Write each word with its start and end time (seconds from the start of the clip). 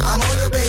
I'm 0.00 0.20
on 0.20 0.38
the 0.38 0.48
radio, 0.52 0.67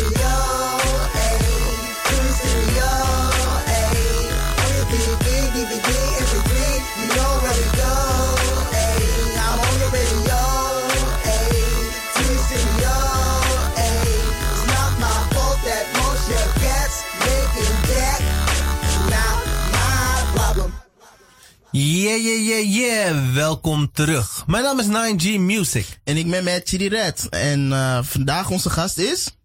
Yeah, 21.81 22.17
yeah, 22.17 22.39
yeah, 22.39 22.75
yeah. 22.75 23.33
Welkom 23.33 23.91
terug. 23.91 24.43
Mijn 24.47 24.63
naam 24.63 24.79
is 24.79 24.87
9G 24.87 25.39
Music. 25.39 25.99
En 26.03 26.17
ik 26.17 26.29
ben 26.29 26.43
met 26.43 26.69
Chidi 26.69 26.87
Red. 26.87 27.27
En 27.29 27.69
uh, 27.69 27.99
vandaag 28.03 28.49
onze 28.49 28.69
gast 28.69 28.97
is... 28.97 29.37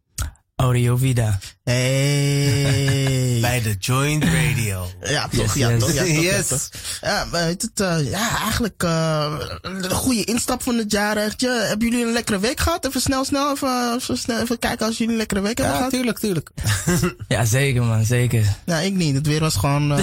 Audio 0.57 0.97
Vida. 0.97 1.39
Hey. 1.65 3.39
Bij 3.41 3.63
de 3.63 3.75
Joint 3.79 4.25
Radio. 4.25 4.87
Ja, 5.03 5.29
toch? 5.29 5.55
Yes, 5.55 5.55
ja, 5.55 5.69
yes. 5.71 5.81
toch? 5.81 5.93
Ja, 5.93 6.05
toch, 6.05 6.23
ja, 6.23 6.43
toch. 6.43 6.69
Ja, 7.01 7.27
weet 7.31 7.63
het, 7.63 7.81
uh, 7.81 8.11
ja, 8.11 8.39
eigenlijk 8.41 8.83
uh, 8.83 9.33
een 9.63 9.91
goede 9.91 10.25
instap 10.25 10.63
van 10.63 10.77
het 10.79 10.91
jaar. 10.93 11.17
Echt. 11.17 11.41
Ja, 11.41 11.53
hebben 11.53 11.89
jullie 11.89 12.07
een 12.07 12.13
lekkere 12.13 12.39
week 12.39 12.61
gehad? 12.61 12.87
Even 12.87 13.01
snel, 13.01 13.25
snel, 13.25 13.53
even, 13.53 13.95
even, 13.95 14.19
snel, 14.19 14.41
even 14.41 14.59
kijken 14.59 14.87
als 14.87 14.97
jullie 14.99 15.13
een 15.13 15.19
lekkere 15.19 15.41
week 15.41 15.59
hebben 15.59 15.77
Ja, 15.77 15.77
gehad. 15.77 15.93
tuurlijk, 15.93 16.19
tuurlijk. 16.19 16.51
Ja, 17.29 17.45
zeker 17.45 17.83
man, 17.83 18.05
zeker. 18.05 18.45
Nou, 18.65 18.85
ik 18.85 18.93
niet. 18.93 19.15
Het 19.15 19.27
weer 19.27 19.41
was 19.41 19.57
gewoon... 19.57 19.93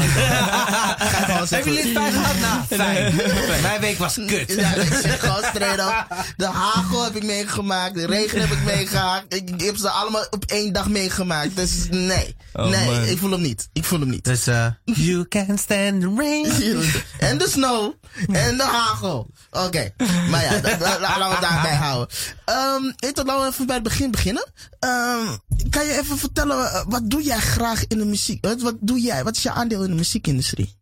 Uh. 1.31 1.49
Hebben 1.49 1.73
jullie 1.73 1.93
het 1.93 2.01
fijn 2.03 2.11
gehad? 2.13 2.39
Nou, 2.39 2.81
fijn. 2.81 3.15
Mijn 3.61 3.81
week 3.81 3.97
was 3.97 4.15
kut. 4.27 4.53
Ja, 4.57 4.73
ik 4.73 4.93
zeg 5.01 5.19
gewoon 5.19 5.43
straight 5.43 5.79
up. 5.79 6.05
De 6.37 6.45
hagel 6.45 7.03
heb 7.03 7.15
ik 7.15 7.23
meegemaakt. 7.23 7.95
De 7.95 8.05
regen 8.05 8.39
heb 8.39 8.49
ik 8.49 8.63
meegemaakt. 8.63 9.33
Ik, 9.33 9.49
ik 9.49 9.61
heb 9.61 9.77
ze 9.77 9.89
allemaal 9.89 10.25
op 10.29 10.43
één 10.45 10.73
dag 10.73 10.89
meegemaakt. 10.89 11.50
Dus 11.55 11.87
nee. 11.89 12.35
Oh, 12.53 12.69
nee, 12.69 12.85
man. 12.85 13.03
ik 13.03 13.17
voel 13.17 13.31
hem 13.31 13.41
niet. 13.41 13.69
Ik 13.73 13.83
voel 13.83 13.99
hem 13.99 14.09
niet. 14.09 14.23
Dus, 14.23 14.47
eh 14.47 14.65
you 14.83 15.27
can 15.27 15.57
stand 15.57 16.01
the 16.01 16.13
rain. 16.17 16.45
en 17.29 17.37
de 17.37 17.47
snow. 17.49 17.93
En 18.31 18.57
de 18.57 18.63
hagel. 18.63 19.29
Oké. 19.51 19.91
Maar 20.29 20.43
ja, 20.43 20.51
laten 20.99 21.27
we 21.27 21.31
het 21.31 21.41
daarbij 21.41 21.75
houden. 21.75 22.15
Um, 22.49 22.93
laten 23.13 23.25
we 23.25 23.47
even 23.47 23.65
bij 23.65 23.75
het 23.75 23.83
begin 23.83 24.11
beginnen. 24.11 24.51
Ehm, 24.79 25.35
kan 25.69 25.85
je 25.85 25.97
even 25.99 26.17
vertellen, 26.17 26.71
eh, 26.71 26.83
wat 26.87 27.09
doe 27.09 27.23
jij 27.23 27.39
graag 27.39 27.87
in 27.87 27.97
de 27.97 28.05
muziek? 28.05 28.45
Wat, 28.45 28.61
wat 28.61 28.75
doe 28.79 29.01
jij? 29.01 29.23
Wat 29.23 29.35
is 29.35 29.43
je 29.43 29.51
aandeel 29.51 29.83
in 29.83 29.89
de 29.89 29.95
muziekindustrie? 29.95 30.79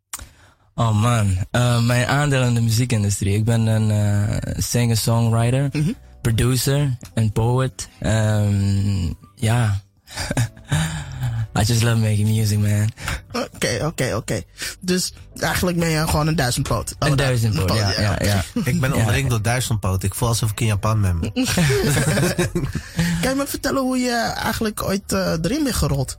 Oh 0.75 1.01
man, 1.01 1.37
Eh, 1.51 1.81
mijn 1.85 2.07
aandeel 2.07 2.43
in 2.43 2.53
de 2.53 2.61
muziekindustrie. 2.61 3.35
Ik 3.35 3.43
ben 3.45 3.67
een 3.67 4.63
singer-songwriter, 4.63 5.69
producer 6.21 6.97
en 7.13 7.31
poet. 7.31 7.87
Ehm, 7.99 9.13
Ja. 9.35 9.81
I 11.59 11.63
just 11.65 11.83
love 11.83 11.97
making 11.97 12.27
music, 12.27 12.59
man. 12.59 12.89
Oké, 13.31 13.85
oké, 13.85 14.15
oké. 14.15 14.41
Dus 14.79 15.13
eigenlijk 15.39 15.77
ben 15.79 15.89
je 15.89 16.07
gewoon 16.07 16.27
een 16.27 16.35
duizendpoot. 16.35 16.95
Oh, 16.99 17.09
Een 17.09 17.15
duizendpoot, 17.15 17.77
ja, 17.77 17.91
ja, 18.01 18.17
ja. 18.21 18.43
Ik 18.71 18.79
ben 18.79 18.93
Ja. 18.93 18.95
omringd 19.03 19.29
door 19.29 19.41
duizendpoot. 19.41 20.03
Ik 20.03 20.13
voel 20.15 20.27
alsof 20.27 20.51
ik 20.51 20.59
in 20.59 20.65
Japan 20.65 21.01
ben. 21.01 21.19
Kan 23.21 23.29
je 23.29 23.33
me 23.37 23.43
vertellen 23.47 23.81
hoe 23.81 23.97
je 23.97 24.15
eigenlijk 24.35 24.83
ooit 24.83 25.13
eh, 25.13 25.31
erin 25.41 25.63
bent 25.63 25.75
gerold? 25.75 26.17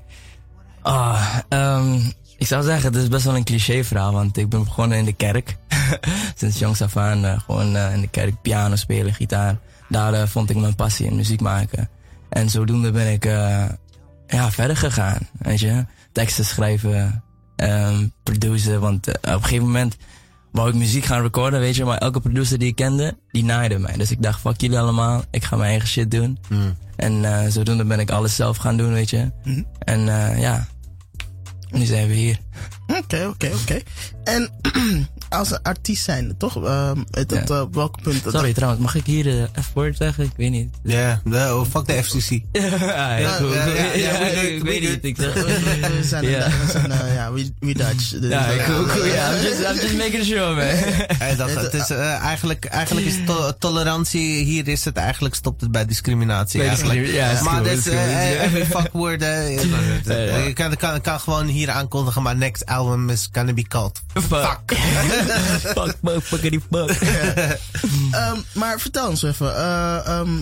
Ah, 0.83 1.39
ehm, 1.49 1.95
ik 2.39 2.47
zou 2.47 2.63
zeggen, 2.65 2.93
het 2.93 3.03
is 3.03 3.09
best 3.09 3.25
wel 3.25 3.37
een 3.37 3.45
cliché 3.45 3.85
verhaal, 3.85 4.13
want 4.13 4.37
ik 4.37 4.49
ben 4.49 4.65
begonnen 4.65 4.99
in 4.99 5.05
de 5.05 5.13
kerk. 5.13 5.57
Sinds 6.35 6.59
jongs 6.59 6.83
af 6.83 6.97
aan 6.97 7.25
eh, 7.25 7.41
gewoon 7.41 7.77
eh, 7.77 7.95
in 7.95 8.01
de 8.01 8.09
kerk 8.09 8.43
piano 8.43 8.77
spelen, 8.77 9.15
gitaar. 9.15 9.57
Daar 9.89 10.29
vond 10.29 10.51
ik 10.51 10.57
mijn 10.57 10.75
passie 10.75 11.07
in 11.07 11.17
muziek 11.17 11.41
maken. 11.41 11.89
En 12.31 12.51
zodoende 12.51 12.91
ben 12.91 13.13
ik 13.13 13.25
eh, 13.25 13.65
ja, 14.27 14.51
verder 14.51 14.77
gegaan, 14.77 15.29
weet 15.39 15.61
je. 15.61 15.85
Teksten 16.13 16.45
schrijven, 16.45 17.25
ehm 17.57 18.07
produceren, 18.23 18.81
want 18.81 19.07
eh, 19.07 19.15
op 19.35 19.39
een 19.39 19.43
gegeven 19.43 19.67
moment 19.67 19.97
wou 20.53 20.69
ik 20.69 20.75
muziek 20.75 21.05
gaan 21.05 21.23
recorden, 21.23 21.61
weet 21.61 21.77
je. 21.77 21.85
Maar 21.85 21.99
elke 21.99 22.21
producer 22.21 22.59
die 22.59 22.69
ik 22.69 22.77
kende, 22.77 23.17
die 23.31 23.45
naaide 23.45 23.79
mij. 23.79 23.97
Dus 23.97 24.11
ik 24.11 24.23
dacht, 24.23 24.41
fuck 24.41 24.61
jullie 24.61 24.79
allemaal, 24.79 25.23
ik 25.31 25.45
ga 25.45 25.57
mijn 25.57 25.71
eigen 25.71 25.89
shit 25.89 26.11
doen. 26.11 26.39
En 26.97 27.25
eh, 27.25 27.51
zodoende 27.51 27.85
ben 27.85 28.01
ik 28.01 28.11
alles 28.11 28.37
zelf 28.37 28.57
gaan 28.57 28.77
doen, 28.77 28.93
weet 28.93 29.11
je. 29.11 29.31
En 29.79 30.09
eh, 30.09 30.41
ja, 30.41 30.67
nu 31.71 31.85
zijn 31.85 32.09
we 32.09 32.15
hier. 32.15 32.39
Oké, 32.87 33.27
oké, 33.27 33.51
oké. 33.63 33.81
En 34.25 34.51
als 35.31 35.51
een 35.51 35.63
artiest 35.63 36.05
zijn, 36.05 36.35
toch? 36.39 36.65
Ehm 36.65 36.99
het, 37.11 37.29
dat, 37.29 37.49
Ja. 37.49 37.55
eh, 37.55 37.61
op 37.61 37.75
welk 37.75 38.03
punt? 38.03 38.25
dat- 38.25 38.33
Sorry 38.33 38.53
trouwens, 38.53 38.83
mag 38.83 38.95
ik 38.95 39.07
hier 39.07 39.25
de 39.25 39.49
F-word 39.63 39.97
zeggen? 39.97 40.25
Ik 40.25 40.33
weet 40.37 40.51
niet. 40.51 40.75
Ja, 40.83 41.21
yeah, 41.25 41.59
oh, 41.61 41.67
fuck 41.71 41.87
de 41.87 42.05
FCC. 42.05 42.31
ja, 42.53 43.17
ja, 43.17 43.17
ik 43.17 43.39
we 43.39 44.61
weet 44.63 44.81
niet. 44.81 44.99
Ik 45.05 45.17
zeg, 45.19 45.35
We 45.35 45.41
we 45.97 46.05
zijn, 46.05 46.25
Ja. 46.25 46.49
we 46.73 46.79
eh, 46.79 47.15
ja, 47.15 47.33
we, 47.33 47.53
we 47.61 47.75
Dutch. 47.75 48.09
Dus, 48.21 48.31
ja, 48.31 48.51
eh, 48.51 48.65
cool, 48.69 48.87
cool. 48.87 49.05
Ja, 49.05 49.33
I'm 49.35 49.43
just, 49.43 49.59
I'm 49.61 49.75
just 49.75 49.97
making 49.97 50.25
sure, 50.25 50.55
man. 50.55 50.65
Hey, 51.19 51.37
dat, 51.37 51.51
het 51.51 51.75
is, 51.75 51.91
eh, 51.91 52.15
eigenlijk, 52.15 52.65
eigenlijk 52.65 53.07
is 53.07 53.17
to- 53.27 53.53
tolerantie, 53.59 54.45
hier 54.45 54.69
is 54.69 54.85
het 54.85 54.97
eigenlijk, 54.97 55.35
stopt 55.35 55.61
het 55.61 55.71
bij 55.71 55.87
discriminatie. 55.87 56.63
Eigenlijk. 56.63 57.07
ja, 57.07 57.43
maar 57.43 57.63
dus, 57.63 57.73
is 57.73 57.87
eh, 57.87 58.33
eh, 58.33 60.29
ja. 60.29 60.37
je 60.37 60.53
kan, 60.53 60.77
kan, 60.77 61.01
kan 61.01 61.21
gewoon 61.21 61.47
hier 61.47 61.71
aankondigen, 61.71 62.23
maar 62.23 62.37
next 62.37 62.67
album 62.67 63.11
is 63.11 63.29
gonna 63.33 63.53
be 63.53 63.63
called 63.63 64.01
Fuck. 64.15 64.59
fuck, 65.77 65.97
fuck, 66.05 66.23
fuckity 66.23 66.61
fuck. 66.71 66.91
Ehm, 68.11 68.39
maar 68.55 68.81
vertel 68.81 69.09
ons 69.09 69.23
even. 69.23 69.47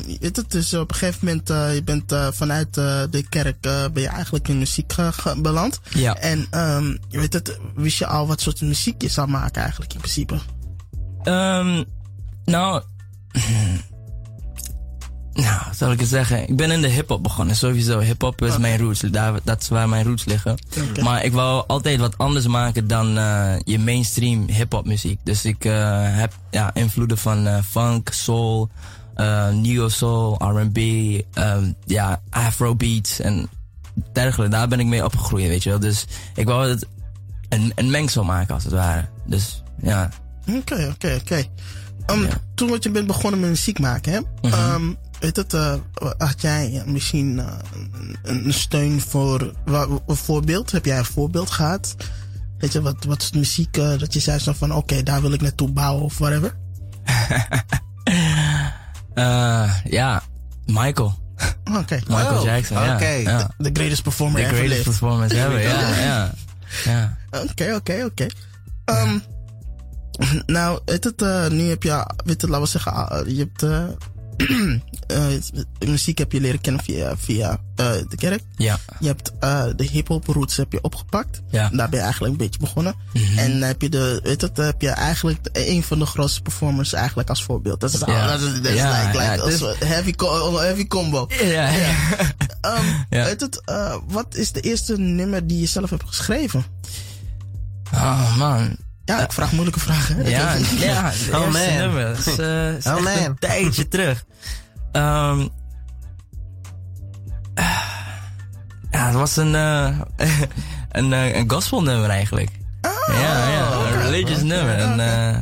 je 0.07 0.17
weet 0.21 0.37
het, 0.37 0.51
dus 0.51 0.75
op 0.75 0.91
een 0.91 0.97
gegeven 0.97 1.27
moment, 1.27 1.51
eh, 1.51 1.75
je 1.75 1.83
bent 1.83 2.13
eh, 2.13 2.29
vanuit 2.33 2.75
de 2.75 3.25
kerk, 3.29 3.61
ben 3.61 4.03
je 4.03 4.09
eigenlijk 4.09 4.49
in 4.49 4.59
muziek 4.59 4.95
beland. 5.37 5.81
Ja. 5.89 6.15
En 6.15 6.47
ehm, 6.51 6.97
je 7.09 7.19
weet 7.19 7.33
het, 7.33 7.59
wist 7.75 7.99
je 7.99 8.07
al 8.07 8.27
wat 8.27 8.41
soort 8.41 8.61
muziek 8.61 9.03
je 9.03 9.09
zou 9.09 9.29
maken 9.29 9.63
eigenlijk 9.63 9.93
in 9.93 10.01
principe? 10.01 10.39
Nou, 12.45 12.83
nou, 15.33 15.61
zal 15.75 15.93
ik 15.93 16.01
het 16.01 16.09
zeggen? 16.09 16.49
Ik 16.49 16.57
ben 16.57 16.71
in 16.71 16.81
de 16.81 16.89
hip-hop 16.89 17.23
begonnen. 17.23 17.57
Sowieso, 17.57 17.99
hip-hop 17.99 18.43
is 18.43 18.59
mijn 18.59 18.79
roots. 18.79 19.01
Daar, 19.01 19.41
dat 19.45 19.63
is 19.63 19.69
waar 19.69 19.89
mijn 19.89 20.05
roots 20.05 20.25
liggen. 20.25 20.59
Maar 21.03 21.25
ik 21.25 21.33
wou 21.33 21.65
altijd 21.67 21.99
wat 22.01 22.19
anders 22.19 22.47
maken 22.47 22.87
dan 22.87 23.19
eh, 23.19 23.55
je 23.65 23.79
mainstream 23.79 24.49
hip-hop 24.49 24.87
muziek. 24.87 25.21
Dus 25.23 25.45
ik 25.45 25.65
eh, 25.65 25.99
heb 26.01 26.33
ja, 26.51 26.75
invloeden 26.75 27.19
van 27.19 27.47
eh, 27.47 27.59
funk, 27.69 28.09
soul, 28.13 28.69
neo 29.53 29.89
soul, 29.89 30.35
R&B, 30.57 30.79
ehm, 31.33 31.73
ja, 31.85 32.21
afrobeats 32.31 33.21
en 33.21 33.49
dergelijke. 34.13 34.53
Daar 34.55 34.69
ben 34.69 34.81
ik 34.81 34.87
mee 34.87 35.05
opgegroeid, 35.05 35.47
weet 35.49 35.63
je 35.63 35.71
wel. 35.71 35.79
Dus 35.79 36.05
ik 36.35 36.47
wou 36.47 36.69
het 36.69 36.87
een, 37.49 37.73
een 37.75 37.91
mengsel 37.91 38.25
maken 38.25 38.55
als 38.55 38.65
het 38.65 38.73
ware. 38.73 39.09
Dus 39.27 39.63
ja. 39.83 40.11
Oké, 40.49 40.89
oké, 40.95 41.19
oké. 41.21 41.45
Ehm, 42.07 42.23
Ja. 42.23 42.29
Toen 42.55 42.69
wat 42.69 42.83
je 42.83 42.91
bent 42.91 43.07
begonnen 43.07 43.41
met 43.41 43.49
muziek 43.49 43.79
maken, 43.79 44.13
hè? 44.13 44.21
Mhm. 44.49 44.55
Ehm, 44.55 44.93
weet 45.21 45.37
het, 45.37 45.55
eh, 45.55 45.75
had 46.19 46.41
jij 46.41 46.83
misschien 46.87 47.39
eh, 47.39 47.47
een, 48.23 48.53
steun 48.53 49.01
voor 49.01 49.53
een 50.07 50.17
voorbeeld? 50.17 50.71
Heb 50.71 50.85
jij 50.85 50.99
een 50.99 51.05
voorbeeld 51.05 51.51
gehad? 51.51 51.97
Weet 52.59 52.73
je, 52.73 52.83
wat, 52.83 53.05
wat 53.05 53.23
is 53.23 53.31
de 53.31 53.39
muziek 53.39 53.77
eh, 53.77 53.99
dat 53.99 54.13
je 54.13 54.21
zei 54.21 54.39
zo 54.39 54.53
van, 54.53 54.75
oké, 54.75 55.03
daar 55.03 55.21
wil 55.21 55.33
ik 55.33 55.41
naartoe 55.41 55.69
bouwen 55.73 56.05
of 56.05 56.19
whatever? 56.19 56.55
Eh, 59.15 59.75
ja, 59.85 60.23
Michael. 60.67 61.19
Oké. 61.77 61.99
Michael 62.09 62.39
Oh, 62.39 62.45
Jackson, 62.45 62.83
ja. 62.83 62.95
oké. 62.95 63.09
ja. 63.09 63.51
The 63.59 63.71
greatest 63.73 64.03
performer 64.03 64.41
The 64.41 64.47
ever 64.47 64.57
greatest 64.57 64.77
lived. 64.87 64.99
performance 64.99 65.35
ever, 65.45 65.61
ja, 65.61 65.89
ja. 65.99 66.33
ja. 66.85 67.17
Oké, 67.31 67.75
oké, 67.75 68.05
oké. 68.05 68.27
Ehm, 68.85 69.19
Nou, 70.47 70.81
weet 70.85 71.05
het, 71.05 71.51
nu 71.53 71.69
heb 71.69 71.83
je, 71.83 72.07
weet 72.25 72.41
het, 72.41 72.51
laten 72.51 72.61
we 72.65 72.71
zeggen, 72.71 72.93
ah, 72.93 73.27
je 73.29 73.39
hebt, 73.39 73.63
eh, 75.07 75.27
muziek 75.89 76.19
heb 76.19 76.33
je 76.33 76.41
leren 76.41 76.61
kennen 76.61 76.83
via, 76.85 77.17
via 77.17 77.51
eh, 77.77 77.93
de 78.09 78.17
kerk. 78.17 78.43
Ja, 78.57 78.79
Je 79.01 79.07
hebt 79.07 79.33
eh, 79.41 79.65
de 79.77 79.85
hip-hop 79.85 80.27
roots 80.27 80.57
heb 80.57 80.73
je 80.73 80.83
opgepakt. 80.83 81.41
Ja. 81.51 81.69
Daar 81.73 81.89
ben 81.89 81.99
je 81.99 82.05
eigenlijk 82.05 82.33
een 82.33 82.39
beetje 82.39 82.61
begonnen. 82.61 82.95
En 83.37 83.51
dan 83.51 83.61
heb 83.69 83.83
je 83.83 83.89
de, 83.89 84.21
weet 84.23 84.41
het, 84.41 84.57
heb 84.57 84.81
je 84.81 84.89
eigenlijk 84.91 85.49
een 85.53 85.83
van 85.83 85.99
de 85.99 86.07
grootste 86.07 86.43
performers 86.43 86.93
eigenlijk 86.93 87.29
als 87.29 87.45
voorbeeld. 87.45 87.81
Dat 87.81 87.93
is, 87.93 88.01
Ja. 88.07 88.27
dat 88.27 88.41
is, 88.41 88.55
dat 88.55 88.65
is 88.73 88.75
Ja, 88.79 89.07
like, 89.13 89.19
like 89.31 89.45
dus- 89.49 89.89
heavy, 89.89 90.13
co- 90.13 90.59
heavy 90.59 90.87
combo. 90.87 91.27
ja, 91.43 91.69
ja. 91.71 91.95
Ehm. 92.61 92.85
Weet 93.25 93.41
het, 93.41 93.63
wat 94.07 94.35
is 94.35 94.53
de 94.53 94.61
eerste 94.61 94.99
nummer 94.99 95.47
die 95.47 95.61
je 95.61 95.67
zelf 95.67 95.91
hebt 95.91 96.05
geschreven? 96.07 96.65
Oh 97.95 98.37
man. 98.37 98.77
Ja, 99.09 99.23
ik 99.23 99.33
vraag 99.33 99.53
moeilijke 99.53 99.81
vragen. 99.81 100.17
hè. 100.17 100.29
Ja, 100.29 100.55
ja, 100.79 101.13
Oh, 101.33 101.41
man. 101.53 101.53
nummer. 101.77 102.07
Dat 102.17 102.27
is, 102.27 102.39
eh, 102.39 102.73
is 102.77 102.87
Oh, 102.87 102.93
echt 102.93 103.03
man. 103.03 103.25
een 103.25 103.39
tijdje 103.39 103.89
terug. 103.89 104.25
Ehm 104.93 105.47
ja, 108.91 109.07
het 109.07 109.15
was 109.15 109.37
een, 109.37 109.55
eh 109.55 109.99
een, 110.91 111.13
eh, 111.13 111.37
een 111.37 111.51
gospel 111.51 111.83
nummer 111.83 112.11
eigenlijk. 112.11 112.51
ja, 113.07 113.49
ja, 113.49 113.73
een 113.73 114.01
religious 114.03 114.43
nummer. 114.43 114.75
En, 114.79 115.01
eh, 115.01 115.41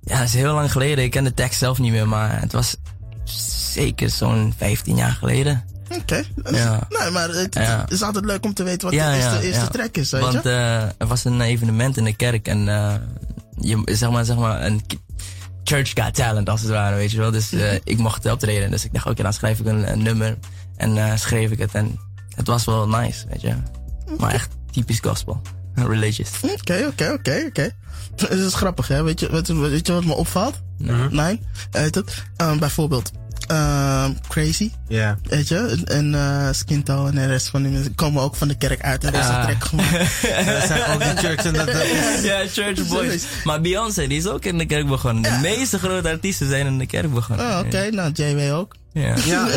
ja, 0.00 0.18
dat 0.18 0.26
is 0.26 0.34
heel 0.34 0.54
lang 0.54 0.72
geleden. 0.72 1.04
Ik 1.04 1.10
ken 1.10 1.24
de 1.24 1.34
tekst 1.34 1.58
zelf 1.58 1.78
niet 1.78 1.92
meer, 1.92 2.08
maar 2.08 2.40
het 2.40 2.52
was 2.52 2.76
zeker 3.72 4.10
zo'n 4.10 4.54
15 4.56 4.96
jaar 4.96 5.12
geleden. 5.12 5.64
Oké. 6.00 6.22
Ja. 6.50 6.86
Nee, 7.00 7.10
maar 7.10 7.28
het, 7.28 7.54
Ja. 7.54 7.80
het 7.80 7.90
is 7.90 8.02
altijd 8.02 8.24
leuk 8.24 8.44
om 8.44 8.54
te 8.54 8.62
weten 8.62 8.84
wat 8.88 8.96
Ja, 8.96 9.10
de 9.10 9.16
eerste, 9.16 9.40
eerste 9.46 9.68
track 9.68 9.96
is, 9.96 10.10
weet 10.10 10.20
Want 10.20 10.32
je? 10.32 10.40
eh, 10.50 10.82
er 10.82 11.06
was 11.06 11.24
een 11.24 11.40
evenement 11.40 11.96
in 11.96 12.04
de 12.04 12.16
kerk 12.16 12.48
en 12.48 12.68
eh, 12.68 12.94
je, 13.60 13.82
zeg 13.84 14.10
maar, 14.10 14.24
zeg 14.24 14.36
maar 14.36 14.62
een 14.64 14.82
church 15.64 15.90
got 15.94 16.14
talent 16.14 16.48
als 16.48 16.60
het 16.60 16.70
ware, 16.70 16.96
weet 16.96 17.10
je 17.10 17.18
wel. 17.18 17.30
Dus 17.30 17.52
eh, 17.52 17.74
ik 17.84 17.98
mocht 17.98 18.30
optreden. 18.30 18.70
Dus 18.70 18.84
ik 18.84 18.92
dacht, 18.92 19.06
oké, 19.06 19.22
dan 19.22 19.32
schrijf 19.32 19.60
ik 19.60 19.66
een, 19.66 19.90
een 19.92 20.02
nummer 20.02 20.38
en 20.76 21.18
schreef 21.18 21.50
ik 21.50 21.58
het. 21.58 21.74
En 21.74 21.98
het 22.34 22.46
was 22.46 22.64
wel 22.64 22.88
nice, 22.88 23.26
weet 23.28 23.40
je. 23.40 23.54
Maar 24.18 24.32
echt 24.32 24.48
typisch 24.70 25.00
gospel. 25.00 25.40
Religious. 25.74 26.30
Oké, 26.42 26.86
oké, 26.88 27.12
oké, 27.12 27.44
oké. 27.48 27.70
Het 28.16 28.30
is 28.30 28.54
grappig, 28.54 28.88
hè? 28.88 29.02
Weet 29.02 29.20
je, 29.20 29.30
weet, 29.30 29.46
je- 29.46 29.54
weet 29.58 29.86
je 29.86 29.92
wat 29.92 30.04
me 30.04 30.12
opvalt? 30.14 30.60
Nee. 31.10 31.40
Weet 31.70 31.94
het? 31.94 32.24
Ehm, 32.36 32.58
bijvoorbeeld, 32.58 33.10
ehm, 33.46 34.12
Crazy, 34.28 34.70
Ja. 34.88 35.18
weet 35.22 35.48
je? 35.48 35.56
En, 35.56 35.84
en 35.84 36.14
eh, 36.14 36.48
Skinto 36.52 37.06
en 37.06 37.14
de 37.14 37.26
rest 37.26 37.48
van 37.48 37.62
die 37.62 37.72
mensen 37.72 37.94
komen 37.94 38.22
ook 38.22 38.36
van 38.36 38.48
de 38.48 38.56
kerk 38.56 38.82
uit 38.82 39.04
en 39.04 39.12
deze 39.12 39.24
Ah. 39.24 39.44
track 39.44 39.64
gemaakt. 39.64 39.92
Dat 40.46 40.66
zijn 40.66 40.92
ook 40.92 40.98
de 41.00 41.12
church 41.16 41.44
en 41.44 41.52
dat, 41.52 41.66
dat 41.66 41.82
is- 41.82 42.22
Ja, 42.30 42.42
church 42.52 42.86
boys. 42.88 43.24
Maar 43.44 43.60
Beyoncé, 43.60 44.06
die 44.06 44.18
is 44.18 44.26
ook 44.26 44.44
in 44.44 44.58
de 44.58 44.66
kerk 44.66 44.86
begonnen. 44.86 45.22
De 45.22 45.38
meeste 45.42 45.78
grote 45.78 46.08
artiesten 46.08 46.48
zijn 46.48 46.66
in 46.66 46.78
de 46.78 46.86
kerk 46.86 47.12
begonnen. 47.14 47.46
Oh, 47.46 47.58
oké. 47.66 47.90
Nou, 47.90 48.10
JW 48.12 48.54
ook. 48.54 48.74
Ja. 48.94 49.14
Ja, 49.24 49.48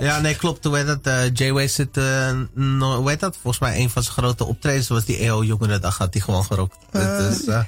Ja. 0.00 0.20
nee, 0.20 0.34
klopt. 0.36 0.64
Hoe 0.64 0.76
heet 0.76 0.86
dat? 0.86 0.98
eh 1.02 1.30
J-Way 1.34 1.68
zit, 1.68 1.96
eh, 1.96 2.30
no, 2.54 2.96
hoe 2.96 3.08
heet 3.10 3.20
dat? 3.20 3.36
Volgens 3.42 3.62
mij 3.62 3.78
een 3.80 3.90
van 3.90 4.02
zijn 4.02 4.14
grote 4.16 4.44
optredens 4.44 4.88
was 4.88 5.04
die 5.04 5.16
EO 5.16 5.44
Jongerendag, 5.44 5.98
had 5.98 6.12
hij 6.14 6.22
gewoon 6.22 6.44
gerokt. 6.44 6.76
dus 6.90 7.44
eh, 7.46 7.60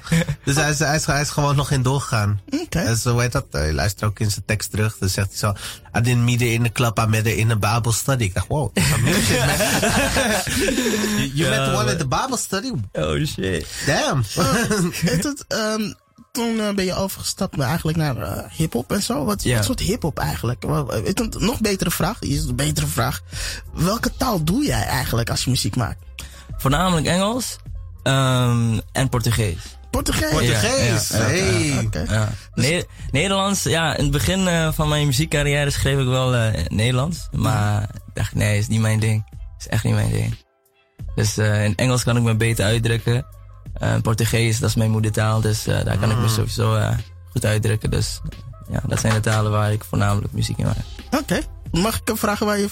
dus 0.45 0.55
hij, 0.55 0.69
is, 0.69 0.79
hij, 0.79 0.95
is, 0.95 1.05
hij 1.05 1.21
is 1.21 1.29
gewoon 1.29 1.55
nog 1.55 1.71
in 1.71 1.81
doorgegaan. 1.81 2.39
Dus 2.69 3.03
hoe 3.03 3.21
heet 3.21 3.31
dat? 3.31 3.45
Eh, 3.51 3.65
je 3.67 3.73
luistert 3.73 4.03
ook 4.03 4.19
in 4.19 4.31
zijn 4.31 4.43
tekst 4.45 4.71
terug. 4.71 4.97
Dan 4.97 5.09
zegt 5.09 5.27
hij 5.27 5.37
zo, 5.37 5.53
I 5.97 6.01
didn't 6.01 6.23
meet 6.23 6.39
her 6.39 6.51
in 6.53 6.63
the 6.63 6.71
club, 6.71 6.99
I 6.99 7.05
met 7.05 7.25
her 7.25 7.37
in 7.37 7.51
a 7.51 7.55
Bible 7.75 7.91
study. 7.93 8.23
Ik 8.23 8.33
dacht, 8.33 8.47
wow, 8.47 8.77
shit, 8.77 9.39
man. 9.45 9.57
you 11.17 11.31
you 11.33 11.49
met 11.49 11.59
one 11.79 11.91
at 11.91 11.99
the 11.99 12.07
Bible 12.07 12.37
study? 12.37 12.71
Oh 12.93 13.25
shit. 13.25 13.65
Damn. 13.85 14.23
Weet 15.01 15.23
het, 15.23 15.45
ehm, 15.47 15.91
toen 16.35 16.59
eh, 16.59 16.73
ben 16.73 16.85
je 16.85 16.93
overgestapt 16.95 17.57
naar- 17.57 17.67
eigenlijk 17.67 17.97
naar 17.97 18.17
eh, 18.17 18.43
hip-hop 18.51 18.91
en 18.91 19.03
zo. 19.03 19.25
Wat, 19.25 19.43
wat 19.43 19.65
soort 19.65 19.79
hip-hop 19.79 20.19
eigenlijk? 20.19 20.63
Je, 20.63 21.29
nog 21.37 21.61
betere 21.61 21.91
vraag. 21.91 22.19
Is 22.21 22.43
een 22.45 22.55
betere 22.55 22.87
vraag. 22.87 23.21
Welke 23.73 24.11
taal 24.17 24.43
doe 24.43 24.65
jij 24.65 24.83
eigenlijk 24.83 25.29
als 25.29 25.43
je 25.43 25.49
muziek 25.49 25.75
maakt? 25.75 25.99
Voornamelijk 26.57 27.07
Engels 27.07 27.55
ehm, 28.03 28.79
en 28.91 29.09
Portugees. 29.09 29.57
Portugees. 29.91 30.29
Portugees. 30.29 31.07
Ja, 31.09 31.17
ja, 31.27 31.43
ja. 31.43 31.89
hey. 31.91 32.05
Ja. 32.07 32.29
Ne- 32.53 32.85
Nederlands, 33.11 33.63
ja, 33.63 33.95
in 33.95 34.03
het 34.03 34.11
begin 34.11 34.47
eh, 34.47 34.71
van 34.73 34.89
mijn 34.89 35.05
muziekcarrière 35.05 35.69
schreef 35.69 35.99
ik 35.99 36.07
wel 36.07 36.51
Nederlands. 36.67 37.27
Maar 37.31 37.81
ik 37.83 38.13
dacht, 38.13 38.35
nee, 38.35 38.57
is 38.57 38.67
niet 38.67 38.81
mijn 38.81 38.99
ding. 38.99 39.25
Is 39.59 39.67
echt 39.67 39.83
niet 39.83 39.93
mijn 39.93 40.11
ding. 40.11 40.35
Dus 41.15 41.37
in 41.37 41.73
Engels 41.75 42.03
kan 42.03 42.17
ik 42.17 42.23
me 42.23 42.35
beter 42.35 42.65
uitdrukken. 42.65 43.25
Eh, 43.79 43.95
Portugees, 44.01 44.59
dat 44.59 44.69
is 44.69 44.75
mijn 44.75 44.91
moedertaal, 44.91 45.41
dus 45.41 45.67
eh, 45.67 45.85
daar 45.85 45.97
kan 45.97 46.11
ik 46.11 46.17
me 46.17 46.27
sowieso 46.27 46.75
eh, 46.75 46.97
goed 47.31 47.45
uitdrukken. 47.45 47.91
Dus 47.91 48.21
ja, 48.69 48.81
dat 48.87 48.99
zijn 48.99 49.13
de 49.13 49.19
talen 49.19 49.51
waar 49.51 49.71
ik 49.71 49.83
voornamelijk 49.83 50.33
muziek 50.33 50.57
in 50.57 50.65
maak. 50.65 50.77
Oké. 51.21 51.39
Mag 51.71 52.01
ik 52.05 52.17
vragen 52.17 52.45
waar 52.45 52.59
je, 52.59 52.69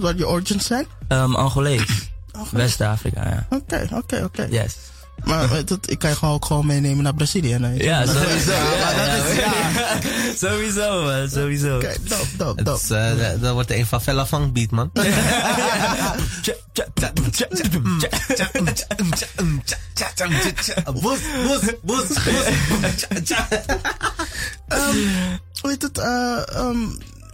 wat 0.00 0.18
je 0.18 0.28
origins 0.28 0.66
zijn? 0.66 0.86
Ehm 1.08 1.34
Angolees, 1.34 2.10
West-Afrika, 2.50 3.28
ja. 3.28 3.46
Oké, 3.50 3.88
oké, 3.92 4.24
oké. 4.24 4.46
Yes. 4.50 4.76
Maar 5.24 5.58
ik 5.86 5.98
kan 5.98 6.10
je 6.10 6.16
gewoon 6.16 6.34
ook 6.34 6.44
gewoon 6.44 6.66
meenemen 6.66 7.02
naar 7.04 7.14
Brazilië. 7.14 7.58
nee? 7.58 7.82
Ja, 7.82 8.06
sowieso. 8.06 8.52
Sowieso, 10.46 11.02
man, 11.02 11.28
sowieso. 11.30 11.76
Oké, 11.76 11.94
dope, 12.36 12.62
eh, 12.90 13.40
dat- 13.40 13.52
wordt 13.52 13.70
een 13.70 13.86
van 13.86 14.02
Fella 14.02 14.26
Funk 14.26 14.52
beat, 14.52 14.70
man. 14.70 14.90
Boes, 20.84 21.18
boes, 21.82 22.06
boes. 22.06 22.06
Ehm, 24.68 24.96
weet 25.62 25.82
het, 25.82 25.98
eh, 25.98 26.42
ehm, 26.56 26.78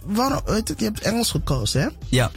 waarom, 0.03 0.41
weet 0.45 0.67
het, 0.67 0.79
je 0.79 0.85
hebt 0.85 1.01
Engels 1.01 1.31
gekozen, 1.31 1.81
hè? 1.81 1.87
Ja. 2.09 2.31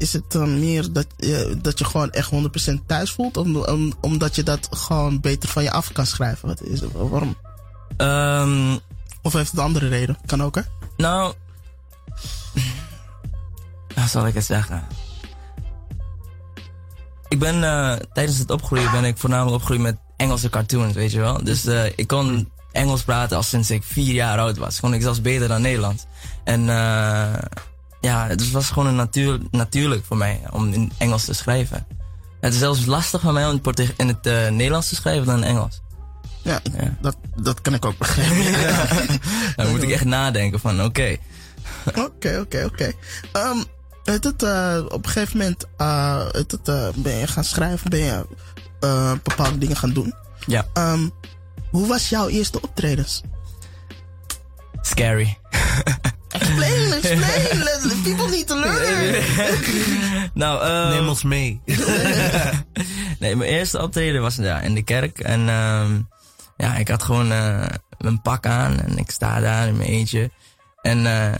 Is 0.00 0.12
het 0.12 0.30
dan 0.32 0.58
meer 0.60 0.92
dat, 0.92 1.06
je 1.16 1.58
dat 1.62 1.78
je 1.78 1.84
gewoon 1.84 2.10
echt 2.10 2.30
100% 2.70 2.74
thuis 2.86 3.12
voelt? 3.12 3.36
Om, 3.36 3.56
om, 3.56 3.92
omdat 4.00 4.34
je 4.34 4.42
dat 4.42 4.68
gewoon 4.70 5.20
beter 5.20 5.48
van 5.48 5.62
je 5.62 5.70
af 5.70 5.92
kan 5.92 6.06
schrijven? 6.06 6.48
Wat 6.48 6.62
is 6.62 6.80
het, 6.80 6.92
waarom? 6.92 7.36
Ehm, 7.96 8.76
Of 9.22 9.32
heeft 9.32 9.50
het 9.50 9.58
een 9.58 9.64
andere 9.64 9.88
reden? 9.88 10.18
Kan 10.26 10.42
ook, 10.42 10.54
hè? 10.54 10.60
nou, 10.96 11.34
hoe 13.94 14.08
zal 14.08 14.26
ik 14.26 14.34
het 14.34 14.44
zeggen? 14.44 14.86
Ik 17.28 17.38
ben 17.38 17.64
eh, 17.64 17.96
tijdens 18.12 18.38
het 18.38 18.50
opgroeien 18.50 18.90
ben 18.90 19.04
ik 19.04 19.18
voornamelijk 19.18 19.54
opgegroeid 19.54 19.80
met 19.80 19.96
Engelse 20.16 20.50
cartoons, 20.50 20.94
weet 20.94 21.12
je 21.12 21.20
wel. 21.20 21.44
Dus 21.44 21.66
eh, 21.66 21.84
ik 21.96 22.06
kon 22.06 22.50
Engels 22.72 23.02
praten 23.02 23.36
al 23.36 23.42
sinds 23.42 23.70
ik 23.70 23.82
vier 23.82 24.14
jaar 24.14 24.38
oud 24.38 24.58
was. 24.58 24.80
Kon 24.80 24.94
ik 24.94 25.02
zelfs 25.02 25.20
beter 25.20 25.48
dan 25.48 25.62
Nederlands. 25.62 26.04
En 26.44 26.68
eh, 26.68 27.34
ja, 28.00 28.26
het 28.26 28.50
was 28.50 28.68
gewoon 28.70 28.88
een 28.88 28.94
natuur, 28.96 29.38
natuurlijk 29.50 30.04
voor 30.04 30.16
mij 30.16 30.40
om 30.50 30.72
in 30.72 30.92
Engels 30.98 31.24
te 31.24 31.32
schrijven. 31.34 31.86
Het 32.40 32.52
is 32.52 32.58
zelfs 32.58 32.84
lastig 32.86 33.20
voor 33.20 33.32
mij 33.32 33.46
om 33.48 33.60
in 33.96 34.08
het, 34.08 34.26
eh, 34.26 34.48
Nederlands 34.48 34.88
te 34.88 34.94
schrijven 34.94 35.26
dan 35.26 35.36
in 35.36 35.44
Engels. 35.44 35.80
Ja, 36.42 36.60
ik- 36.62 36.72
Ja. 36.82 36.96
Dat, 37.00 37.16
dat 37.36 37.60
kan 37.60 37.74
ik 37.74 37.84
ook 37.84 37.98
begrijpen. 37.98 39.20
Dan 39.56 39.70
moet 39.70 39.82
ik 39.82 39.90
echt 39.90 40.04
nadenken 40.04 40.60
van, 40.60 40.84
oké. 40.84 41.16
Oké, 41.94 42.38
oké, 42.40 42.64
oké. 42.64 42.92
Ehm, 43.32 43.62
het, 44.04 44.42
eh, 44.42 44.78
op 44.88 45.04
een 45.04 45.10
gegeven 45.10 45.38
moment 45.38 45.64
weet 46.32 46.50
het, 46.50 46.68
ben 47.02 47.16
je 47.16 47.26
gaan 47.26 47.44
schrijven, 47.44 47.90
ben 47.90 47.98
je 48.00 48.26
bepaalde 49.22 49.58
dingen 49.58 49.76
gaan 49.76 49.92
doen. 49.92 50.14
Ja, 50.46 50.66
Ehm, 50.72 51.08
hoe 51.70 51.86
was 51.86 52.08
jouw 52.08 52.28
eerste 52.28 52.60
optredens? 52.62 53.22
scary. 54.82 55.38
Explain, 56.32 56.92
explain. 56.92 57.58
Let- 57.62 57.78
People 58.02 58.28
need 58.28 58.46
to 58.46 58.56
learn. 58.60 59.22
nou, 60.34 60.62
eh, 60.64 60.88
Neem 60.88 61.08
ons 61.08 61.22
mee. 61.22 61.60
nee, 63.20 63.36
mijn 63.36 63.50
eerste 63.50 63.82
optreden 63.82 64.22
was 64.22 64.36
ja, 64.36 64.60
in 64.60 64.74
de 64.74 64.82
kerk. 64.82 65.18
En 65.18 65.48
ehm, 65.48 66.00
ja, 66.56 66.76
ik 66.76 66.88
had 66.88 67.02
gewoon 67.02 67.32
eh, 67.32 67.66
mijn 67.98 68.22
pak 68.22 68.46
aan 68.46 68.80
en 68.80 68.98
ik 68.98 69.10
sta 69.10 69.40
daar 69.40 69.66
in 69.68 69.76
mijn 69.76 69.88
eentje. 69.88 70.30
En 70.82 71.06
eh, 71.06 71.38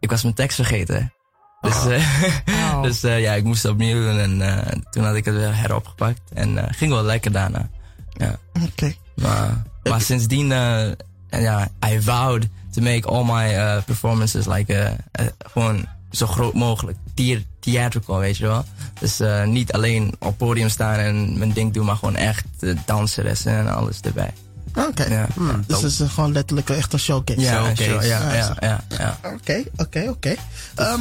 ik 0.00 0.10
was 0.10 0.22
mijn 0.22 0.34
tekst 0.34 0.54
vergeten. 0.56 1.12
Dus, 1.60 1.86
eh, 1.86 2.02
dus 2.82 3.02
eh, 3.04 3.20
ja, 3.20 3.32
ik 3.32 3.44
moest 3.44 3.62
het 3.62 3.72
opnieuw 3.72 4.02
doen 4.02 4.18
en 4.18 4.42
eh, 4.42 4.72
toen 4.90 5.04
had 5.04 5.14
ik 5.14 5.24
het 5.24 5.34
weer 5.34 5.56
heropgepakt. 5.56 6.20
En 6.34 6.58
eh, 6.58 6.64
ging 6.76 6.92
wel 6.92 7.02
lekker 7.02 7.32
daarna. 7.32 7.68
Ja, 8.12 8.38
Oké. 8.64 8.94
maar, 9.14 9.62
maar 9.82 10.00
sindsdien, 10.00 10.52
eh, 10.52 10.82
en 11.28 11.40
ja, 11.40 11.68
I 11.88 12.00
vowed 12.02 12.48
to 12.72 12.82
make 12.82 13.08
all 13.08 13.24
my 13.24 13.54
eh, 13.54 13.82
performances 13.84 14.46
like, 14.46 14.74
eh, 14.74 14.92
eh, 15.12 15.26
gewoon 15.52 15.86
zo 16.10 16.26
groot 16.26 16.54
mogelijk. 16.54 16.98
Theat- 17.14 17.42
theatrical, 17.60 18.18
weet 18.18 18.36
je 18.36 18.46
wel. 18.46 18.64
Dus 19.00 19.20
eh, 19.20 19.44
niet 19.44 19.72
alleen 19.72 20.14
op 20.18 20.38
podium 20.38 20.68
staan 20.68 20.94
en 20.98 21.38
mijn 21.38 21.52
ding 21.52 21.72
doen, 21.72 21.86
maar 21.86 21.96
gewoon 21.96 22.16
echt 22.16 22.44
uh, 22.60 22.78
danseressen 22.86 23.52
en 23.52 23.74
alles 23.74 24.00
erbij. 24.00 24.32
Oké. 24.74 25.04
Ja, 25.04 25.26
Dus 25.66 25.82
het 25.82 26.00
is 26.00 26.08
gewoon 26.12 26.32
letterlijk 26.32 26.70
echt 26.70 26.92
een 26.92 26.98
showcase. 26.98 27.40
ja, 27.40 27.52
Showcase. 27.64 27.82
show, 27.82 28.02
ja, 28.02 28.32
Ja, 28.32 28.34
ja, 28.34 28.54
ja, 28.60 28.80
ja. 28.98 29.18
Oké, 29.34 29.62
oké, 29.76 30.06
oké. 30.08 30.34
Ehm, 30.74 31.00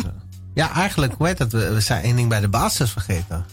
Ja, 0.53 0.73
eigenlijk, 0.73 1.13
hoe 1.17 1.27
heet 1.27 1.37
dat? 1.37 1.51
We, 1.51 1.73
we 1.73 1.79
zijn 1.79 2.03
één 2.03 2.15
ding 2.15 2.29
bij 2.29 2.39
de 2.39 2.47
basis 2.47 2.91
vergeten. 2.91 3.45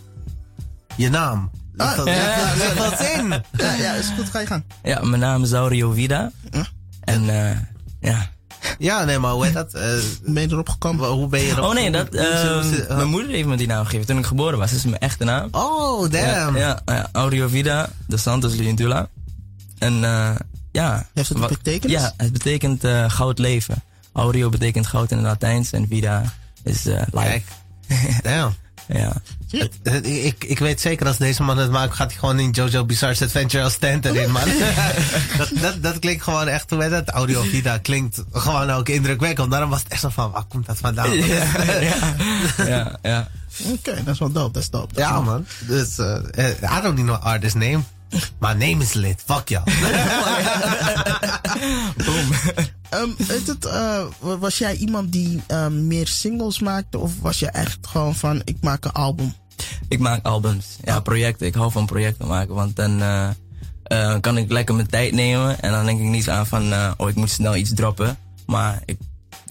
Je 0.96 1.08
naam. 1.10 1.50
Ah, 1.76 1.96
Dat, 1.96 2.06
ja, 2.06 2.14
ja, 2.14 2.74
dat 2.74 3.00
in. 3.00 3.28
ja, 3.52 3.72
ja, 3.72 3.92
is 3.92 4.10
goed, 4.16 4.28
ga 4.30 4.40
je 4.40 4.46
gang. 4.46 4.64
Ja, 4.82 5.00
mijn 5.02 5.20
naam 5.20 5.42
is 5.42 5.52
Aurio 5.52 5.90
Vida. 5.92 6.30
En 7.00 7.28
eh, 7.50 7.56
ja. 8.04 8.32
Ja, 8.78 9.04
nee, 9.04 9.18
maar 9.18 9.32
hoe 9.32 9.44
heet 9.44 9.54
dat? 9.54 9.74
Eh, 9.74 9.82
Ben 10.24 10.42
je 10.42 10.48
erop 10.50 10.68
gekomen? 10.68 11.08
hoe 11.08 11.28
ben 11.28 11.40
je 11.40 11.50
erop? 11.50 11.64
Oh 11.64 11.74
nee, 11.74 11.90
dat, 11.90 12.08
hoe- 12.10 12.84
mijn 12.88 13.08
moeder 13.08 13.30
heeft 13.30 13.48
me 13.48 13.56
die 13.56 13.66
naam 13.66 13.84
gegeven 13.84 14.06
toen 14.06 14.18
ik 14.18 14.26
geboren 14.26 14.58
was. 14.58 14.70
Dat 14.70 14.78
is 14.78 14.84
mijn 14.84 14.98
echte 14.98 15.24
naam. 15.24 15.48
Oh, 15.50 16.00
damn. 16.10 16.56
Ja, 16.56 16.58
ja, 16.58 16.94
ja, 16.94 17.08
Audio 17.12 17.48
Vida 17.48 17.88
de 18.06 18.16
Santos 18.16 18.54
Lintula. 18.54 19.08
En 19.78 20.04
eh 20.04 20.34
ja. 20.72 21.06
Heeft 21.14 21.28
het 21.28 21.38
wat- 21.38 21.48
betekenis? 21.48 22.00
Ja, 22.00 22.12
het 22.16 22.32
betekent 22.32 22.84
eh, 22.84 23.10
goud 23.10 23.38
leven. 23.38 23.82
Audio 24.12 24.48
betekent 24.48 24.86
goud 24.86 25.10
in 25.10 25.16
het 25.16 25.26
Latijns 25.26 25.72
en 25.72 25.86
Vida 25.88 26.22
is 26.62 26.86
eh 26.86 27.02
life. 27.12 27.42
Kijk. 27.88 28.22
Damn. 28.22 28.54
Ja. 28.88 29.12
Het- 29.50 29.78
het- 29.82 30.06
ik, 30.06 30.44
ik 30.44 30.58
weet 30.58 30.80
zeker 30.80 31.06
als 31.06 31.16
deze 31.16 31.42
man 31.42 31.58
het 31.58 31.70
maakt, 31.70 31.94
gaat 31.94 32.10
hij 32.10 32.18
gewoon 32.18 32.38
in 32.38 32.50
Jojo 32.50 32.84
Bizarre's 32.84 33.22
Adventure 33.22 33.64
als 33.64 33.76
tent 33.76 34.04
erin, 34.04 34.30
man. 34.30 34.42
dat, 35.38 35.50
dat, 35.60 35.82
dat 35.82 35.98
klinkt 35.98 36.22
gewoon 36.22 36.48
echt, 36.48 36.70
hoe 36.70 36.82
heet 36.82 36.90
dat? 36.90 37.08
Audio 37.08 37.42
Vida 37.42 37.78
klinkt 37.78 38.22
gewoon 38.32 38.70
ook 38.70 38.88
indrukwekkend. 38.88 39.50
Daarom 39.50 39.70
was 39.70 39.82
het 39.82 39.88
echt 39.92 40.00
zo 40.00 40.08
van, 40.08 40.30
waar 40.30 40.44
komt 40.44 40.66
dat 40.66 40.78
vandaan? 40.78 41.12
ja, 41.12 41.44
ja, 42.66 42.98
ja. 43.02 43.28
Oké, 43.66 43.94
dat 44.04 44.14
is 44.14 44.18
wel 44.18 44.32
dope, 44.32 44.52
dat 44.52 44.62
is 44.62 44.70
dope. 44.70 44.94
Ja, 45.00 45.20
man. 45.20 45.46
Dus, 45.60 45.98
eh, 45.98 46.48
I 46.78 46.80
don't 46.82 46.94
need 46.96 47.04
no 47.06 47.12
artist 47.14 47.54
name. 47.54 47.80
My 48.38 48.52
name 48.52 48.76
is 48.82 48.92
lit. 48.92 49.22
Fuck 49.26 49.48
jou. 49.48 49.64
Ehm, 52.90 53.08
weet 53.16 53.46
het, 53.46 53.64
eh, 53.64 54.04
wa- 54.20 54.38
was 54.38 54.58
jij 54.58 54.76
iemand 54.76 55.12
die 55.12 55.42
eh, 55.46 55.66
meer 55.66 56.06
singles 56.06 56.58
maakte? 56.60 56.98
Of 56.98 57.12
was 57.20 57.38
je 57.38 57.46
echt 57.50 57.78
gewoon 57.86 58.14
van, 58.14 58.42
ik 58.44 58.56
maak 58.60 58.84
een 58.84 58.92
album? 58.92 59.34
Ik 59.88 59.98
maak 59.98 60.24
albums. 60.24 60.66
Ja, 60.84 61.00
projecten. 61.00 61.46
Ik 61.46 61.54
hou 61.54 61.70
van 61.72 61.86
projecten 61.86 62.26
maken. 62.26 62.54
Want 62.54 62.76
dan 62.76 63.02
eh, 63.02 63.28
eh, 63.84 64.20
kan 64.20 64.36
ik 64.38 64.50
lekker 64.50 64.74
mijn 64.74 64.86
tijd 64.86 65.12
nemen. 65.12 65.60
En 65.60 65.70
dan 65.72 65.84
denk 65.86 66.00
ik 66.00 66.06
niet 66.06 66.30
aan 66.30 66.46
van, 66.46 66.72
eh, 66.72 66.90
oh, 66.96 67.08
ik 67.08 67.14
moet 67.14 67.30
snel 67.30 67.56
iets 67.56 67.74
droppen. 67.74 68.18
Maar 68.46 68.82
ik, 68.84 68.98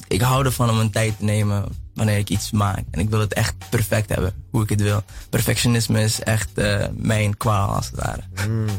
ik 0.07 0.21
hou 0.21 0.45
ervan 0.45 0.69
om 0.69 0.75
mijn 0.75 0.91
tijd 0.91 1.17
te 1.17 1.23
nemen 1.23 1.65
wanneer 1.93 2.17
ik 2.17 2.29
iets 2.29 2.51
maak. 2.51 2.83
En 2.91 2.99
ik 2.99 3.09
wil 3.09 3.19
het 3.19 3.33
echt 3.33 3.53
perfect 3.69 4.09
hebben, 4.09 4.33
hoe 4.49 4.63
ik 4.63 4.69
het 4.69 4.81
wil. 4.81 5.03
Perfectionisme 5.29 6.01
is 6.03 6.19
echt 6.19 6.49
eh, 6.53 6.85
mijn 6.93 7.37
kwaal, 7.37 7.75
als 7.75 7.85
het 7.85 7.95
ware. 7.95 8.21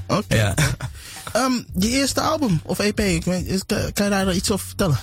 Oké. 0.06 0.34
Ja. 0.36 0.54
Ehm, 1.32 1.52
je 1.78 1.88
eerste 1.88 2.20
album 2.20 2.60
of 2.64 2.78
EP, 2.78 3.00
ik 3.00 3.24
weet, 3.24 3.46
is- 3.46 3.66
kan, 3.66 4.04
je 4.04 4.10
daar 4.10 4.34
iets 4.34 4.50
over 4.50 4.66
vertellen? 4.66 4.98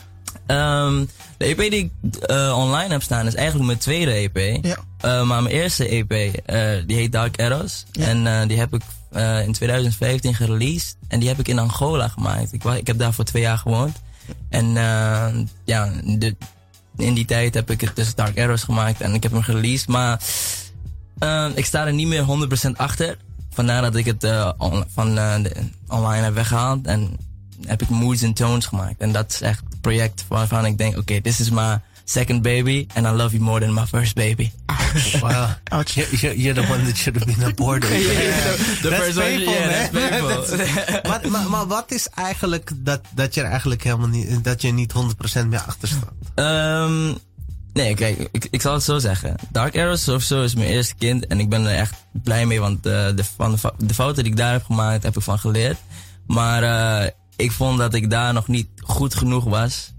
Ehm, 0.46 1.06
de 1.38 1.46
EP 1.46 1.58
die 1.58 1.92
ik 2.04 2.16
eh, 2.16 2.54
online 2.58 2.92
heb 2.92 3.02
staan 3.02 3.28
is 3.28 3.36
eigenlijk 3.36 3.66
mijn 3.66 3.78
tweede 3.78 4.12
EP. 4.12 4.64
Ja. 4.66 4.76
Eh, 4.98 5.24
maar 5.28 5.44
mijn 5.44 5.56
eerste 5.56 5.88
EP, 5.88 6.10
die 6.88 6.98
heet 6.98 7.12
Dark 7.12 7.40
Arrows. 7.42 7.86
Ja. 7.92 8.06
En 8.06 8.48
die 8.48 8.58
heb 8.60 8.74
ik 8.74 8.82
in 9.46 9.52
2015 9.54 10.36
gereleased. 10.36 10.96
En 11.08 11.20
die 11.20 11.30
heb 11.30 11.40
ik 11.40 11.48
in 11.48 11.60
Angola 11.60 12.08
gemaakt. 12.08 12.54
Ik, 12.54 12.64
ik 12.64 12.88
heb 12.88 12.98
daar 12.98 13.14
voor 13.14 13.24
twee 13.26 13.42
jaar 13.42 13.58
gewoond. 13.58 13.98
En 14.50 14.66
ja, 15.66 15.92
de, 16.04 16.36
in 17.02 17.14
die 17.14 17.26
tijd 17.26 17.54
heb 17.54 17.72
ik 17.72 17.82
het 17.82 17.96
dus 17.96 18.16
Dark 18.16 18.40
Arrows 18.40 18.64
gemaakt. 18.64 19.02
En 19.02 19.14
ik 19.14 19.24
heb 19.24 19.32
hem 19.32 19.42
gereleased. 19.42 19.88
Maar 19.88 20.22
eh, 21.20 21.48
ik 21.54 21.66
sta 21.66 21.86
er 21.86 21.94
niet 21.94 22.08
meer 22.08 22.26
100% 22.68 22.72
achter. 22.76 23.18
Vandaar 23.50 23.82
dat 23.82 23.96
ik 23.96 24.06
het 24.06 24.24
eh, 24.24 24.52
van 24.94 25.18
eh, 25.18 25.36
online 25.88 26.24
heb 26.24 26.34
weggehaald. 26.34 26.86
En 26.86 27.18
heb 27.66 27.82
ik 27.82 27.90
Moods 27.90 28.24
and 28.24 28.36
Tones 28.36 28.66
gemaakt. 28.66 29.00
En 29.00 29.12
dat 29.12 29.32
is 29.32 29.42
echt 29.42 29.64
het 29.70 29.82
project 29.82 30.26
waarvan 30.28 30.66
ik 30.66 30.78
denk, 30.78 30.98
oké, 30.98 31.22
this 31.22 31.40
is 31.40 31.50
my 31.50 31.80
second 32.12 32.42
baby. 32.42 32.88
And 32.96 33.06
I 33.08 33.12
love 33.12 33.34
you 33.34 33.44
more 33.44 33.60
than 33.60 33.74
my 33.74 33.86
first 33.86 34.16
baby. 34.16 34.52
Wow. 35.22 35.48
Ouch. 35.72 35.90
You- 35.96 36.08
you- 36.22 36.36
You're 36.42 36.62
the 36.62 36.68
one 36.74 36.84
that 36.86 36.98
should 36.98 37.16
have 37.20 37.26
been 37.36 37.44
aborted. 37.50 37.90
The 38.82 38.90
That's 38.90 39.04
first 39.04 39.18
one, 39.18 39.26
painful, 39.28 39.54
yeah, 39.54 39.68
man. 39.70 39.92
that's 39.92 40.10
painful. 40.10 40.58
That's- 40.58 41.08
maar, 41.10 41.22
maar, 41.32 41.50
maar 41.50 41.68
wat 41.68 41.92
is 41.92 42.08
eigenlijk 42.16 42.72
dat, 42.76 43.02
dat 43.16 43.34
je 43.34 43.42
er 43.42 43.50
eigenlijk 43.50 43.84
helemaal 43.84 44.08
niet, 44.08 44.44
dat 44.44 44.62
je 44.62 44.72
niet 44.72 44.94
100% 45.44 45.48
meer 45.48 45.60
achter 45.62 45.88
staat? 45.88 46.14
Ehm, 46.36 47.14
nee, 47.74 47.96
kijk, 47.96 48.28
ik, 48.32 48.48
ik 48.52 48.62
zal 48.62 48.74
het 48.74 48.84
zo 48.84 49.00
zeggen. 49.00 49.36
Dark 49.52 49.78
Arrows 49.78 50.04
sowieso 50.04 50.42
is 50.44 50.56
mijn 50.56 50.68
eerste 50.70 50.96
kind 50.96 51.28
en 51.28 51.40
ik 51.40 51.50
ben 51.50 51.66
er 51.66 51.76
echt 51.76 51.94
blij 52.24 52.46
mee, 52.46 52.60
want 52.60 52.86
eh, 52.86 52.92
de, 53.16 53.24
van 53.36 53.52
de, 53.52 53.58
fou- 53.58 53.74
de 53.78 53.94
fouten 53.94 54.24
die 54.24 54.32
ik 54.32 54.38
daar 54.38 54.52
heb 54.52 54.64
gemaakt, 54.66 55.04
heb 55.04 55.16
ik 55.18 55.24
van 55.24 55.40
geleerd. 55.40 55.78
Maar 56.28 56.64
eh, 57.04 57.10
ik 57.36 57.52
vond 57.52 57.78
dat 57.78 57.94
ik 57.94 58.10
daar 58.10 58.34
nog 58.34 58.48
niet 58.48 58.68
goed 58.78 59.16
genoeg 59.16 59.44
was. 59.44 59.94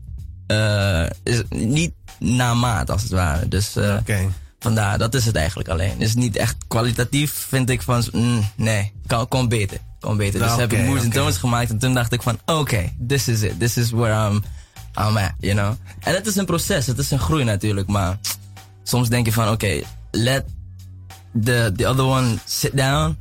Eh, 0.47 1.07
is 1.23 1.43
niet 1.49 1.93
na 2.19 2.55
maat, 2.55 2.91
als 2.91 3.03
het 3.03 3.11
ware. 3.11 3.49
Dus 3.49 3.77
eh, 3.77 3.97
Oké. 4.01 4.29
vandaar, 4.59 4.99
dat 4.99 5.15
is 5.15 5.25
het 5.25 5.37
eigenlijk 5.37 5.69
alleen. 5.69 6.01
Is 6.01 6.15
niet 6.15 6.37
echt 6.37 6.57
kwalitatief, 6.69 7.33
vind 7.49 7.71
ik 7.71 7.83
van, 7.83 8.05
mm, 8.13 8.45
nee, 8.57 8.93
kan, 9.07 9.29
kon 9.29 9.49
beter. 9.49 9.79
Kon 10.01 10.17
beter. 10.17 10.41
Nou, 10.41 10.51
dus 10.51 10.61
heb 10.61 10.73
ik 10.73 10.79
oké, 10.79 10.87
Moods 10.87 11.01
and 11.03 11.11
oké. 11.11 11.19
Tones 11.19 11.37
gemaakt 11.37 11.71
en 11.71 11.79
toen 11.79 11.95
dacht 11.95 12.13
ik 12.13 12.23
van, 12.23 12.39
oké, 12.47 12.93
this 13.09 13.29
is 13.29 13.43
it. 13.43 13.59
This 13.59 13.77
is 13.77 13.91
where 13.91 14.29
I'm, 14.29 14.43
I'm 14.99 15.17
at, 15.17 15.33
you 15.39 15.55
know. 15.55 15.75
En 16.01 16.15
het 16.15 16.27
is 16.27 16.37
een 16.37 16.47
proces, 16.47 16.87
het 16.87 16.99
is 16.99 17.11
een 17.11 17.19
groei 17.19 17.45
natuurlijk, 17.45 17.89
maar 17.89 18.19
soms 18.83 19.09
denk 19.09 19.27
je 19.27 19.33
van, 19.33 19.49
oké, 19.49 19.81
let 20.11 20.45
the, 21.45 21.73
the 21.77 21.89
other 21.89 22.05
one 22.05 22.39
sit 22.45 22.77
down 22.77 23.17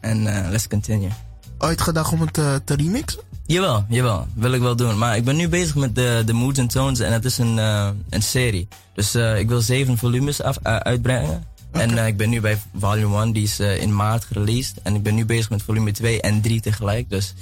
and 0.00 0.26
uh, 0.26 0.46
let's 0.50 0.68
continue. 0.68 1.10
Ooit 1.58 1.80
gedacht 1.80 2.12
om 2.12 2.20
het 2.20 2.38
eh, 2.38 2.54
te 2.64 2.74
remixen? 2.74 3.20
Jawel, 3.52 3.84
jawel. 3.88 4.26
Wil 4.34 4.52
ik 4.52 4.60
wel 4.60 4.76
doen. 4.76 4.98
Maar 4.98 5.16
ik 5.16 5.24
ben 5.24 5.36
nu 5.36 5.48
bezig 5.48 5.74
met 5.74 5.94
de, 5.94 6.22
de 6.26 6.32
Moods 6.32 6.58
and 6.58 6.70
Tones 6.70 7.00
en 7.00 7.12
het 7.12 7.24
is 7.24 7.38
een, 7.38 7.58
eh, 7.58 7.88
een 8.10 8.22
serie. 8.22 8.68
Dus 8.94 9.14
eh, 9.14 9.38
ik 9.38 9.48
wil 9.48 9.60
zeven 9.60 9.98
volumes 9.98 10.42
af, 10.42 10.56
eh, 10.62 10.76
uitbrengen. 10.76 11.44
En 11.72 12.06
ik 12.06 12.16
ben 12.16 12.30
nu 12.30 12.40
bij 12.40 12.58
volume 12.78 13.22
1, 13.22 13.32
die 13.32 13.42
is 13.42 13.60
in 13.60 13.96
maart 13.96 14.24
gereleased. 14.24 14.76
En 14.82 14.94
ik 14.94 15.02
ben 15.02 15.14
nu 15.14 15.24
bezig 15.24 15.50
met 15.50 15.62
volume 15.62 15.92
2 15.92 16.20
en 16.20 16.40
3 16.40 16.60
tegelijk. 16.60 17.10
Dus 17.10 17.34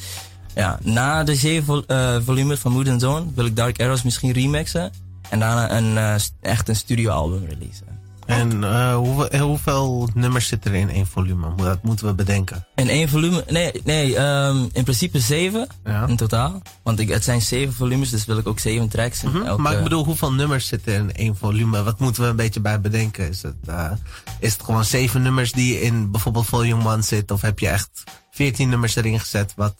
ja, 0.54 0.78
na 0.82 1.24
de 1.24 1.34
zeven 1.34 1.64
vol- 1.64 1.84
volumes 2.24 2.58
van 2.58 2.72
Mood 2.72 2.88
and 2.88 3.00
Zone 3.00 3.26
wil 3.34 3.44
ik 3.46 3.56
Dark 3.56 3.80
Arrows 3.80 4.02
misschien 4.02 4.32
remixen. 4.32 4.92
En 5.28 5.38
daarna 5.38 5.76
een, 5.76 6.20
echt 6.40 6.68
een 6.68 6.76
studioalbum 6.76 7.44
releasen. 7.48 7.89
En 8.30 8.64
eh, 8.64 8.94
hoeveel, 8.96 9.28
eh, 9.28 9.40
hoeveel 9.40 10.08
nummers 10.14 10.46
zitten 10.46 10.72
er 10.72 10.78
in 10.78 10.90
één 10.90 11.06
volume? 11.06 11.54
Dat 11.56 11.82
moeten 11.82 12.06
we 12.06 12.14
bedenken. 12.14 12.66
In 12.74 12.88
één 12.88 13.08
volume, 13.08 13.44
nee, 13.48 13.72
nee 13.84 14.16
ehm, 14.16 14.56
in 14.72 14.82
principe 14.82 15.20
zeven 15.20 15.66
Ja. 15.84 16.06
in 16.06 16.16
totaal. 16.16 16.62
Want 16.82 16.98
ik, 16.98 17.08
het 17.08 17.24
zijn 17.24 17.42
zeven 17.42 17.74
volumes, 17.74 18.10
dus 18.10 18.24
wil 18.24 18.38
ik 18.38 18.48
ook 18.48 18.58
zeven 18.58 18.88
tracks. 18.88 19.22
in 19.22 19.28
Mhm, 19.30 19.42
elke- 19.42 19.62
Maar 19.62 19.76
ik 19.76 19.82
bedoel, 19.82 20.04
hoeveel 20.04 20.32
nummers 20.32 20.66
zitten 20.66 20.94
in 20.94 21.12
één 21.14 21.36
volume? 21.36 21.82
Wat 21.82 21.98
moeten 21.98 22.22
we 22.22 22.28
een 22.28 22.36
beetje 22.36 22.60
bij 22.60 22.80
bedenken? 22.80 23.28
Is 23.28 23.42
het, 23.42 23.56
eh, 23.66 23.90
is 24.40 24.52
het 24.52 24.62
gewoon 24.62 24.84
zeven 24.84 25.22
nummers 25.22 25.52
die 25.52 25.80
in 25.80 26.10
bijvoorbeeld 26.10 26.46
volume 26.46 26.92
1 26.92 27.04
zitten? 27.04 27.36
Of 27.36 27.42
heb 27.42 27.58
je 27.58 27.68
echt 27.68 28.04
veertien 28.30 28.68
nummers 28.68 28.96
erin 28.96 29.20
gezet? 29.20 29.52
Wat, 29.56 29.74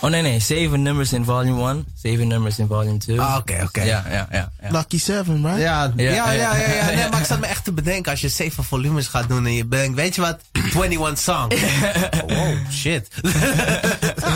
Oh 0.00 0.10
nee, 0.10 0.22
nee, 0.22 0.40
zeven 0.40 0.82
nummers 0.82 1.12
in 1.12 1.24
volume 1.24 1.68
1, 1.68 1.86
zeven 1.94 2.28
nummers 2.28 2.58
in 2.58 2.66
volume 2.66 2.98
2. 2.98 3.20
Ah, 3.20 3.36
oké, 3.36 3.62
oké. 3.64 3.82
Ja, 3.82 4.04
ja, 4.10 4.28
ja. 4.30 4.52
ja. 4.62 4.70
Lucky 4.70 4.98
Seven, 4.98 5.42
right? 5.42 5.60
Ja, 5.60 5.92
ja, 5.96 6.12
ja, 6.12 6.32
ja, 6.32 6.56
ja. 6.56 6.74
ja, 6.74 6.94
Nee, 6.94 7.08
maar 7.08 7.20
ik 7.20 7.26
zat 7.26 7.40
me 7.40 7.46
echt 7.46 7.64
te 7.64 7.72
bedenken 7.72 8.10
als 8.10 8.20
je 8.20 8.28
zeven 8.28 8.64
volumes 8.64 9.06
gaat 9.06 9.28
doen 9.28 9.46
en 9.46 9.52
je 9.52 9.64
bedenkt, 9.64 9.96
weet 9.96 10.14
je 10.14 10.20
wat? 10.20 10.40
21 10.52 11.18
songs. 11.18 11.54
Oh, 11.54 12.36
wow, 12.36 12.70
shit. 12.70 13.08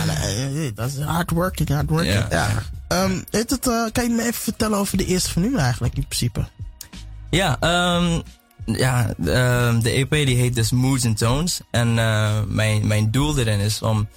Nee, 0.07 0.47
nee, 0.47 0.73
dat 0.73 0.89
is 0.89 0.99
hard 0.99 1.31
working, 1.31 1.69
hard 1.69 1.91
working. 1.91 2.13
Ja. 2.13 2.27
Ja. 2.31 2.63
Ehm, 2.89 3.21
weet 3.31 3.51
het, 3.51 3.67
eh, 3.67 3.85
kan 3.93 4.05
je 4.05 4.11
me 4.11 4.23
even 4.23 4.35
vertellen 4.35 4.79
over 4.79 4.97
de 4.97 5.07
eerste 5.07 5.31
volume 5.31 5.59
eigenlijk 5.59 5.97
in 5.97 6.07
principe? 6.07 6.45
Ja, 7.31 7.57
ehm, 7.61 8.21
ja 8.65 9.15
de, 9.17 9.33
ehm, 9.33 9.81
de 9.81 9.91
EP 9.91 10.11
die 10.11 10.37
heet 10.37 10.55
dus 10.55 10.71
Moods 10.71 11.05
and 11.05 11.19
Tones. 11.19 11.61
En 11.71 11.99
eh, 11.99 12.41
mijn, 12.47 12.87
mijn 12.87 13.11
doel 13.11 13.39
erin 13.39 13.59
is 13.59 13.83
om 13.83 14.09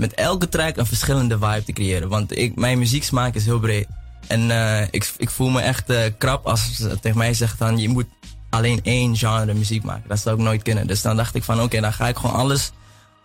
met 0.00 0.14
elke 0.14 0.48
track 0.48 0.76
een 0.76 0.86
verschillende 0.86 1.38
vibe 1.38 1.64
te 1.64 1.72
creëren. 1.72 2.08
Want 2.08 2.36
ik, 2.36 2.56
mijn 2.56 2.78
muzieksmaak 2.78 3.34
is 3.34 3.44
heel 3.44 3.58
breed. 3.58 3.86
En 4.26 4.50
eh, 4.50 4.82
ik, 4.90 5.12
ik 5.16 5.30
voel 5.30 5.48
me 5.48 5.60
echt 5.60 5.90
eh, 5.90 6.02
krap 6.18 6.46
als 6.46 6.76
ze 6.76 7.00
tegen 7.00 7.18
mij 7.18 7.34
zegt 7.34 7.56
van 7.56 7.78
je 7.78 7.88
moet 7.88 8.06
alleen 8.50 8.80
één 8.82 9.16
genre 9.16 9.54
muziek 9.54 9.82
maken. 9.82 10.08
Dat 10.08 10.18
zou 10.18 10.36
ik 10.36 10.42
nooit 10.42 10.62
kunnen. 10.62 10.86
Dus 10.86 11.02
dan 11.02 11.16
dacht 11.16 11.34
ik 11.34 11.44
van 11.44 11.62
oké, 11.62 11.80
dan 11.80 11.92
ga 11.92 12.08
ik 12.08 12.16
gewoon 12.16 12.36
alles, 12.36 12.72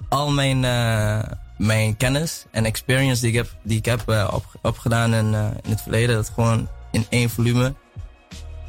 al 0.09 0.31
mijn, 0.31 0.65
eh, 0.65 1.31
mijn 1.57 1.97
kennis 1.97 2.45
en 2.51 2.65
experience 2.65 3.21
die 3.21 3.29
ik 3.29 3.35
heb, 3.35 3.55
die 3.61 3.77
ik 3.77 3.85
heb 3.85 4.29
op, 4.33 4.45
opgedaan 4.61 5.13
in, 5.13 5.33
in 5.63 5.69
het 5.69 5.81
verleden, 5.81 6.15
dat 6.15 6.31
gewoon 6.33 6.67
in 6.91 7.05
één 7.09 7.29
volume 7.29 7.73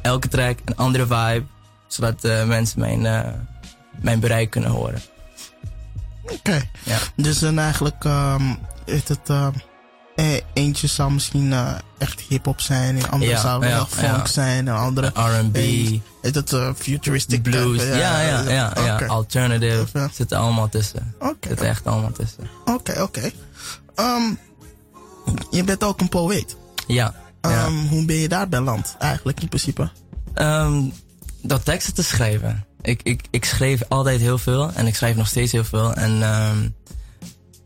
elke 0.01 0.27
track 0.27 0.59
een 0.65 0.75
andere 0.75 1.07
vibe, 1.07 1.43
zodat 1.87 2.21
mensen 2.45 2.79
mijn, 2.79 3.01
mijn 4.01 4.19
bereik 4.19 4.49
kunnen 4.49 4.71
horen. 4.71 5.01
Oké. 6.31 6.61
Ja. 6.83 6.97
Dus 7.15 7.39
dan 7.39 7.59
eigenlijk, 7.59 8.03
ehm 8.05 8.53
weet 8.85 9.07
het, 9.07 9.19
ehm, 9.29 9.51
eh, 10.15 10.33
eentje 10.53 10.87
zou 10.87 11.11
misschien 11.11 11.53
eh, 11.53 11.73
echt 11.97 12.19
hip-hop 12.19 12.61
zijn, 12.61 12.97
en 12.97 13.09
andere 13.09 13.31
Ja, 13.31 13.39
zou 13.41 13.65
ja, 13.65 13.69
wel 13.75 13.85
funk 13.85 14.25
ja. 14.25 14.25
zijn, 14.25 14.67
en 14.67 14.75
andere 14.75 15.07
R&B, 15.07 15.53
Weet 16.21 16.35
het, 16.35 16.53
eh, 16.53 16.69
futuristic 16.75 17.41
blues, 17.41 17.79
type, 17.79 17.95
ja, 17.95 18.21
ja, 18.21 18.49
ja, 18.49 19.01
alternative, 19.07 19.99
Ja. 19.99 20.09
zitten 20.13 20.37
allemaal 20.37 20.69
tussen. 20.69 21.15
Oké, 21.19 21.47
Zitten 21.47 21.67
echt 21.67 21.85
allemaal 21.87 22.11
tussen. 22.11 22.49
oké, 22.65 23.01
oké. 23.01 23.31
Ehm, 23.95 24.23
Je 25.51 25.63
bent 25.63 25.83
ook 25.83 26.01
een 26.01 26.09
poëet. 26.09 26.55
Ja. 26.87 27.13
ja. 27.41 27.69
Hoe 27.89 28.05
ben 28.05 28.15
je 28.15 28.27
daar 28.27 28.49
beland, 28.49 28.95
eigenlijk, 28.99 29.41
in 29.41 29.47
principe? 29.47 29.89
Ehm, 30.33 30.81
dat 31.41 31.65
teksten 31.65 31.93
te 31.93 32.03
schrijven. 32.03 32.65
Ik, 32.81 33.01
ik, 33.03 33.21
ik 33.29 33.45
schreef 33.45 33.81
altijd 33.87 34.19
heel 34.19 34.37
veel 34.37 34.71
en 34.71 34.87
ik 34.87 34.95
schrijf 34.95 35.15
nog 35.15 35.27
steeds 35.27 35.51
heel 35.51 35.63
veel. 35.63 35.93
En 35.93 36.21
ehm, 36.21 36.69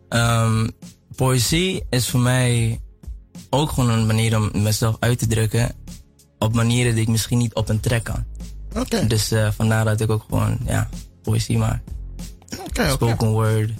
ehm, 0.10 0.68
poëzie 1.16 1.84
is 1.90 2.10
voor 2.10 2.20
mij 2.20 2.80
ook 3.50 3.70
gewoon 3.72 3.90
een 3.90 4.06
manier 4.06 4.38
om 4.38 4.52
mezelf 4.54 4.96
uit 5.00 5.20
te 5.20 5.28
drukken 5.28 5.72
op 6.38 6.54
manieren 6.54 6.94
die 6.94 7.04
ik 7.04 7.10
misschien 7.10 7.38
niet 7.38 7.54
op 7.54 7.70
een 7.70 7.80
track 7.80 8.04
kan. 8.04 8.26
Oké, 8.76 9.08
Dus 9.08 9.32
eh, 9.32 9.52
vandaar 9.52 9.86
dat 9.86 10.02
ik 10.02 10.10
ook 10.10 10.24
gewoon 10.30 10.58
ja, 10.66 10.90
poëzie 11.22 11.58
oké, 11.58 11.82
oké. 12.64 12.90
Spoken 12.90 13.30
word. 13.30 13.72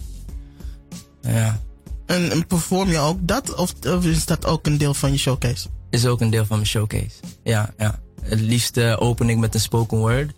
Ja, 1.22 1.60
En, 2.06 2.32
en 2.32 2.48
perform 2.48 2.90
je 2.90 2.98
ook 2.98 3.18
dat? 3.22 3.56
Of, 3.56 3.74
of 3.88 4.06
is 4.06 4.26
dat 4.26 4.46
ook 4.46 4.66
een 4.66 4.78
deel 4.78 4.94
van 4.94 5.12
je 5.12 5.18
showcase? 5.18 5.68
is 5.92 6.06
ook 6.06 6.22
een 6.22 6.30
deel 6.30 6.46
van 6.46 6.56
mijn 6.56 6.70
showcase. 6.70 7.16
Ja, 7.44 7.74
ja. 7.78 8.00
Het 8.22 8.40
liefst 8.40 8.78
eh, 8.78 8.96
open 9.00 9.30
ik 9.30 9.38
met 9.38 9.54
een 9.54 9.62
spoken 9.62 9.98
word. 9.98 10.32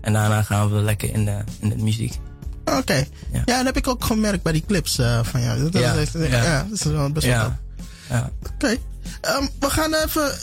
En 0.00 0.12
daarna 0.12 0.42
gaan 0.42 0.70
we 0.70 0.80
lekker 0.80 1.12
in 1.14 1.24
de, 1.24 1.38
in 1.60 1.68
de 1.68 1.76
muziek. 1.76 2.18
Oké. 2.64 2.94
Ja. 2.94 3.42
Ja. 3.44 3.56
dat 3.56 3.64
heb 3.64 3.76
ik 3.76 3.88
ook 3.88 4.04
gemerkt 4.04 4.42
bij 4.42 4.52
die 4.52 4.64
clips 4.66 4.98
eh, 4.98 5.20
van 5.24 5.42
jou. 5.42 5.70
Dat, 5.70 5.82
Ja, 5.82 5.94
dat, 5.94 6.12
dat- 6.12 6.28
ja. 6.30 6.42
ja, 6.42 6.62
dat 6.68 6.78
is 6.78 6.82
wel 6.84 7.10
best 7.12 7.26
wel 7.26 7.52
Ja. 8.08 8.30
Oké. 8.54 8.76
Ehm, 9.20 9.46
we 9.60 9.70
gaan 9.70 9.94
even 9.94 10.32
eh, 10.32 10.38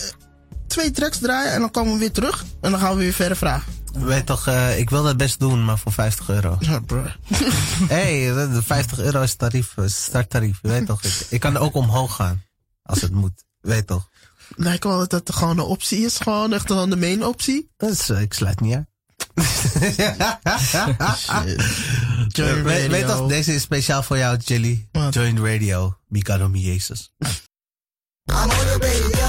twee 0.67 0.91
tracks 0.91 1.17
draaien 1.17 1.51
en 1.53 1.59
dan 1.59 1.71
komen 1.71 1.93
we 1.93 1.99
weer 1.99 2.11
terug. 2.11 2.45
En 2.61 2.71
dan 2.71 2.79
gaan 2.79 2.91
we 2.93 2.97
weer 3.03 3.13
verder 3.13 3.37
vragen. 3.37 3.73
Weet 3.93 4.25
toch, 4.25 4.47
eh, 4.47 4.79
ik 4.79 4.89
wil 4.89 5.03
dat 5.03 5.17
best 5.17 5.39
doen, 5.39 5.65
maar 5.65 5.77
voor 5.79 5.91
50 5.91 6.29
euro. 6.29 6.55
Ja, 6.59 6.79
bro. 6.79 7.03
Hé, 7.87 7.95
hey, 8.33 8.47
de 8.49 8.61
50 8.63 8.99
euro 8.99 9.21
is 9.21 9.35
tarief, 9.35 9.77
is 9.77 10.03
starttarief. 10.03 10.59
Weet 10.61 10.85
toch, 10.85 11.03
ik, 11.03 11.25
ik 11.29 11.39
kan 11.39 11.57
ook 11.57 11.73
omhoog 11.75 12.15
gaan. 12.15 12.43
Als 12.83 13.01
het 13.01 13.11
moet. 13.11 13.43
Weet 13.61 13.87
toch? 13.87 14.09
Lijkt 14.55 14.83
wel 14.83 14.97
dat 14.97 15.11
het 15.11 15.33
gewoon 15.35 15.57
een 15.57 15.63
optie 15.65 16.05
is. 16.05 16.17
Gewoon 16.17 16.53
echt 16.53 16.67
gewoon 16.67 16.89
de 16.89 16.97
main 16.97 17.25
optie. 17.25 17.71
Dat 17.77 17.89
is, 17.89 18.09
ik 18.09 18.33
sluit 18.33 18.59
niet 18.59 18.75
uit. 18.75 18.87
Join 22.27 22.63
weet, 22.63 22.87
weet 22.87 23.01
Radio. 23.01 23.17
toch, 23.17 23.27
deze 23.27 23.53
is 23.53 23.61
speciaal 23.61 24.03
voor 24.03 24.17
jou, 24.17 24.37
Jelly. 24.43 24.87
Wat? 24.91 25.13
Join 25.13 25.45
Radio, 25.45 25.97
Mikado 26.07 26.49
Mi 26.49 26.59
Jesus. 26.59 27.11
I'm 27.19 28.35
on 28.35 28.47
your 28.47 28.79
radio, 28.79 29.25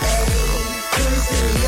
ayy. 0.00 1.65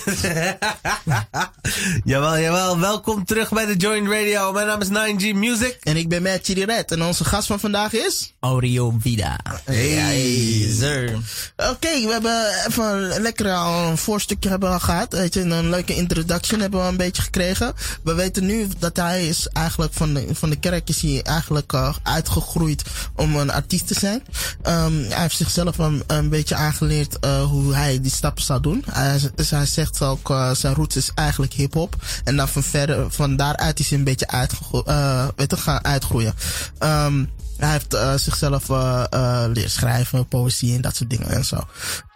jawel, 2.04 2.38
jawel. 2.38 2.78
Welkom 2.78 3.24
terug 3.24 3.50
bij 3.50 3.66
de 3.66 3.76
Join 3.76 4.10
Radio. 4.10 4.52
Mijn 4.52 4.66
naam 4.66 4.80
is 4.80 4.88
9G 4.88 5.34
Music. 5.34 5.78
En 5.82 5.96
ik 5.96 6.08
ben 6.08 6.22
Matt 6.22 6.46
Chidi 6.46 6.64
Red. 6.64 6.92
En 6.92 7.02
onze 7.02 7.24
gast 7.24 7.46
van 7.46 7.60
vandaag 7.60 7.92
is... 7.92 8.34
Audio 8.40 8.94
Vida. 9.00 9.38
Hey. 9.64 10.70
Sir. 10.78 11.18
Oké, 11.56 12.06
we 12.06 12.12
hebben 12.12 12.64
even 12.68 13.20
lekker 13.20 13.52
al 13.52 13.90
een 13.90 13.98
voorstukje 13.98 14.48
hebben 14.48 14.72
we 14.72 14.80
gehad. 14.80 15.12
Weet 15.12 15.34
je, 15.34 15.40
een 15.40 15.70
leuke 15.70 15.94
introduction 15.94 16.60
hebben 16.60 16.80
we 16.80 16.86
een 16.86 16.96
beetje 16.96 17.22
gekregen. 17.22 17.74
We 18.02 18.14
weten 18.14 18.46
nu 18.46 18.68
dat 18.78 18.96
hij 18.96 19.26
is 19.26 19.48
eigenlijk 19.52 19.92
van 19.92 20.14
de, 20.14 20.26
van 20.32 20.50
de 20.50 20.56
kerk 20.56 20.88
is 20.88 21.00
hij 21.00 21.22
eigenlijk 21.22 21.72
uh, 21.72 21.94
uitgegroeid 22.02 22.82
om 23.16 23.36
een 23.36 23.50
artiest 23.50 23.86
te 23.86 23.94
zijn. 23.94 24.22
Um, 24.66 25.04
hij 25.08 25.20
heeft 25.20 25.36
zichzelf 25.36 25.78
een, 25.78 26.02
een 26.06 26.28
beetje 26.28 26.54
aangeleerd 26.54 27.16
uh, 27.24 27.42
hoe 27.42 27.74
hij 27.74 28.00
die 28.00 28.10
stappen 28.10 28.44
zou 28.44 28.60
doen. 28.60 28.84
Hij, 28.90 29.20
dus 29.34 29.50
hij 29.50 29.66
zegt 29.66 29.89
uh, 30.30 30.50
zijn 30.50 30.74
roots 30.74 30.96
is 30.96 31.10
eigenlijk 31.14 31.52
hip-hop. 31.52 31.96
En 32.24 32.36
dan 32.36 32.48
van 32.48 32.62
verder, 32.62 33.10
van 33.10 33.36
daaruit 33.36 33.78
is 33.78 33.88
hij 33.88 33.98
een 33.98 34.04
beetje 34.04 34.28
uitgegro- 34.28 34.84
uh, 34.86 35.28
je, 35.36 35.56
gaan 35.56 35.84
uitgroeien. 35.84 36.34
Um, 36.78 37.30
hij 37.56 37.70
heeft 37.70 37.94
uh, 37.94 38.14
zichzelf 38.14 38.68
uh, 38.68 39.04
leren 39.52 39.70
schrijven, 39.70 40.28
poëzie 40.28 40.74
en 40.74 40.80
dat 40.80 40.96
soort 40.96 41.10
dingen 41.10 41.28
en 41.28 41.44
zo. 41.44 41.66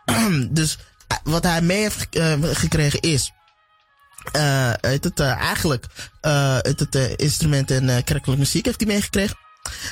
dus 0.50 0.78
wat 1.22 1.42
hij 1.42 1.62
mee 1.62 1.80
heeft 1.80 2.06
gekregen 2.42 3.00
is. 3.00 3.32
Het, 4.80 5.20
eigenlijk 5.20 5.86
het, 6.62 6.94
instrumenten 7.16 7.88
en 7.88 8.04
kerkelijke 8.04 8.40
muziek 8.40 8.64
heeft 8.64 8.80
hij 8.80 8.88
meegekregen. 8.88 9.36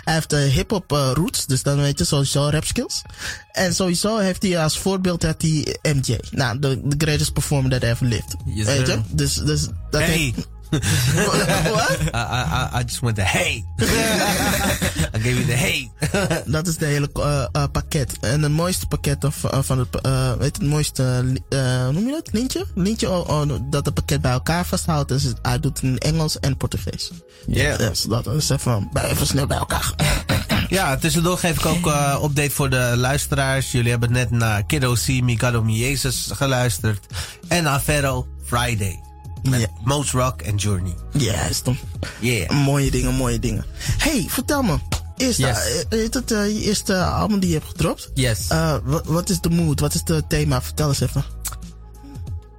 Hij 0.05 0.15
heeft 0.15 0.33
uh, 0.33 0.41
hip-hop 0.41 0.93
uh, 0.93 1.11
roots, 1.15 1.47
dus 1.47 1.63
dan 1.63 1.77
weet 1.81 1.99
je 1.99 2.05
sowieso 2.05 2.49
rap 2.51 2.65
skills. 2.65 3.03
En 3.53 3.75
sowieso 3.75 4.19
heeft 4.19 4.43
hij 4.43 4.59
als 4.63 4.79
voorbeeld 4.79 5.23
had 5.23 5.43
hij 5.43 5.77
MJ. 5.83 6.19
Nou, 6.31 6.59
the, 6.59 6.81
the 6.89 6.95
greatest 7.05 7.33
performer 7.33 7.71
that 7.71 7.83
ever 7.83 8.07
lived. 8.07 8.35
Yes, 8.45 8.67
weet 8.67 8.87
je? 8.87 9.01
Dus, 9.09 9.35
dus 9.35 9.67
dat 9.91 10.01
Hey. 10.01 10.11
heeft- 10.11 10.49
What? 11.73 11.99
I, 12.15 12.19
I, 12.19 12.81
I- 12.81 12.83
just 12.87 13.01
went 13.03 13.17
the 13.17 13.23
hey. 13.23 13.65
I 15.15 15.19
gave 15.19 15.35
you 15.37 15.45
the 15.45 15.53
hey. 15.57 15.91
Dat 16.47 16.67
is 16.67 16.77
de 16.77 16.87
hele 16.87 17.09
uh, 17.15 17.45
uh, 17.53 17.65
pakket. 17.73 18.19
En 18.21 18.43
het 18.43 18.53
mooiste 18.53 18.87
pakket 18.87 19.25
of, 19.25 19.43
uh, 19.45 19.59
van 19.63 19.79
het, 19.79 19.89
uh, 20.07 20.33
weet 20.33 20.57
het 20.57 20.67
mooiste, 20.69 21.25
uh, 21.49 21.89
noem 21.89 22.07
je 22.07 22.11
dat? 22.13 22.29
Lintje? 22.33 22.67
Lintje 22.75 23.11
oh, 23.11 23.29
oh, 23.29 23.49
dat 23.71 23.85
het 23.85 23.95
pakket 23.95 24.21
bij 24.21 24.33
elkaar 24.33 24.65
vasthoudt. 24.67 25.09
Dus 25.09 25.23
het- 25.23 25.39
hij 25.43 25.61
doet 25.61 25.77
het 25.81 25.83
in 25.91 25.99
Engels 25.99 26.39
en 26.41 26.57
Portugees. 26.57 27.11
Yeah. 27.47 27.79
Dus 27.79 28.03
dat 28.03 28.27
is 28.27 28.49
even, 28.49 28.89
bij- 28.93 29.11
even 29.11 29.27
snel 29.27 29.47
bij 29.47 29.59
elkaar. 29.59 29.93
Ja, 30.69 30.97
tussendoor 30.97 31.39
geef 31.39 31.59
ik 31.59 31.67
ook 31.67 31.87
uh, 31.87 32.19
update 32.25 32.51
voor 32.51 32.71
de 32.71 32.93
luisteraars. 32.97 33.73
Jullie 33.73 33.91
hebben 33.91 34.13
net 34.13 34.31
naar 34.31 34.65
Kiddo 34.65 34.93
C, 34.95 35.09
Mikado 35.23 35.63
Mi 35.63 35.79
Jesus 35.79 36.29
geluisterd. 36.35 37.07
En 37.49 37.63
naar 37.63 37.81
Ferro 37.81 38.27
Friday. 38.45 39.01
Met. 39.43 39.69
Most 39.85 40.13
Rock 40.13 40.43
en 40.43 40.57
Journey. 40.57 40.95
Dan. 41.63 41.77
Yeah. 42.21 42.51
Mooie 42.51 42.91
dingen, 42.91 43.15
mooie 43.15 43.39
dingen. 43.39 43.65
Hey, 43.99 44.27
vertel 44.29 44.63
me. 44.63 44.79
Eerste, 45.17 45.43
Yes. 45.43 45.85
eh, 45.89 45.99
het 46.11 46.31
uh, 46.33 46.47
je 46.47 46.61
eerste 46.61 47.05
album 47.05 47.39
die 47.41 47.49
je 47.49 47.55
hebt 47.55 47.69
gedropt? 47.69 48.11
Yes. 48.15 48.51
Uh, 48.53 48.77
wat, 49.05 49.29
is 49.29 49.41
de 49.41 49.51
mood? 49.51 49.81
Wat 49.81 49.95
is 49.95 50.01
het 50.05 50.29
thema? 50.29 50.63
Vertel 50.63 50.89
eens 50.89 51.01
even. 51.01 51.25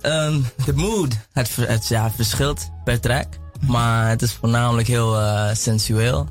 Um, 0.01 0.45
de 0.65 0.73
mood. 0.73 1.13
Het, 1.31 1.55
het 1.55 1.87
ja, 1.87 2.11
verschilt 2.11 2.69
per 2.83 2.99
track. 2.99 3.27
Maar 3.67 4.09
het 4.09 4.21
is 4.21 4.31
voornamelijk 4.33 4.87
heel 4.87 5.19
eh, 5.19 5.55
sensueel. 5.55 6.27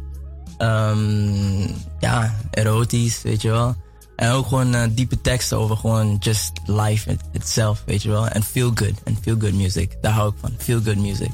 Um, 0.59 1.75
ja, 1.99 2.35
erotisch, 2.51 3.23
weet 3.23 3.43
je 3.43 3.51
wel. 3.51 3.77
En 4.17 4.31
ook 4.31 4.47
gewoon 4.47 4.75
eh, 4.75 4.89
diepe 4.91 5.21
teksten 5.21 5.59
over 5.59 5.77
gewoon 5.77 6.17
just 6.21 6.53
life 6.67 7.11
it, 7.11 7.21
itself, 7.33 7.83
weet 7.87 8.03
je 8.03 8.09
wel. 8.09 8.29
En 8.29 8.43
feel 8.43 8.71
good. 8.75 8.95
En 9.05 9.19
feel 9.23 9.37
good 9.39 9.53
music. 9.53 9.97
Daar 10.01 10.13
hou 10.13 10.31
ik 10.33 10.35
van. 10.41 10.55
Feel 10.59 10.81
good 10.85 10.97
music. 10.97 11.31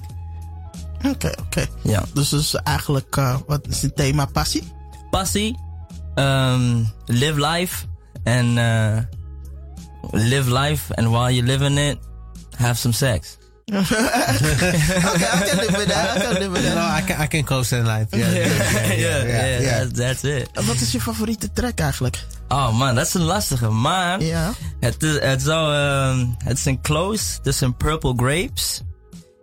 Oké, 1.06 1.32
oké. 1.40 1.66
Ja. 1.82 2.04
Dus 2.14 2.28
dus 2.28 2.54
eigenlijk, 2.54 3.16
uh, 3.16 3.36
wat 3.46 3.66
is 3.68 3.82
het 3.82 3.96
thema? 3.96 4.24
Passie? 4.24 4.72
Passie. 5.10 5.58
Um, 6.14 6.92
live 7.06 7.46
life. 7.46 7.86
En 8.22 8.58
eh 8.58 8.98
live 10.10 10.52
life. 10.52 10.94
And 10.94 11.08
while 11.08 11.34
you're 11.34 11.46
living 11.46 11.78
it, 11.78 11.98
have 12.56 12.80
some 12.80 12.94
sex. 12.94 13.37
Oké, 13.72 15.24
I 15.34 15.42
can 15.48 15.58
live 15.58 15.76
with 15.76 15.88
that. 15.88 16.16
I 16.16 16.20
can 16.20 16.32
live 16.38 16.50
with 16.52 16.62
that. 16.62 16.74
No, 16.74 16.80
I 16.98 17.02
can, 17.06 17.20
I 17.24 17.26
can 17.28 17.44
co-sign 17.44 17.84
light. 17.86 18.06
Yeah, 18.16 18.32
yeah, 18.32 18.96
yeah, 18.96 19.60
yeah. 19.60 19.78
That's, 19.78 19.92
that's 19.98 20.22
it. 20.24 20.48
Wat 20.66 20.74
is 20.80 20.92
je 20.92 21.00
favoriete 21.00 21.52
track 21.52 21.78
eigenlijk? 21.80 22.24
Oh 22.48 22.72
man, 22.78 22.94
dat 22.94 23.06
is 23.06 23.14
een 23.14 23.22
lastige. 23.22 23.68
Maar 23.70 24.22
Ja. 24.22 24.52
het, 24.80 25.02
is, 25.02 25.20
het, 25.20 25.42
zou, 25.42 25.74
ehm, 25.74 26.26
het 26.44 26.58
is 26.58 26.64
een 26.64 26.80
close 26.80 27.40
tussen 27.42 27.76
Purple 27.76 28.12
Grapes 28.16 28.82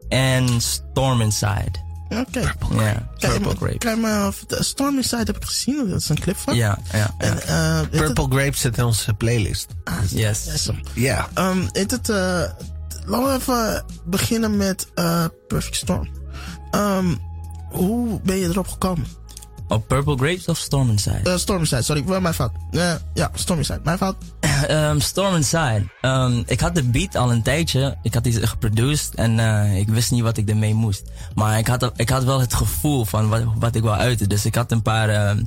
en 0.09 0.61
Storm 0.61 1.21
Inside. 1.21 1.83
Oké. 2.09 2.39
Ja, 2.39 3.09
Kan 3.17 3.33
je 3.33 3.39
Purple 3.39 3.67
Grapes. 3.67 3.95
Me 3.95 4.29
vertellen? 4.33 4.65
Storm 4.65 4.95
Inside 4.97 5.23
heb 5.23 5.35
ik 5.35 5.45
gezien. 5.45 5.89
Dat 5.89 5.99
is 6.01 6.09
een 6.09 6.19
clip 6.19 6.37
van. 6.37 6.55
Ja, 6.55 6.77
ja. 6.91 7.15
En, 7.17 7.41
eh, 7.47 7.79
Purple 7.91 8.25
Grapes 8.29 8.59
zit 8.59 8.77
in 8.77 8.83
onze 8.83 9.13
playlist. 9.13 9.67
Yes. 10.09 10.43
Yes. 10.45 10.69
Ja. 10.93 11.27
Um, 11.37 11.69
het, 11.71 12.09
uh, 12.09 12.41
laten 13.05 13.27
we 13.27 13.33
even 13.33 13.85
beginnen 14.05 14.57
met 14.57 14.87
uh, 14.95 15.25
Perfect 15.47 15.75
Storm. 15.75 16.07
Um, 16.71 17.17
hoe 17.71 18.19
ben 18.23 18.35
je 18.35 18.47
erop 18.47 18.67
gekomen? 18.67 19.05
Op 19.67 19.87
Purple 19.87 20.17
Grapes 20.17 20.47
of 20.47 20.57
Storm 20.57 20.89
Inside? 20.89 21.21
Uh, 21.23 21.35
Storm 21.35 21.59
Inside, 21.59 21.81
sorry, 21.81 22.05
wel 22.05 22.21
mijn 22.21 22.33
fout. 22.33 22.51
Uh, 22.71 22.93
ja, 23.13 23.31
Storm 23.33 23.59
Inside, 23.59 23.79
mijn 23.83 23.97
fout. 23.97 24.15
Ehm, 24.67 24.99
Storm 24.99 25.35
Inside. 25.35 25.85
Ehm, 26.01 26.43
ik 26.45 26.59
had 26.59 26.75
de 26.75 26.83
beat 26.83 27.15
al 27.15 27.31
een 27.31 27.41
tijdje. 27.41 27.97
Ik 28.01 28.13
had 28.13 28.23
die 28.23 28.47
geproduced 28.47 29.15
en 29.15 29.39
eh, 29.39 29.77
ik 29.77 29.87
wist 29.87 30.11
niet 30.11 30.21
wat 30.21 30.37
ik 30.37 30.49
ermee 30.49 30.73
moest. 30.73 31.03
Maar 31.35 31.57
ik 31.57 31.67
had, 31.67 31.91
ik 31.95 32.09
had 32.09 32.23
wel 32.23 32.39
het 32.39 32.53
gevoel 32.53 33.05
van 33.05 33.29
wat, 33.29 33.43
wat 33.55 33.75
ik 33.75 33.81
wil 33.81 33.95
uiten. 33.95 34.29
Dus 34.29 34.45
ik 34.45 34.55
had 34.55 34.71
een 34.71 34.81
paar 34.81 35.09
ehm, 35.09 35.43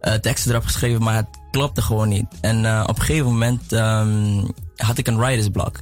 eh, 0.00 0.14
teksten 0.14 0.50
erop 0.50 0.64
geschreven, 0.64 1.02
maar 1.02 1.14
het 1.14 1.28
klopte 1.50 1.82
gewoon 1.82 2.08
niet. 2.08 2.26
En 2.40 2.64
eh, 2.64 2.84
op 2.86 2.98
een 2.98 3.04
gegeven 3.04 3.26
moment 3.26 3.72
ehm, 3.72 4.44
had 4.76 4.98
ik 4.98 5.06
een 5.06 5.18
writer's 5.18 5.48
block. 5.48 5.80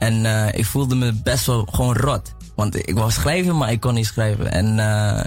En 0.00 0.26
eh, 0.26 0.58
ik 0.58 0.66
voelde 0.66 0.94
me 0.94 1.12
best 1.12 1.46
wel 1.46 1.68
gewoon 1.70 1.96
rot. 1.96 2.34
Want 2.54 2.88
ik 2.88 2.94
wou 2.94 3.10
schrijven, 3.10 3.56
maar 3.56 3.72
ik 3.72 3.80
kon 3.80 3.94
niet 3.94 4.06
schrijven. 4.06 4.52
En 4.52 4.78
eh, 4.78 5.24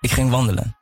ik 0.00 0.10
ging 0.10 0.30
wandelen. 0.30 0.76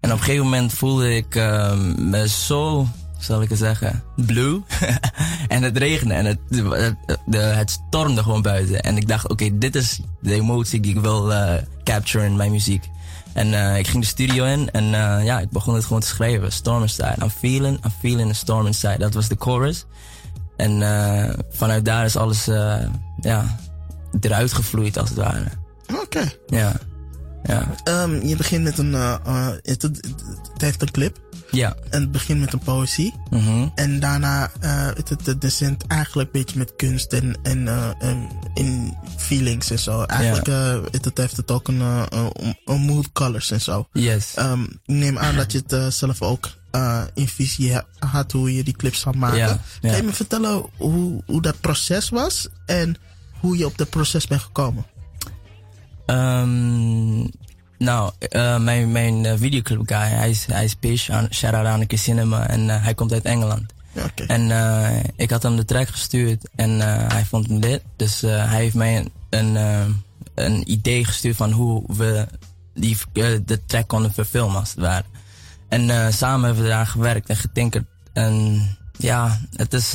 En 0.00 0.12
op 0.12 0.18
een 0.18 0.24
gegeven 0.24 0.44
moment 0.44 0.72
voelde 0.72 1.16
ik 1.16 1.34
ehm, 1.34 2.10
me 2.10 2.28
zo, 2.28 2.86
zal 3.18 3.42
ik 3.42 3.48
het 3.48 3.58
zeggen, 3.58 4.02
blue. 4.16 4.62
en 5.48 5.62
het 5.62 5.76
regende 5.76 6.14
en 6.14 6.24
het, 6.24 6.38
het, 6.48 6.96
de, 7.26 7.38
het 7.38 7.70
stormde 7.70 8.22
gewoon 8.22 8.42
buiten. 8.42 8.82
En 8.82 8.96
ik 8.96 9.08
dacht, 9.08 9.28
oké, 9.28 9.58
dit 9.58 9.74
is 9.74 10.00
de 10.20 10.34
emotie 10.34 10.80
die 10.80 10.94
ik 10.94 11.00
wil 11.00 11.32
eh 11.32 11.62
capture 11.84 12.24
in 12.24 12.36
mijn 12.36 12.50
muziek. 12.50 12.88
En 13.32 13.76
ik 13.76 13.86
ging 13.86 14.02
de 14.02 14.08
studio 14.08 14.44
in 14.44 14.70
en 14.70 14.84
ja, 15.24 15.40
ik 15.40 15.50
begon 15.50 15.74
het 15.74 15.84
gewoon 15.84 16.00
te 16.00 16.06
schrijven. 16.06 16.52
Storm 16.52 16.82
inside. 16.82 17.16
I'm 17.22 17.30
feeling, 17.30 17.84
I'm 17.84 17.92
feeling 18.00 18.30
a 18.30 18.32
storm 18.34 18.66
inside. 18.66 18.98
Dat 18.98 19.14
was 19.14 19.28
de 19.28 19.36
chorus. 19.38 19.86
En 20.60 20.82
eh, 20.82 21.34
vanuit 21.50 21.84
daar 21.84 22.04
is 22.04 22.16
alles 22.16 22.48
eh, 22.48 22.76
ja, 23.20 23.56
eruit 24.20 24.52
gevloeid 24.52 24.98
als 24.98 25.08
het 25.08 25.18
ware. 25.18 25.44
Oké. 26.02 26.32
Ja, 26.46 26.72
ja, 27.42 27.68
Um, 28.04 28.26
je 28.26 28.36
begint 28.36 28.64
met 28.64 28.78
een, 28.78 28.92
uh, 28.92 29.16
uh, 29.26 29.48
het, 29.62 29.90
heeft 30.56 30.82
een 30.82 30.90
clip. 30.90 31.18
ja. 31.50 31.76
En 31.90 32.00
het 32.00 32.12
begint 32.12 32.40
met 32.40 32.52
een 32.52 32.58
poëzie. 32.58 33.14
mhm. 33.30 33.68
En 33.74 34.00
daarna 34.00 34.50
uh, 34.64 34.86
het, 34.86 35.08
het, 35.08 35.40
descent 35.40 35.86
eigenlijk 35.86 36.34
een 36.34 36.40
beetje 36.40 36.58
met 36.58 36.76
kunst 36.76 37.12
en, 37.12 37.38
en, 37.42 37.68
en 37.98 38.28
in 38.54 38.96
feelings 39.16 39.70
en 39.70 39.78
zo. 39.78 40.02
Eigenlijk 40.02 40.46
het, 40.92 41.04
het 41.04 41.18
heeft 41.18 41.36
het 41.36 41.50
ook 41.50 41.68
een, 41.68 41.80
een, 42.64 42.80
mood 42.80 43.12
colors 43.12 43.50
en 43.50 43.60
zo. 43.60 43.86
Yes. 43.92 44.34
Um, 44.38 44.62
ik 44.62 44.94
neem 44.94 45.18
aan 45.18 45.36
dat 45.36 45.52
je 45.52 45.62
het 45.66 45.94
zelf 45.94 46.22
ook 46.22 46.48
uh, 46.72 47.02
in 47.14 47.28
visie 47.28 47.74
ha- 47.74 47.84
had 47.98 48.32
hoe 48.32 48.54
je 48.54 48.64
die 48.64 48.76
clips 48.76 49.00
zou 49.00 49.16
maken. 49.16 49.38
Ja, 49.38 49.60
Kan 49.80 49.90
ja. 49.90 49.96
je 49.96 50.02
me 50.02 50.12
vertellen 50.12 50.64
hoe, 50.76 51.22
hoe 51.26 51.42
dat 51.42 51.60
proces 51.60 52.08
was 52.08 52.48
en 52.66 52.96
hoe 53.40 53.56
je 53.56 53.66
op 53.66 53.78
dat 53.78 53.90
proces 53.90 54.26
bent 54.26 54.40
gekomen? 54.40 54.84
Ehm, 56.06 57.24
Nou, 57.80 58.12
eh, 58.18 58.58
mijn, 58.58 58.92
mijn 58.92 59.26
eh, 59.26 59.34
videoclip 59.36 59.80
guy, 59.84 60.08
hij 60.08 60.30
is, 60.30 60.46
hij 60.46 60.64
is 60.64 60.74
Pish, 60.74 61.10
shout-out 61.30 61.66
aan 61.66 61.80
de 61.80 61.96
Cinema, 61.96 62.48
en 62.48 62.70
eh, 62.70 62.82
hij 62.82 62.94
komt 62.94 63.12
uit 63.12 63.24
Engeland. 63.24 63.72
En 64.26 64.50
ik 65.16 65.30
had 65.30 65.42
hem 65.42 65.56
de 65.56 65.64
track 65.64 65.88
gestuurd 65.88 66.48
en 66.54 66.70
hij 67.08 67.24
vond 67.24 67.46
hem 67.46 67.60
dit. 67.60 67.82
Dus 67.96 68.20
hij 68.20 68.60
heeft 68.60 68.74
mij 68.74 68.96
een, 68.96 69.10
een, 69.30 70.02
een 70.34 70.70
idee 70.70 71.04
gestuurd 71.04 71.36
van 71.36 71.50
hoe 71.52 71.82
we 71.86 72.26
die, 72.74 72.96
de 73.44 73.64
track 73.66 73.88
konden 73.88 74.12
verfilmen, 74.12 74.60
als 74.60 74.70
het 74.70 74.78
ware. 74.78 75.04
En 75.68 76.12
samen 76.12 76.44
hebben 76.44 76.64
we 76.64 76.70
eraan 76.70 76.86
gewerkt 76.86 77.28
en 77.28 77.36
getinkerd. 77.36 77.86
En 78.12 78.62
ja, 78.98 79.40
het 79.56 79.72
is. 79.72 79.94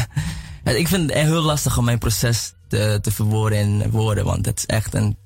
ik 0.82 0.88
vind 0.88 1.10
het 1.10 1.18
heel 1.18 1.42
lastig 1.42 1.78
om 1.78 1.84
mijn 1.84 1.98
proces 1.98 2.52
te, 2.68 2.98
te 3.02 3.10
verwoorden 3.10 3.58
in 3.58 3.90
woorden, 3.90 4.24
want 4.24 4.46
het 4.46 4.58
is 4.58 4.66
echt 4.66 4.94
een, 4.94 5.16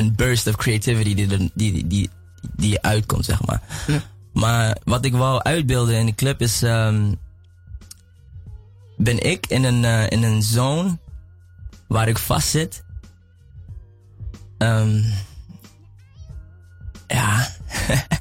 een 0.00 0.14
burst 0.14 0.46
of 0.46 0.56
creativity 0.56 1.14
die, 1.14 1.30
er, 1.30 1.48
die, 1.54 1.86
die, 1.86 2.10
die 2.56 2.80
uitkomt, 2.80 3.24
zeg 3.24 3.46
maar. 3.46 3.62
Maar 4.32 4.76
wat 4.84 5.04
ik 5.04 5.12
wou 5.12 5.42
uitbeelden 5.42 5.94
in 5.94 6.06
de 6.06 6.14
clip 6.14 6.40
is. 6.40 6.62
ehm, 6.62 7.12
ben 8.96 9.26
ik 9.26 9.46
in 9.46 9.64
een, 9.64 9.84
eh, 9.84 10.10
in 10.10 10.22
een 10.22 10.42
zone 10.42 10.98
waar 11.88 12.08
ik 12.08 12.18
vast 12.18 12.48
zit. 12.48 12.84
Ehm, 14.58 15.02
ja. 17.06 17.48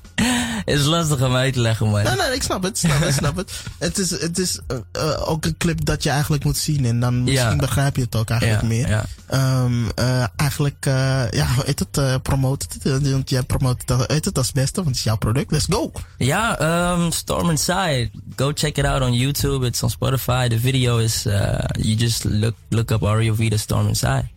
is 0.69 0.85
lastig 0.85 1.21
om 1.21 1.35
uit 1.35 1.53
te 1.53 1.59
leggen, 1.59 1.89
man. 1.89 2.03
Nee, 2.03 2.15
nee, 2.15 2.33
ik 2.35 2.43
snap 2.43 2.63
het, 2.63 2.77
snap 2.77 2.99
het, 2.99 3.13
snap 3.13 3.35
het. 3.35 3.51
Het 3.79 3.97
is, 3.97 4.09
het 4.21 4.37
is 4.39 4.59
eh, 4.67 4.77
eh, 4.91 5.29
ook 5.29 5.45
een 5.45 5.57
clip 5.57 5.85
dat 5.85 6.03
je 6.03 6.09
eigenlijk 6.09 6.43
moet 6.43 6.57
zien 6.57 6.85
en 6.85 6.99
dan 6.99 7.23
misschien 7.23 7.49
Ja. 7.49 7.55
begrijp 7.55 7.95
je 7.95 8.01
het 8.01 8.15
ook 8.15 8.29
eigenlijk 8.29 8.61
Ja, 8.61 8.67
meer. 8.67 8.87
ja. 8.89 9.05
Ehm, 9.27 9.89
eh, 9.95 10.25
eigenlijk, 10.35 10.85
eh, 10.85 11.31
ja, 11.31 11.47
heet 11.65 11.79
het, 11.79 12.21
promote 12.23 12.65
het, 12.81 13.01
want 13.11 13.29
jij 13.29 13.43
promoot 13.43 13.83
het, 13.85 14.07
heet 14.11 14.25
het 14.25 14.37
als 14.37 14.51
beste, 14.51 14.75
want 14.75 14.87
het 14.87 14.95
is 14.97 15.03
jouw 15.03 15.17
product. 15.17 15.51
Let's 15.51 15.65
go! 15.69 15.91
Ja, 16.17 16.61
um, 16.91 17.11
Storm 17.11 17.49
Inside. 17.49 18.09
Go 18.35 18.51
check 18.53 18.77
it 18.77 18.85
out 18.85 19.01
on 19.01 19.13
YouTube. 19.13 19.65
It's 19.65 19.83
on 19.83 19.89
Spotify. 19.91 20.49
The 20.49 20.59
video 20.59 20.97
is, 20.97 21.25
uh, 21.25 21.57
you 21.71 21.95
just 21.95 22.23
look, 22.23 22.55
look 22.69 22.91
up 22.91 23.01
Ario 23.03 23.33
Vita 23.33 23.57
Storm 23.57 23.87
Inside. 23.87 24.29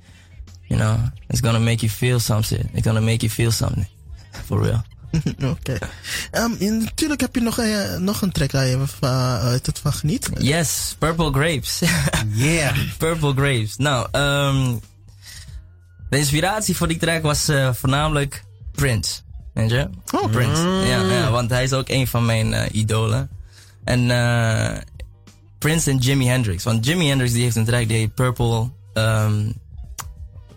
You 0.68 0.80
know, 0.80 0.96
it's 1.28 1.40
gonna 1.40 1.58
make 1.58 1.80
you 1.86 1.92
feel 1.92 2.20
something. 2.20 2.70
It's 2.72 2.86
gonna 2.86 3.00
make 3.00 3.22
you 3.26 3.30
feel 3.30 3.50
something. 3.52 3.86
For 4.46 4.60
real. 4.62 4.82
Oké. 5.56 5.78
Ehm, 6.30 6.50
natuurlijk 6.58 7.20
heb 7.20 7.34
je 7.34 7.40
nog, 7.40 7.58
eh, 7.58 7.96
nog 7.96 8.22
een 8.22 8.32
track 8.32 8.52
waar 8.52 8.66
je 8.66 8.86
van, 8.86 9.08
uh, 9.08 9.50
het 9.50 9.78
van 9.82 9.92
geniet. 9.92 10.28
Yes, 10.38 10.96
Purple 10.98 11.32
Grapes. 11.32 11.80
Yeah. 12.34 12.76
Purple 12.98 13.32
Grapes. 13.32 13.76
Nou, 13.76 14.08
um, 14.12 14.80
de 16.08 16.18
inspiratie 16.18 16.76
voor 16.76 16.88
die 16.88 16.96
track 16.96 17.22
was 17.22 17.48
uh, 17.48 17.72
voornamelijk 17.72 18.44
Prince. 18.72 19.20
Weet 19.54 19.70
je? 19.70 19.88
Oh, 20.14 20.30
Prince. 20.30 20.62
Ja, 20.62 21.02
ja, 21.02 21.30
want 21.30 21.50
hij 21.50 21.62
is 21.62 21.72
ook 21.72 21.88
een 21.88 22.06
van 22.06 22.24
mijn 22.24 22.52
uh, 22.52 22.64
idolen. 22.72 23.30
En 23.84 24.06
Prince 25.58 25.90
en 25.90 25.98
Jimi 25.98 26.26
Hendrix. 26.26 26.64
Want 26.64 26.86
Jimi 26.86 27.08
Hendrix 27.08 27.32
die 27.32 27.42
heeft 27.42 27.56
een 27.56 27.64
track 27.64 27.88
die 27.88 27.96
heet 27.96 28.14
Purple, 28.14 28.70
um, 28.94 29.54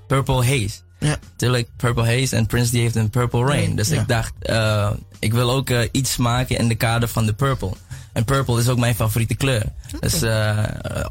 Purple 0.07 0.45
Haze. 0.45 0.84
Ja. 0.99 1.17
Natuurlijk 1.31 1.67
Purple 1.77 2.05
Haze 2.05 2.35
en 2.35 2.45
Prince 2.45 2.71
die 2.71 2.81
heeft 2.81 2.95
een 2.95 3.09
Purple 3.09 3.45
Rain. 3.45 3.75
Dus 3.75 3.89
Ja. 3.89 4.01
ik 4.01 4.07
dacht, 4.07 4.33
uh, 4.49 4.91
ik 5.19 5.33
wil 5.33 5.51
ook 5.51 5.69
uh, 5.69 5.79
iets 5.91 6.17
maken 6.17 6.57
in 6.57 6.67
de 6.67 6.75
kader 6.75 7.07
van 7.09 7.25
de 7.25 7.33
Purple. 7.33 7.71
En 8.13 8.25
purple 8.25 8.59
is 8.59 8.69
ook 8.69 8.77
mijn 8.77 8.95
favoriete 8.95 9.35
kleur. 9.35 9.63
Dus 9.99 10.23
uh, 10.23 10.63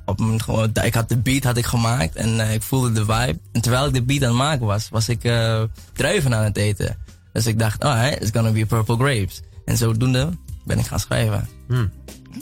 op 0.04 0.20
gewoon, 0.36 0.70
ik 0.82 0.94
had 0.94 1.08
de 1.08 1.16
beat 1.16 1.44
had 1.44 1.56
ik 1.56 1.64
gemaakt 1.66 2.16
en 2.16 2.34
uh, 2.34 2.54
ik 2.54 2.62
voelde 2.62 2.92
de 2.92 3.00
vibe. 3.00 3.38
En 3.52 3.60
terwijl 3.60 3.86
ik 3.86 3.92
de 3.94 4.02
beat 4.02 4.22
aan 4.22 4.28
het 4.28 4.36
maken 4.36 4.66
was, 4.66 4.88
was 4.88 5.08
ik 5.08 5.24
uh, 5.24 5.62
druiven 5.92 6.34
aan 6.34 6.44
het 6.44 6.56
eten. 6.56 6.96
Dus 7.32 7.46
ik 7.46 7.58
dacht, 7.58 7.84
oh, 7.84 8.06
it's 8.20 8.30
gonna 8.32 8.50
be 8.50 8.66
purple 8.66 8.96
grapes. 8.96 9.40
En 9.64 9.76
zodoende 9.76 10.28
ben 10.64 10.78
ik 10.78 10.86
gaan 10.86 11.00
schrijven. 11.00 11.48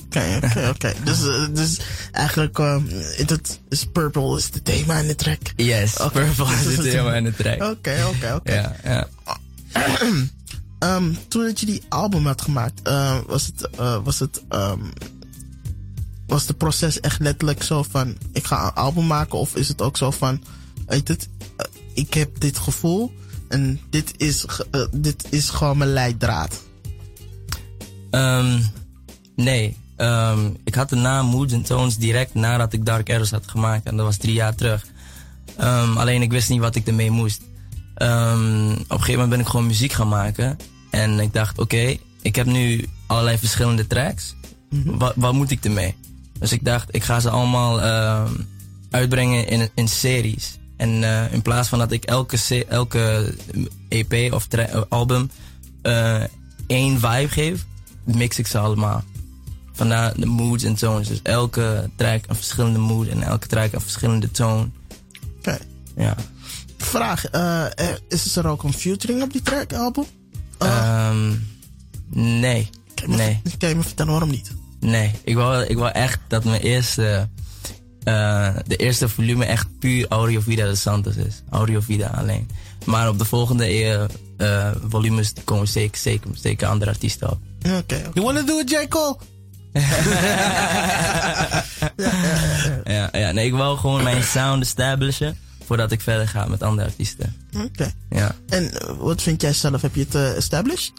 Oké, 0.04 0.40
oké, 0.44 0.68
oké. 0.68 0.92
Dus, 1.04 1.24
uh, 1.24 1.46
dus 1.52 1.80
eigenlijk 2.12 2.58
um, 2.58 2.86
het 3.26 3.60
is 3.68 3.86
purple 3.92 4.36
is 4.36 4.48
het 4.52 4.64
thema 4.64 4.98
in 4.98 5.06
de 5.06 5.14
track. 5.14 5.40
Yes, 5.56 5.92
purple 6.12 6.54
is 6.54 6.76
het 6.76 6.80
thema 6.80 7.14
in 7.14 7.24
de 7.24 7.34
track. 7.34 7.62
Oké, 7.62 8.04
oké, 8.08 8.34
oké. 8.34 8.52
Ja, 8.52 8.76
ja. 8.84 9.08
Um, 10.96 11.18
toen 11.28 11.44
dat 11.44 11.60
je 11.60 11.66
die 11.66 11.82
album 11.88 12.26
had 12.26 12.42
gemaakt, 12.42 12.80
uh, 12.88 13.18
was 13.26 13.46
het, 13.46 13.68
uh, 13.80 14.04
was 14.04 14.18
het, 14.18 14.42
um, 14.50 14.92
was 16.26 16.46
het 16.46 16.56
proces 16.56 17.00
echt 17.00 17.20
letterlijk 17.20 17.62
zo 17.62 17.82
van, 17.82 18.16
ik 18.32 18.46
ga 18.46 18.64
een 18.64 18.74
album 18.74 19.06
maken? 19.06 19.38
Of 19.38 19.56
is 19.56 19.68
het 19.68 19.82
ook 19.82 19.96
zo 19.96 20.10
van, 20.10 20.44
weet 20.86 21.08
het, 21.08 21.28
uh, 21.40 21.66
ik 21.94 22.14
heb 22.14 22.40
dit 22.40 22.58
gevoel 22.58 23.12
en 23.48 23.80
dit 23.90 24.14
is, 24.16 24.46
dit 24.90 25.24
is 25.30 25.50
gewoon 25.50 25.78
mijn 25.78 25.92
leidraad? 25.92 26.62
Um, 28.10 28.62
nee, 29.36 29.76
um, 30.02 30.56
ik 30.64 30.74
had 30.74 30.88
de 30.88 30.96
naam 30.96 31.26
Moods 31.26 31.52
and 31.52 31.66
Tones 31.66 31.96
direct 31.96 32.34
nadat 32.34 32.72
ik 32.72 32.84
Dark 32.84 33.10
Arrows 33.10 33.30
had 33.30 33.48
gemaakt. 33.48 33.86
En 33.86 33.96
dat 33.96 34.06
was 34.06 34.16
drie 34.16 34.34
jaar 34.34 34.54
terug. 34.54 34.86
Um, 35.60 35.96
alleen 35.96 36.22
ik 36.22 36.30
wist 36.30 36.48
niet 36.48 36.60
wat 36.60 36.74
ik 36.74 36.86
ermee 36.86 37.10
moest. 37.10 37.42
Um, 37.96 38.70
op 38.72 38.78
een 38.78 38.86
gegeven 38.88 39.12
moment 39.12 39.30
ben 39.30 39.40
ik 39.40 39.46
gewoon 39.46 39.66
muziek 39.66 39.92
gaan 39.92 40.08
maken. 40.08 40.56
En 40.90 41.20
ik 41.20 41.32
dacht, 41.32 41.58
oké, 41.58 41.76
okay, 41.76 42.00
ik 42.22 42.36
heb 42.36 42.46
nu 42.46 42.88
allerlei 43.06 43.38
verschillende 43.38 43.86
tracks. 43.86 44.34
Mm 44.70 44.82
-hmm. 44.82 44.98
wat, 44.98 45.12
wat 45.16 45.32
moet 45.32 45.50
ik 45.50 45.64
ermee? 45.64 45.94
Dus 46.38 46.52
ik 46.52 46.64
dacht, 46.64 46.94
ik 46.94 47.02
ga 47.02 47.20
ze 47.20 47.30
allemaal 47.30 47.80
uh, 47.80 48.30
uitbrengen 48.90 49.48
in, 49.48 49.68
in 49.74 49.88
series. 49.88 50.58
En 50.76 50.88
uh, 50.88 51.32
in 51.32 51.42
plaats 51.42 51.68
van 51.68 51.78
dat 51.78 51.92
ik 51.92 52.04
elke, 52.04 52.64
elke 52.68 53.34
EP 53.88 54.32
of 54.32 54.48
album 54.88 55.30
uh, 55.82 56.22
één 56.66 57.00
vibe 57.00 57.28
geef, 57.28 57.64
mix 58.04 58.38
ik 58.38 58.46
ze 58.46 58.58
allemaal. 58.58 59.04
Vandaar 59.72 60.12
de 60.16 60.26
moods 60.26 60.64
en 60.64 60.74
tones. 60.74 61.08
Dus 61.08 61.20
elke 61.22 61.90
track 61.96 62.24
een 62.26 62.34
verschillende 62.34 62.78
mood 62.78 63.06
en 63.06 63.22
elke 63.22 63.46
track 63.46 63.72
een 63.72 63.80
verschillende 63.80 64.30
toon. 64.30 64.72
Oké. 65.38 65.38
Okay. 65.38 65.58
Ja. 65.96 66.14
Vraag, 66.76 67.30
is 68.08 68.36
er 68.36 68.46
ook 68.46 68.62
een 68.62 68.72
featuring 68.72 69.22
op 69.22 69.32
die 69.32 69.42
track 69.42 69.72
album? 69.72 70.04
Uh, 70.62 71.08
um, 71.10 71.48
nee. 72.40 72.70
Kan 72.94 73.10
je, 73.10 73.16
nee. 73.16 73.40
Me, 73.44 73.56
kan 73.58 73.68
je 73.68 73.74
me 73.74 73.82
vertellen 73.82 74.12
waarom 74.12 74.30
niet? 74.30 74.52
Nee, 74.80 75.10
ik 75.24 75.34
wou, 75.34 75.64
ik 75.64 75.76
wou 75.76 75.92
echt 75.92 76.18
dat 76.28 76.44
mijn 76.44 76.60
eerste, 76.60 77.28
uh, 78.04 78.54
de 78.66 78.76
eerste 78.76 79.08
volume 79.08 79.44
echt 79.44 79.78
puur 79.78 80.06
Audio 80.08 80.40
Vida 80.40 80.64
de 80.64 80.74
Santos 80.74 81.16
is. 81.16 81.42
Audio 81.50 81.80
Vida 81.80 82.06
alleen. 82.06 82.48
Maar 82.84 83.08
op 83.08 83.18
de 83.18 83.24
volgende 83.24 84.08
volumes 84.88 85.32
komen 85.44 85.68
zeker, 85.68 85.98
zeker, 85.98 86.30
zeker 86.34 86.68
andere 86.68 86.90
artiesten 86.90 87.30
op. 87.30 87.38
Oké. 87.58 87.76
Okay, 87.76 87.98
okay. 87.98 88.10
You 88.12 88.26
wanna 88.26 88.42
do 88.42 88.58
it, 88.58 88.70
J. 88.70 88.88
Cole? 88.88 89.16
Ja, 92.84 93.08
ja. 93.12 93.32
Nee, 93.32 93.46
ik 93.46 93.52
wou 93.52 93.78
gewoon 93.78 94.02
mijn 94.02 94.22
sound 94.22 94.62
establishen 94.62 95.36
voordat 95.64 95.92
ik 95.92 96.00
verder 96.00 96.28
ga 96.28 96.46
met 96.46 96.62
andere 96.62 96.88
artiesten. 96.88 97.36
Oké. 97.54 97.64
Okay. 97.64 97.92
Ja. 98.10 98.34
En 98.48 98.72
wat 98.98 99.22
vind 99.22 99.40
jij 99.40 99.52
zelf? 99.52 99.82
Heb 99.82 99.94
je 99.94 100.00
het 100.00 100.14
uh, 100.14 100.36
established? 100.36 100.92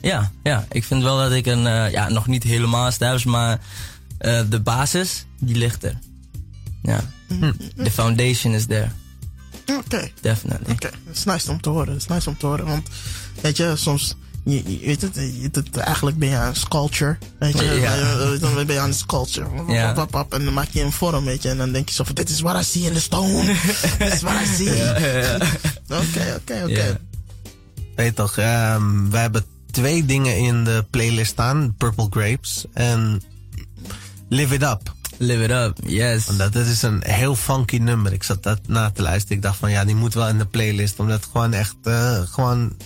Ja, 0.00 0.30
ja, 0.42 0.66
ik 0.70 0.84
vind 0.84 1.02
wel 1.02 1.16
dat 1.16 1.32
ik 1.32 1.46
een, 1.46 1.64
uh, 1.64 1.90
ja, 1.90 2.08
nog 2.08 2.26
niet 2.26 2.42
helemaal 2.42 2.86
established, 2.86 3.26
maar 3.26 3.58
de 4.48 4.60
basis, 4.62 5.26
die 5.40 5.56
ligt 5.56 5.84
er. 5.84 5.98
Ja. 6.82 7.00
Mm. 7.28 7.54
The 7.76 7.90
foundation 7.90 8.54
is 8.54 8.66
there. 8.66 8.90
Oké. 9.62 9.78
Okay. 9.78 10.12
Definitely. 10.20 10.72
Oké, 10.72 10.90
het 11.06 11.16
is 11.16 11.24
nice 11.24 11.50
om 11.50 11.60
te 11.60 11.68
horen. 11.68 11.92
Het 11.92 12.02
is 12.02 12.06
nice 12.06 12.28
om 12.28 12.36
te 12.36 12.46
horen, 12.46 12.66
want 12.66 12.88
weet 13.40 13.56
je, 13.56 13.72
soms 13.76 14.16
je, 14.44 14.80
je 14.80 14.86
weet 14.86 15.02
het, 15.02 15.14
je, 15.14 15.48
het, 15.52 15.76
eigenlijk 15.76 16.18
ben 16.18 16.28
je 16.28 16.36
aan 16.36 16.54
sculpture, 16.54 17.18
weet 17.38 17.58
je, 17.58 17.64
ja. 17.64 17.96
dan 18.38 18.54
ben 18.54 18.74
je 18.74 18.80
aan 18.80 18.88
een 18.88 18.94
sculpture, 18.94 19.46
ja. 19.66 19.92
pap, 19.92 20.10
pap, 20.10 20.34
en 20.34 20.44
dan 20.44 20.54
maak 20.54 20.68
je 20.70 20.82
een 20.82 20.92
vorm, 20.92 21.24
weet 21.24 21.42
je, 21.42 21.48
en 21.48 21.56
dan 21.56 21.72
denk 21.72 21.88
je 21.88 21.94
zo 21.94 22.04
van, 22.04 22.14
dit 22.14 22.28
is 22.28 22.40
what 22.40 22.60
I 22.60 22.64
see 22.64 22.82
in 22.82 22.92
the 22.92 23.00
stone, 23.00 23.44
dit 23.98 24.12
is 24.12 24.22
what 24.22 24.40
I 24.42 24.46
see. 24.46 24.68
Oké, 26.00 26.34
oké, 26.36 26.62
oké. 26.64 27.00
Weet 27.96 28.16
toch, 28.16 28.36
um, 28.36 29.10
wij 29.10 29.20
hebben 29.20 29.44
twee 29.70 30.04
dingen 30.04 30.36
in 30.36 30.64
de 30.64 30.84
playlist 30.90 31.30
staan, 31.30 31.74
Purple 31.78 32.06
Grapes 32.10 32.64
en 32.72 33.22
Live 34.28 34.54
It 34.54 34.62
Up. 34.62 34.94
Live 35.18 35.42
It 35.42 35.50
Up, 35.50 35.78
yes. 35.86 36.26
Dat, 36.26 36.52
dat 36.52 36.66
is 36.66 36.82
een 36.82 37.02
heel 37.06 37.36
funky 37.36 37.76
nummer. 37.76 38.12
Ik 38.12 38.22
zat 38.22 38.42
dat 38.42 38.60
na 38.66 38.90
te 38.90 39.02
luisteren. 39.02 39.36
Ik 39.36 39.42
dacht 39.42 39.58
van 39.58 39.70
ja, 39.70 39.84
die 39.84 39.94
moet 39.94 40.14
wel 40.14 40.28
in 40.28 40.38
de 40.38 40.46
playlist. 40.46 40.98
Omdat 40.98 41.16
het 41.16 41.28
gewoon 41.32 41.52
echt, 41.52 41.76
uh, 41.84 42.20
gewoon 42.20 42.76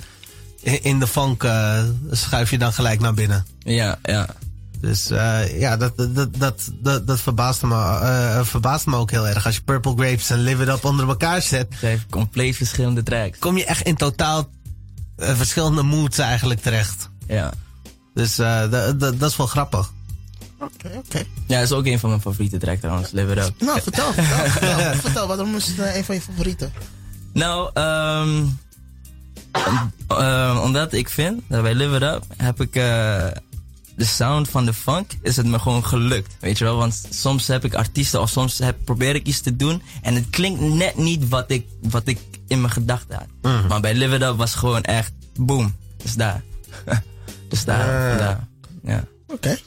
in 0.64 0.98
de 0.98 1.07
funk 1.07 1.42
uh, 1.42 1.83
schuif 2.11 2.50
je 2.50 2.59
dan 2.59 2.72
gelijk 2.72 3.00
naar 3.00 3.14
binnen. 3.14 3.46
Ja, 3.59 3.98
ja. 4.03 4.27
Dus 4.81 5.11
uh, 5.11 5.61
ja, 5.61 5.77
dat, 5.77 5.96
dat, 5.96 6.35
dat, 6.38 6.70
dat, 6.81 7.07
dat 7.07 7.20
verbaasde, 7.20 7.66
me, 7.66 7.74
uh, 7.74 8.44
verbaasde 8.44 8.90
me 8.90 8.96
ook 8.96 9.11
heel 9.11 9.29
erg. 9.29 9.46
Als 9.46 9.55
je 9.55 9.62
Purple 9.62 9.94
Grapes 9.96 10.31
en 10.31 10.38
Live 10.38 10.62
It 10.62 10.68
Up 10.68 10.85
onder 10.85 11.09
elkaar 11.09 11.42
zet. 11.42 11.66
Vijf 11.70 12.07
compleet 12.11 12.57
verschillende 12.57 13.03
tracks. 13.03 13.38
Kom 13.38 13.57
je 13.57 13.64
echt 13.64 13.87
in 13.87 13.96
totaal 13.96 14.50
verschillende 15.16 15.83
moods 15.83 16.18
eigenlijk 16.18 16.62
terecht. 16.62 17.09
Ja. 17.27 17.53
Dus 18.14 18.37
dat, 18.37 19.00
dat 19.00 19.22
is 19.22 19.37
wel 19.37 19.46
grappig. 19.46 19.92
Oké, 20.59 20.72
okay, 20.74 20.96
oké. 20.96 21.07
Okay. 21.07 21.27
Ja, 21.46 21.59
dat 21.59 21.70
is 21.70 21.72
ook 21.72 21.87
een 21.87 21.98
van 21.98 22.09
mijn 22.09 22.20
favoriete 22.20 22.59
tracks 22.59 22.81
trouwens, 22.81 23.11
Live 23.11 23.33
It 23.33 23.38
Up. 23.38 23.61
Nou, 23.61 23.81
vertel, 23.83 24.12
vertel, 24.12 24.46
vertel, 24.50 24.94
vertel 25.11 25.27
waarom 25.27 25.57
is 25.57 25.66
het 25.66 25.96
een 25.96 26.05
van 26.05 26.14
je 26.14 26.20
favorieten? 26.20 26.72
Nou, 27.33 27.70
um, 27.81 28.59
Eh, 30.08 30.60
omdat 30.62 30.92
ik 30.92 31.08
vind 31.08 31.42
dat 31.48 31.62
bij 31.62 31.74
Live 31.74 31.96
It 31.96 32.02
Up 32.02 32.24
heb 32.36 32.60
ik 32.60 32.76
eh, 32.76 33.26
de 33.96 34.04
sound 34.04 34.48
van 34.48 34.64
de 34.64 34.74
funk 34.74 35.12
is 35.22 35.36
het 35.36 35.46
me 35.46 35.58
gewoon 35.58 35.84
gelukt. 35.84 36.36
Weet 36.40 36.58
je 36.58 36.64
wel? 36.64 36.76
Want 36.76 37.06
soms 37.10 37.46
heb 37.46 37.64
ik 37.64 37.74
artiesten 37.74 38.20
of 38.20 38.30
soms 38.30 38.58
heb, 38.58 38.76
probeer 38.84 39.14
ik 39.14 39.26
iets 39.26 39.40
te 39.40 39.56
doen 39.56 39.82
en 40.02 40.14
het 40.14 40.30
klinkt 40.30 40.60
net 40.60 40.96
niet 40.96 41.28
wat 41.28 41.50
ik, 41.50 41.66
wat 41.80 42.06
ik 42.06 42.18
in 42.48 42.60
mijn 42.60 42.72
gedachten 42.72 43.16
had. 43.16 43.68
Maar 43.68 43.80
bij 43.80 43.94
Live 43.94 44.14
It 44.14 44.22
Up 44.22 44.36
was 44.36 44.54
gewoon 44.54 44.82
echt 44.82 45.12
boom. 45.38 45.76
Dus 45.96 46.14
daar. 46.14 46.42
dus 47.48 47.64
daar. 47.64 48.12
Ah. 48.12 48.18
daar. 48.18 48.48
Ja. 48.82 49.04
Oké. 49.26 49.58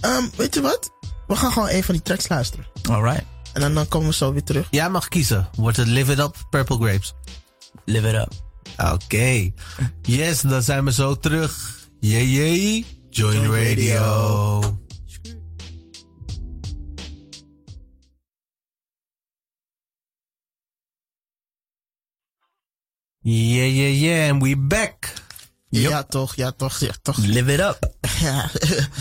Ehm, 0.00 0.24
weet 0.36 0.54
je 0.54 0.60
wat? 0.60 0.90
We 1.26 1.36
gaan 1.36 1.52
gewoon 1.52 1.68
een 1.68 1.84
van 1.84 1.94
die 1.94 2.02
tracks 2.02 2.28
luisteren. 2.28 2.66
Alright. 2.90 3.24
En 3.52 3.60
dan, 3.60 3.74
dan 3.74 3.88
komen 3.88 4.08
we 4.08 4.14
zo 4.14 4.32
weer 4.32 4.44
terug. 4.44 4.66
Jij 4.70 4.90
mag 4.90 5.08
kiezen. 5.08 5.48
Wordt 5.56 5.76
het 5.76 5.86
Live 5.86 6.12
It 6.12 6.18
Up, 6.18 6.36
Purple 6.50 6.76
Grapes? 6.76 7.14
Live 7.84 8.08
It 8.08 8.14
Up. 8.14 8.49
Oké. 8.76 9.50
Yes, 10.02 10.40
dan 10.40 10.62
zijn 10.62 10.84
we 10.84 10.92
zo 10.92 11.14
terug. 11.14 11.78
Jee, 12.00 12.30
jee. 12.30 12.86
Join 13.10 13.46
Radio. 13.50 14.78
Yeah, 23.22 23.66
yeah, 23.66 23.92
yeah. 23.92 24.30
And 24.30 24.42
we 24.42 24.56
back. 24.56 25.12
Ja, 25.70 26.02
toch, 26.02 26.34
ja, 26.36 26.50
toch, 26.52 26.78
ja, 26.80 26.92
toch. 27.02 27.16
Live 27.16 27.52
It 27.52 27.60
Up. 27.60 27.94
Ja. 28.20 28.50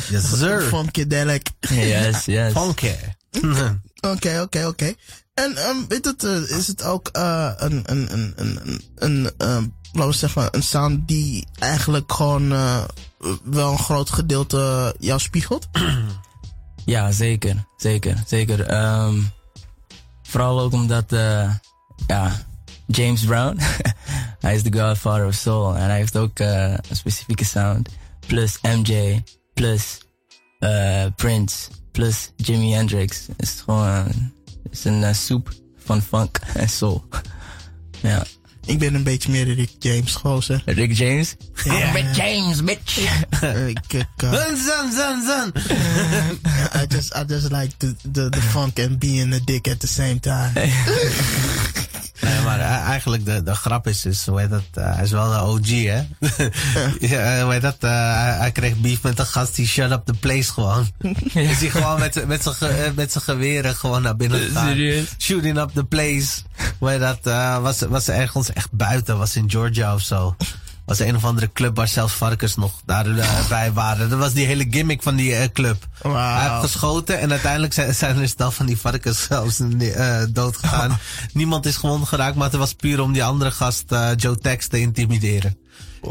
Yes, 0.10 0.38
sir. 0.40 0.62
Funkadelic. 0.62 1.50
Yes, 1.70 2.26
yes. 2.26 2.52
Funky. 2.54 2.96
Oké, 4.14 4.42
oké, 4.42 4.68
oké. 4.68 4.96
En 5.40 5.58
um, 5.70 5.88
weet 5.88 6.06
het, 6.06 6.24
eh, 6.24 6.58
is 6.58 6.68
het 6.68 6.84
ook 6.84 7.08
eh, 7.08 7.52
een, 7.58 7.84
een, 7.86 8.14
een, 8.14 8.34
een, 8.36 8.60
een, 8.96 9.32
een 9.38 9.72
ehm, 9.94 10.12
zeggen, 10.12 10.48
een 10.56 10.64
sound 10.64 11.08
die 11.08 11.48
eigenlijk 11.60 12.12
gewoon 12.12 12.52
eh, 12.52 12.84
wel 13.44 13.72
een 13.72 13.80
groot 13.80 14.10
gedeelte 14.10 14.96
jou 15.00 15.20
spiegelt? 15.20 15.68
Ja, 16.86 17.12
zeker. 17.12 17.66
Zeker, 17.78 18.24
zeker. 18.28 18.66
Ehm, 18.66 19.16
vooral 20.24 20.60
ook 20.60 20.74
omdat, 20.74 21.06
ja, 22.08 22.46
James 22.88 23.26
Brown, 23.26 23.60
hij 24.40 24.56
is 24.56 24.64
de 24.64 24.80
godfather 24.80 25.26
of 25.26 25.34
soul. 25.34 25.76
En 25.76 25.84
hij 25.84 25.98
heeft 25.98 26.18
ook 26.18 26.40
een 26.40 26.80
specifieke 26.92 27.46
sound. 27.46 27.90
Plus 28.28 28.60
MJ, 28.62 29.24
plus 29.54 29.98
Prince, 31.16 31.70
plus 31.92 32.32
Jimi 32.36 32.74
Hendrix. 32.74 33.28
Het 33.28 33.42
is 33.42 33.62
gewoon 33.66 34.32
is 34.72 34.84
een 34.84 35.04
eh, 35.04 35.14
soep 35.14 35.54
van 35.86 36.02
funk 36.02 36.40
en 36.54 36.70
soul. 36.70 37.06
ja. 38.02 38.26
Ik 38.66 38.80
ben 38.80 38.94
een 38.94 39.04
beetje 39.04 39.32
meer 39.32 39.46
de 39.46 39.54
Rick 39.54 39.72
James 39.80 40.16
gozer. 40.16 40.62
Rick 40.66 40.94
James? 40.98 41.36
Ja. 41.64 41.92
Rick 41.92 42.16
James, 42.16 42.64
bitch! 42.64 42.98
Ik, 43.68 43.80
ik, 43.94 44.06
eh, 44.16 44.32
Zan, 44.32 44.58
zan, 44.58 44.92
zan, 44.92 45.24
zan. 45.26 45.52
I 46.82 46.86
just, 46.88 47.16
I 47.16 47.24
just 47.28 47.52
like 47.52 47.78
the, 47.78 47.96
the, 48.12 48.30
the 48.30 48.42
funk 48.42 48.80
and 48.80 49.00
being 49.00 49.34
a 49.34 49.40
dick 49.46 49.68
at 49.68 49.80
the 49.80 49.88
same 49.88 50.20
time. 50.20 50.52
Nee, 52.22 52.42
maar 52.42 52.60
eh, 52.60 52.66
eigenlijk 52.66 53.26
de, 53.26 53.44
de 53.44 53.56
grap 53.56 53.88
is, 53.88 54.06
is 54.06 54.26
hoe 54.26 54.40
heet 54.40 54.50
dat, 54.50 54.64
eh, 54.74 54.96
hij 54.96 55.04
is 55.04 55.12
wel 55.12 55.34
een 55.34 55.40
OG, 55.40 55.68
hè? 55.68 56.02
ja, 57.08 57.38
eh, 57.38 57.44
hoe 57.44 57.52
heet 57.52 57.62
dat, 57.62 57.76
hij, 57.80 58.52
kreeg 58.52 58.76
beef 58.76 59.02
met 59.02 59.20
een 59.20 59.26
gast 59.26 59.56
die 59.56 59.68
shut 59.68 59.92
up 59.92 60.06
the 60.06 60.14
place 60.14 60.54
gewoon. 60.54 60.88
Is 61.34 61.60
hij 61.60 61.70
gewoon 61.70 62.00
met, 62.00 62.28
met 62.28 62.44
zijn 62.44 62.94
met 62.96 63.12
zijn 63.12 63.24
geweren 63.24 63.76
gewoon 63.76 64.02
naar 64.02 64.16
binnen 64.16 64.40
gegaan. 64.40 64.68
Serieus? 64.68 65.08
Shooting 65.18 65.58
up 65.58 65.70
the 65.74 65.84
place. 65.84 66.42
Hoe 66.78 66.90
heet 66.90 67.00
dat, 67.00 67.20
eh, 67.24 67.62
was, 67.62 67.80
was 67.80 68.08
ergens 68.08 68.54
echt 68.54 68.72
buiten, 68.72 69.18
was 69.18 69.36
in 69.36 69.50
Georgia 69.50 69.94
of 69.94 70.02
zo. 70.02 70.36
Was 70.90 71.00
een 71.00 71.16
of 71.16 71.26
andere 71.26 71.52
club 71.54 71.76
waar 71.76 71.88
zelfs 71.88 72.14
varkens 72.14 72.56
nog 72.56 72.82
daarbij 72.86 73.72
waren. 73.74 74.10
Dat 74.10 74.20
was 74.20 74.34
die 74.34 74.46
hele 74.46 74.68
gimmick 74.70 75.04
van 75.04 75.16
die 75.16 75.36
eh, 75.36 75.50
club. 75.54 75.88
Hij 76.02 76.50
heeft 76.50 76.62
geschoten 76.62 77.20
en 77.20 77.32
uiteindelijk 77.32 77.74
zijn, 77.74 77.96
zijn 77.96 78.16
er 78.16 78.22
een 78.22 78.30
stel 78.30 78.52
van 78.52 78.66
die 78.66 78.78
varkens 78.78 79.24
zelfs 79.24 79.60
uh, 79.60 80.22
dood 80.30 80.58
gegaan. 80.58 80.98
Niemand 81.34 81.66
is 81.66 81.76
gewond 81.76 82.08
geraakt, 82.08 82.36
maar 82.36 82.50
het 82.50 82.60
was 82.60 82.74
puur 82.74 83.02
om 83.02 83.14
die 83.14 83.24
andere 83.24 83.52
gast, 83.52 83.92
eh, 83.92 84.10
Joe 84.16 84.38
Tex, 84.38 84.68
te 84.68 84.80
intimideren. 84.80 85.58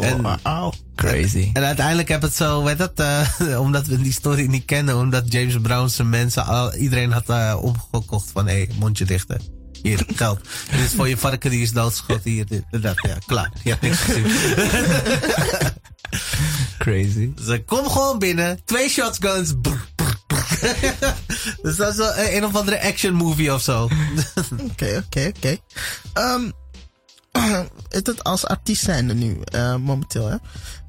En, 0.00 0.22
Wauw. 0.42 0.72
Crazy. 0.94 1.50
en 1.52 1.64
uiteindelijk 1.64 2.08
heb 2.08 2.22
het 2.22 2.34
zo, 2.34 2.62
weet 2.62 2.78
dat, 2.78 2.92
eh, 2.94 3.60
omdat 3.64 3.86
we 3.86 4.02
die 4.02 4.12
story 4.12 4.46
niet 4.46 4.64
kennen, 4.64 4.96
omdat 4.96 5.32
James 5.32 5.56
Brown 5.62 5.88
zijn 5.88 6.08
mensen, 6.08 6.46
al, 6.46 6.74
iedereen 6.74 7.12
had 7.12 7.30
uh, 7.30 7.56
omgekocht 7.60 8.30
van, 8.30 8.46
hé, 8.46 8.52
hey, 8.52 8.68
mondje 8.78 9.04
dicht 9.04 9.28
hè. 9.28 9.57
Hier, 9.82 10.04
geld. 10.14 10.40
Dit 10.70 10.80
is 10.80 10.92
voor 10.92 11.08
je 11.08 11.16
varken 11.16 11.50
die 11.50 11.62
is 11.62 11.72
doodgeschoten. 11.72 12.30
Hier, 12.30 12.46
dit, 12.46 12.62
dat, 12.70 12.96
ja, 13.02 13.18
klaar. 13.26 13.52
Je 13.62 13.70
hebt 13.70 13.82
niks 13.82 13.98
gezien. 13.98 14.26
Crazy. 16.78 17.32
Dus 17.34 17.48
eh, 17.48 17.58
kom 17.66 17.90
gewoon 17.90 18.18
binnen. 18.18 18.60
Twee 18.64 18.88
shotguns. 18.88 19.52
Brr, 19.62 19.88
brr, 19.94 20.16
brr. 20.26 20.46
dus 21.62 21.76
dat 21.76 21.90
is 21.90 21.96
wel 21.96 22.16
een, 22.16 22.36
een 22.36 22.44
of 22.44 22.56
andere 22.56 22.82
action 22.82 23.14
movie 23.14 23.54
of 23.54 23.62
zo. 23.62 23.82
Oké, 24.70 25.02
oké, 25.06 25.32
oké. 25.36 25.56
Ehm, 26.12 26.50
is 27.88 28.00
het 28.02 28.24
als 28.24 28.46
artiest 28.46 28.84
zijnde 28.84 29.14
nu, 29.14 29.40
eh, 29.44 29.76
momenteel, 29.76 30.26
hè? 30.26 30.36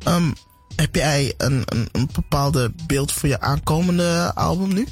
Ehm, 0.03 0.31
heb 0.75 0.95
jij 0.95 1.33
een, 1.37 1.63
een, 1.65 1.89
een 1.91 2.09
bepaalde 2.13 2.73
beeld 2.87 3.11
voor 3.11 3.29
je 3.29 3.39
aankomende 3.39 4.31
album 4.35 4.73
nu? 4.73 4.87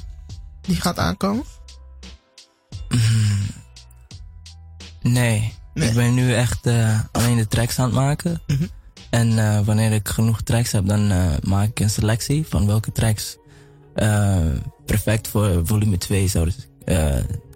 Die 0.62 0.82
gaat 0.82 0.98
aankomen? 0.98 1.46
Nee. 5.12 5.54
Nee. 5.78 5.90
Ik 5.90 5.96
ben 5.96 6.14
nu 6.14 6.34
echt 6.34 6.66
eh, 6.66 7.00
alleen 7.12 7.38
de 7.38 7.48
tracks 7.48 7.80
aan 7.80 7.86
het 7.86 7.94
maken. 7.94 8.42
Mhm. 8.48 8.64
En 9.10 9.40
eh, 9.40 9.60
wanneer 9.66 9.92
ik 9.92 10.08
genoeg 10.08 10.42
tracks 10.42 10.72
heb, 10.72 10.88
dan 10.88 11.12
eh, 11.12 11.26
maak 11.44 11.68
ik 11.68 11.80
een 11.80 11.90
selectie 11.90 12.46
van 12.48 12.68
welke 12.68 12.92
tracks 12.92 13.38
perfect 14.86 15.28
voor 15.28 15.62
volume 15.64 15.98
2 15.98 16.28
zouden 16.28 16.54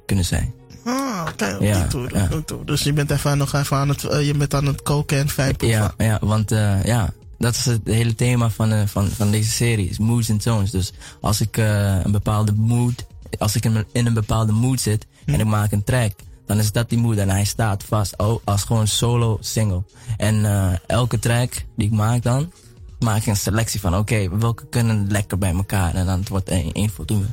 kunnen 0.06 0.26
zijn. 0.26 0.54
Ah, 0.86 1.26
oké, 1.30 1.56
op 1.56 1.62
Ja, 1.62 1.80
die 1.80 1.88
tour, 1.88 2.18
ja. 2.18 2.24
op 2.24 2.32
die 2.32 2.46
tour. 2.46 2.66
Dus 2.66 2.84
je 2.84 2.94
bent 2.94 3.12
even 3.12 3.38
nog 3.38 3.54
even 3.54 3.78
aan 3.78 3.90
het, 3.90 4.02
je 4.02 4.34
bent 4.38 4.54
aan 4.54 4.66
het 4.66 4.82
koken 4.82 5.18
en 5.18 5.30
fijnproeven. 5.30 5.80
Ja, 5.80 5.94
ja 5.98 6.20
want 6.22 6.50
ja, 6.84 7.14
dat 7.38 7.56
is 7.56 7.66
het 7.66 7.82
hele 7.84 8.16
thema 8.16 8.50
van, 8.50 8.88
van, 8.88 9.08
van 9.10 9.32
deze 9.32 9.52
serie, 9.52 9.90
is 9.90 9.98
moods 10.00 10.30
en 10.30 10.38
tones. 10.38 10.72
Dus 10.72 10.94
als 11.20 11.42
ik 11.42 11.58
een 11.58 12.12
bepaalde 12.12 12.54
mood, 12.54 13.06
als 13.38 13.56
ik 13.56 13.66
in, 13.66 13.86
in 13.92 14.06
een 14.06 14.14
bepaalde 14.14 14.52
mood 14.52 14.80
zit 14.80 15.08
en 15.26 15.40
ik 15.40 15.46
maak 15.46 15.72
een 15.72 15.84
track, 15.84 16.14
dan 16.52 16.60
is 16.60 16.72
dat 16.72 16.90
die 16.90 16.98
mood 16.98 17.18
en 17.18 17.30
hij 17.30 17.44
staat 17.44 17.84
vast 17.84 18.18
oh, 18.18 18.42
als 18.44 18.64
gewoon 18.64 18.88
solo 18.88 19.38
single. 19.40 19.84
En 20.18 20.46
eh, 20.46 20.74
elke 20.88 21.20
track 21.20 21.54
die 21.76 21.88
ik 21.88 21.94
maak 21.94 22.24
dan, 22.24 22.52
maak 23.00 23.18
ik 23.18 23.26
een 23.26 23.36
selectie 23.36 23.80
van 23.80 23.98
oké, 23.98 24.38
welke 24.38 24.68
kunnen 24.70 25.12
lekker 25.12 25.38
bij 25.38 25.54
elkaar 25.54 25.96
en 25.96 26.06
dan 26.06 26.24
wordt 26.30 26.50
één, 26.50 26.72
één 26.72 26.90
voldoende. 26.90 27.28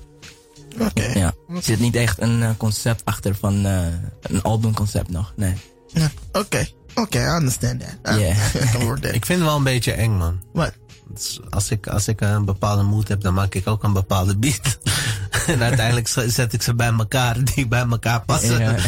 Oké. 0.81 1.03
Ja. 1.03 1.33
Er 1.49 1.63
zit 1.63 1.81
niet 1.81 1.97
echt 1.97 2.21
een 2.21 2.43
eh, 2.43 2.51
concept 2.57 3.05
achter 3.05 3.35
van 3.35 3.67
eh, 3.67 3.87
een 4.23 4.43
albumconcept 4.43 5.11
nog, 5.11 5.33
nee. 5.37 5.55
Ja, 5.87 6.11
Oké, 6.33 6.69
oké, 6.95 7.19
I 7.19 7.37
understand 7.37 7.81
that. 7.81 7.97
Ah, 8.03 8.19
Yeah. 8.19 8.37
I 8.83 9.01
that. 9.01 9.15
Ik 9.15 9.27
vind 9.27 9.39
het 9.39 9.49
wel 9.49 9.57
een 9.57 9.63
beetje 9.63 9.93
eng, 9.93 10.17
man. 10.17 10.41
Wat? 10.53 10.73
Dus 11.14 11.40
als 11.51 11.71
ik, 11.71 11.87
als 11.87 12.09
ik 12.09 12.21
een 12.21 12.44
bepaalde 12.44 12.83
mood 12.83 13.09
heb, 13.09 13.21
dan 13.21 13.35
maak 13.35 13.55
ik 13.55 13.66
ook 13.66 13.83
een 13.83 13.92
bepaalde 13.92 14.37
beat. 14.37 14.79
en 15.47 15.62
uiteindelijk 15.62 16.09
zet 16.09 16.53
ik 16.53 16.62
ze 16.62 16.75
bij 16.75 16.92
elkaar, 16.92 17.44
die 17.44 17.68
bij 17.68 17.87
elkaar 17.90 18.25
passen. 18.25 18.61
Ja. 18.61 18.75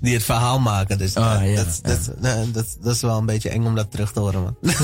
Die 0.00 0.14
het 0.14 0.24
verhaal 0.24 0.60
maken. 0.60 0.98
Dus 0.98 1.14
Oh, 1.14 1.38
ja, 1.42 1.54
dat, 1.54 1.80
dat, 1.82 2.10
nee, 2.20 2.50
dat, 2.50 2.76
dat 2.82 2.94
is 2.94 3.00
wel 3.00 3.18
een 3.18 3.26
beetje 3.26 3.48
eng 3.48 3.64
om 3.64 3.74
dat 3.74 3.90
terug 3.90 4.12
te 4.12 4.20
horen, 4.20 4.42
man. 4.42 4.56
We 4.60 4.74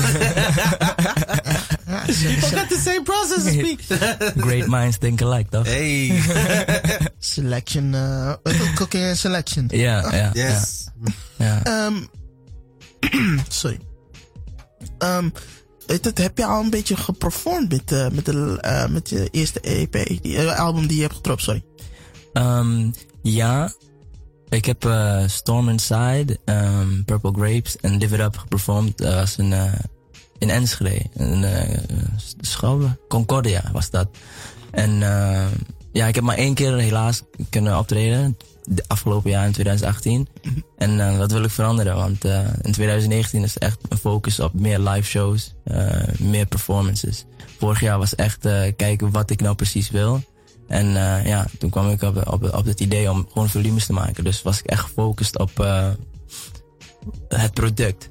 got 2.41 2.69
the 2.69 2.79
same 2.83 3.03
process 3.03 3.45
as 3.45 3.55
me. 3.55 3.77
Great 4.37 4.67
minds 4.67 4.97
think 4.97 5.21
alike, 5.21 5.49
toch? 5.49 5.65
Hey. 5.65 6.21
Selection, 7.19 7.93
het? 7.93 8.73
cooking 8.75 9.05
and 9.05 9.17
selection. 9.17 9.65
Ja, 9.71 10.15
ja. 10.15 10.29
Yes. 10.33 10.87
ja. 11.37 11.63
Ehm, 11.63 11.93
sorry. 13.47 13.79
Ehm, 14.97 15.29
weet 15.87 16.05
het, 16.05 16.17
heb 16.17 16.37
je 16.37 16.45
al 16.45 16.63
een 16.63 16.69
beetje 16.69 16.97
geperformed 16.97 17.69
met, 17.69 17.91
eh, 17.91 18.09
met, 18.09 18.25
de, 18.25 18.57
eh, 18.61 18.87
met 18.87 19.09
je 19.09 19.27
eerste 19.31 19.59
EP, 19.59 20.21
die, 20.21 20.37
eh, 20.37 20.59
album 20.59 20.87
die 20.87 20.95
je 20.95 21.01
hebt 21.01 21.15
gedropt, 21.15 21.41
sorry. 21.41 21.63
Ehm, 22.33 22.91
ja. 23.21 23.73
Ik 24.49 24.65
heb 24.65 24.85
eh, 24.85 25.23
Storm 25.27 25.69
Inside, 25.69 26.39
ehm, 26.45 27.03
Purple 27.05 27.33
Grapes 27.35 27.77
en 27.77 27.97
Live 27.97 28.15
It 28.15 28.21
Up 28.21 28.37
geperformed. 28.37 28.97
Dat 28.97 29.13
was 29.13 29.37
een, 29.37 29.53
eh, 29.53 29.73
in 30.37 30.49
Enschede. 30.49 31.01
Een 31.13 31.43
uh, 31.43 31.77
schouw, 32.41 32.95
Concordia 33.07 33.69
was 33.71 33.89
dat. 33.89 34.07
En 34.71 35.03
eh, 35.03 35.45
ja, 35.93 36.07
ik 36.07 36.15
heb 36.15 36.23
maar 36.23 36.37
één 36.37 36.53
keer 36.53 36.77
helaas 36.77 37.21
kunnen 37.49 37.77
optreden. 37.77 38.37
De 38.65 38.83
afgelopen 38.87 39.29
jaar 39.29 39.45
in 39.45 39.51
2018. 39.51 40.27
En 40.77 40.99
eh, 40.99 41.17
dat 41.17 41.31
wil 41.31 41.43
ik 41.43 41.49
veranderen, 41.49 41.95
want 41.95 42.25
eh, 42.25 42.39
in 42.61 42.71
2019 42.71 43.43
is 43.43 43.57
echt 43.57 43.79
een 43.89 43.97
focus 43.97 44.39
op 44.39 44.53
meer 44.53 44.79
live 44.79 45.07
shows, 45.07 45.53
eh, 45.63 45.87
meer 46.19 46.45
performances. 46.45 47.25
Vorig 47.57 47.79
jaar 47.79 47.97
was 47.97 48.15
echt 48.15 48.47
kijken 48.75 49.11
wat 49.11 49.29
ik 49.29 49.41
nou 49.41 49.55
precies 49.55 49.89
wil. 49.89 50.21
En 50.67 50.85
uh, 50.85 51.25
ja, 51.25 51.47
toen 51.59 51.69
kwam 51.69 51.89
ik 51.89 52.01
op, 52.01 52.27
op, 52.31 52.53
op 52.53 52.65
het 52.65 52.79
idee 52.79 53.11
om 53.11 53.27
gewoon 53.31 53.49
volumes 53.49 53.85
te 53.85 53.93
maken. 53.93 54.23
Dus 54.23 54.41
was 54.41 54.59
ik 54.59 54.65
echt 54.65 54.81
gefocust 54.81 55.39
op 55.39 55.51
uh, 55.59 55.89
het 57.27 57.53
product. 57.53 58.09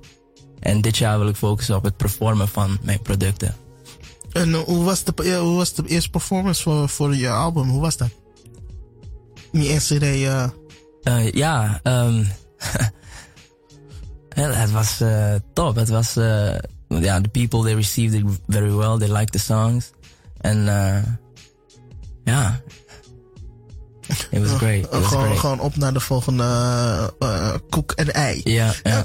En 0.61 0.81
dit 0.81 0.97
jaar 0.97 1.19
wil 1.19 1.29
ik 1.29 1.37
focussen 1.37 1.77
op 1.77 1.83
het 1.83 1.97
performen 1.97 2.49
van 2.49 2.79
mijn 2.83 3.03
producten. 3.03 3.55
En 4.33 4.55
eh, 4.55 4.61
hoe, 4.61 4.85
was 4.85 5.05
de, 5.05 5.13
ja, 5.23 5.39
hoe 5.41 5.57
was 5.57 5.75
de 5.75 5.83
eerste 5.87 6.11
performance 6.11 6.63
voor, 6.63 6.89
voor 6.89 7.15
je 7.15 7.31
album? 7.31 7.69
Hoe 7.69 7.81
was 7.81 7.97
dat? 7.97 8.09
Die 9.53 9.69
eerste 9.69 9.97
CD, 9.97 10.03
eh, 10.03 10.45
Eh, 11.03 11.33
ja, 11.33 11.81
ehm, 11.83 12.19
ja, 14.41 14.51
het 14.51 14.71
was 14.71 15.03
top. 15.53 15.77
Het 15.77 15.89
was, 15.89 16.15
ja, 16.89 17.21
the 17.21 17.29
people 17.33 17.63
they 17.63 17.75
received 17.75 18.15
it 18.15 18.25
very 18.47 18.73
well. 18.73 18.99
They 18.99 19.09
liked 19.09 19.33
the 19.33 19.39
songs. 19.39 19.91
En 20.41 20.65
ja, 22.25 22.61
it 24.31 24.41
was 24.41 24.51
great. 24.51 24.85
It 24.85 24.91
was 24.91 25.07
gewoon, 25.07 25.25
great. 25.25 25.39
gewoon 25.39 25.61
op 25.61 25.77
naar 25.77 25.93
de 25.93 26.01
volgende 26.01 26.45
koek 27.71 27.93
en 27.93 28.13
ei. 28.13 28.41
Ja, 28.45 28.73
ja. 28.83 29.05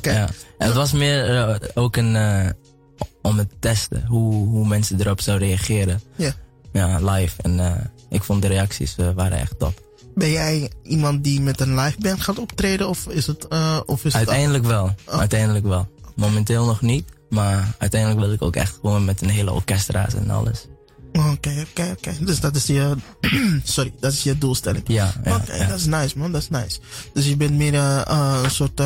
En 0.58 0.68
het 0.68 0.74
was 0.74 0.92
meer 0.92 1.60
ook 1.74 1.96
een, 1.96 2.16
om 3.22 3.38
het 3.38 3.50
te 3.50 3.56
testen. 3.60 4.06
Hoe, 4.06 4.48
hoe 4.48 4.68
mensen 4.68 5.00
erop 5.00 5.22
zouden 5.22 5.48
reageren. 5.48 6.02
Ja. 6.16 6.34
Ja, 6.72 7.00
live. 7.12 7.42
En 7.42 7.60
eh, 7.60 7.72
ik 8.10 8.24
vond 8.24 8.42
de 8.42 8.48
reacties 8.48 8.96
eh, 8.98 9.10
waren 9.16 9.38
echt 9.40 9.60
top. 9.60 9.82
Ben 10.16 10.30
jij 10.32 10.72
iemand 10.84 11.24
die 11.24 11.42
met 11.42 11.60
een 11.62 11.80
live 11.80 11.98
band 12.00 12.22
gaat 12.22 12.40
optreden? 12.40 12.90
Of 12.90 13.08
is 13.08 13.28
het... 13.28 13.48
eh, 13.48 13.80
of 13.86 13.98
is 13.98 14.04
het 14.04 14.14
Uiteindelijk 14.14 14.66
wel. 14.66 14.96
Oh. 15.08 15.20
Uiteindelijk 15.20 15.66
wel. 15.66 15.88
Momenteel 16.16 16.66
nog 16.66 16.82
niet. 16.82 17.06
Maar 17.30 17.76
uiteindelijk 17.78 18.22
wil 18.22 18.32
ik 18.32 18.42
ook 18.42 18.56
echt 18.56 18.78
gewoon 18.82 19.06
met 19.06 19.22
een 19.22 19.30
hele 19.30 19.52
orkestra's 19.52 20.14
en 20.14 20.30
alles. 20.30 20.68
Oké, 21.14 21.66
oké, 21.70 21.92
oké. 21.98 22.16
Dus 22.20 22.40
dat 22.40 22.56
is 22.56 22.66
je... 22.66 22.96
sorry, 23.64 23.94
dat 24.00 24.12
is 24.12 24.24
je 24.24 24.38
doelstelling. 24.38 24.84
Ja, 24.88 25.14
ja, 25.24 25.36
Oké, 25.36 25.56
ja. 25.56 25.68
dat 25.68 25.80
is 25.80 25.86
nice 25.86 26.18
man, 26.18 26.32
dat 26.32 26.42
is 26.42 26.50
nice. 26.50 26.80
Dus 27.14 27.28
je 27.28 27.38
bent 27.38 27.54
meer 27.54 27.74
een 28.10 28.52
soort 28.52 28.80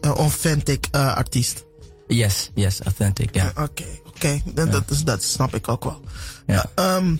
authentic 0.00 0.86
artiest. 0.90 1.64
Yes, 2.08 2.50
yes, 2.54 2.80
authentic, 2.82 3.34
ja. 3.34 3.52
Oké, 3.56 3.84
oké. 4.06 4.40
Dat, 4.54 4.72
dat, 4.72 4.90
is- 4.90 5.04
dat 5.04 5.22
snap 5.22 5.54
ik 5.54 5.68
ook 5.68 5.84
wel. 5.84 6.00
ja. 6.46 6.70
Ehm, 6.74 7.16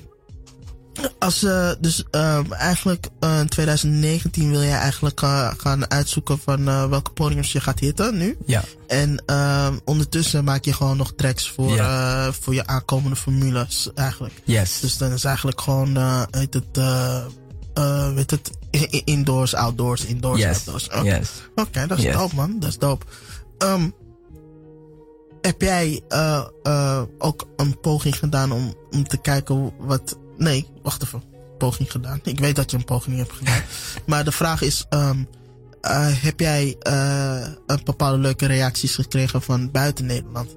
als, 1.19 1.43
eh, 1.43 1.71
dus 1.81 2.05
ehm, 2.11 2.53
eigenlijk 2.53 3.09
eh, 3.21 3.39
in 3.41 3.49
2019 3.49 4.51
wil 4.51 4.63
jij 4.63 4.79
eigenlijk 4.79 5.23
eh, 5.23 5.51
gaan 5.57 5.91
uitzoeken 5.91 6.39
van 6.39 6.69
eh, 6.69 6.89
welke 6.89 7.11
podiums 7.11 7.53
je 7.53 7.61
gaat 7.61 7.79
hitten 7.79 8.17
nu. 8.17 8.37
Ja, 8.47 8.63
En 8.87 9.23
ehm, 9.27 9.77
ondertussen 9.85 10.45
maak 10.45 10.65
je 10.65 10.73
gewoon 10.73 10.97
nog 10.97 11.13
tracks 11.17 11.51
voor, 11.51 11.77
eh, 11.79 12.29
voor 12.41 12.55
je 12.55 12.67
aankomende 12.67 13.17
formules 13.17 13.89
eigenlijk. 13.95 14.35
yes. 14.45 14.81
Dus 14.81 14.97
dan 14.97 15.13
is 15.13 15.25
eigenlijk 15.25 15.61
gewoon, 15.61 15.97
eh 15.97 16.23
heet 16.31 16.55
het, 16.55 16.65
eh 16.79 17.25
eh, 17.75 18.13
weet 18.15 18.31
het, 18.31 18.51
indoors, 19.05 19.55
outdoors, 19.55 20.05
indoors, 20.05 20.41
yes, 20.41 20.57
outdoors. 20.57 20.87
Oké, 20.89 21.03
yes. 21.03 21.29
Oké, 21.55 21.87
dat 21.87 21.99
is 21.99 22.05
Yes. 22.05 22.15
dope 22.15 22.35
man, 22.35 22.57
dat 22.59 22.69
is 22.69 22.79
dope. 22.79 23.05
Ehm, 23.59 23.91
heb 25.49 25.61
jij 25.61 26.03
eh, 26.09 26.45
eh, 26.63 27.03
ook 27.19 27.49
een 27.57 27.81
poging 27.81 28.19
gedaan 28.19 28.53
om, 28.53 28.75
om 28.91 29.09
te 29.09 29.17
kijken 29.17 29.73
wat... 29.79 30.19
Nee, 30.37 30.69
wacht 30.83 31.03
even. 31.03 31.23
Poging 31.59 31.91
gedaan. 31.91 32.21
Ik 32.23 32.39
weet 32.39 32.57
dat 32.57 32.71
je 32.71 32.77
een 32.77 32.85
poging 32.85 33.17
hebt 33.17 33.33
gedaan. 33.33 33.63
maar 34.07 34.25
de 34.25 34.33
vraag 34.33 34.63
is, 34.63 34.87
ehm, 34.89 35.25
eh, 35.81 36.23
heb 36.23 36.41
jij 36.41 36.77
een 37.67 37.81
bepaalde 37.85 38.19
leuke 38.19 38.47
reacties 38.47 38.95
gekregen 38.95 39.43
van 39.43 39.71
buiten 39.71 40.07
Nederland? 40.07 40.57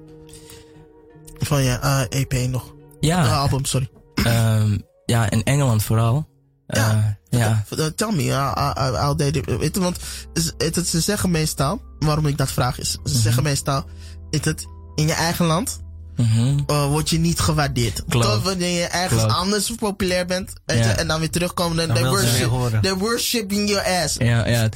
Van 1.38 1.62
je 1.62 2.06
EP 2.08 2.48
nog. 2.48 2.74
Ja, 3.00 3.36
album, 3.36 3.64
sorry. 3.64 3.90
ehm, 4.14 4.78
ja, 5.06 5.30
in 5.30 5.42
Engeland 5.42 5.82
vooral. 5.82 6.28
Ja. 6.66 7.18
Ja. 7.28 7.64
Tell 7.94 8.12
me, 8.12 8.22
I'll 8.22 9.72
want 9.80 9.98
het, 10.32 10.76
het, 10.76 10.88
ze 10.88 11.00
zeggen 11.00 11.30
meestal, 11.30 11.82
waarom 11.98 12.26
ik 12.26 12.36
dat 12.36 12.50
vraag 12.50 12.78
is, 12.78 12.98
ze 13.04 13.18
zeggen 13.18 13.42
meestal, 13.42 13.84
is 14.30 14.44
het 14.44 14.66
in 14.94 15.06
je 15.06 15.12
eigen 15.12 15.46
land 15.46 15.80
Mhm. 16.16 16.58
uh, 16.70 16.86
word 16.86 17.10
je 17.10 17.18
niet 17.18 17.40
gewaardeerd. 17.40 18.02
Klopt. 18.08 18.26
Tot 18.26 18.42
wanneer 18.42 18.80
je 18.80 18.86
ergens 18.86 19.20
Klopt. 19.22 19.36
anders 19.36 19.70
populair 19.70 20.26
bent 20.26 20.52
weet 20.66 20.78
je, 20.84 20.90
en 20.90 21.06
dan 21.06 21.18
weer 21.20 21.30
terugkomen, 21.30 21.76
dan 21.76 21.86
Dan 21.86 21.96
they 21.96 22.04
wil 22.04 22.12
ze 22.16 22.20
worship, 22.22 22.38
weer 22.38 22.48
horen. 22.58 22.80
they 22.82 22.94
worshiping 22.94 23.68
your 23.68 24.02
ass. 24.02 24.14
Ja, 24.18 24.46
ja. 24.48 24.68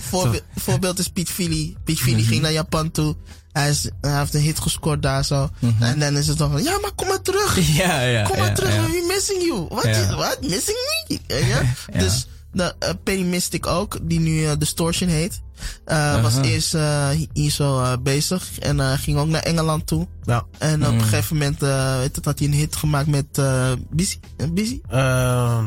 voorbeeld 0.56 0.98
is 0.98 1.08
Piet 1.08 1.30
Philly. 1.30 1.76
Piet 1.84 1.98
Philly 2.00 2.20
Mhm. 2.20 2.28
ging 2.28 2.42
naar 2.42 2.52
Japan 2.52 2.90
toe. 2.90 3.16
Hij, 3.52 3.68
is, 3.70 3.88
hij 4.00 4.18
heeft 4.18 4.34
een 4.34 4.40
hit 4.40 4.60
gescoord 4.60 5.02
daar 5.02 5.24
zo. 5.24 5.48
En 5.80 5.98
dan 5.98 6.16
is 6.16 6.26
het 6.26 6.38
dan 6.38 6.50
van, 6.50 6.62
ja, 6.62 6.78
maar 6.80 6.92
kom 6.94 7.08
maar 7.08 7.22
terug. 7.22 7.56
Mhm. 7.56 7.72
Ja, 7.82 8.00
ja. 8.00 8.22
Kom 8.22 8.38
maar 8.38 8.46
ja, 8.48 8.52
terug, 8.54 8.74
ja. 8.74 8.82
we 8.82 9.04
missing 9.14 9.42
you. 9.42 9.66
Wat? 9.68 9.84
Ja. 9.84 9.90
is- 9.90 10.14
What? 10.14 10.38
Missing 10.40 10.76
me? 11.08 11.18
Ja? 11.26 11.36
Ja. 11.92 11.98
Dus 11.98 12.26
de 12.56 12.74
uh, 12.82 12.88
Penny 13.04 13.22
Mystic 13.22 13.66
ook, 13.66 13.98
die 14.02 14.20
nu 14.20 14.44
eh, 14.44 14.52
Distortion 14.58 15.08
heet. 15.08 15.42
eh, 15.84 16.22
was 16.22 16.36
eerst 16.36 16.74
eh, 16.74 17.08
hier 17.32 17.50
zo 17.50 17.80
eh, 17.80 17.92
bezig. 18.02 18.58
En 18.58 18.80
eh, 18.80 18.92
ging 18.98 19.18
ook 19.18 19.26
naar 19.28 19.42
Engeland 19.42 19.86
toe. 19.86 20.06
Ja. 20.24 20.44
En 20.58 20.78
Mm. 20.78 20.84
op 20.86 20.92
een 20.92 21.00
gegeven 21.02 21.36
moment 21.36 21.62
eh, 21.62 21.96
weet 21.98 22.16
het, 22.16 22.24
had 22.24 22.38
hij 22.38 22.48
een 22.48 22.54
hit 22.54 22.76
gemaakt 22.76 23.06
met 23.06 23.26
uh, 23.38 23.72
Busy. 23.90 24.18
Busy? 24.52 24.80
Ehm, 24.88 25.64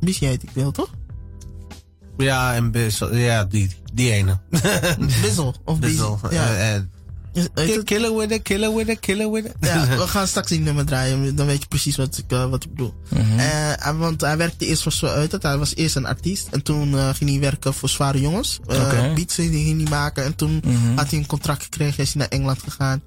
Busy 0.00 0.24
heet 0.24 0.42
ik 0.42 0.50
wel, 0.52 0.70
toch? 0.70 0.90
ja, 2.18 2.54
en 2.54 2.70
Bizzle, 2.70 3.16
ja, 3.18 3.44
die, 3.44 3.70
die 3.94 4.10
ene. 4.12 4.40
Bizzle 5.22 5.54
of 5.64 5.78
Busy. 5.78 5.92
Bizzle. 5.96 6.16
Ja. 6.30 6.84
Het? 7.34 7.82
Killer 7.84 8.16
with 8.16 8.30
it, 8.30 8.42
killer 8.42 8.74
with 8.74 8.88
it, 8.88 9.00
killer 9.00 9.30
with 9.30 9.44
it. 9.44 9.52
ja, 9.60 9.86
we 9.96 10.06
gaan 10.08 10.26
straks 10.28 10.48
die 10.48 10.60
nummer 10.60 10.84
draaien. 10.84 11.36
Dan 11.36 11.46
weet 11.46 11.60
je 11.62 11.68
precies 11.68 11.96
wat 11.96 12.18
ik, 12.18 12.32
eh, 12.32 12.50
wat 12.50 12.64
ik 12.64 12.70
bedoel. 12.70 12.94
Hij- 13.14 13.94
want 13.94 14.20
hij 14.20 14.36
werkte 14.36 14.66
eerst 14.66 14.82
voor 14.82 14.92
zo 14.92 15.06
uit. 15.06 15.32
het. 15.32 15.42
Hij 15.42 15.58
was 15.58 15.74
eerst 15.74 15.96
een 15.96 16.06
artiest. 16.06 16.48
En 16.50 16.62
toen 16.62 16.98
eh, 16.98 17.08
ging 17.14 17.30
hij 17.30 17.40
werken 17.40 17.74
voor 17.74 17.88
zware 17.88 18.20
jongens. 18.20 18.60
Oké. 18.66 19.12
Beats 19.14 19.34
ging 19.34 19.78
hij 19.80 19.88
maken. 19.90 20.24
En 20.24 20.34
toen 20.34 20.60
Mhm. 20.64 20.96
had 20.96 21.10
hij 21.10 21.18
een 21.18 21.26
contract 21.26 21.62
gekregen. 21.62 22.02
Is 22.02 22.12
hij 22.12 22.20
naar 22.22 22.30
Engeland 22.30 22.62
gegaan. 22.62 23.02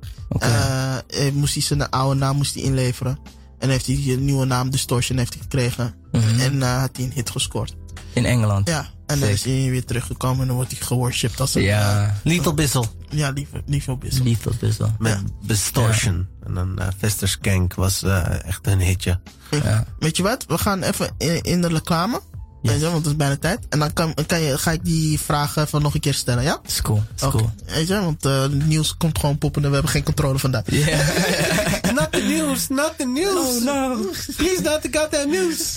Moest 1.34 1.54
hij 1.54 1.63
zijn 1.63 1.90
oude 1.90 2.20
naam 2.20 2.36
moest 2.36 2.54
hij 2.54 2.63
inleveren. 2.63 3.20
En 3.60 3.70
heeft 3.70 3.86
hij 3.86 3.96
een 4.08 4.26
nieuwe 4.26 4.46
naam, 4.46 4.70
Distortion, 4.70 5.18
heeft 5.18 5.34
hij 5.34 5.42
gekregen. 5.42 5.94
Mhm. 6.12 6.40
En 6.40 6.62
had 6.62 6.90
hij 6.96 7.06
een 7.06 7.12
hit 7.13 7.30
gescoord. 7.30 7.76
In 8.17 8.25
Engeland. 8.25 8.67
Ja, 8.67 8.86
en 9.06 9.19
dan 9.19 9.27
Sick. 9.30 9.38
is 9.38 9.43
hij 9.43 9.69
weer 9.69 9.86
teruggekomen. 9.86 10.41
En 10.41 10.47
dan 10.47 10.56
wordt 10.56 10.71
hij 10.71 10.82
geworshipped 10.82 11.39
als 11.39 11.56
een... 11.56 11.62
Ja. 11.62 12.15
Little 12.23 12.53
Bizzle. 12.53 12.86
eh, 13.10 13.17
ja, 13.17 13.30
lieve, 13.30 13.62
lieve 13.65 13.95
Bissel. 13.95 14.23
Lethal 14.23 14.53
Pistol. 14.60 14.91
Met 14.99 15.19
Distortion. 15.41 16.27
En 16.45 16.53
dan 16.53 16.75
uh, 16.80 16.88
Vester 16.97 17.27
Skank 17.27 17.73
was 17.73 18.03
eh, 18.03 18.45
echt 18.45 18.67
een 18.67 18.80
hitje. 18.80 19.19
Ja. 19.51 19.86
Weet 19.99 20.17
je 20.17 20.23
wat? 20.23 20.45
We 20.47 20.58
gaan 20.58 20.84
even 20.84 21.10
in, 21.17 21.41
in 21.41 21.62
de 21.62 21.67
reclame. 21.67 22.21
Yes. 22.62 22.71
Weet 22.71 22.82
je, 22.82 22.86
want 22.86 22.97
het 22.97 23.06
is 23.06 23.15
bijna 23.15 23.38
tijd. 23.38 23.60
En 23.69 23.80
dan 23.80 23.93
kan, 23.93 24.13
kan 24.25 24.41
je, 24.41 24.58
ga 24.58 24.71
ik 24.71 24.86
die 24.86 25.19
vragen 25.19 25.63
even 25.63 25.82
nog 25.82 25.93
een 25.93 25.99
keer 25.99 26.13
stellen, 26.13 26.43
ja? 26.43 26.60
Is 26.65 26.82
cool. 26.82 27.03
Is 27.15 27.21
cool. 27.21 27.49
Weet 27.65 27.88
je, 27.88 27.99
want 28.01 28.25
eh, 28.25 28.41
het 28.41 28.65
nieuws 28.65 28.97
komt 28.97 29.19
gewoon 29.19 29.38
poppen 29.38 29.62
en 29.63 29.67
we 29.67 29.73
hebben 29.73 29.93
geen 29.93 30.03
controle 30.03 30.39
van 30.39 30.51
dat. 30.51 30.63
Ja. 30.71 30.86
not 31.99 32.12
the 32.12 32.21
news, 32.21 32.67
not 32.67 32.93
the 32.97 33.06
news. 33.06 33.58
Oh, 33.58 33.63
no. 33.63 34.10
Please 34.36 34.62
not 34.62 34.82
the 34.82 34.89
goddamn 34.91 35.30
news. 35.30 35.75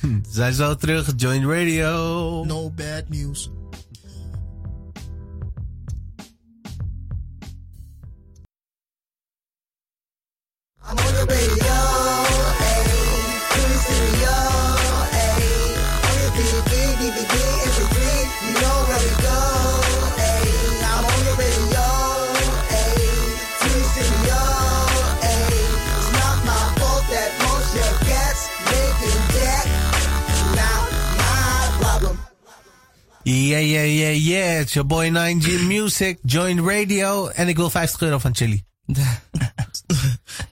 Hm, 0.00 0.18
Zijn 0.28 0.52
zo 0.54 0.74
terug, 0.74 1.12
Join 1.16 1.50
Radio. 1.50 2.44
No 2.44 2.70
bad 2.70 3.08
news. 3.08 3.50
I'm 10.82 10.96
on 10.98 11.14
the 11.14 11.24
radio, 11.28 11.76
ayy. 12.66 14.19
Yeah, 33.30 33.60
yeah, 33.60 33.84
yeah, 33.84 34.10
yeah. 34.10 34.60
It's 34.60 34.74
your 34.74 34.84
boy 34.84 35.10
9G 35.10 35.68
Music, 35.68 36.18
Join 36.24 36.60
Radio. 36.68 37.28
En 37.28 37.48
ik 37.48 37.56
wil 37.56 37.70
50 37.70 38.00
euro 38.00 38.18
van 38.18 38.34
Chili. 38.34 38.62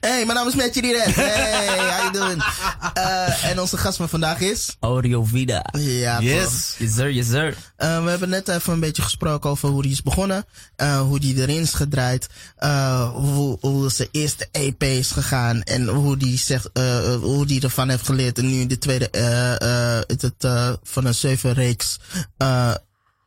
Hey, 0.09 0.25
mijn 0.25 0.37
naam 0.37 0.47
is 0.47 0.55
Matthew 0.55 0.83
Diret. 0.83 1.15
Hey, 1.15 1.67
how 1.67 2.01
you 2.01 2.11
doing? 2.11 2.43
Eh, 2.93 3.43
en 3.43 3.59
onze 3.59 3.77
gast 3.77 3.97
van 3.97 4.09
vandaag 4.09 4.39
is... 4.39 4.77
Audio 4.79 5.23
Vida. 5.23 5.65
Ja. 5.77 6.19
Yes. 6.19 6.75
Yes 6.77 6.95
sir, 6.95 7.11
yes 7.11 7.27
sir. 7.27 7.57
Eh, 7.75 8.03
we 8.03 8.09
hebben 8.09 8.29
net 8.29 8.47
even 8.47 8.73
een 8.73 8.79
beetje 8.79 9.01
gesproken 9.01 9.49
over 9.49 9.69
hoe 9.69 9.81
die 9.81 9.91
is 9.91 10.01
begonnen. 10.01 10.45
eh, 10.75 11.01
hoe 11.01 11.19
die 11.19 11.35
erin 11.35 11.61
is 11.61 11.73
gedraaid. 11.73 12.27
hoe, 13.13 13.57
hoe 13.61 13.89
zijn 13.91 14.07
eerste 14.11 14.47
EP 14.51 14.83
is 14.83 15.11
gegaan. 15.11 15.61
En 15.61 15.87
hoe 15.87 16.17
die, 16.17 16.37
zegt, 16.37 16.69
hoe 17.21 17.45
die 17.45 17.61
ervan 17.61 17.89
heeft 17.89 18.05
geleerd. 18.05 18.37
En 18.37 18.49
nu 18.49 18.67
de 18.67 18.77
tweede, 18.77 19.09
het, 20.07 20.47
van 20.83 21.05
een 21.05 21.15
zeven 21.15 21.53
reeks 21.53 21.99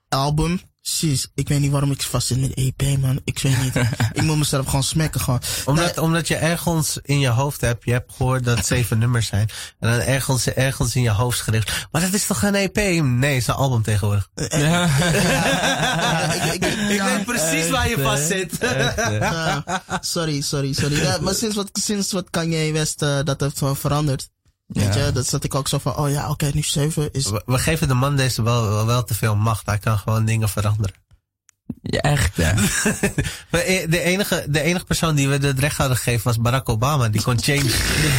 album. 0.09 0.61
Precies. 0.83 1.29
Ik 1.35 1.49
weet 1.49 1.61
niet 1.61 1.71
waarom 1.71 1.91
ik 1.91 2.03
vast 2.03 2.27
zit 2.27 2.41
met 2.41 2.55
EP, 2.55 2.99
man. 2.99 3.21
Ik 3.25 3.39
weet 3.39 3.63
niet. 3.63 3.77
ik 4.13 4.23
moet 4.23 4.39
mezelf 4.39 4.67
gewoon 4.67 4.83
smekken, 4.83 5.21
gewoon. 5.21 5.41
Omdat, 5.65 5.85
Nee, 5.85 6.05
omdat 6.05 6.29
je 6.29 6.37
ergens 6.37 6.99
in 7.03 7.21
je 7.21 7.29
hoofd 7.29 7.61
hebt, 7.61 7.85
je 7.85 7.93
hebt 7.93 8.13
gehoord 8.17 8.45
dat 8.45 8.67
zeven 8.67 8.99
nummers 8.99 9.27
zijn. 9.27 9.49
En 9.79 9.91
dan 9.91 10.01
ergens, 10.01 10.47
ergens 10.47 10.97
in 10.97 11.03
je 11.03 11.11
hoofd 11.11 11.39
schreef. 11.39 11.87
Maar 11.91 12.03
dat 12.03 12.13
is 12.13 12.27
toch 12.27 12.39
geen 12.39 12.55
EP? 12.55 12.77
Nee, 12.77 13.33
het 13.33 13.41
is 13.41 13.47
een 13.47 13.55
album 13.55 13.83
tegenwoordig. 13.83 14.29
Ja. 14.35 14.59
ja, 14.99 16.33
ik, 16.33 16.53
ik, 16.53 16.65
ik, 16.65 16.97
ja, 16.97 17.23
precies 17.25 17.71
waar 17.71 17.89
je 17.89 17.99
vast 17.99 18.27
zit. 18.27 18.59
sorry, 20.01 20.41
sorry, 20.41 20.73
sorry. 20.73 21.03
Ja, 21.03 21.19
maar 21.21 21.35
sinds 21.35 21.57
wat, 21.57 21.71
sinds 21.73 22.13
wat 22.13 22.31
Kanye 22.31 22.73
West 22.73 23.03
eh, 23.03 23.19
dat 23.25 23.41
heeft 23.41 23.61
wel 23.61 23.75
veranderd. 23.75 24.31
Weet 24.73 24.95
Ja. 24.95 25.05
je, 25.07 25.13
dat 25.13 25.27
zat 25.27 25.45
ik 25.45 25.55
ook 25.55 25.69
zo 25.69 25.79
van, 25.79 25.97
oh 25.97 26.11
ja, 26.11 26.31
oké, 26.31 26.51
nu 26.55 26.63
7 26.63 27.09
is... 27.13 27.31
We, 27.31 27.43
we 27.47 27.59
geven 27.59 27.89
de 27.89 27.95
man 27.95 28.17
deze 28.17 28.43
wel, 28.43 28.69
wel, 28.69 28.87
wel 28.87 29.05
te 29.05 29.15
veel 29.15 29.37
macht. 29.37 29.67
Hij 29.67 29.79
kan 29.79 29.99
gewoon 29.99 30.25
dingen 30.25 30.49
veranderen. 30.49 30.95
ja, 31.83 32.01
echt, 32.01 32.37
ja. 32.37 32.55
Maar 33.51 33.61
e- 33.65 33.87
De 33.89 34.01
enige, 34.01 34.45
de 34.49 34.61
enige 34.61 34.85
persoon 34.85 35.15
die 35.15 35.29
we 35.29 35.47
het 35.47 35.59
recht 35.59 35.77
hadden 35.77 35.97
gegeven 35.97 36.25
was 36.25 36.39
Barack 36.39 36.69
Obama. 36.69 37.09
Die 37.09 37.23
kon 37.23 37.41
change. 37.43 37.71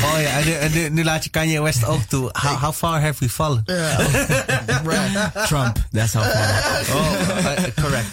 oh 0.04 0.22
ja, 0.22 0.30
en 0.39 0.45
nu, 0.45 0.51
en 0.51 0.72
nu, 0.72 0.89
nu 0.89 1.04
laat 1.04 1.24
je 1.24 1.30
Kanye 1.30 1.62
West 1.62 1.86
ook 1.86 2.01
toe. 2.04 2.30
How, 2.32 2.62
how 2.62 2.74
far 2.74 3.01
have 3.01 3.16
we 3.24 3.30
fallen? 3.30 3.64
Trump, 5.47 5.78
that's 5.91 6.14
how 6.14 6.24
far. 6.24 6.82
Oh, 6.95 7.12
uh, 7.38 7.84
correct. 7.84 8.08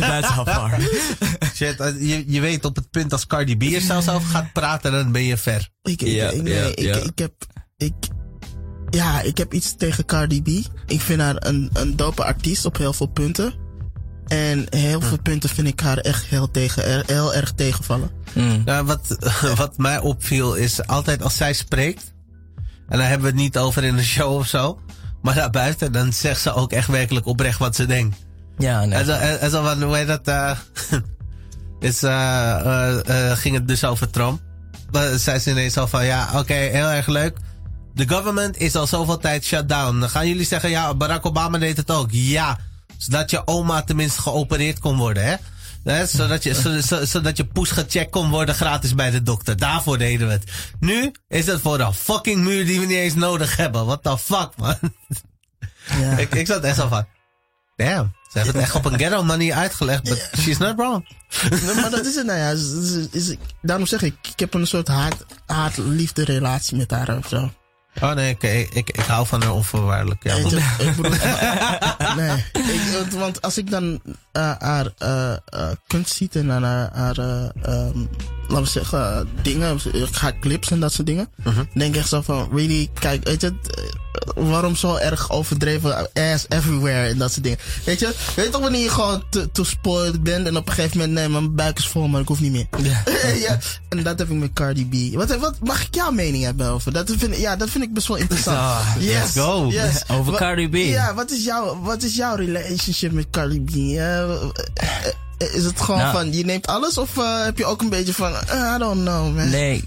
That's 0.00 0.26
how 0.28 0.46
far. 0.48 0.78
Shit, 1.54 1.80
uh, 1.80 1.86
je, 2.08 2.24
je 2.32 2.40
weet 2.40 2.64
op 2.64 2.76
het 2.76 2.90
punt 2.90 3.12
als 3.12 3.26
Cardi 3.26 3.56
B 3.56 3.62
er 3.62 3.80
zelfs 3.80 4.08
over 4.08 4.28
gaat 4.28 4.52
praten, 4.52 4.92
dan 4.92 5.12
ben 5.12 5.22
je 5.24 5.36
ver. 5.36 5.68
Ik, 5.82 6.02
ik, 6.02 6.42
nee, 6.42 6.74
ik 6.74 7.18
heb, 7.18 7.32
ik, 7.82 7.94
ja, 8.90 9.20
ik 9.20 9.38
heb 9.38 9.54
iets 9.54 9.76
tegen 9.76 10.04
Cardi 10.04 10.42
B. 10.42 10.48
Ik 10.86 11.00
vind 11.00 11.20
haar 11.20 11.36
een, 11.38 11.70
een 11.72 11.96
dope 11.96 12.24
artiest 12.24 12.64
op 12.64 12.76
heel 12.76 12.92
veel 12.92 13.06
punten. 13.06 13.54
En 14.26 14.66
heel 14.68 15.00
veel 15.00 15.22
punten 15.22 15.48
vind 15.48 15.66
ik 15.68 15.80
haar 15.80 15.98
echt 15.98 16.24
heel, 16.24 16.50
tegen, 16.50 17.02
heel 17.06 17.34
erg 17.34 17.52
tegenvallen. 17.52 18.10
Mm. 18.32 18.62
Nou, 18.64 18.86
wat, 18.86 19.16
wat 19.56 19.78
mij 19.78 19.98
opviel 20.00 20.54
is 20.54 20.86
altijd 20.86 21.22
als 21.22 21.36
zij 21.36 21.52
spreekt, 21.52 22.12
en 22.88 22.98
dan 22.98 23.06
hebben 23.06 23.20
we 23.20 23.32
het 23.32 23.42
niet 23.42 23.58
over 23.58 23.84
in 23.84 23.98
een 23.98 24.04
show 24.04 24.36
of 24.36 24.46
zo, 24.46 24.80
maar 25.22 25.34
daarbuiten, 25.34 25.92
dan 25.92 26.12
zegt 26.12 26.40
ze 26.40 26.54
ook 26.54 26.72
echt 26.72 26.88
werkelijk 26.88 27.26
oprecht 27.26 27.58
wat 27.58 27.76
ze 27.76 27.86
denkt. 27.86 28.16
Ja, 28.58 28.84
nee. 28.84 28.98
En 28.98 29.04
zo, 29.04 29.12
en, 29.12 29.40
en 29.40 29.50
zo 29.50 29.62
van, 29.62 29.82
hoe 29.82 29.96
heet 29.96 30.06
dat? 30.06 30.28
eh 30.28 30.58
is, 31.80 32.02
eh, 32.02 32.10
eh, 32.10 33.30
eh, 33.30 33.38
ging 33.38 33.54
het 33.54 33.68
dus 33.68 33.84
over 33.84 34.10
Trump. 34.10 34.40
Maar 34.90 35.18
zei 35.18 35.38
ze 35.38 35.50
ineens 35.50 35.76
al 35.76 35.88
van, 35.88 36.04
ja, 36.04 36.38
oké, 36.38 36.54
heel 36.54 36.88
erg 36.88 37.06
leuk. 37.06 37.36
De 37.94 38.08
government 38.08 38.56
is 38.56 38.74
al 38.76 38.86
zoveel 38.86 39.18
tijd 39.18 39.44
shut 39.44 39.68
down. 39.68 40.00
Dan 40.00 40.10
gaan 40.10 40.28
jullie 40.28 40.44
zeggen, 40.46 40.70
ja, 40.70 40.94
Barack 40.94 41.26
Obama 41.26 41.58
deed 41.58 41.76
het 41.76 41.90
ook. 41.90 42.08
Ja, 42.10 42.58
zodat 42.98 43.30
je 43.30 43.46
oma 43.46 43.82
tenminste 43.82 44.20
geopereerd 44.20 44.78
kon 44.78 44.96
worden, 44.96 45.24
hè? 45.24 45.34
Hè, 45.84 46.06
zodat, 46.06 46.42
je, 46.42 46.54
zo- 46.54 46.80
zo- 46.80 47.04
zodat 47.04 47.36
je 47.36 47.44
poes 47.44 47.70
gecheckt 47.70 48.10
kon 48.10 48.30
worden 48.30 48.54
gratis 48.54 48.94
bij 48.94 49.10
de 49.10 49.22
dokter. 49.22 49.56
Daarvoor 49.56 49.98
deden 49.98 50.26
we 50.26 50.32
het. 50.32 50.50
Nu 50.80 51.12
is 51.28 51.46
het 51.46 51.60
voor 51.60 51.80
een 51.80 51.94
fucking 51.94 52.40
muur 52.44 52.66
die 52.66 52.80
we 52.80 52.86
niet 52.86 52.96
eens 52.96 53.14
nodig 53.14 53.56
hebben. 53.56 53.86
What 53.86 54.02
the 54.02 54.18
fuck, 54.18 54.50
man? 54.56 54.76
Ja. 56.00 56.16
ik, 56.16 56.34
ik 56.34 56.46
zat 56.46 56.62
echt 56.64 56.76
zo 56.76 56.88
van... 56.88 57.06
Damn, 57.76 58.12
ze 58.32 58.38
hebben 58.38 58.54
het 58.54 58.62
echt 58.64 58.74
op 58.74 58.84
een 58.84 58.98
ghetto 58.98 59.22
manier 59.24 59.54
uitgelegd. 59.54 60.02
But 60.02 60.30
she's 60.38 60.58
not 60.58 60.76
wrong. 60.76 61.08
Maar 61.76 61.90
dat 61.90 62.06
is 62.06 62.14
het, 62.14 62.26
nou 62.26 62.38
ja. 62.38 62.50
Is, 62.50 62.70
is, 62.72 63.06
is- 63.28 63.36
daarom 63.62 63.86
zeg 63.86 64.02
ik, 64.02 64.14
ik 64.32 64.38
heb 64.40 64.54
een 64.54 64.66
soort 64.66 64.88
haat- 64.88 65.24
haat-liefde 65.46 66.24
relatie 66.24 66.76
met 66.76 66.90
haar 66.90 67.16
of 67.16 67.28
zo. 67.28 67.50
Oh 68.02 68.12
nee, 68.12 68.30
ik, 68.30 68.42
ik, 68.42 68.74
ik, 68.74 68.90
ik 68.90 69.04
hou 69.04 69.26
van 69.26 69.42
haar 69.42 69.52
onvoorwaardelijk. 69.52 70.22
Ja, 70.22 70.34
ik 70.34 70.42
bedoel, 70.42 70.60
nee. 72.16 72.44
Ik, 73.04 73.10
want- 73.12 73.42
als 73.42 73.58
ik 73.58 73.70
dan 73.70 74.00
eh, 74.32 74.52
haar 74.58 74.92
eh, 74.98 75.32
eh, 75.32 75.68
kunst 75.86 76.14
ziet 76.14 76.36
en 76.36 76.50
aan 76.52 76.62
haar, 76.92 77.18
ehm, 77.18 77.98
laten 78.48 78.64
we 78.64 78.68
zeggen, 78.70 79.28
dingen, 79.42 79.80
haar 80.12 80.38
clips 80.38 80.70
en 80.70 80.80
dat 80.80 80.92
soort 80.92 81.06
dingen, 81.06 81.28
denk 81.74 81.94
ik 81.94 82.00
echt 82.00 82.08
zo 82.08 82.20
van, 82.20 82.48
really, 82.52 82.88
kijk, 82.98 83.24
weet 83.24 83.40
je, 83.40 83.52
waarom 84.34 84.76
zo 84.76 84.94
erg 84.96 85.30
overdreven, 85.30 86.08
ass 86.14 86.44
everywhere 86.48 87.08
en 87.08 87.18
dat 87.18 87.30
soort 87.32 87.42
dingen. 87.42 87.58
Weet 87.84 88.00
je, 88.00 88.14
weet 88.36 88.52
toch 88.52 88.60
wanneer 88.60 88.82
je 88.82 88.90
gewoon 88.90 89.22
te, 89.30 89.50
te 89.52 89.64
spoiled 89.64 90.22
bent 90.22 90.46
en 90.46 90.56
op 90.56 90.68
een 90.68 90.74
gegeven 90.74 90.98
moment, 90.98 91.14
nee, 91.14 91.28
mijn 91.28 91.54
buik 91.54 91.78
is 91.78 91.88
vol, 91.88 92.08
maar 92.08 92.20
ik 92.20 92.28
hoef 92.28 92.40
niet 92.40 92.52
meer. 92.52 92.66
Ja. 92.82 93.02
ja, 93.48 93.58
en 93.88 94.02
dat 94.02 94.18
heb 94.18 94.30
ik 94.30 94.36
met 94.38 94.52
Cardi 94.52 94.86
B. 95.12 95.14
Wat, 95.14 95.36
wat 95.36 95.54
mag 95.62 95.82
ik 95.82 95.94
jouw 95.94 96.10
mening 96.10 96.44
hebben 96.44 96.66
over? 96.70 96.92
Dat 96.92 97.10
vind, 97.16 97.36
ja, 97.36 97.56
dat 97.56 97.70
vind 97.70 97.84
ik 97.84 97.94
best 97.94 98.06
wel 98.06 98.16
interessant. 98.16 98.56
Ah, 98.56 98.86
yes, 98.98 99.12
let's 99.14 99.32
go. 99.32 99.66
Yes. 99.70 100.02
Over 100.08 100.34
Cardi 100.36 100.68
B. 100.68 100.74
Ja, 100.74 101.14
wat 101.14 101.30
is 101.30 101.44
jouw, 101.44 101.80
wat 101.82 101.99
is 102.02 102.16
jouw 102.16 102.34
relationship 102.34 103.12
met 103.12 103.26
Cardi 103.30 103.60
B? 103.60 103.70
Eh, 103.74 104.22
eh, 104.22 104.32
eh, 105.36 105.54
is 105.54 105.64
het 105.64 105.80
gewoon 105.80 106.00
Nou. 106.00 106.12
van, 106.12 106.32
je 106.32 106.44
neemt 106.44 106.66
alles 106.66 106.98
of 106.98 107.14
heb 107.44 107.58
je 107.58 107.64
ook 107.64 107.80
een 107.80 107.88
beetje 107.88 108.14
van, 108.14 108.32
I 108.74 108.78
don't 108.78 109.00
know 109.00 109.34
man. 109.36 109.50
Nee, 109.50 109.84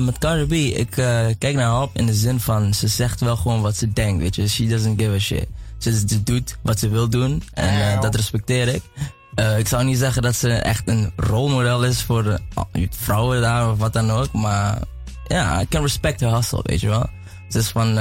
met 0.00 0.18
Cardi 0.18 0.46
B, 0.46 0.76
ik 0.78 0.90
kijk 1.38 1.54
naar 1.54 1.64
haar 1.70 1.82
op 1.82 1.90
in 1.96 2.06
de 2.06 2.14
zin 2.14 2.40
van, 2.40 2.74
ze 2.74 2.88
zegt 2.88 3.20
wel 3.20 3.36
gewoon 3.36 3.62
wat 3.62 3.76
ze 3.76 3.92
denkt, 3.92 4.22
weet 4.22 4.34
je. 4.34 4.48
She 4.48 4.66
doesn't 4.66 5.00
give 5.00 5.14
a 5.14 5.18
shit. 5.18 5.46
Ze, 5.78 5.98
ze 6.06 6.22
doet 6.22 6.56
wat 6.62 6.78
ze 6.78 6.88
wil 6.88 7.08
doen 7.08 7.42
en 7.52 8.00
dat 8.00 8.14
respecteer 8.14 8.68
ik. 8.68 8.82
Ik 9.58 9.68
zou 9.68 9.84
niet 9.84 9.98
zeggen 9.98 10.22
dat 10.22 10.34
ze 10.34 10.52
echt 10.52 10.88
een 10.88 11.12
rolmodel 11.16 11.84
is 11.84 12.02
voor 12.02 12.40
vrouwen 12.90 13.40
daar 13.40 13.70
of 13.70 13.78
wat 13.78 13.92
dan 13.92 14.10
ook, 14.10 14.32
maar 14.32 14.78
ja, 15.26 15.60
I 15.60 15.66
can 15.68 15.82
respect 15.82 16.20
her 16.20 16.34
hustle, 16.34 16.60
weet 16.62 16.80
je 16.80 16.88
wel. 16.88 17.06
Ze 17.48 17.58
is 17.58 17.68
van 17.68 17.98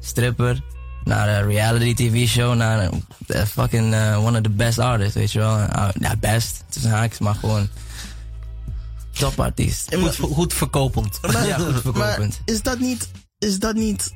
stripper 0.00 0.62
naar 1.04 1.28
een 1.28 1.46
reality 1.48 1.94
tv 1.94 2.28
show 2.28 2.54
naar 2.54 2.82
een 2.84 3.04
eh, 3.26 3.42
fucking 3.44 3.94
eh, 3.94 4.24
one 4.24 4.36
of 4.36 4.42
the 4.42 4.50
best 4.50 4.78
artists, 4.78 5.14
weet 5.14 5.32
je 5.32 5.38
wel. 5.38 5.58
Uh, 5.58 5.88
ja, 6.00 6.16
best, 6.16 6.64
tussen 6.68 6.90
haakjes, 6.90 7.18
maar 7.18 7.34
gewoon 7.34 7.68
topartiest. 9.10 9.88
En 9.88 10.00
Goed, 10.00 10.14
goed 10.32 10.54
verkopend. 10.54 11.18
maar, 11.22 11.46
Ja, 11.46 11.56
goed 11.58 11.72
maar 11.72 11.80
verkopend. 11.82 12.40
is 12.44 12.62
dat 12.62 12.78
niet, 12.78 13.10
is 13.38 13.58
dat 13.58 13.74
niet 13.74 14.12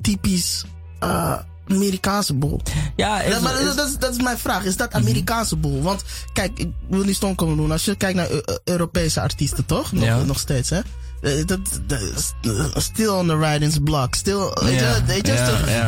typisch 0.00 0.64
eh, 0.98 1.38
Amerikaanse 1.68 2.34
boel? 2.34 2.60
Ja, 2.96 3.20
is, 3.22 3.34
Ja, 3.34 3.40
maar 3.40 3.60
is- 3.60 3.74
dat, 3.74 3.88
is, 3.88 3.96
dat 3.98 4.10
is 4.16 4.22
mijn 4.22 4.38
vraag. 4.38 4.64
Is 4.64 4.76
dat 4.76 4.92
Amerikaanse 4.92 5.56
boel? 5.56 5.82
Want 5.82 6.04
kijk, 6.32 6.58
ik 6.58 6.68
wil 6.88 7.04
niet 7.04 7.16
stom 7.16 7.34
komen 7.34 7.56
doen. 7.56 7.70
Als 7.70 7.84
je 7.84 7.94
kijkt 7.96 8.16
naar 8.16 8.30
Eu- 8.30 8.42
Eu- 8.44 8.58
Europese 8.64 9.20
artiesten, 9.20 9.64
toch? 9.66 9.92
Nog, 9.92 10.04
Ja. 10.04 10.22
nog 10.22 10.38
steeds, 10.38 10.70
hè? 10.70 10.80
Eh, 11.22 11.46
Dat, 11.46 11.58
dat, 11.86 12.00
still 12.82 13.08
on 13.08 13.26
the 13.26 13.36
writing's 13.36 13.78
block. 13.84 14.14
Still, 14.14 14.50
weet 14.54 14.78
je, 14.78 14.84
ja. 14.84 15.04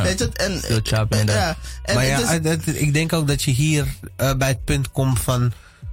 weet 0.03 0.19
je, 0.19 0.31
en, 0.33 0.59
Still 0.59 0.81
chopping 0.83 1.31
ja, 1.31 1.57
en 1.83 1.95
maar 1.95 2.07
ja, 2.07 2.31
ik 2.65 2.93
denk 2.93 3.13
ook 3.13 3.27
dat 3.27 3.43
je 3.43 3.51
hier 3.51 3.87
eh, 4.17 4.35
bij 4.35 4.49
het 4.49 4.65
punt 4.65 4.91
komt 4.93 5.21
van 5.21 5.53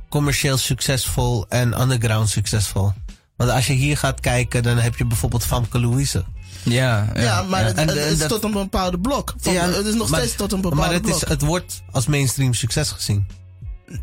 commercieel 0.10 0.58
succesvol 0.58 1.46
en 1.50 1.82
underground 1.82 2.30
succesvol. 2.30 2.94
Want 3.36 3.50
als 3.52 3.68
je 3.68 3.74
hier 3.74 3.98
gaat 3.98 4.20
kijken, 4.20 4.64
dan 4.64 4.78
heb 4.78 4.96
je 4.98 5.06
bijvoorbeeld 5.06 5.44
Famke 5.46 5.80
Louise. 5.80 6.24
ja, 6.64 7.10
ja, 7.14 7.22
ja, 7.22 7.42
maar 7.44 7.66
het, 7.66 7.78
En, 7.78 7.88
het 7.88 7.98
eh, 7.98 8.12
is 8.12 8.18
dat- 8.18 8.30
tot 8.30 8.44
een 8.44 8.52
bepaalde 8.52 9.00
blok. 9.00 9.34
Van- 9.38 9.54
Ja, 9.54 9.68
het 9.70 9.86
is 9.86 9.94
nog 9.94 10.10
maar- 10.10 10.20
steeds 10.20 10.36
tot 10.36 10.52
een 10.52 10.62
bepaalde 10.62 10.84
Maar 10.86 10.94
het, 10.94 11.02
blok. 11.02 11.16
is, 11.22 11.28
het 11.30 11.42
wordt 11.42 11.82
als 11.92 12.06
mainstream 12.08 12.54
succes 12.54 12.92
gezien. 12.92 13.28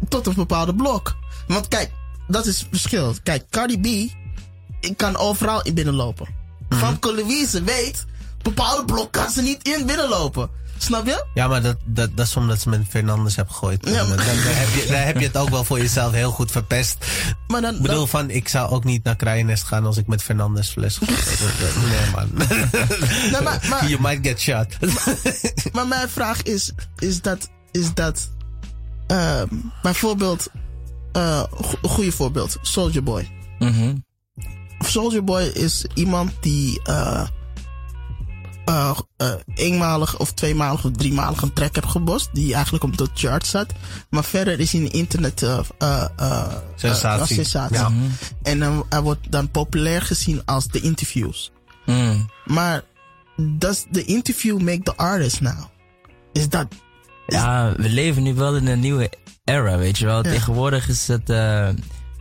tot 0.09 0.26
een 0.26 0.35
bepaalde 0.35 0.74
blok. 0.74 1.16
Want 1.47 1.68
kijk, 1.68 1.91
dat 2.28 2.47
is 2.47 2.59
het 2.59 2.68
verschil. 2.70 3.14
Kijk, 3.22 3.45
Cardi 3.51 3.80
B 3.80 4.12
ik 4.83 4.97
kan 4.97 5.16
overal 5.16 5.62
in 5.62 5.74
binnenlopen. 5.74 6.26
Mhm. 6.68 6.80
Famke 6.80 7.14
Louise 7.14 7.62
weet, 7.62 8.05
bepaalde 8.43 8.85
blok 8.85 9.12
kan 9.12 9.30
ze 9.30 9.43
niet 9.43 9.68
in 9.68 9.87
binnenlopen. 9.87 10.51
Snap 10.78 11.07
je? 11.07 11.24
Ja, 11.35 11.49
maar 11.49 11.62
dat, 11.62 11.76
dat, 11.85 12.16
dat 12.16 12.26
is 12.26 12.37
omdat 12.37 12.61
ze 12.61 12.68
met 12.68 12.83
Fernandes 12.89 13.37
hebben 13.37 13.55
gegooid. 13.55 13.87
Ja, 13.89 13.93
dan, 14.05 14.09
dan 14.16 14.18
heb 14.26 14.68
je, 14.68 14.85
dan 14.89 15.01
heb 15.01 15.18
je 15.18 15.26
het 15.26 15.37
ook 15.37 15.49
wel 15.49 15.64
voor 15.64 15.78
jezelf 15.78 16.12
heel 16.12 16.30
goed 16.30 16.51
verpest. 16.51 16.97
Maar 17.47 17.61
dan, 17.61 17.74
Ik 17.74 17.83
bedoel 17.83 17.97
dan- 17.97 18.09
van, 18.09 18.30
ik 18.30 18.49
zou 18.49 18.70
ook 18.70 18.85
niet 18.85 19.05
naar 19.05 19.16
Krijennest 19.16 19.62
gaan 19.64 19.87
als 19.87 19.97
ik 19.97 20.07
met 20.07 20.22
Fernandes 20.22 20.68
fles 20.68 20.99
Nee 21.91 22.11
man. 22.14 22.30
nee, 22.35 23.41
maar, 23.43 23.66
maar, 23.68 23.89
You 23.89 24.01
might 24.01 24.26
get 24.26 24.41
shot. 24.41 24.66
maar 25.72 25.87
mijn 25.87 26.09
vraag 26.09 26.43
is, 26.43 26.72
is 26.99 27.20
dat, 27.20 27.49
is 27.70 27.95
dat, 27.95 28.30
ehm, 29.07 29.47
bijvoorbeeld, 29.83 30.49
eh, 31.12 31.43
go- 31.51 31.78
een 31.83 31.89
goede 31.91 32.12
voorbeeld, 32.12 32.57
Soldier 32.62 33.03
Boy. 33.03 33.30
Mhm. 33.59 33.95
Soldier 34.89 35.24
Boy 35.24 35.43
is 35.43 35.85
iemand 35.95 36.33
die 36.41 36.80
eh 36.83 37.26
eh 38.64 38.99
eh, 39.16 39.33
eenmalig 39.55 40.18
of 40.18 40.33
tweemalig 40.33 40.85
of 40.85 40.91
driemalig 40.91 41.43
een 41.43 41.53
track 41.53 41.74
heeft 41.74 41.87
gebost. 41.87 42.28
Die 42.33 42.55
eigenlijk 42.55 42.85
op 42.85 42.97
de 42.97 43.09
chart 43.14 43.47
zat. 43.47 43.72
Maar 44.11 44.24
verder 44.24 44.61
is 44.61 44.72
hij 44.72 44.80
een 44.80 44.93
internet 44.93 45.43
eh, 45.43 46.07
Sensatie. 46.74 47.35
sensatie. 47.35 47.76
Ja. 47.76 47.91
En 48.43 48.59
dan 48.59 48.87
hij 48.89 49.01
wordt 49.01 49.33
dan 49.33 49.51
populair 49.51 50.03
gezien 50.03 50.43
als 50.45 50.68
de 50.68 50.80
interviews. 50.80 51.53
Mm. 51.87 52.30
Maar 52.45 52.83
does 53.37 53.87
the 53.91 54.05
interview 54.05 54.61
make 54.61 54.83
the 54.83 54.97
artist 54.97 55.41
now? 55.41 55.64
Is 56.33 56.49
dat... 56.49 56.66
Ja, 57.26 57.74
we 57.76 57.89
leven 57.89 58.22
nu 58.22 58.35
wel 58.35 58.57
in 58.57 58.66
een 58.66 58.80
nieuwe 58.80 59.12
era, 59.45 59.76
weet 59.76 59.99
je 59.99 60.05
wel. 60.05 60.24
Ja. 60.24 60.30
Tegenwoordig 60.30 60.89
is 60.89 61.09
het, 61.09 61.30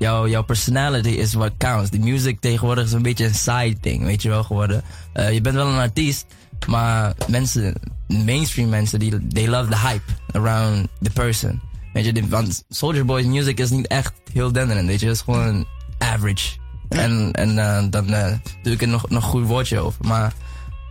jouw, 0.01 0.27
jouw 0.27 0.43
personality 0.43 1.09
is 1.09 1.33
what 1.33 1.51
counts. 1.57 1.89
De 1.89 1.99
music 1.99 2.39
tegenwoordig 2.39 2.85
is 2.85 2.91
een 2.91 3.01
beetje 3.01 3.25
een 3.25 3.33
side 3.35 3.77
thing, 3.81 4.03
weet 4.03 4.21
je 4.21 4.29
wel, 4.29 4.43
geworden. 4.43 4.83
Eh, 5.13 5.33
je 5.33 5.41
bent 5.41 5.55
wel 5.55 5.67
een 5.67 5.79
artiest, 5.79 6.25
maar 6.67 7.13
mensen, 7.27 7.73
mainstream 8.07 8.69
mensen, 8.69 8.99
die, 8.99 9.27
they 9.27 9.47
love 9.47 9.69
the 9.69 9.77
hype 9.77 10.11
around 10.31 10.87
the 11.01 11.09
person. 11.09 11.61
Weet 11.93 12.05
je, 12.05 12.13
die- 12.13 12.27
want 12.29 12.63
Soldier 12.69 13.05
Boy's 13.05 13.25
music 13.25 13.59
is 13.59 13.69
niet 13.69 13.87
echt 13.87 14.13
heel 14.33 14.51
denderend, 14.51 14.87
weet 14.87 14.99
je. 14.99 15.05
Het 15.05 15.15
is 15.15 15.21
gewoon 15.21 15.65
average. 15.97 16.49
En, 16.89 17.31
en 17.33 17.57
eh, 17.57 17.83
dan 17.89 18.13
eh, 18.13 18.33
doe 18.63 18.73
ik 18.73 18.81
er 18.81 18.87
nog, 18.87 19.09
nog 19.09 19.23
een 19.23 19.29
goed 19.29 19.47
woordje 19.47 19.79
over. 19.79 20.05
Maar 20.07 20.33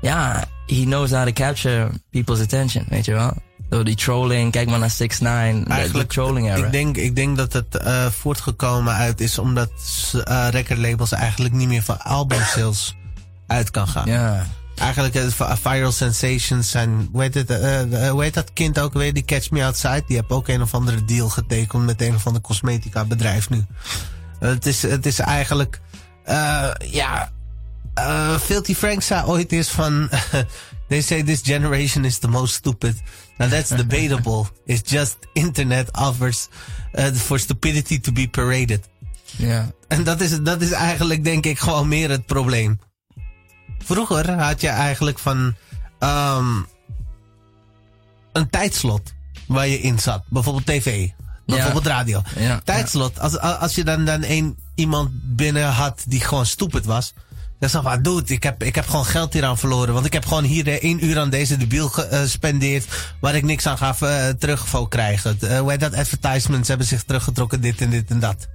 ja, 0.01 0.45
he 0.67 0.83
knows 0.85 1.11
how 1.11 1.25
to 1.27 1.33
capture 1.33 1.89
people's 2.11 2.41
attention, 2.41 2.85
weet 2.89 3.05
je 3.05 3.13
wel. 3.13 3.33
Door 3.71 3.85
die 3.85 3.97
trolling, 3.97 4.53
kijk 4.53 4.69
maar 4.69 4.79
naar 4.79 4.91
6 4.91 5.19
9 5.19 5.65
de 5.93 6.07
trolling 6.07 6.47
era. 6.47 6.67
Ik 6.67 6.73
denk, 6.73 6.97
ik 6.97 7.17
denk 7.17 7.37
dat 7.37 7.53
het 7.53 7.77
eh, 7.77 8.07
voortgekomen 8.07 8.95
uit 8.95 9.21
is 9.21 9.39
omdat 9.39 9.71
uh, 10.15 10.49
recordlabels 10.51 11.13
eigenlijk 11.13 11.55
niet 11.55 11.69
meer 11.69 11.83
van 11.83 12.01
album 12.01 12.41
sales 12.43 12.97
uit 13.47 13.71
kan 13.71 13.89
gaan. 13.89 14.07
ja. 14.07 14.47
Eigenlijk 14.77 15.15
uh, 15.15 15.53
viral 15.63 15.93
sensations 15.93 16.71
zijn, 16.71 17.09
hoe 17.13 17.23
heet, 17.23 17.35
het, 17.35 17.49
hoe 18.09 18.23
heet 18.23 18.35
dat 18.35 18.53
kind 18.53 18.79
ook 18.79 18.93
weer, 18.93 19.13
die 19.13 19.25
Catch 19.25 19.51
Me 19.51 19.65
Outside, 19.65 20.03
die 20.07 20.17
heeft 20.17 20.31
ook 20.31 20.49
een 20.49 20.63
of 20.63 20.75
andere 20.75 21.05
deal 21.05 21.29
getekend 21.29 21.85
met 21.85 22.03
een 22.03 22.15
of 22.15 22.27
ander 22.27 22.43
cosmetica 22.43 23.05
bedrijf 23.05 23.51
nu. 23.51 23.65
het, 24.39 24.67
is, 24.67 24.83
het 24.83 25.07
is 25.07 25.19
eigenlijk, 25.19 25.81
ja, 26.91 27.31
Filthy 28.41 28.75
Frank 28.75 29.03
zei 29.03 29.27
ooit 29.27 29.53
eens 29.53 29.71
van, 29.71 30.09
they 30.89 31.01
say 31.01 31.23
this 31.23 31.41
generation 31.43 32.05
is 32.05 32.19
the 32.19 32.29
most 32.29 32.55
stupid. 32.55 33.03
Now 33.41 33.49
that's 33.49 33.69
debatable. 33.73 34.47
It's 34.67 34.91
just 34.91 35.17
internet 35.33 35.89
offers 35.97 36.49
uh, 36.95 37.13
for 37.13 37.39
stupidity 37.39 37.99
to 38.01 38.13
be 38.13 38.29
paraded. 38.29 38.89
Ja. 39.37 39.71
En 39.89 40.05
dat 40.05 40.21
is, 40.21 40.43
dat 40.43 40.61
is 40.63 40.71
eigenlijk 40.71 41.25
denk 41.25 41.47
ik 41.47 41.59
gewoon 41.59 41.89
meer 41.89 42.11
het 42.11 42.27
probleem. 42.27 42.79
Vroeger 43.85 44.31
had 44.31 44.61
je 44.61 44.69
eigenlijk 44.69 45.19
van 45.19 45.55
um, 45.99 46.67
een 48.33 48.51
tijdslot 48.51 49.13
waar 49.47 49.69
je 49.69 49.81
in 49.81 49.99
zat. 49.99 50.23
Bijvoorbeeld 50.29 50.67
tv, 50.67 51.09
bijvoorbeeld 51.47 51.85
Ja. 51.85 51.91
radio. 51.91 52.23
Ja, 52.39 52.61
Tijdslot. 52.65 53.21
Als, 53.21 53.39
als 53.39 53.75
je 53.75 53.85
dan, 53.85 54.05
dan 54.05 54.23
een, 54.25 54.57
iemand 54.75 55.11
binnen 55.13 55.69
had 55.69 56.05
die 56.07 56.21
gewoon 56.21 56.47
stupid 56.47 56.85
was. 56.85 57.13
Dan 57.61 57.69
zei 57.69 57.83
van, 57.83 58.03
dude, 58.03 58.35
ik 58.35 58.43
heb, 58.43 58.63
ik 58.63 58.75
heb 58.75 58.87
gewoon 58.87 59.05
geld 59.05 59.33
hier 59.33 59.45
aan 59.45 59.59
verloren. 59.59 59.95
Want 59.95 60.07
ik 60.07 60.13
heb 60.13 60.27
gewoon 60.27 60.45
hier 60.45 60.69
eh, 60.69 60.75
één 60.75 61.05
uur 61.05 61.19
aan 61.19 61.31
deze 61.31 61.57
debiel 61.57 61.89
gespendeerd. 61.89 63.15
waar 63.21 63.35
ik 63.35 63.43
niks 63.43 63.67
aan 63.67 63.79
ga 63.79 63.97
uh, 64.03 64.29
terug 64.29 64.69
voor 64.69 64.89
krijgen. 64.89 65.39
Uh, 65.41 65.59
hoe 65.59 65.77
dat? 65.77 65.95
Advertisements 65.95 66.69
hebben 66.69 66.87
zich 66.87 67.03
teruggetrokken, 67.03 67.61
dit 67.61 67.81
en 67.81 67.91
dit 67.91 68.11
en 68.11 68.21
dat. 68.21 68.49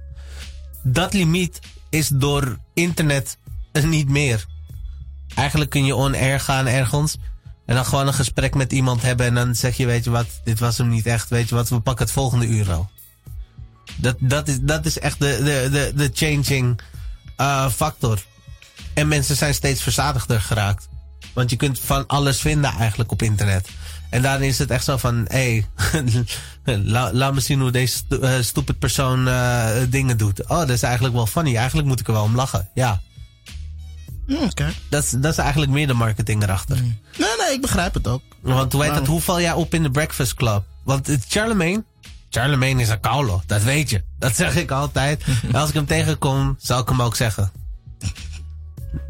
Dat 0.82 1.12
limiet 1.12 1.60
is 1.90 2.08
door 2.08 2.58
internet 2.74 3.38
niet 3.84 4.08
meer. 4.08 4.44
Eigenlijk 5.34 5.70
kun 5.70 5.84
je 5.84 5.94
on-air 5.94 6.40
gaan 6.40 6.66
ergens. 6.66 7.16
En 7.66 7.74
dan 7.74 7.84
gewoon 7.84 8.06
een 8.06 8.14
gesprek 8.14 8.54
met 8.54 8.72
iemand 8.72 9.02
hebben. 9.02 9.26
En 9.26 9.34
dan 9.34 9.54
zeg 9.54 9.76
je, 9.76 9.86
weet 9.86 10.04
je 10.04 10.10
wat, 10.10 10.26
dit 10.44 10.58
was 10.58 10.78
hem 10.78 10.88
niet 10.88 11.06
echt. 11.06 11.28
Weet 11.28 11.48
je 11.48 11.54
wat, 11.54 11.68
we 11.68 11.80
pakken 11.80 12.04
het 12.04 12.14
volgende 12.14 12.46
uur 12.46 12.66
wel. 12.66 12.90
Dat, 13.96 14.16
dat, 14.18 14.48
is, 14.48 14.58
dat 14.60 14.86
is 14.86 14.98
echt 14.98 15.18
de, 15.18 15.40
de, 15.44 15.68
de, 15.70 15.92
de 15.94 16.10
changing 16.14 16.80
factor. 17.70 18.24
En 18.94 19.08
mensen 19.08 19.36
zijn 19.36 19.54
steeds 19.54 19.82
verzadigder 19.82 20.40
geraakt. 20.40 20.88
Want 21.34 21.50
je 21.50 21.56
kunt 21.56 21.80
van 21.80 22.06
alles 22.06 22.40
vinden 22.40 22.70
eigenlijk 22.70 23.12
op 23.12 23.22
internet. 23.22 23.68
En 24.10 24.22
daarin 24.22 24.48
is 24.48 24.58
het 24.58 24.70
echt 24.70 24.84
zo 24.84 24.96
van, 24.96 25.24
hé, 25.28 25.64
hey, 26.64 26.74
la, 26.94 27.12
laat 27.12 27.34
me 27.34 27.40
zien 27.40 27.60
hoe 27.60 27.70
deze 27.70 27.96
stu 27.96 28.16
uh, 28.16 28.40
stupid 28.40 28.78
persoon 28.78 29.28
uh, 29.28 29.68
dingen 29.88 30.16
doet. 30.16 30.48
Oh, 30.48 30.58
dat 30.58 30.70
is 30.70 30.82
eigenlijk 30.82 31.14
wel 31.14 31.26
funny. 31.26 31.56
Eigenlijk 31.56 31.88
moet 31.88 32.00
ik 32.00 32.06
er 32.06 32.12
wel 32.12 32.22
om 32.22 32.34
lachen. 32.34 32.68
Ja. 32.74 33.00
Mm, 34.26 34.36
Oké. 34.36 34.44
Okay. 34.44 34.72
Dat, 34.88 35.02
is, 35.02 35.10
dat 35.10 35.32
is 35.32 35.38
eigenlijk 35.38 35.72
meer 35.72 35.86
de 35.86 35.92
marketing 35.92 36.42
erachter. 36.42 36.76
Mm. 36.76 36.98
Nee, 37.18 37.28
nee, 37.38 37.52
ik 37.54 37.60
begrijp 37.60 37.94
het 37.94 38.06
ook. 38.06 38.22
Want 38.40 38.72
hoe, 38.72 38.84
heet 38.84 38.94
dat, 38.94 39.06
hoe 39.06 39.20
val 39.20 39.40
jij 39.40 39.52
op 39.52 39.74
in 39.74 39.82
de 39.82 39.90
Breakfast 39.90 40.34
Club? 40.34 40.64
Want 40.84 41.10
Charlemagne, 41.28 41.84
Charlemagne 42.30 42.82
is 42.82 42.88
een 42.88 43.00
kaulo. 43.00 43.42
Dat 43.46 43.62
weet 43.62 43.90
je. 43.90 44.04
Dat 44.18 44.36
zeg 44.36 44.56
ik 44.56 44.70
altijd. 44.70 45.24
en 45.42 45.54
als 45.60 45.68
ik 45.68 45.74
hem 45.74 45.86
tegenkom, 45.86 46.56
zal 46.58 46.80
ik 46.80 46.88
hem 46.88 47.02
ook 47.02 47.16
zeggen. 47.16 47.52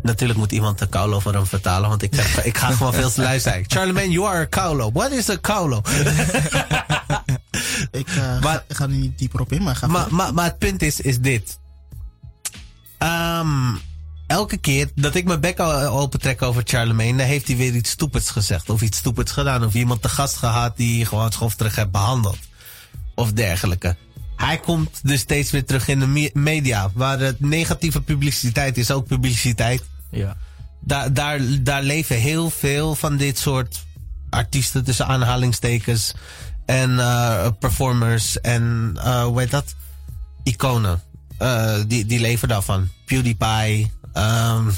Natuurlijk 0.03 0.39
moet 0.39 0.53
iemand 0.53 0.79
de 0.79 0.89
kaulo 0.89 1.21
voor 1.21 1.33
hem 1.33 1.47
vertalen, 1.47 1.89
want 1.89 2.03
ik, 2.03 2.15
ik 2.51 2.59
ga 2.59 2.71
gewoon 2.71 2.93
veel 2.93 3.11
te 3.11 3.23
lui 3.23 3.41
zijn. 3.41 3.65
Charlemagne, 3.67 4.11
you 4.11 4.27
are 4.27 4.41
a 4.41 4.45
kaulo. 4.45 4.93
What 4.93 5.11
is 5.11 5.31
a 5.31 5.37
kaulo? 5.37 5.77
ik, 7.91 8.11
uh, 8.11 8.41
maar, 8.41 8.65
ik 8.69 8.77
ga 8.77 8.85
er 8.85 8.91
niet 8.91 9.19
dieper 9.19 9.41
op 9.41 9.53
in, 9.53 9.63
maar 9.63 9.77
ga 9.77 9.87
maar, 9.87 10.07
maar, 10.11 10.35
maar 10.35 10.45
het 10.45 10.59
punt 10.59 10.83
is, 10.83 11.01
is 11.01 11.19
dit. 11.19 11.59
Um, 12.99 13.81
elke 14.27 14.57
keer 14.57 14.91
dat 14.95 15.15
ik 15.15 15.25
mijn 15.25 15.41
bek 15.41 15.61
opentrek 15.61 16.43
over 16.43 16.63
Charlemagne, 16.65 17.17
dan 17.17 17.27
heeft 17.27 17.47
hij 17.47 17.57
weer 17.57 17.75
iets 17.75 17.91
stupids 17.91 18.31
gezegd. 18.31 18.71
Of 18.71 18.83
iets 18.83 18.99
stupids 18.99 19.33
gedaan. 19.33 19.65
Of 19.65 19.75
iemand 19.75 20.03
te 20.03 20.09
gast 20.09 20.37
gehad 20.37 20.77
die 20.77 21.07
gewoon 21.07 21.33
schofterig 21.33 21.77
heeft 21.77 21.91
behandeld. 21.91 22.39
Of 23.15 23.33
dergelijke. 23.33 23.97
Hij 24.37 24.59
komt 24.59 25.01
dus 25.03 25.21
steeds 25.21 25.51
weer 25.51 25.65
terug 25.65 25.89
in 25.89 25.99
de 25.99 26.07
me 26.07 26.31
media. 26.35 26.91
Waar 26.95 27.19
het 27.19 27.41
negatieve 27.41 28.01
publiciteit 28.01 28.79
is 28.79 28.91
ook 28.91 29.07
publiciteit. 29.07 29.83
Ja. 30.11 30.37
Daar, 30.81 31.13
daar, 31.13 31.41
daar 31.61 31.83
leven 31.83 32.17
heel 32.17 32.51
veel 32.51 32.95
van 32.95 33.17
dit 33.17 33.39
soort 33.39 33.85
artiesten 34.31 34.85
tussen 34.85 35.07
aanhalingstekens. 35.07 36.15
En 36.67 36.91
uh, 36.91 37.47
performers 37.59 38.41
en 38.41 38.93
uh, 38.97 39.25
hoe 39.25 39.41
heet 39.41 39.51
dat? 39.51 39.75
Iconen. 40.43 41.03
Uh, 41.43 41.75
die, 41.87 42.07
die 42.07 42.21
leven 42.21 42.49
daarvan. 42.49 42.89
PewDiePie. 43.05 43.93
Um, 44.15 44.73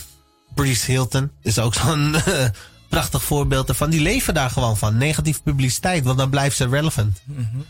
Paris 0.55 0.85
Hilton 0.85 1.31
is 1.43 1.59
ook 1.59 1.75
zo'n 1.75 2.15
prachtig 2.89 3.23
voorbeeld 3.23 3.69
ervan. 3.69 3.91
Die 3.91 4.01
leven 4.01 4.35
daar 4.35 4.51
gewoon 4.51 4.77
van. 4.77 4.97
Negatieve 4.97 5.43
publiciteit, 5.43 6.05
want 6.05 6.19
dan 6.19 6.31
blijft 6.31 6.57
ze 6.57 6.69
relevant. 6.69 7.21
Mm 7.25 7.49
-hmm. 7.53 7.65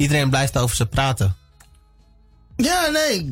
Iedereen 0.00 0.30
blijft 0.30 0.58
over 0.58 0.76
ze 0.76 0.86
praten. 0.86 1.36
Ja, 2.56 2.88
nee. 2.88 3.30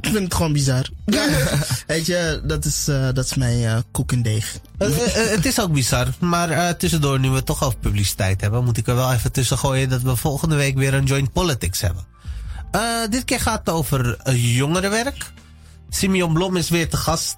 Ik 0.00 0.08
vind 0.10 0.24
het 0.24 0.34
gewoon 0.34 0.52
bizar. 0.52 0.88
Weet 1.86 2.06
je, 2.06 2.40
dat 2.44 2.64
is, 2.64 2.88
uh, 2.88 3.08
dat 3.12 3.24
is 3.24 3.34
mijn 3.34 3.58
uh, 3.58 3.78
koek 3.90 4.12
en 4.12 4.22
deeg. 4.22 4.58
Uh, 4.78 4.88
het 5.14 5.46
is 5.46 5.60
ook 5.60 5.72
bizar. 5.72 6.06
Maar 6.20 6.76
tussendoor, 6.76 7.20
nu 7.20 7.30
we 7.30 7.42
toch 7.42 7.64
over 7.64 7.78
publiciteit 7.78 8.40
hebben, 8.40 8.64
moet 8.64 8.76
ik 8.76 8.86
er 8.86 8.94
wel 8.94 9.12
even 9.12 9.32
tussen 9.32 9.58
gooien 9.58 9.88
dat 9.88 10.02
we 10.02 10.16
volgende 10.16 10.56
week 10.56 10.76
weer 10.76 10.94
een 10.94 11.04
joint 11.04 11.32
politics 11.32 11.80
hebben. 11.80 12.04
dit 13.10 13.24
keer 13.24 13.40
gaat 13.40 13.58
het 13.58 13.70
over 13.70 14.32
jongerenwerk. 14.34 15.32
Simeon 15.90 16.32
Blom 16.32 16.56
is 16.56 16.68
weer 16.68 16.88
te 16.88 16.96
gast 16.96 17.36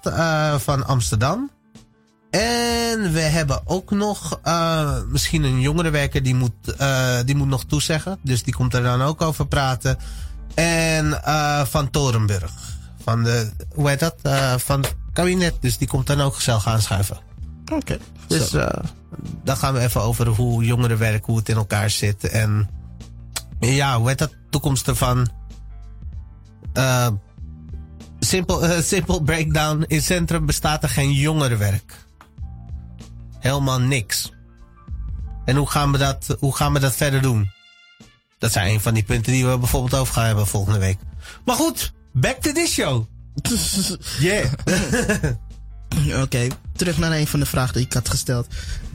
van 0.57 0.85
Amsterdam. 0.85 1.51
En 2.31 3.11
we 3.11 3.19
hebben 3.19 3.61
ook 3.65 3.91
nog 3.91 4.39
uh, 4.43 4.97
misschien 5.07 5.43
een 5.43 5.61
jongerenwerker 5.61 6.23
die 6.23 6.35
moet, 6.35 6.51
uh, 6.81 7.17
die 7.25 7.35
moet 7.35 7.47
nog 7.47 7.65
toezeggen. 7.65 8.19
Dus 8.21 8.43
die 8.43 8.53
komt 8.53 8.73
er 8.73 8.83
dan 8.83 9.01
ook 9.01 9.21
over 9.21 9.47
praten. 9.47 9.97
En 10.53 11.05
uh, 11.05 11.65
van 11.65 11.89
Torenburg. 11.89 12.51
Van 13.03 13.23
de, 13.23 13.51
hoe 13.73 13.89
heet 13.89 13.99
dat? 13.99 14.15
van 14.61 14.81
het 14.81 14.95
kabinet. 15.13 15.55
Dus 15.59 15.77
die 15.77 15.87
komt 15.87 16.07
dan 16.07 16.21
ook 16.21 16.35
gezellig 16.35 16.67
aanschuiven. 16.67 17.17
Oké. 17.63 17.75
Okay. 17.75 17.99
Dus 18.27 18.49
dan 19.43 19.57
gaan 19.57 19.73
we 19.73 19.79
even 19.79 20.01
over 20.01 20.27
hoe 20.27 20.63
jongerenwerk, 20.63 21.25
hoe 21.25 21.37
het 21.37 21.49
in 21.49 21.55
elkaar 21.55 21.89
zit. 21.89 22.29
En 22.29 22.69
ja, 23.59 23.97
hoe 23.97 24.07
heet 24.07 24.17
dat? 24.17 24.35
Toekomst 24.49 24.87
ervan. 24.87 25.29
Simpel, 28.19 28.61
simpel 28.81 29.21
breakdown. 29.21 29.83
In 29.87 30.01
centrum 30.01 30.45
bestaat 30.45 30.83
er 30.83 30.89
geen 30.89 31.11
jongerenwerk 31.11 32.09
helemaal 33.41 33.79
niks. 33.79 34.31
En 35.45 35.55
hoe 35.55 35.69
gaan 35.69 35.91
we 35.91 35.97
dat, 35.97 36.37
hoe 36.39 36.55
gaan 36.55 36.73
we 36.73 36.79
dat 36.79 36.95
verder 36.95 37.21
doen? 37.21 37.51
Dat 38.37 38.51
zijn 38.51 38.73
een 38.73 38.81
van 38.81 38.93
die 38.93 39.03
punten 39.03 39.31
die 39.31 39.45
we 39.45 39.57
bijvoorbeeld 39.57 40.01
over 40.01 40.13
gaan 40.13 40.25
hebben 40.25 40.47
volgende 40.47 40.79
week. 40.79 40.97
Maar 41.45 41.55
goed, 41.55 41.93
back 42.11 42.35
to 42.35 42.51
this 42.51 42.71
show. 42.71 43.05
Yeah. 44.19 44.51
Oké, 46.07 46.21
okay, 46.21 46.51
terug 46.75 46.97
naar 46.97 47.11
een 47.11 47.27
van 47.27 47.39
de 47.39 47.45
vragen 47.45 47.73
die 47.73 47.85
ik 47.85 47.93
had 47.93 48.09
gesteld. 48.09 48.47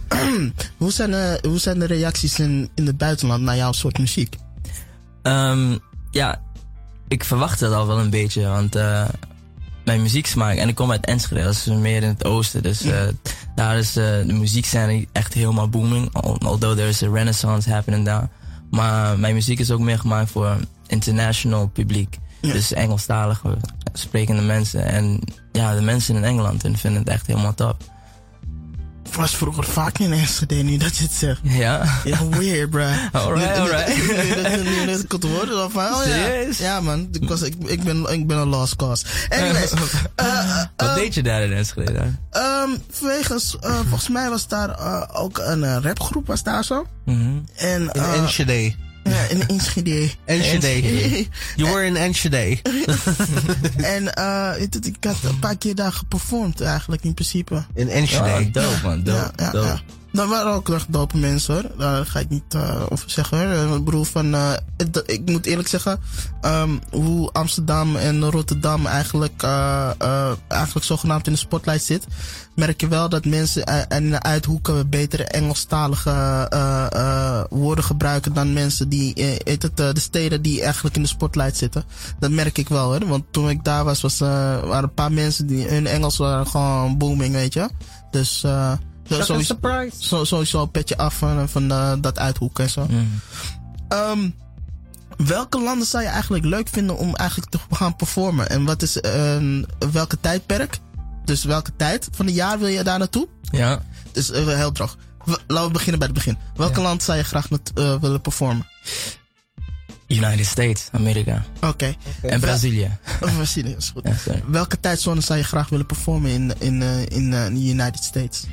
hoe, 0.76 0.92
zijn 0.92 1.10
de, 1.10 1.38
hoe 1.42 1.58
zijn 1.58 1.78
de 1.78 1.86
reacties 1.86 2.38
in, 2.38 2.70
in 2.74 2.86
het 2.86 2.96
buitenland 2.96 3.42
naar 3.42 3.56
jouw 3.56 3.72
soort 3.72 3.98
muziek? 3.98 4.36
Um, 5.22 5.78
ja, 6.10 6.42
ik 7.08 7.24
verwacht 7.24 7.60
het 7.60 7.72
al 7.72 7.86
wel 7.86 7.98
een 7.98 8.10
beetje, 8.10 8.46
want 8.46 8.76
uh, 8.76 9.08
mijn 9.86 10.02
muzieksmaak, 10.02 10.56
en 10.56 10.68
ik 10.68 10.74
kom 10.74 10.90
uit 10.90 11.06
Enschede, 11.06 11.42
dat 11.42 11.52
is 11.52 11.66
meer 11.66 12.02
in 12.02 12.08
het 12.08 12.24
oosten, 12.24 12.62
dus 12.62 12.84
uh, 12.84 13.02
daar 13.54 13.78
is 13.78 13.96
uh, 13.96 14.04
de 14.04 14.32
muziekscène 14.32 15.06
echt 15.12 15.34
helemaal 15.34 15.68
booming, 15.68 16.14
although 16.44 16.76
there 16.76 16.88
is 16.88 17.02
a 17.02 17.10
renaissance 17.10 17.70
happening 17.70 18.04
daar. 18.04 18.28
Maar 18.70 19.18
mijn 19.18 19.34
muziek 19.34 19.58
is 19.58 19.70
ook 19.70 19.80
meer 19.80 19.98
gemaakt 19.98 20.30
voor 20.30 20.56
international 20.86 21.66
publiek, 21.68 22.18
ja. 22.40 22.52
dus 22.52 22.72
Engelstalige 22.72 23.56
sprekende 23.92 24.42
mensen. 24.42 24.84
En 24.84 25.20
ja, 25.52 25.74
de 25.74 25.82
mensen 25.82 26.16
in 26.16 26.24
Engeland 26.24 26.62
vinden 26.62 27.00
het 27.00 27.08
echt 27.08 27.26
helemaal 27.26 27.54
top. 27.54 27.82
Ik 29.06 29.14
was 29.14 29.36
vroeger 29.36 29.64
vaak 29.64 29.98
in 29.98 30.12
Enschede, 30.12 30.54
nu 30.54 30.76
dat 30.76 30.96
je 30.96 31.02
het 31.02 31.12
zegt. 31.12 31.40
Ja? 31.42 32.00
Ja, 32.04 32.28
weird, 32.28 32.70
bro. 32.70 32.86
Alright, 33.12 33.58
alright. 33.58 33.96
Nu 34.64 34.86
dat 34.86 35.02
ik 35.02 35.12
het 35.12 35.22
hoorde, 35.22 35.52
dan 35.52 35.70
van, 35.70 35.94
oh 35.94 36.06
ja. 36.06 36.46
Ja, 36.58 36.80
man. 36.80 37.08
Ik, 37.12 37.28
was, 37.28 37.42
ik, 37.42 37.54
ik, 37.66 37.82
ben, 37.82 38.06
ik 38.12 38.26
ben 38.26 38.36
een 38.36 38.48
lost 38.48 38.76
cause. 38.76 39.04
Anyways. 39.28 39.72
uh, 39.72 39.80
uh, 40.26 40.62
Wat 40.76 40.94
deed 40.94 41.14
je 41.14 41.22
daar 41.22 41.42
in 41.42 41.52
Enschede 41.52 41.92
dan? 41.92 42.42
Um, 42.42 42.82
wegens, 43.00 43.56
uh, 43.64 43.74
volgens 43.74 44.08
mij 44.08 44.28
was 44.28 44.48
daar 44.48 44.68
uh, 44.68 45.02
ook 45.12 45.38
een 45.38 45.62
uh, 45.62 45.76
rapgroep, 45.80 46.26
was 46.26 46.42
daar 46.42 46.64
zo. 46.64 46.86
Mm 47.04 47.20
-hmm. 47.20 47.44
En, 47.54 47.90
in 47.92 48.02
Enschede. 48.02 48.74
Ja, 49.08 49.22
in 49.28 49.46
Enschede. 49.48 50.10
Enschede. 50.24 51.26
You 51.56 51.70
were 51.72 51.84
in 51.84 51.96
Enschede. 51.96 52.58
en 53.94 54.14
eh, 54.14 54.52
ik 54.82 54.96
had 55.04 55.16
een 55.22 55.38
paar 55.38 55.56
keer 55.56 55.74
daar 55.74 55.92
geperformd 55.92 56.60
eigenlijk 56.60 57.04
in 57.04 57.14
principe. 57.14 57.64
In 57.74 57.86
Ja, 57.86 57.92
Enschede. 57.92 58.50
dope 58.50 58.76
man, 58.82 59.02
dope. 59.02 59.18
ja, 59.18 59.32
ja, 59.36 59.50
dope. 59.50 59.80
Ja. 60.16 60.22
Dat 60.22 60.28
waren 60.28 60.52
ook 60.52 60.70
dope 60.88 61.18
mensen 61.18 61.54
hoor. 61.54 61.70
Daar 61.78 62.06
ga 62.06 62.18
ik 62.18 62.28
niet 62.28 62.54
eh, 62.54 62.82
over 62.88 63.10
zeggen 63.10 63.66
hoor. 63.66 63.76
Ik 63.76 63.84
bedoel 63.84 64.04
van, 64.04 64.34
eh, 64.34 64.52
ik 65.06 65.22
moet 65.24 65.46
eerlijk 65.46 65.68
zeggen, 65.68 66.00
ehm, 66.40 66.70
hoe 66.90 67.30
Amsterdam 67.32 67.96
en 67.96 68.30
Rotterdam 68.30 68.86
eigenlijk, 68.86 69.42
eh, 69.42 69.90
eh, 69.98 70.32
eigenlijk 70.48 70.86
zogenaamd 70.86 71.26
in 71.26 71.32
de 71.32 71.38
spotlight 71.38 71.82
zit, 71.82 72.06
merk 72.54 72.80
je 72.80 72.88
wel 72.88 73.08
dat 73.08 73.24
mensen 73.24 73.64
eh, 73.64 73.82
en 73.88 74.10
de 74.10 74.22
uithoeken 74.22 74.90
betere 74.90 75.24
Engelstalige 75.24 76.10
eh, 76.50 76.86
eh, 76.92 77.44
woorden 77.50 77.84
gebruiken 77.84 78.32
dan 78.32 78.52
mensen 78.52 78.88
die, 78.88 79.14
eh, 79.14 79.52
het, 79.52 79.80
eh, 79.80 79.92
de 79.92 80.00
steden 80.00 80.42
die 80.42 80.62
eigenlijk 80.62 80.96
in 80.96 81.02
de 81.02 81.08
spotlight 81.08 81.56
zitten. 81.56 81.84
Dat 82.18 82.30
merk 82.30 82.58
ik 82.58 82.68
wel 82.68 82.84
hoor. 82.84 83.06
Want 83.06 83.24
toen 83.30 83.48
ik 83.48 83.64
daar 83.64 83.84
was, 83.84 84.00
was 84.00 84.20
eh, 84.20 84.28
waren 84.60 84.82
een 84.82 84.94
paar 84.94 85.12
mensen 85.12 85.46
die 85.46 85.68
hun 85.68 85.86
Engels 85.86 86.16
waren 86.16 86.46
gewoon 86.46 86.98
booming, 86.98 87.34
weet 87.34 87.52
je. 87.52 87.68
Dus, 88.10 88.42
eh 88.44 88.72
zo- 89.08 89.22
sowieso, 89.22 89.54
surprise. 89.54 89.96
zo, 90.08 90.24
sowieso 90.24 90.62
een 90.62 90.70
petje 90.70 90.96
af 90.96 91.14
van, 91.18 91.48
van 91.48 91.70
eh, 91.72 91.92
dat 92.00 92.18
uithoeken 92.18 92.64
en 92.64 92.70
zo. 92.70 92.86
Mm. 92.90 93.20
Ehm, 93.88 94.30
welke 95.16 95.60
landen 95.62 95.86
zou 95.86 96.02
je 96.02 96.08
eigenlijk 96.08 96.44
leuk 96.44 96.68
vinden 96.68 96.96
om 96.98 97.14
eigenlijk 97.14 97.50
te 97.50 97.58
gaan 97.70 97.96
performen? 97.96 98.48
En 98.48 98.64
wat 98.64 98.82
is 98.82 99.00
eh, 99.00 99.36
welke 99.92 100.20
tijdperk? 100.20 100.78
Dus 101.24 101.44
welke 101.44 101.76
tijd 101.76 102.08
van 102.12 102.26
het 102.26 102.34
jaar 102.34 102.58
wil 102.58 102.68
je 102.68 102.82
daar 102.82 102.98
naartoe? 102.98 103.28
Ja. 103.50 103.82
Dus 104.12 104.30
eh, 104.30 104.46
heel 104.46 104.72
droog. 104.72 104.96
Laten 105.46 105.66
we 105.66 105.72
beginnen 105.72 105.98
bij 105.98 106.08
het 106.08 106.16
begin. 106.16 106.38
Welk 106.56 106.76
Ja. 106.76 106.82
land 106.82 107.02
zou 107.02 107.18
je 107.18 107.24
graag 107.24 107.50
met, 107.50 107.70
eh, 107.74 108.00
willen 108.00 108.20
performen? 108.20 108.66
United 110.08 110.46
States, 110.46 110.88
Amerika. 110.92 111.44
Oké. 111.60 111.94
En 112.22 112.40
Brazilië. 112.40 112.90
Brazilië 113.20 113.74
is 113.78 113.90
goed. 113.90 114.02
Ja. 114.24 114.34
Welke 114.46 114.80
tijdzone 114.80 115.20
zou 115.20 115.38
je 115.38 115.44
graag 115.44 115.68
willen 115.68 115.86
performen 115.86 116.30
in, 116.30 116.52
in, 116.58 116.82
eh, 116.82 117.00
in 117.06 117.34
eh, 117.34 117.44
de 117.46 117.68
United 117.68 118.04
States? 118.04 118.44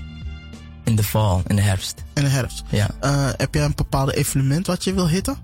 In 0.84 0.96
de 0.96 1.04
fall, 1.04 1.42
in 1.48 1.56
de 1.56 1.62
herfst. 1.62 2.04
In 2.14 2.24
de 2.24 2.30
herfst. 2.30 2.64
Ja. 2.70 2.90
Eh, 3.00 3.30
heb 3.38 3.54
je 3.54 3.60
een 3.60 3.74
bepaalde 3.76 4.16
evenement 4.16 4.68
wat 4.68 4.84
je 4.84 4.94
wil 4.94 5.10
hitten? 5.10 5.38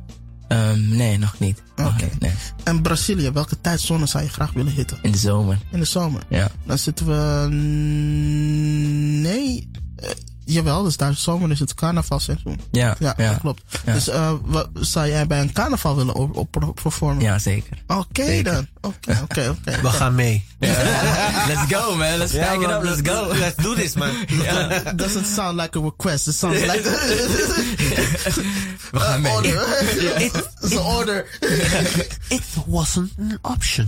Ehm, 0.47 0.95
nee, 0.95 1.17
nog 1.17 1.39
niet. 1.39 1.61
Oké. 1.75 2.09
nee. 2.19 2.31
En 2.63 2.81
Brazilië, 2.81 3.31
welke 3.31 3.61
tijdzone 3.61 4.05
zou 4.05 4.23
je 4.23 4.29
graag 4.29 4.51
willen 4.53 4.71
hitten? 4.73 4.97
In 5.01 5.11
de 5.11 5.17
zomer. 5.17 5.57
In 5.71 5.79
de 5.79 5.85
zomer. 5.85 6.21
Ja. 6.29 6.49
Dan 6.65 6.77
zitten 6.77 7.05
we. 7.05 7.47
mm, 7.49 9.21
Nee. 9.21 9.71
Jawel, 10.53 10.83
dus 10.83 10.97
daar 10.97 11.11
is 11.11 11.23
zomer 11.23 11.51
is 11.51 11.59
het 11.59 11.73
carnavalseizoen. 11.73 12.59
Ja, 12.71 12.95
Ja, 12.99 13.13
ja, 13.17 13.29
dat 13.29 13.39
klopt. 13.39 13.61
Ja. 13.85 13.93
Dus 13.93 14.07
eh, 14.07 14.31
wat, 14.43 14.69
zou 14.73 15.07
jij 15.07 15.27
bij 15.27 15.41
een 15.41 15.51
carnaval 15.53 15.95
willen 15.95 16.13
op, 16.15 16.73
performen? 16.81 17.23
ja, 17.23 17.39
zeker. 17.39 17.77
Oké 17.87 18.41
dan. 18.41 18.67
Oké, 18.81 19.19
oké, 19.23 19.49
oké. 19.49 19.81
We 19.81 19.87
gaan 19.89 20.15
mee. 20.15 20.45
Let's 20.59 21.73
go, 21.73 21.95
man. 21.95 22.17
Let's 22.17 22.31
pack 22.37 22.61
it 22.61 22.69
up. 22.69 22.83
Let's 22.83 23.01
go. 23.09 23.27
Let's 23.37 23.55
do 23.55 23.75
this, 23.75 23.93
man. 23.95 24.11
That 24.83 24.97
doesn't 24.97 25.25
sound 25.27 25.59
like 25.61 25.77
a 25.79 25.81
request. 25.81 26.27
It 26.27 26.33
sounds 26.35 26.61
like 26.61 26.81
We 28.91 28.99
gaan 28.99 29.21
mee. 29.21 29.31
order. 29.31 29.61
It's 30.61 30.71
an 30.77 30.77
order. 30.85 31.25
It 32.29 32.41
wasn't 32.65 33.11
an 33.19 33.37
option. 33.41 33.87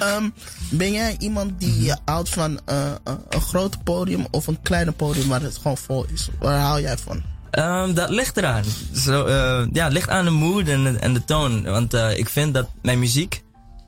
Ehm, 0.00 0.28
ben 0.70 0.92
jij 0.92 1.16
iemand 1.18 1.60
die 1.60 1.92
houdt 2.04 2.28
van 2.28 2.60
eh, 2.64 2.90
eh, 2.90 2.94
een 3.28 3.40
groot 3.40 3.84
podium 3.84 4.26
of 4.30 4.41
een 4.46 4.62
kleiner 4.62 4.92
podium 4.92 5.28
waar 5.28 5.42
het 5.42 5.56
gewoon 5.56 5.78
vol 5.78 6.06
is? 6.12 6.28
Waar 6.38 6.60
hou 6.60 6.80
jij 6.80 6.98
van? 6.98 7.22
Ehm, 7.50 7.94
dat 7.94 8.08
ligt 8.10 8.36
eraan. 8.36 8.64
Zo, 8.94 9.24
eh, 9.24 9.66
ja, 9.72 9.84
het 9.84 9.92
ligt 9.92 10.08
aan 10.08 10.24
de 10.24 10.30
mood 10.30 10.68
en 10.68 10.82
de, 10.84 10.98
en 10.98 11.14
de 11.14 11.24
toon. 11.24 11.62
Want 11.64 11.94
eh, 11.94 12.18
ik 12.18 12.28
vind 12.28 12.54
dat 12.54 12.68
mijn 12.82 12.98
muziek, 12.98 13.42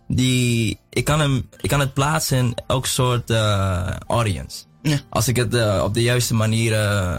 die, 0.09 0.79
ik, 0.91 1.05
kan 1.05 1.21
hem, 1.21 1.49
ik 1.61 1.69
kan 1.69 1.81
het 1.81 1.95
plaatsen 1.95 2.39
in 2.39 2.57
elk 2.67 2.87
soort 2.87 3.31
eh, 3.31 3.97
audience. 4.07 4.65
Ja. 4.83 4.99
Als 5.11 5.29
ik 5.29 5.37
het 5.37 5.81
op 5.83 5.95
de 5.95 6.03
juiste 6.03 6.35
manier 6.35 6.73
eh, 6.73 7.19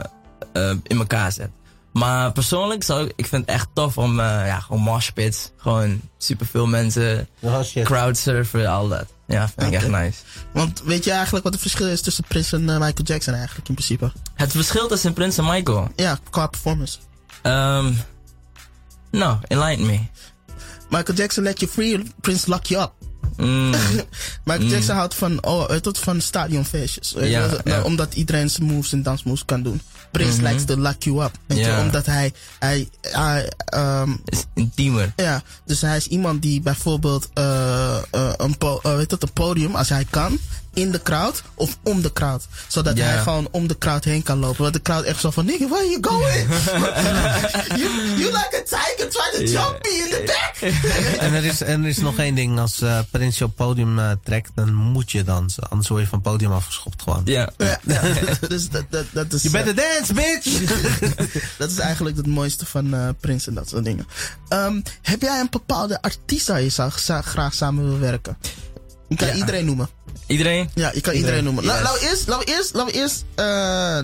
eh, 0.53 0.75
in 0.83 0.97
elkaar 0.97 1.31
zet. 1.31 1.49
Maar 1.93 2.31
persoonlijk 2.31 2.83
zou 2.83 3.05
ik, 3.05 3.13
ik 3.15 3.25
vind 3.25 3.41
het 3.45 3.55
echt 3.55 3.67
tof 3.73 3.97
om, 3.97 4.19
eh, 4.19 4.25
ja, 4.25 4.59
gewoon 4.59 4.81
moshpits. 4.81 5.51
Gewoon 5.57 6.01
superveel 6.17 6.67
mensen, 6.67 7.27
Oh 7.41 7.59
crowdsurfen, 7.83 8.67
al 8.67 8.87
dat. 8.87 9.05
Ja, 9.27 9.49
vind 9.57 9.67
ik 9.67 9.73
echt 9.73 9.87
nice. 9.87 10.19
Want 10.53 10.81
weet 10.83 11.03
je 11.03 11.11
eigenlijk 11.11 11.43
wat 11.43 11.53
het 11.53 11.61
verschil 11.61 11.87
is 11.87 12.01
tussen 12.01 12.23
Prince 12.27 12.55
en 12.55 12.69
eh, 12.69 12.75
Michael 12.75 13.03
Jackson 13.03 13.33
eigenlijk 13.33 13.67
in 13.67 13.73
principe? 13.73 14.11
Het 14.33 14.51
verschil 14.51 14.87
tussen 14.87 15.13
Prince 15.13 15.41
en 15.41 15.47
Michael. 15.47 15.89
Ja, 15.95 16.19
qua 16.29 16.47
performance. 16.47 16.97
Ehm 17.41 17.93
no, 19.11 19.39
enlighten 19.47 19.85
me. 19.85 19.99
Michael 20.89 21.17
Jackson 21.17 21.43
let 21.43 21.59
you 21.59 21.71
free, 21.71 22.03
Prince 22.21 22.49
lock 22.49 22.65
you 22.65 22.83
up. 22.83 22.91
Mm, 23.37 23.73
Michael 24.45 24.69
Jackson 24.69 24.95
houdt 24.95 25.15
van, 25.15 25.45
oh, 25.45 25.69
je 25.69 25.79
wat, 25.83 25.97
van 25.97 26.21
stadionfeestjes. 26.21 27.15
Ja, 27.17 27.49
wel, 27.49 27.59
ja. 27.63 27.81
Omdat 27.81 28.13
iedereen 28.13 28.49
zijn 28.49 28.67
moves 28.67 28.91
en 28.91 29.03
dansmoves 29.03 29.45
kan 29.45 29.63
doen. 29.63 29.81
Prince 30.15 30.37
Mhm. 30.41 30.45
likes 30.47 30.65
to 30.65 30.77
lock 30.77 31.03
you 31.03 31.23
up. 31.23 31.31
Weet 31.45 31.57
je, 31.57 31.77
omdat 31.81 32.05
hij, 32.05 32.33
hij, 32.59 32.89
hij 33.01 33.49
ehm, 33.65 34.11
is 34.25 34.43
intiemer. 34.53 35.13
ja, 35.15 35.41
dus 35.65 35.81
hij 35.81 35.97
is 35.97 36.07
iemand 36.07 36.41
die 36.41 36.61
bijvoorbeeld 36.61 37.29
eh, 37.33 37.97
eh, 38.11 38.31
een, 38.37 38.57
po 38.57 38.79
eh, 38.83 38.95
weet 38.95 39.11
een 39.11 39.33
podium, 39.33 39.75
als 39.75 39.89
hij 39.89 40.05
kan, 40.09 40.37
in 40.75 40.91
de 40.91 41.01
crowd 41.01 41.43
of 41.53 41.77
om 41.83 42.01
de 42.01 42.13
crowd. 42.13 42.47
Zodat 42.67 42.97
Ja. 42.97 43.05
hij 43.05 43.17
gewoon 43.21 43.47
om 43.51 43.67
de 43.67 43.77
crowd 43.77 44.03
heen 44.03 44.23
kan 44.23 44.39
lopen. 44.39 44.61
Want 44.61 44.73
de 44.73 44.81
crowd 44.81 45.03
echt 45.03 45.19
zo 45.19 45.31
van, 45.31 45.45
nigga, 45.45 45.67
where 45.67 45.89
you 45.89 45.97
going? 46.01 46.47
you, 47.81 47.89
you 48.17 48.31
like 48.31 48.49
a 48.55 48.63
tiger 48.77 49.09
trying 49.09 49.33
to 49.33 49.51
jump 49.51 49.79
me 49.83 50.03
in 50.03 50.09
the 50.09 50.23
back. 50.25 50.71
En 51.25 51.33
er 51.33 51.45
is, 51.45 51.61
en 51.61 51.83
er 51.83 51.89
is 51.89 51.97
nog 51.97 52.17
één 52.17 52.35
ding. 52.35 52.59
Als 52.59 52.81
eh 52.81 52.99
Prins 53.11 53.37
je 53.37 53.43
op 53.43 53.55
podium 53.55 53.99
eh, 53.99 54.11
trekt, 54.23 54.51
dan 54.55 54.73
moet 54.73 55.11
je 55.11 55.23
dansen. 55.23 55.63
Anders 55.69 55.89
word 55.89 56.01
je 56.01 56.07
van 56.07 56.19
het 56.19 56.27
podium 56.27 56.51
afgeschopt 56.51 57.01
gewoon. 57.01 57.21
Ja. 57.25 57.49
Dus 58.47 58.69
dat, 58.69 58.83
dat, 58.89 59.05
dat 59.11 59.33
is... 59.33 59.41
You 59.43 59.55
eh, 59.57 59.63
better 59.65 59.83
dance, 59.85 60.13
bitch! 60.13 60.59
Dat 61.57 61.71
is 61.71 61.77
eigenlijk 61.77 62.17
het 62.17 62.27
mooiste 62.27 62.65
van 62.65 62.93
eh 62.93 63.09
Prince 63.19 63.49
en 63.49 63.55
dat 63.55 63.69
soort 63.69 63.83
dingen. 63.83 64.07
Ehm, 64.49 64.81
heb 65.01 65.21
jij 65.21 65.39
een 65.39 65.47
bepaalde 65.49 66.01
artiest 66.01 66.47
waar 66.47 66.61
je 66.61 66.69
zou, 66.69 66.91
zou- 66.95 67.23
graag 67.23 67.53
samen 67.53 67.83
wil 67.89 67.99
werken? 67.99 68.37
Je 69.09 69.15
kan 69.15 69.27
Ja. 69.27 69.33
iedereen 69.33 69.65
noemen. 69.65 69.89
Iedereen? 70.27 70.69
Ja, 70.75 70.91
je 70.93 71.01
kan 71.01 71.13
iedereen, 71.13 71.43
noemen. 71.43 71.65
La- 71.65 71.81
laten, 71.81 72.01
we 72.01 72.07
eerst, 72.09 72.27
laten 72.27 72.45
we 72.45 72.51
eerst, 72.53 72.73
laten 72.73 72.93
we 72.93 72.99
eerst 72.99 73.23
eh, 73.35 73.99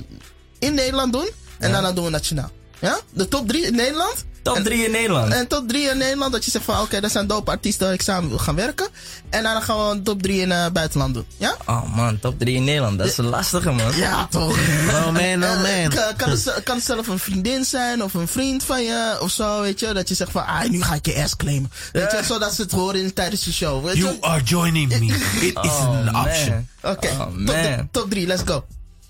in 0.59 0.73
Nederland 0.73 1.13
doen. 1.13 1.29
En 1.59 1.67
Ja. 1.67 1.73
daarna 1.73 1.91
doen 1.91 2.03
we 2.03 2.09
nationaal. 2.09 2.49
Ja? 2.79 2.99
De 3.13 3.27
top 3.27 3.47
drie 3.47 3.65
in 3.65 3.75
Nederland. 3.75 4.25
Top 4.43 4.55
En- 4.55 4.63
3 4.63 4.85
in 4.85 4.91
Nederland. 4.91 5.33
En 5.33 5.47
top 5.47 5.67
3 5.67 5.89
in 5.89 5.97
Nederland, 5.97 6.31
dat 6.31 6.45
je 6.45 6.51
zegt 6.51 6.65
van 6.65 6.79
oké, 6.81 6.99
dat 7.01 7.11
zijn 7.11 7.27
dope 7.27 7.51
artiesten 7.51 7.85
waar 7.85 7.93
ik 7.93 8.01
samen 8.01 8.29
wil 8.29 8.37
gaan 8.37 8.55
werken. 8.55 8.87
En 9.29 9.43
daarna 9.43 9.59
gaan 9.59 9.77
we 9.87 9.91
een 9.91 10.03
top 10.03 10.21
3 10.21 10.41
in 10.41 10.51
het 10.51 10.73
buitenland 10.73 11.13
doen. 11.13 11.25
Ja? 11.37 11.55
Oh 11.65 11.95
man, 11.95 12.19
top 12.19 12.39
3 12.39 12.55
in 12.55 12.63
Nederland. 12.63 12.97
Dat 12.97 13.07
is 13.07 13.17
een 13.17 13.25
lastige 13.25 13.71
man. 13.71 13.95
Ja, 13.95 14.27
toch. 14.29 14.57
Oh 14.89 15.05
man, 15.05 15.43
oh 15.43 15.51
Eh, 15.69 15.81
man. 15.81 15.89
Kan, 15.89 16.15
kan, 16.17 16.29
het, 16.29 16.61
kan 16.63 16.75
het 16.75 16.85
zelf 16.85 17.07
een 17.07 17.19
vriendin 17.19 17.65
zijn 17.65 18.03
of 18.03 18.13
een 18.13 18.27
vriend 18.27 18.63
van 18.63 18.83
je 18.83 19.17
of 19.21 19.31
zo, 19.31 19.61
weet 19.61 19.79
je. 19.79 19.93
Dat 19.93 20.09
je 20.09 20.15
zegt 20.15 20.31
van, 20.31 20.45
ah, 20.45 20.69
nu 20.69 20.81
ga 20.83 20.93
ik 20.93 21.05
je 21.05 21.23
ass 21.23 21.35
claimen. 21.35 21.71
Weet 21.91 22.11
je, 22.11 22.19
zodat 22.23 22.53
ze 22.53 22.61
het 22.61 22.71
horen 22.71 23.01
in, 23.01 23.13
tijdens 23.13 23.43
de 23.43 23.53
show. 23.53 23.85
Weet 23.85 23.95
je? 23.95 24.01
You 24.01 24.17
are 24.21 24.41
joining 24.43 24.99
me. 24.99 25.05
It 25.05 25.43
is 25.43 25.53
Oh, 25.71 25.87
an 25.89 26.03
man. 26.11 26.25
option. 26.27 26.67
Oké, 26.81 27.07
Oh, 27.07 27.79
top 27.91 28.09
3, 28.09 28.27
let's 28.27 28.41
go. 28.45 28.65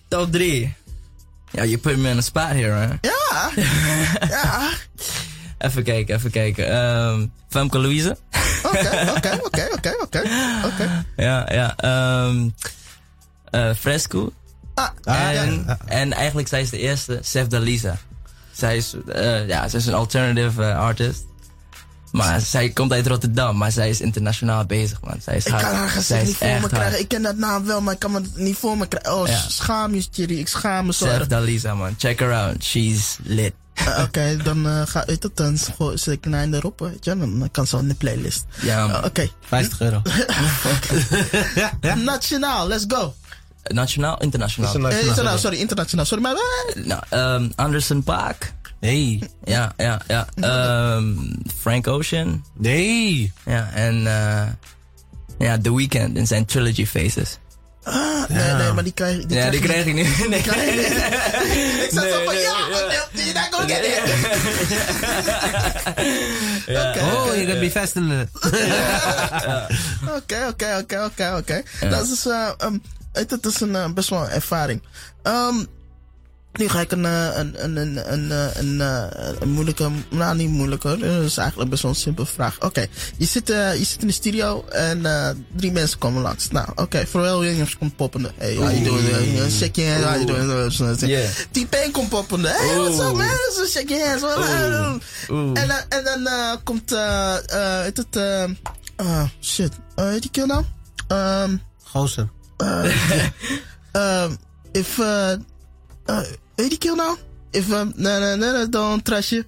Top 0.07 0.31
3. 0.31 0.73
Ja, 1.51 1.63
je 1.63 1.77
put 1.77 1.97
me 1.97 2.09
in 2.09 2.17
a 2.17 2.21
spot 2.21 2.49
here, 2.49 2.87
man. 2.87 2.97
Ja, 3.01 3.51
ja. 4.37 4.69
Even 5.57 5.83
kijken, 5.83 6.15
even 6.15 6.31
kijken. 6.31 6.69
Ehm 6.69 7.25
Femke 7.49 7.79
Louise. 7.79 8.17
Oké, 8.63 9.11
oké, 9.15 9.39
oké, 9.43 9.69
oké, 10.01 10.21
oké. 10.65 11.05
Ja, 11.15 11.53
ja. 11.53 11.75
ehm 11.77 12.49
eh, 13.51 13.73
Fresco. 13.79 14.31
Ah, 14.73 14.89
en, 15.03 15.63
ja. 15.67 15.77
en 15.85 16.13
eigenlijk 16.13 16.47
zij 16.47 16.61
is 16.61 16.69
de 16.69 16.77
eerste, 16.77 17.19
Sef 17.21 17.47
Dalisa. 17.47 17.97
Zij 18.51 18.77
is, 18.77 18.95
eh, 19.07 19.47
ja, 19.47 19.67
zij 19.67 19.79
is 19.79 19.85
een 19.85 19.93
alternative 19.93 20.63
eh, 20.63 20.79
artist. 20.79 21.25
Maar 22.11 22.41
zij 22.41 22.69
komt 22.69 22.91
uit 22.91 23.07
Rotterdam, 23.07 23.57
maar 23.57 23.71
zij 23.71 23.89
is 23.89 24.01
internationaal 24.01 24.65
bezig, 24.65 25.01
man. 25.01 25.15
Zij 25.23 25.35
is 25.35 25.45
Ik 25.45 25.51
hard. 25.51 25.63
kan 25.63 25.73
haar 25.75 25.89
gezicht 25.89 26.25
niet 26.25 26.35
voor 26.35 26.59
me 26.61 26.67
krijgen. 26.67 26.99
Ik 26.99 27.07
ken 27.07 27.21
dat 27.21 27.35
naam 27.37 27.65
wel, 27.65 27.81
maar 27.81 27.93
ik 27.93 27.99
kan 27.99 28.13
het 28.15 28.37
niet 28.37 28.57
voor 28.57 28.77
me 28.77 28.87
krijgen. 28.87 29.13
Oh, 29.21 29.27
Ja. 29.27 29.37
schaam 29.47 29.93
je, 29.95 30.09
Thierry. 30.09 30.39
Ik 30.39 30.47
schaam 30.47 30.85
me 30.85 30.93
zo 30.93 31.05
erg. 31.05 31.27
Dalisa, 31.27 31.75
man. 31.75 31.95
Check 31.97 32.19
her 32.19 32.33
out. 32.33 32.63
She's 32.63 33.17
lit. 33.23 33.53
Eh, 33.73 33.99
Oké, 34.03 34.37
dan 34.43 34.67
eh, 34.67 34.81
ga 34.85 35.03
weet 35.05 35.23
het, 35.23 35.37
dan 35.37 35.57
zet 35.93 36.07
ik 36.25 36.33
einde 36.33 36.57
erop, 36.57 36.79
weet 36.79 37.05
je. 37.05 37.17
Dan 37.17 37.49
kan 37.51 37.67
ze 37.67 37.77
in 37.77 37.87
de 37.87 37.93
playlist. 37.93 38.45
Ja, 38.61 38.87
man. 38.87 38.95
Eh, 38.95 39.05
Oké, 39.05 39.29
50 39.47 39.81
euro. 39.81 40.01
nationaal, 42.03 42.67
let's 42.67 42.85
go. 42.87 43.13
Nationaal, 43.63 44.21
internationaal. 44.21 44.69
Is 44.69 44.75
er 44.75 44.85
Eh, 44.89 44.97
internationaal, 44.97 45.37
sorry, 45.37 45.57
internationaal. 45.57 46.05
Sorry, 46.05 46.23
maar... 46.23 46.35
Nou, 46.83 47.01
ehm, 47.09 47.49
Anderson 47.55 48.03
Paak. 48.03 48.53
Nee. 48.79 49.31
Ja, 49.43 49.73
ja, 49.77 50.01
ja. 50.07 50.27
Ehm, 50.35 51.05
Frank 51.59 51.87
Ocean. 51.87 52.45
Nee. 52.57 53.33
Ja, 53.45 53.69
en 53.73 54.07
eh 54.07 54.47
ja, 55.39 55.57
The 55.61 55.75
Weeknd 55.75 56.17
in 56.17 56.27
zijn 56.27 56.45
trilogy 56.45 56.85
phases. 56.85 57.37
ah, 57.83 58.29
nee, 58.29 58.43
Ja. 58.47 58.57
nee, 58.57 58.71
maar 58.71 58.83
die 58.83 58.93
krijg, 58.93 59.25
die 59.25 59.37
ja, 59.37 59.49
die 59.49 59.59
krijg 59.59 59.85
ik 59.85 59.93
nu. 59.93 60.01
Nee. 60.29 60.39
Ik 60.39 61.89
zat 61.91 62.03
zo 62.03 62.23
van, 62.23 62.33
Nee, 62.33 62.41
ja, 62.43 62.49
you're 63.11 63.33
not 63.33 63.47
gonna 63.51 63.73
Oh, 67.13 67.35
je 67.35 67.45
gaat 67.45 67.59
bevestigen. 67.59 68.29
Oké, 70.17 70.47
oké, 70.49 70.77
oké, 70.81 71.03
oké, 71.05 71.35
oké. 71.37 71.63
Dat 71.89 72.07
is, 72.07 72.25
eh, 72.25 72.49
ehm, 72.57 72.77
het 73.13 73.29
dat 73.29 73.45
is 73.45 73.59
een, 73.61 73.75
eh, 73.75 73.91
best 73.93 74.09
wel 74.09 74.21
een 74.23 74.29
ervaring. 74.29 74.81
Ehm, 75.23 75.55
nu 76.51 76.67
ga 76.67 76.79
ik 76.81 76.91
een, 76.91 77.05
eh, 77.05 77.27
een, 77.37 77.63
een, 77.63 77.75
een, 77.77 78.13
een, 78.13 78.31
eh, 78.31 78.55
een, 78.61 78.81
eh, 78.81 79.29
een 79.39 79.49
moeilijke, 79.49 79.89
nou 80.09 80.35
niet 80.35 80.49
moeilijke, 80.49 80.97
dat 80.97 81.23
is 81.23 81.37
eigenlijk 81.37 81.69
best 81.69 81.81
wel 81.81 81.91
een 81.91 81.97
simpele 81.97 82.25
vraag. 82.27 82.61
Oké, 82.61 82.85
je, 83.17 83.25
zit, 83.25 83.49
eh, 83.49 83.77
je 83.77 83.83
zit 83.83 84.01
in 84.01 84.07
de 84.07 84.13
studio 84.13 84.65
en 84.67 85.05
eh, 85.05 85.29
drie 85.55 85.71
mensen 85.71 85.97
komen 85.99 86.21
langs. 86.21 86.49
Nou, 86.49 86.67
oké, 86.75 87.05
Pharrell 87.07 87.37
Williams 87.37 87.77
komt 87.77 87.95
poppende. 87.95 88.31
Hey, 88.37 88.55
how 88.55 88.71
you 88.71 88.83
doing? 88.83 89.07
Uh, 89.07 89.47
shake 89.49 89.81
your 89.81 89.93
hand, 89.93 90.03
how 90.05 90.13
you 90.13 90.25
doing? 90.47 90.99
Yeah. 90.99 91.29
T-Pain 91.51 91.91
komt 91.91 92.09
poppende. 92.09 92.47
Hey, 92.47 92.75
what's 92.77 92.99
up 92.99 93.15
man? 93.15 93.27
So 93.53 93.65
shake 93.65 93.87
your 93.93 94.07
hands. 94.07 94.23
En, 95.59 95.67
dan- 95.67 95.83
en 95.89 96.03
dan 96.03 96.27
eh, 96.27 96.53
komt, 96.63 96.91
eh, 96.91 97.35
eh, 97.35 97.81
heet 97.83 97.97
het, 97.97 98.15
eh, 98.15 98.43
ah, 98.95 99.23
shit, 99.41 99.71
uh, 99.95 100.05
heet 100.05 100.21
die 100.21 100.31
kill 100.31 100.45
nou? 100.45 100.63
Ehm, 101.07 101.55
Gozer. 101.83 102.29
Um, 102.61 104.37
if, 104.81 104.97
uh, 104.97 105.31
uh, 106.05 106.19
heet 106.55 106.69
die 106.69 106.77
kill 106.77 106.95
nou? 106.95 107.17
If, 107.51 107.71
um, 107.71 107.91
nee, 107.95 108.35
nee, 108.37 108.69
don't 108.69 109.05
trust 109.05 109.29
you. 109.29 109.43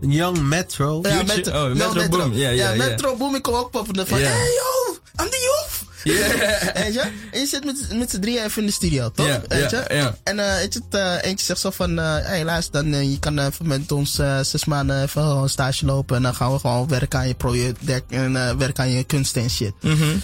Young 0.00 0.38
Metro. 0.48 1.00
Ja, 1.02 1.20
oh, 1.20 1.74
no, 1.74 1.92
Metro 1.92 2.08
Boom. 2.08 2.32
Ja, 2.32 2.48
ja, 2.48 2.70
ja. 2.70 2.76
Metro 2.76 3.16
Boom, 3.16 3.34
ik 3.34 3.42
kom 3.42 3.54
ook 3.54 3.70
poppen 3.70 4.06
van, 4.06 4.18
Ja. 4.18 4.28
hey 4.28 4.50
yo, 4.52 4.98
I'm 5.24 5.30
the 5.30 5.40
youth. 5.40 5.92
Weet 6.74 6.94
je? 6.94 7.00
En 7.32 7.40
je 7.40 7.46
zit 7.46 7.64
met, 7.64 7.88
met 7.94 8.10
z'n 8.10 8.20
drieën 8.20 8.44
even 8.44 8.60
in 8.60 8.66
de 8.66 8.72
studio, 8.72 9.10
toch? 9.10 9.26
Ja, 9.26 9.42
Weet 9.48 9.70
ja. 9.70 10.16
En 10.22 10.38
eh, 10.38 10.54
weet 10.56 10.72
je, 10.72 10.80
het, 10.90 11.00
eh, 11.00 11.30
eentje 11.30 11.46
zegt 11.46 11.60
zo 11.60 11.70
van, 11.70 11.98
eh 11.98 12.16
hey 12.16 12.44
luister, 12.44 12.90
dan, 12.90 13.10
je 13.10 13.18
kan 13.18 13.38
even 13.38 13.66
met 13.66 13.92
ons 13.92 14.14
zes 14.42 14.64
maanden 14.64 15.02
even 15.02 15.22
gewoon 15.22 15.48
stage 15.48 15.86
lopen. 15.86 16.16
En 16.16 16.22
dan 16.22 16.34
gaan 16.34 16.52
we 16.52 16.58
gewoon 16.58 16.88
werken 16.88 17.18
aan 17.18 17.28
je 17.28 17.34
project 17.34 17.78
en 18.08 18.36
eh, 18.36 18.56
werken 18.56 18.84
aan 18.84 18.90
je 18.90 19.04
kunst 19.04 19.36
en 19.36 19.50
shit. 19.50 19.72
Mhm. 19.80 20.16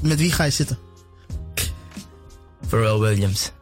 Met 0.00 0.18
wie 0.18 0.32
ga 0.32 0.44
je 0.44 0.50
zitten? 0.50 0.78
Pharrell 2.68 2.98
Williams. 2.98 3.52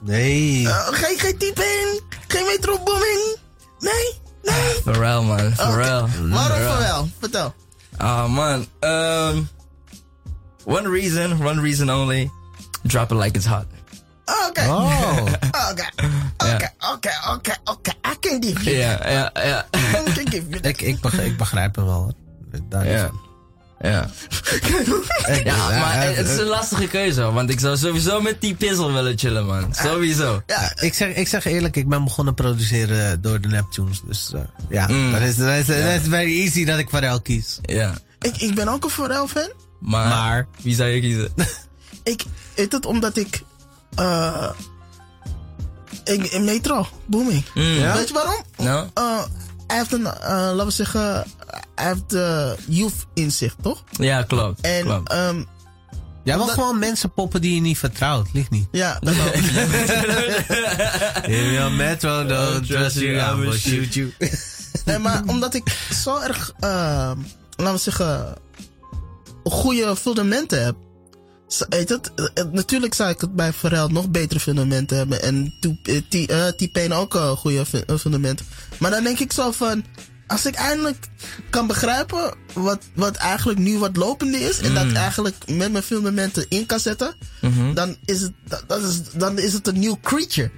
Nee. 0.00 0.62
Uh, 0.62 0.86
geen, 0.90 1.18
geen 1.18 1.36
type 1.38 1.62
in, 1.62 2.00
geen 2.28 2.44
metro 2.44 2.78
booming. 2.84 3.36
Nee, 3.78 4.20
nee. 4.42 4.80
Pharrell, 4.84 5.22
man. 5.22 5.52
Pharrell. 5.54 6.00
Waarom 6.00 6.32
Pharrell. 6.32 6.66
van 6.68 6.78
wel? 6.78 7.08
Vertel. 7.18 7.54
Oh 7.98 8.26
man. 8.26 8.66
Um, 8.80 9.48
one 10.64 10.88
reason, 10.88 11.44
one 11.44 11.60
reason 11.60 11.90
only. 11.90 12.30
Drop 12.82 13.10
it 13.12 13.18
like 13.18 13.36
it's 13.36 13.46
hot. 13.46 13.66
Oké. 14.48 14.60
Oh. 14.68 15.26
Oké. 15.70 15.86
Oké, 16.36 16.72
oké, 16.92 17.10
oké, 17.32 17.54
oké. 17.64 17.90
I 17.90 18.16
can 18.20 18.42
give 18.42 18.62
you. 18.64 18.76
Ja, 18.76 19.08
ja, 19.10 19.30
ja. 19.34 19.66
I 19.74 20.12
can 20.14 20.26
give 20.30 20.48
you 20.48 20.60
that. 20.60 20.66
ik, 20.66 20.80
ik, 20.80 21.00
begrijp, 21.00 21.26
ik 21.26 21.36
begrijp 21.36 21.76
hem 21.76 21.84
wel. 21.84 21.94
hoor. 22.02 22.12
Daar 22.68 22.86
is 22.86 23.00
Ja. 23.00 23.10
Ja. 23.90 24.08
Ja, 25.44 25.68
maar 25.68 26.02
het 26.04 26.28
is 26.28 26.36
een 26.38 26.46
lastige 26.46 26.86
keuze, 26.86 27.20
hoor, 27.20 27.32
want 27.32 27.50
ik 27.50 27.60
zou 27.60 27.76
sowieso 27.76 28.20
met 28.20 28.40
die 28.40 28.54
pizzel 28.54 28.92
willen 28.92 29.18
chillen, 29.18 29.46
man. 29.46 29.74
Sowieso. 29.74 30.42
Ja, 30.46 30.72
ik, 30.80 30.94
zeg, 30.94 31.14
ik 31.14 31.28
zeg 31.28 31.44
eerlijk, 31.44 31.76
ik 31.76 31.88
ben 31.88 32.04
begonnen 32.04 32.34
produceren 32.34 33.20
door 33.20 33.40
de 33.40 33.48
Neptunes. 33.48 34.00
Dus 34.06 34.30
eh, 34.34 34.40
ja, 34.68 34.86
Mm. 34.88 35.12
dat 35.12 35.20
is, 35.20 35.36
dat 35.36 35.48
is, 35.48 35.66
dat 35.66 35.76
is 35.76 36.00
very 36.08 36.40
easy 36.40 36.64
dat 36.64 36.78
ik 36.78 36.88
Pharrell 36.88 37.20
kies. 37.22 37.58
Ja. 37.62 37.94
ik, 38.20 38.36
ik 38.36 38.54
ben 38.54 38.68
ook 38.68 38.84
een 38.84 38.90
Pharrell 38.90 39.26
fan. 39.26 39.50
Maar, 39.80 40.08
Maar- 40.08 40.46
wie 40.62 40.74
zou 40.74 40.88
je 40.88 41.00
kiezen? 41.00 41.28
Ik 42.04 42.24
het 42.54 42.86
omdat 42.86 43.16
ik. 43.16 43.42
eh 43.94 44.50
ik 46.04 46.24
in 46.24 46.44
metro, 46.44 46.86
booming. 47.06 47.44
Mm. 47.54 47.62
Ja? 47.62 47.94
Weet 47.94 48.08
je 48.08 48.14
waarom? 48.14 48.42
Nou? 48.56 48.88
Eh, 48.94 49.22
hij 49.72 49.80
heeft 49.80 49.92
een, 49.92 50.06
eh, 50.06 50.28
laten 50.30 50.66
we 50.66 50.70
zeggen, 50.70 51.24
hij 51.74 51.86
heeft 51.88 52.14
uh, 52.14 52.50
youth 52.68 53.06
in 53.14 53.30
zich, 53.32 53.54
toch? 53.62 53.82
Ja, 53.90 54.22
klopt. 54.22 54.60
En 54.60 54.84
klopt. 54.84 55.10
ehm, 55.12 55.42
Jij 56.24 56.36
wil 56.36 56.46
gewoon 56.46 56.78
mensen 56.78 57.12
poppen 57.12 57.40
die 57.40 57.54
je 57.54 57.60
niet 57.60 57.78
vertrouwt. 57.78 58.28
Ligt 58.32 58.50
niet. 58.50 58.68
ja, 58.70 58.98
dat 59.00 59.14
ook. 59.26 59.34
In 61.26 61.52
your 61.52 61.72
metro, 61.72 62.26
don't 62.26 62.66
trust 62.66 62.96
you, 62.98 63.16
I 63.16 63.40
will 63.40 63.58
shoot 63.58 63.94
you. 63.94 64.12
nee, 64.84 64.98
maar 64.98 65.22
omdat 65.26 65.54
ik 65.54 65.76
zo 66.04 66.18
erg, 66.18 66.52
ehm, 66.60 67.18
laten 67.56 67.72
we 67.74 67.78
zeggen, 67.78 68.34
goede 69.44 69.96
fundamenten 69.96 70.64
heb. 70.64 70.74
Weet 71.68 71.88
het? 71.88 72.10
Eh, 72.34 72.44
Natuurlijk 72.52 72.94
zou 72.94 73.10
ik 73.10 73.20
het 73.20 73.34
bij 73.36 73.52
Pharrell 73.52 73.86
nog 73.86 74.08
betere 74.10 74.40
fundamenten 74.40 74.96
hebben. 74.96 75.22
En 75.22 75.54
eh, 75.82 76.46
eh, 76.46 76.54
T-Pain 76.54 76.92
ook 76.92 77.14
een 77.14 77.36
goede 77.36 77.66
fu- 77.66 77.98
fundamenten. 77.98 78.46
Maar 78.78 78.90
dan 78.90 79.04
denk 79.04 79.18
ik 79.18 79.32
zo 79.32 79.50
van... 79.50 79.84
Als 80.26 80.46
ik 80.46 80.54
eindelijk 80.54 81.08
kan 81.50 81.66
begrijpen 81.66 82.34
wat, 82.52 82.78
wat 82.94 83.16
eigenlijk 83.16 83.58
nu 83.58 83.78
wat 83.78 83.96
lopende 83.96 84.38
is... 84.40 84.58
en 84.58 84.68
Mm. 84.68 84.74
dat 84.74 84.92
eigenlijk 84.92 85.36
met 85.50 85.72
mijn 85.72 85.84
fundamenten 85.84 86.46
in 86.48 86.66
kan 86.66 86.80
zetten... 86.80 87.14
Mhm. 87.40 87.74
dan, 87.74 87.96
is 88.04 88.20
het, 88.20 88.32
dat, 88.48 88.64
dat 88.66 88.82
is, 88.82 89.00
dan 89.14 89.38
is 89.38 89.52
het 89.52 89.66
een 89.66 89.78
nieuw 89.78 89.98
creature. 90.02 90.50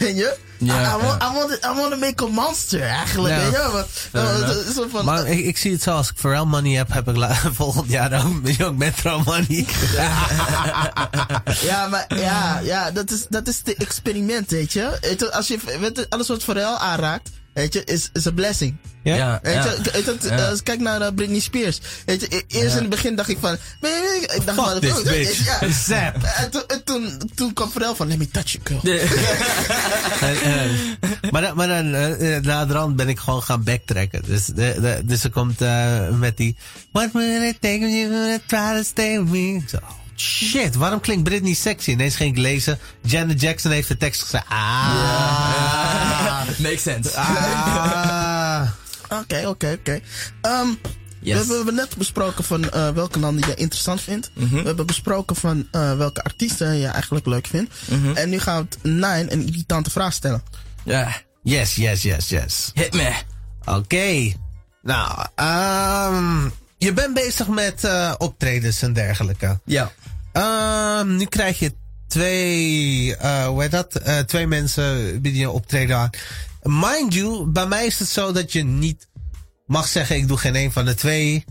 Weet 0.00 0.16
je? 0.16 0.36
Ja, 0.58 0.82
I, 0.82 0.98
I, 0.98 1.02
want, 1.02 1.22
ja. 1.22 1.30
I, 1.30 1.34
want, 1.34 1.52
I 1.64 1.74
want 1.74 1.90
to 1.92 1.98
make 1.98 2.24
a 2.24 2.28
monster 2.28 2.82
eigenlijk. 2.82 3.34
Ja. 3.34 3.44
Je? 3.44 3.84
Maar, 4.12 4.66
is 4.66 4.74
zo 4.74 4.88
van, 4.90 5.04
Maar 5.04 5.26
ik, 5.26 5.44
ik 5.44 5.56
zie 5.56 5.72
het 5.72 5.82
zo, 5.82 5.90
als 5.90 6.10
ik 6.10 6.16
Pharrell 6.16 6.44
money 6.44 6.72
heb, 6.72 6.92
heb 6.92 7.08
ik 7.08 7.16
volgend 7.62 7.90
jaar 7.90 8.26
ook 8.26 8.48
Young 8.48 8.78
Metro 8.78 9.22
money. 9.24 9.66
Ja, 11.60 11.88
maar 11.88 12.06
ja, 12.16 12.58
ja 12.58 12.90
dat, 12.90 13.10
is, 13.10 13.26
dat 13.28 13.48
is 13.48 13.62
de 13.62 13.74
experiment, 13.74 14.50
weet 14.50 14.72
je. 14.72 15.16
Als 15.30 15.48
je 15.48 15.58
weet 15.80 16.06
alles 16.10 16.28
wat 16.28 16.44
Pharrell 16.44 16.76
aanraakt, 16.78 17.30
weet 17.52 17.72
je, 17.72 17.84
is, 17.84 18.10
is 18.12 18.24
een 18.24 18.34
blessing. 18.34 18.76
Ja? 19.02 19.16
Ja, 19.16 19.38
Weet 19.42 19.54
je, 19.54 19.90
weet 19.92 20.22
je, 20.22 20.28
Ja. 20.28 20.48
als 20.48 20.58
ik 20.58 20.64
kijk 20.64 20.80
naar 20.80 21.00
eh, 21.00 21.12
Britney 21.14 21.40
Spears. 21.40 21.80
Weet 22.06 22.20
je, 22.20 22.28
eerst 22.46 22.66
Ja. 22.70 22.74
in 22.74 22.80
het 22.80 22.88
begin 22.88 23.16
dacht 23.16 23.28
ik 23.28 23.38
van, 23.40 23.52
ik 23.52 24.42
dacht 24.44 24.58
van, 24.70 24.80
this 24.80 24.90
oh, 24.90 25.02
bitch. 25.02 25.44
Ja. 25.44 25.70
Zap. 25.72 26.22
En, 26.36 26.50
toen- 26.50 26.64
en 26.66 26.84
toen, 26.84 27.20
toen 27.34 27.52
kwam 27.52 27.70
Pharrell 27.70 27.94
van, 27.94 28.08
let 28.08 28.18
me 28.18 28.28
touch 28.30 28.52
you, 28.52 28.80
girl. 28.80 28.98
En, 30.20 30.40
eh, 30.42 31.30
maar 31.30 31.42
dan, 31.42 31.56
maar 31.56 31.68
dan 31.68 31.94
eh, 31.94 32.36
eh, 32.36 32.42
na 32.42 32.66
de 32.66 32.72
rand 32.72 32.96
ben 32.96 33.08
ik 33.08 33.18
gewoon 33.18 33.42
gaan 33.42 33.62
backtracken. 33.64 34.22
Dus, 34.26 34.46
de, 34.46 34.54
de, 34.80 35.00
dus 35.04 35.20
ze 35.20 35.28
komt 35.28 35.60
eh, 35.60 36.08
met 36.08 36.36
die... 36.36 36.56
What 36.92 37.12
will 37.12 37.42
it 37.48 37.56
take 37.60 37.78
of 37.84 37.90
you 37.90 38.38
try 38.46 38.76
to 38.76 38.82
stay 38.82 39.18
with 39.22 39.28
me? 39.30 39.54
Ik 39.62 39.68
zo, 39.68 39.76
oh, 39.76 39.90
shit, 40.20 40.74
waarom 40.74 41.00
klinkt 41.00 41.24
Britney 41.24 41.54
sexy? 41.54 41.90
Ineens 41.90 42.16
ging 42.16 42.30
ik 42.30 42.36
lezen. 42.42 42.78
Janet 43.02 43.40
Jackson 43.40 43.70
heeft 43.70 43.88
de 43.88 43.96
tekst 43.96 44.22
gezegd. 44.22 44.44
Ah. 44.48 46.40
Makes 46.62 46.82
sense. 46.82 47.16
Ah. 47.16 48.62
Oké, 49.08 49.46
oké, 49.46 49.76
oké. 49.80 50.00
Ehm, 50.40 50.68
Yes. 51.22 51.32
We 51.32 51.38
hebben- 51.38 51.48
we 51.48 51.54
hebben 51.64 51.74
net 51.74 51.96
besproken 51.96 52.44
van 52.44 52.70
eh, 52.70 52.88
welke 52.90 53.18
landen 53.18 53.48
je 53.48 53.54
interessant 53.54 54.00
vindt. 54.00 54.30
Mhm. 54.34 54.54
We 54.56 54.62
hebben 54.62 54.86
besproken 54.86 55.36
van 55.36 55.68
eh, 55.70 55.96
welke 55.96 56.22
artiesten 56.22 56.76
je 56.76 56.86
eigenlijk 56.86 57.26
leuk 57.26 57.46
vindt. 57.46 57.74
Mhm. 57.88 58.16
En 58.16 58.28
nu 58.30 58.38
gaan 58.38 58.56
we 58.56 58.66
het 58.70 58.78
Nine 58.82 59.26
een 59.32 59.46
irritante 59.46 59.90
vraag 59.90 60.12
stellen. 60.12 60.42
Ja. 60.84 61.16
Yes, 61.42 61.74
yes, 61.74 62.02
yes, 62.02 62.28
yes. 62.28 62.70
Hit 62.74 62.92
me. 62.94 63.12
Oké. 63.64 64.32
Nou, 64.82 65.26
ehm, 65.34 66.48
je 66.78 66.92
bent 66.92 67.14
bezig 67.14 67.46
met 67.48 67.84
eh, 67.84 68.12
optredens 68.18 68.82
en 68.82 68.92
dergelijke. 68.92 69.58
Ja. 69.64 69.90
Ehm, 70.32 71.16
nu 71.16 71.24
krijg 71.24 71.58
je 71.58 71.74
twee, 72.08 73.16
eh 73.16 73.46
hoe 73.46 73.62
heet 73.62 73.70
dat? 73.70 73.94
Eh, 73.94 74.18
twee 74.18 74.46
mensen 74.46 75.20
bieden 75.20 75.40
je 75.40 75.50
optreden 75.50 75.96
aan. 75.96 76.10
Mind 76.62 77.14
you, 77.14 77.46
bij 77.46 77.66
mij 77.66 77.86
is 77.86 77.98
het 77.98 78.08
zo 78.08 78.32
dat 78.32 78.52
je 78.52 78.64
niet 78.64 79.08
mag 79.66 79.88
zeggen 79.88 80.16
ik 80.16 80.28
doe 80.28 80.36
geen 80.38 80.54
een 80.56 80.72
van 80.72 80.84
de 80.84 80.94
twee. 80.94 81.44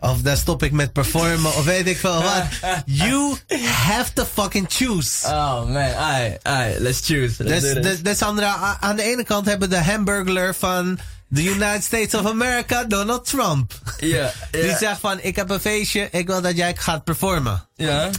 Of 0.00 0.20
daar 0.22 0.36
stop 0.36 0.62
ik 0.62 0.72
met 0.72 0.92
performen 0.92 1.54
of 1.54 1.64
weet 1.64 1.86
ik 1.86 1.96
veel 1.98 2.22
wat. 2.22 2.42
You 2.84 3.36
have 3.64 4.12
to 4.12 4.24
fucking 4.34 4.66
choose. 4.68 5.26
Oh 5.26 5.64
man, 5.64 5.94
alright, 5.94 6.42
alright, 6.42 6.80
let's 6.80 7.00
choose. 7.04 7.44
Let's 7.44 7.60
Dus, 7.62 7.74
do 7.74 7.80
this. 7.80 7.90
dus, 7.92 8.02
dus 8.02 8.22
aan, 8.22 8.36
de, 8.36 8.44
aan 8.80 8.96
de 8.96 9.02
ene 9.02 9.24
kant 9.24 9.46
hebben 9.46 9.68
we 9.68 9.74
de 9.74 9.82
hamburglar 9.82 10.54
van 10.54 10.98
the 11.34 11.42
United 11.42 11.84
States 11.84 12.14
of 12.14 12.26
America, 12.26 12.84
Donald 12.84 13.24
Trump. 13.26 13.72
Ja, 13.98 14.32
Die 14.50 14.76
zegt 14.76 15.00
van, 15.00 15.18
ik 15.20 15.36
heb 15.36 15.50
een 15.50 15.60
feestje, 15.60 16.08
ik 16.10 16.26
wil 16.26 16.40
dat 16.40 16.56
jij 16.56 16.76
gaat 16.76 17.04
performen. 17.04 17.68
Ja, 17.74 18.10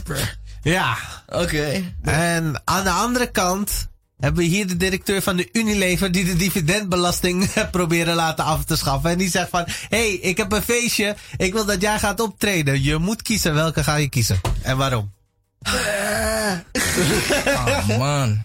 Ja. 0.62 0.96
oké. 1.28 1.94
En 2.02 2.62
aan 2.64 2.84
de 2.84 2.90
andere 2.90 3.30
kant 3.30 3.88
hebben 4.18 4.42
we 4.42 4.48
hier 4.48 4.66
de 4.66 4.76
directeur 4.76 5.22
van 5.22 5.36
de 5.36 5.48
Unilever 5.52 6.12
die 6.12 6.24
de 6.24 6.36
dividendbelasting 6.36 7.50
proberen 7.70 8.14
laten 8.14 8.44
af 8.44 8.64
te 8.64 8.76
schaffen. 8.76 9.10
En 9.10 9.18
die 9.18 9.30
zegt 9.30 9.48
van, 9.48 9.64
hey, 9.88 10.08
ik 10.10 10.36
heb 10.36 10.52
een 10.52 10.62
feestje, 10.62 11.16
ik 11.36 11.52
wil 11.52 11.64
dat 11.64 11.80
jij 11.80 11.98
gaat 11.98 12.20
optreden. 12.20 12.82
Je 12.82 12.96
moet 12.98 13.22
kiezen, 13.22 13.54
welke 13.54 13.84
ga 13.84 13.94
je 13.96 14.08
kiezen? 14.08 14.40
En 14.62 14.76
waarom? 14.76 15.12
Oh 17.46 17.98
man. 17.98 18.44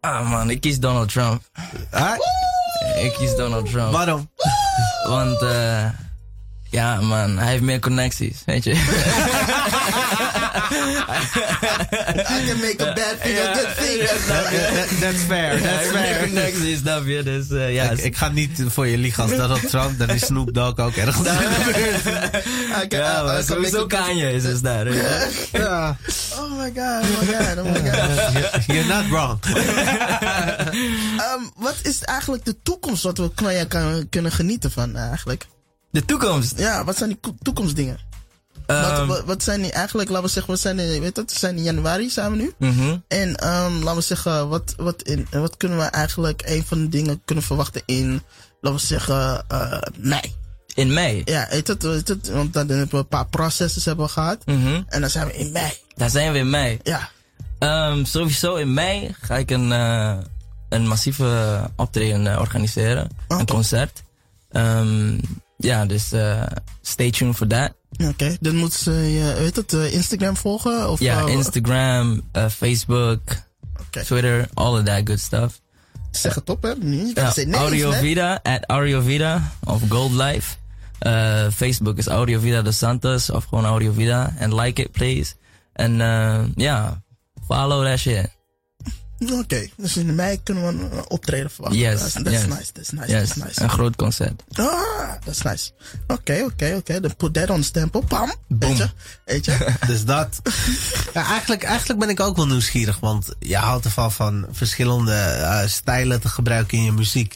Ah 0.00 0.30
man, 0.30 0.50
ik 0.50 0.60
kies 0.60 0.78
Donald 0.78 1.12
Trump. 1.12 1.42
Huh? 1.90 2.12
Ik 3.02 3.12
kies 3.12 3.36
Donald 3.36 3.70
Trump. 3.70 3.92
Waarom? 3.92 4.30
Want 5.08 5.42
eh 5.42 5.84
Ja, 6.70 7.00
man, 7.00 7.38
hij 7.38 7.48
heeft 7.50 7.62
meer 7.62 7.78
connecties, 7.80 8.42
weet 8.46 8.64
je. 8.64 8.70
I 12.30 12.46
can 12.46 12.60
make 12.60 12.80
a 12.80 12.92
bad 12.94 13.22
thing 13.22 13.38
a 13.38 13.54
good 13.54 13.76
thing. 13.76 14.00
That- 14.08 15.00
That's 15.00 15.22
fair, 15.26 15.50
Hij 15.50 15.60
that's 15.60 15.78
heeft 15.78 15.92
meer 15.92 16.02
fair. 16.02 16.24
connecties, 16.24 16.78
snap 16.78 17.06
je? 17.06 17.22
Dus 17.22 17.50
eh, 17.50 17.74
ja, 17.74 17.90
Ik, 17.90 17.98
ik 17.98 18.16
ga 18.16 18.28
niet 18.28 18.62
voor 18.66 18.86
je 18.86 18.98
liegen 18.98 19.22
als 19.22 19.36
Donald 19.36 19.68
Trump, 19.70 19.98
dan 19.98 20.08
is 20.10 20.24
Snoop 20.26 20.54
Dogg 20.54 20.78
ook 20.78 20.94
ergens. 20.96 21.26
I 21.26 22.86
can, 22.88 22.98
ja, 22.98 23.22
maar 23.22 23.32
I 23.40 23.44
can 23.44 23.44
sowieso 23.44 23.86
Kanye 23.86 24.32
is 24.32 24.42
dus 24.42 24.60
daar. 24.60 24.84
weet 24.84 24.94
je. 24.94 25.58
Ja. 25.58 25.96
Oh 26.38 26.50
my 26.58 26.72
god, 26.74 27.02
oh 27.02 27.20
my 27.20 27.34
god, 27.34 27.58
oh 27.58 27.64
my 27.72 27.90
god. 27.90 28.64
You're 28.66 28.86
not 28.94 29.08
wrong. 29.10 29.38
Ehm, 31.18 31.42
wat 31.56 31.76
is 31.82 32.02
eigenlijk 32.04 32.44
de 32.44 32.56
toekomst 32.62 33.02
wat 33.02 33.18
we 33.18 33.30
kan, 33.34 33.66
kan, 33.68 34.06
kunnen 34.10 34.32
genieten 34.32 34.70
van 34.70 34.96
eh, 34.96 35.02
eigenlijk? 35.08 35.46
De 35.90 36.04
toekomst. 36.04 36.58
Ja, 36.58 36.84
wat 36.84 36.96
zijn 36.96 37.08
die 37.08 37.18
ko- 37.20 37.36
toekomstdingen? 37.42 37.98
wat, 38.66 38.76
Ehm, 38.76 39.06
wat, 39.06 39.24
wat 39.24 39.42
zijn 39.42 39.62
die 39.62 39.72
eigenlijk, 39.72 40.08
laten 40.08 40.24
we 40.26 40.32
zeggen, 40.32 40.52
we 40.52 40.58
zijn 40.58 40.78
in, 40.78 41.00
weet 41.00 41.14
dat, 41.14 41.32
we 41.32 41.38
zijn 41.38 41.56
in 41.56 41.62
januari 41.62 42.10
samen 42.10 42.38
nu. 42.38 42.52
mhm. 42.58 42.96
En 43.08 43.36
ehm, 43.36 43.72
laten 43.78 43.94
we 43.94 44.00
zeggen, 44.00 44.48
wat, 44.48 44.74
wat, 44.76 45.02
in, 45.02 45.26
wat 45.30 45.56
kunnen 45.56 45.78
we 45.78 45.84
eigenlijk, 45.84 46.42
een 46.46 46.64
van 46.66 46.78
de 46.80 46.88
dingen 46.88 47.22
kunnen 47.24 47.44
verwachten 47.44 47.82
in, 47.86 48.22
laten 48.60 48.80
we 48.80 48.86
zeggen, 48.86 49.44
eh 49.48 49.78
mei. 49.96 50.34
In 50.74 50.92
mei. 50.92 51.22
Ja, 51.24 51.46
weet 51.50 51.66
het, 51.68 51.82
want 52.30 52.52
dan 52.52 52.68
hebben 52.68 52.88
we 52.90 52.96
een 52.96 53.06
paar 53.08 53.26
processen 53.26 53.82
hebben 53.84 54.04
we 54.06 54.10
gehad. 54.12 54.46
Mhm. 54.46 54.82
En 54.88 55.00
dan 55.00 55.10
zijn 55.10 55.26
we 55.26 55.32
in 55.36 55.52
mei. 55.52 55.72
Daar 55.94 56.10
zijn 56.10 56.32
we 56.32 56.38
in 56.38 56.50
mei. 56.50 56.78
Ja. 56.82 57.08
Ehm, 57.58 58.04
sowieso 58.04 58.54
in 58.54 58.74
mei 58.74 59.14
ga 59.20 59.36
ik 59.36 59.50
een, 59.50 59.72
eh, 59.72 60.16
een 60.68 60.86
massieve 60.86 61.60
optreden 61.76 62.26
eh, 62.26 62.40
organiseren. 62.40 63.08
Een 63.28 63.46
concert. 63.46 64.02
Ehm, 64.50 65.18
ja, 65.58 65.86
dus 65.86 66.12
eh, 66.12 66.42
stay 66.82 67.10
tuned 67.10 67.36
voor 67.36 67.48
dat. 67.48 67.72
Oké, 68.04 68.36
dan 68.40 68.56
moeten 68.56 68.78
ze 68.78 68.92
je, 68.92 69.34
weet 69.38 69.56
het, 69.56 69.72
eh, 69.72 69.92
Instagram 69.92 70.36
volgen? 70.36 70.90
Of, 70.90 71.00
Ja, 71.00 71.26
eh, 71.26 71.32
Instagram, 71.32 72.22
Facebook. 72.50 73.20
Twitter, 73.90 74.48
all 74.54 74.78
of 74.78 74.84
that 74.84 75.00
good 75.04 75.20
stuff. 75.20 75.60
Zeg 76.10 76.34
het 76.34 76.50
op, 76.50 76.62
hè? 76.62 76.68
Ja, 77.14 77.32
nee, 77.34 77.54
Audio 77.54 77.90
hè? 77.90 77.98
Vida, 77.98 78.40
at 78.42 78.64
Audio 78.66 79.00
Vida 79.00 79.52
of 79.64 79.82
Gold 79.88 80.12
Life. 80.12 80.56
Eh, 80.98 81.46
Facebook 81.54 81.98
is 81.98 82.06
Audio 82.06 82.38
Vida 82.40 82.62
de 82.62 82.72
Santos 82.72 83.30
of 83.30 83.44
gewoon 83.44 83.64
Audio 83.64 83.92
Vida. 83.92 84.34
And 84.40 84.52
like 84.52 84.82
it, 84.82 84.92
please. 84.92 85.34
En 85.72 85.96
ja, 86.56 87.02
follow 87.46 87.84
that 87.84 87.98
shit. 87.98 88.37
Oké, 89.32 89.68
dus 89.76 89.96
in 89.96 90.14
mei 90.14 90.42
kunnen 90.42 90.64
we 90.66 90.84
een 90.84 91.08
optreden 91.08 91.50
verwachten. 91.50 91.80
Yes, 91.80 92.00
That's, 92.00 92.12
that's 92.12 92.30
yes. 92.30 92.46
nice, 92.46 92.72
that's 92.72 92.90
nice, 92.90 93.10
Yes, 93.10 93.28
that's 93.28 93.44
nice. 93.44 93.62
een 93.62 93.70
groot 93.70 93.96
concert. 93.96 94.42
Ah, 94.52 95.12
that's 95.24 95.42
nice. 95.42 95.70
Oké, 96.06 96.42
oké, 96.44 96.74
oké. 96.76 97.00
Dan 97.00 97.16
put 97.16 97.32
that 97.34 97.50
on 97.50 97.62
stempel. 97.62 98.00
Pam. 98.00 98.32
Boom. 98.48 98.68
Weet 98.70 98.78
je? 98.78 98.90
Weet 99.24 99.44
je? 99.44 99.72
Dus 99.86 100.04
dat. 100.04 100.40
Ja, 101.14 101.26
eigenlijk, 101.26 101.62
eigenlijk 101.62 102.00
ben 102.00 102.08
ik 102.08 102.20
ook 102.20 102.36
wel 102.36 102.46
nieuwsgierig, 102.46 103.00
want 103.00 103.28
je 103.38 103.56
houdt 103.56 103.84
ervan 103.84 104.12
van 104.12 104.46
verschillende 104.50 105.12
eh, 105.14 105.66
stijlen 105.66 106.20
te 106.20 106.28
gebruiken 106.28 106.78
in 106.78 106.84
je 106.84 106.92
muziek. 106.92 107.34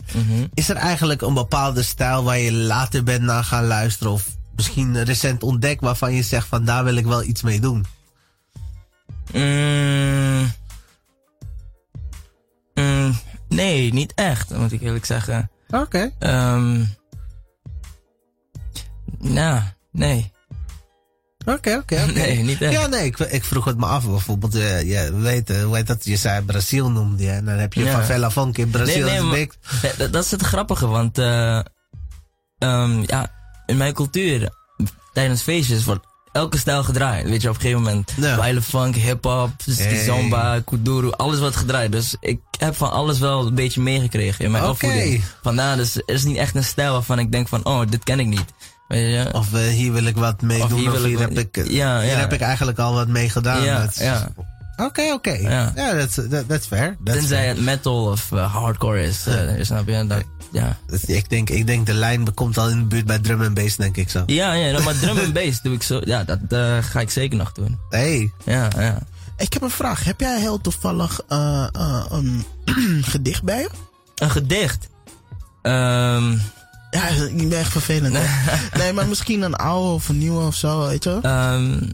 Is 0.55 0.69
er 0.69 0.77
eigenlijk 0.77 1.23
een 1.23 1.35
bepaalde 1.35 1.83
stijl 1.83 2.25
waar 2.25 2.39
je 2.39 2.53
later 2.53 3.05
bent 3.05 3.23
naar 3.23 3.45
gaan 3.45 3.67
luisteren 3.67 4.13
of 4.13 4.27
misschien 4.57 5.05
recent 5.05 5.43
ontdekt 5.43 5.81
waarvan 5.81 6.15
je 6.15 6.23
zegt 6.23 6.47
van 6.47 6.65
daar 6.65 6.85
wil 6.85 6.97
ik 6.97 7.07
wel 7.07 7.23
iets 7.23 7.43
mee 7.43 7.61
doen? 7.61 7.87
Mm, 9.33 10.53
nee, 13.55 13.93
niet 13.93 14.13
echt, 14.15 14.57
moet 14.57 14.73
ik 14.73 14.81
eerlijk 14.83 15.05
zeggen. 15.05 15.51
Oké. 15.71 16.11
Ehm 16.19 16.85
nou, 19.19 19.61
nee. 19.93 20.33
Oké, 21.45 21.77
oké. 21.77 22.07
Nee, 22.07 22.39
niet 22.43 22.63
echt. 22.63 22.73
Ja, 22.73 22.87
nee, 22.87 23.05
ik, 23.05 23.19
ik 23.19 23.45
vroeg 23.45 23.65
het 23.65 23.79
me 23.79 23.87
af. 23.87 24.07
Bijvoorbeeld, 24.07 24.55
eh, 24.55 24.83
je 24.83 25.17
weet, 25.17 25.63
hoe 25.63 25.77
heet 25.77 25.87
dat? 25.87 26.05
Je 26.05 26.17
zei 26.17 26.45
Brazil 26.45 26.91
noemde 26.91 27.23
je. 27.23 27.31
En 27.31 27.45
dan 27.45 27.55
heb 27.55 27.73
je 27.73 27.85
Ja. 27.85 27.93
Favela 27.93 28.31
Funk 28.31 28.59
in 28.59 28.71
Brazil. 28.71 29.07
Nee, 29.07 29.21
maar- 29.21 30.11
dat 30.11 30.25
is 30.25 30.31
het 30.31 30.43
grappige, 30.43 30.87
want 30.87 31.19
eh, 31.19 31.59
ehm, 32.59 33.03
ja, 33.07 33.31
in 33.67 33.77
mijn 33.77 33.95
cultuur, 33.95 34.49
tijdens 35.13 35.43
feestjes, 35.43 35.85
wordt 35.85 36.07
elke 36.33 36.59
stijl 36.59 36.83
gedraaid. 36.85 37.29
Weet 37.29 37.43
je, 37.43 37.49
op 37.49 37.55
een 37.55 37.61
gegeven 37.61 37.83
moment. 37.83 38.13
Ja. 38.17 38.61
Funk, 38.61 38.95
hip-hop, 38.97 39.51
Hey. 39.77 40.05
zomba, 40.05 40.61
kuduro, 40.65 41.11
alles 41.11 41.39
wordt 41.39 41.57
gedraaid. 41.57 41.93
Dus 41.93 42.17
ik 42.21 42.41
heb 42.59 42.77
van 42.77 42.91
alles 42.93 43.19
wel 43.19 43.47
een 43.47 43.55
beetje 43.55 43.81
meegekregen 43.81 44.45
in 44.45 44.51
mijn 44.51 44.63
Oké. 44.63 44.73
opvoeding. 44.73 45.25
Vandaar, 45.43 45.77
dus 45.77 45.97
er 45.97 46.03
is 46.07 46.25
niet 46.25 46.37
echt 46.37 46.55
een 46.55 46.65
stijl 46.65 46.93
waarvan 46.93 47.19
ik 47.19 47.33
denk 47.33 47.49
van, 47.49 47.65
oh, 47.65 47.81
dit 47.91 48.05
ken 48.05 48.21
ik 48.21 48.27
niet. 48.27 48.45
Weet 48.89 49.11
je? 49.13 49.33
Of 49.35 49.55
eh, 49.55 49.61
hier 49.61 49.93
wil 49.93 50.05
ik 50.05 50.17
wat 50.17 50.43
mee 50.43 50.63
Of 50.63 50.69
doen. 50.69 50.79
hier 50.79 50.93
Of 50.93 51.19
heb 51.21 51.29
wat- 51.29 51.39
ik, 51.39 51.57
Ja, 51.57 52.01
hier 52.01 52.11
ja. 52.11 52.17
heb 52.19 52.33
ik 52.33 52.41
eigenlijk 52.41 52.79
al 52.79 52.95
wat 52.95 53.09
mee 53.09 53.29
gedaan. 53.31 53.63
Ja, 53.63 53.81
Dat 53.81 53.97
ja. 53.97 54.29
Oké, 54.77 55.03
oké. 55.13 55.33
Ja. 55.33 55.73
Ja, 55.77 55.93
dat 55.93 56.61
is 56.61 56.67
fair. 56.67 56.97
That's 57.05 57.19
Tenzij 57.19 57.37
fair. 57.39 57.49
het 57.49 57.61
metal 57.65 58.05
of 58.11 58.33
eh, 58.33 58.55
hardcore 58.55 59.03
is, 59.03 59.27
eh, 59.27 59.37
snap 59.61 59.89
je? 59.89 60.07
Dat, 60.07 60.23
ja. 60.53 60.79
Dat- 60.87 61.09
Ik 61.09 61.29
denk, 61.31 61.51
ik 61.51 61.67
denk 61.67 61.87
de 61.87 61.95
lijn 61.95 62.35
komt 62.35 62.59
al 62.59 62.69
in 62.69 62.79
de 62.79 62.85
buurt 62.85 63.07
bij 63.07 63.19
drum 63.19 63.43
en 63.43 63.55
bass, 63.55 63.77
denk 63.77 63.97
ik 63.97 64.11
zo. 64.11 64.23
Ja, 64.27 64.53
ja, 64.53 64.81
maar 64.83 64.99
drum 64.99 65.19
en 65.19 65.33
bass 65.43 65.61
doe 65.63 65.75
ik 65.75 65.83
zo, 65.83 66.01
ja, 66.05 66.25
dat 66.25 66.39
eh, 66.49 66.79
ga 66.81 67.01
ik 67.01 67.11
zeker 67.11 67.37
nog 67.39 67.53
doen. 67.53 67.79
Hey, 67.89 68.33
Ja, 68.45 68.71
ja. 68.79 68.99
Ik 69.37 69.53
heb 69.53 69.63
een 69.63 69.71
vraag. 69.71 70.05
Heb 70.05 70.21
jij 70.21 70.41
heel 70.41 70.61
toevallig 70.61 71.21
eh, 71.29 71.67
eh, 71.73 72.05
een 72.11 72.45
gedicht 73.05 73.43
bij 73.43 73.61
je? 73.61 73.69
Een 74.15 74.31
gedicht. 74.31 74.89
Ehm 75.63 76.31
Ja, 76.91 77.09
ik 77.09 77.49
ben 77.49 77.59
echt 77.59 77.71
vervelend. 77.73 78.17
nee, 78.79 78.93
maar 78.93 79.07
misschien 79.07 79.43
een 79.43 79.55
oude 79.55 79.89
of 79.93 80.09
een 80.09 80.19
nieuwe 80.19 80.47
of 80.47 80.55
zo, 80.55 80.87
weet 80.87 81.05
je? 81.05 81.19
ehm 81.23 81.91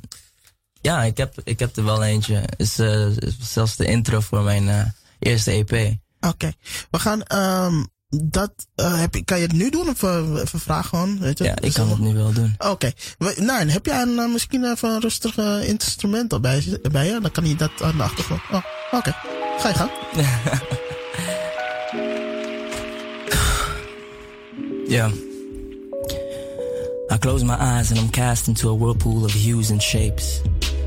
ja, 0.81 1.03
ik 1.03 1.17
heb, 1.17 1.35
ik 1.45 1.59
heb 1.59 1.77
er 1.77 1.85
wel 1.85 2.03
eentje. 2.05 2.43
Is, 2.57 2.79
is 2.79 3.37
zelfs 3.41 3.77
de 3.77 3.85
intro 3.87 4.21
voor 4.21 4.43
mijn 4.43 4.95
eerste 5.19 5.51
EP. 5.51 5.97
Oké. 6.21 6.53
We 6.91 6.99
gaan, 6.99 7.23
ehm 7.23 7.85
dat, 8.09 8.53
eh, 8.75 9.01
heb 9.01 9.15
je, 9.15 9.25
kan 9.25 9.37
je 9.39 9.43
het 9.47 9.53
nu 9.53 9.71
doen 9.71 9.89
of 9.89 10.03
even 10.43 10.61
vragen 10.61 10.89
gewoon? 10.89 11.19
Weet 11.19 11.39
je? 11.39 11.45
Ja, 11.45 11.55
ik 11.61 11.73
kan 11.73 11.89
het 11.89 11.99
nu 11.99 12.15
wel 12.15 12.33
doen. 12.33 12.55
Oké. 12.59 12.93
We- 13.19 13.35
Nou, 13.41 13.69
heb 13.69 13.87
jij 13.87 14.03
een, 14.03 14.19
eh, 14.19 14.29
misschien 14.33 14.65
even 14.65 14.91
een 14.91 15.01
rustig 15.01 15.37
instrument 15.63 16.33
al 16.33 16.41
bij, 16.41 16.79
bij 16.93 17.07
je? 17.07 17.21
Dan 17.21 17.31
kan 17.31 17.45
hij 17.45 17.57
dat 17.57 17.71
aan 17.83 17.97
de 17.97 18.03
achtergrond. 18.03 18.41
Oh, 18.53 18.63
oké. 18.91 19.15
Ga 19.59 19.69
je 19.69 19.75
gang. 19.75 19.91
Yeah. 24.89 25.13
I 27.11 27.19
close 27.19 27.45
my 27.45 27.55
eyes 27.57 27.91
and 27.91 27.99
I'm 28.01 28.11
cast 28.11 28.49
into 28.49 28.71
a 28.71 28.75
whirlpool 28.75 29.25
of 29.25 29.33
hues 29.35 29.71
and 29.71 29.83
shapes, 29.83 30.41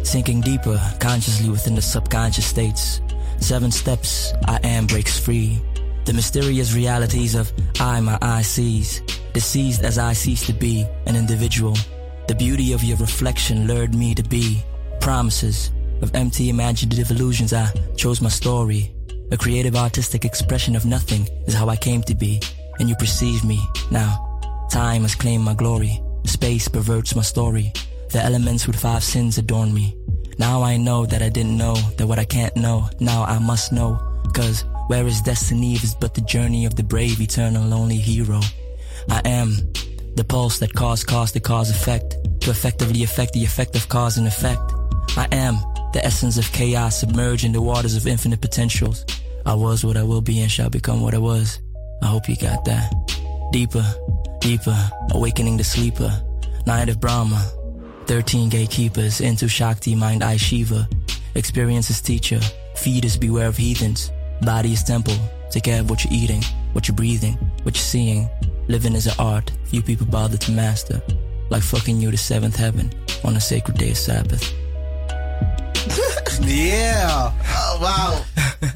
sinking 0.03 0.41
deeper 0.43 0.80
consciously 0.99 1.49
within 1.49 1.76
the 1.76 1.82
subconscious 1.82 2.45
states. 2.47 2.99
Seven 3.39 3.72
steps, 3.72 4.34
I 4.47 4.57
am 4.67 4.86
breaks 4.88 5.19
free. 5.19 5.61
The 6.12 6.16
mysterious 6.16 6.74
realities 6.74 7.36
of 7.36 7.53
I, 7.80 8.01
my 8.01 8.18
eye 8.22 8.41
sees, 8.41 8.99
deceased 9.32 9.82
as 9.82 9.97
I 9.97 10.12
cease 10.12 10.45
to 10.45 10.51
be 10.51 10.86
an 11.05 11.16
individual. 11.16 11.74
The 12.28 12.36
beauty 12.36 12.74
of 12.74 12.84
your 12.84 12.97
reflection 12.97 13.66
lured 13.66 13.95
me 13.95 14.14
to 14.16 14.24
be 14.24 14.62
promises 14.99 15.72
of 16.01 16.14
empty 16.14 16.49
imaginative 16.49 17.12
illusions. 17.12 17.53
I 17.53 17.72
chose 17.95 18.20
my 18.20 18.28
story. 18.28 18.93
A 19.32 19.38
creative 19.38 19.78
artistic 19.78 20.26
expression 20.26 20.76
of 20.76 20.86
nothing 20.86 21.30
is 21.47 21.53
how 21.53 21.70
I 21.70 21.78
came 21.78 22.01
to 22.01 22.14
be, 22.14 22.41
and 22.80 22.89
you 22.89 22.95
perceive 22.97 23.45
me 23.45 23.62
now. 23.89 24.68
Time 24.70 25.03
has 25.03 25.16
claimed 25.16 25.45
my 25.45 25.53
glory. 25.53 26.03
Space 26.26 26.68
perverts 26.68 27.16
my 27.16 27.22
story. 27.22 27.72
The 28.09 28.22
elements 28.22 28.68
with 28.68 28.76
five 28.78 29.05
sins 29.05 29.38
adorn 29.38 29.74
me. 29.74 29.95
Now 30.38 30.62
I 30.62 30.76
know 30.76 31.05
that 31.05 31.22
I 31.22 31.30
didn't 31.30 31.57
know 31.57 31.76
that 31.95 32.07
what 32.07 32.20
I 32.20 32.26
can't 32.26 32.57
know, 32.57 32.89
now 32.99 33.24
I 33.24 33.39
must 33.39 33.72
know. 33.72 33.97
Cause 34.34 34.66
where 34.92 35.08
is 35.08 35.22
destiny 35.22 35.74
if 35.74 35.86
it's 35.86 35.96
but 35.96 36.14
the 36.16 36.20
journey 36.20 36.66
of 36.66 36.76
the 36.76 36.84
brave, 36.84 37.22
eternal, 37.22 37.64
lonely 37.64 37.96
hero? 37.96 38.42
I 39.10 39.22
am 39.24 39.56
the 40.16 40.26
pulse 40.28 40.60
that 40.60 40.74
cause 40.74 41.06
cause 41.06 41.32
to 41.32 41.39
cause 41.39 41.70
effect, 41.70 42.18
to 42.42 42.50
effectively 42.50 43.02
affect 43.02 43.32
the 43.32 43.42
effect 43.42 43.74
of 43.78 43.88
cause 43.88 44.18
and 44.18 44.28
effect. 44.28 44.60
I 45.16 45.30
am 45.32 45.56
the 45.94 46.04
essence 46.04 46.38
of 46.38 46.52
chaos 46.52 47.00
submerged 47.00 47.46
in 47.46 47.54
the 47.54 47.62
waters 47.62 47.96
of 47.96 48.06
infinite 48.06 48.42
potentials. 48.42 49.06
I 49.46 49.54
was 49.54 49.86
what 49.86 49.96
I 49.96 50.04
will 50.04 50.20
be 50.20 50.42
and 50.42 50.52
shall 50.52 50.70
become 50.70 51.00
what 51.00 51.14
I 51.14 51.20
was. 51.20 51.62
I 52.04 52.08
hope 52.08 52.28
you 52.28 52.36
got 52.36 52.66
that. 52.66 52.92
Deeper, 53.54 53.86
deeper, 54.42 54.78
awakening 55.12 55.56
the 55.56 55.64
sleeper. 55.64 56.12
Night 56.66 56.89
of 56.89 57.00
Brahma. 57.00 57.42
Thirteen 58.08 58.50
gatekeepers 58.50 59.22
into 59.22 59.48
Shakti, 59.48 59.96
mind 59.96 60.22
I 60.22 60.36
Shiva. 60.36 60.86
Experience 61.34 61.89
Experiences 61.89 62.02
teacher. 62.02 62.42
Feeders 62.76 63.16
beware 63.16 63.48
of 63.48 63.56
heathens. 63.56 64.12
Body 64.42 64.74
is 64.74 64.84
temple. 64.84 65.16
Take 65.50 65.64
care 65.64 65.82
of 65.82 65.89
what 65.89 66.04
you're 66.04 66.14
eating, 66.14 66.44
what 66.74 66.88
you're 66.88 66.96
breathing, 66.96 67.34
what 67.64 67.76
you're 67.76 67.84
seeing. 67.84 68.30
Living 68.68 68.96
is 68.96 69.08
an 69.08 69.14
art 69.20 69.52
few 69.66 69.82
people 69.82 70.06
bother 70.06 70.38
to 70.38 70.52
master. 70.52 71.02
Like 71.50 71.64
fucking 71.64 72.02
you 72.02 72.12
to 72.12 72.18
seventh 72.18 72.56
heaven 72.56 72.92
on 73.24 73.36
a 73.36 73.39
sacred 73.39 73.78
day 73.78 73.92
of 73.92 73.98
Sabbath. 73.98 74.54
yeah. 76.42 77.32
Oh, 77.48 77.80
wow. 77.82 78.24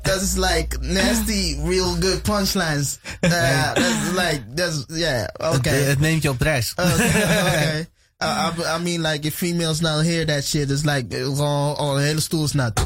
Dat 0.03 0.21
is 0.21 0.37
like 0.37 0.79
nasty, 0.81 1.57
real 1.61 1.95
good 1.97 2.23
punchlines. 2.23 2.99
Yeah, 3.21 3.73
uh, 3.77 3.79
that's 3.79 4.13
like, 4.13 4.55
that's, 4.55 4.85
yeah, 4.89 5.27
okay. 5.39 5.83
het 5.83 5.99
neemt 5.99 6.23
je 6.23 6.29
op 6.29 6.41
reis. 6.41 6.73
Okay, 6.75 7.07
okay. 7.07 7.87
I, 8.21 8.49
I, 8.49 8.75
I 8.75 8.77
mean, 8.77 9.03
like, 9.03 9.25
if 9.25 9.35
females 9.35 9.81
not 9.81 10.05
hear 10.05 10.23
that 10.23 10.45
shit, 10.45 10.71
it's 10.71 10.85
like, 10.85 11.13
uh, 11.13 11.17
gewoon, 11.35 11.77
oh, 11.77 11.95
een 11.95 12.03
hele 12.03 12.21
stoel 12.21 12.43
is 12.43 12.53
nat. 12.53 12.79
Een 12.79 12.85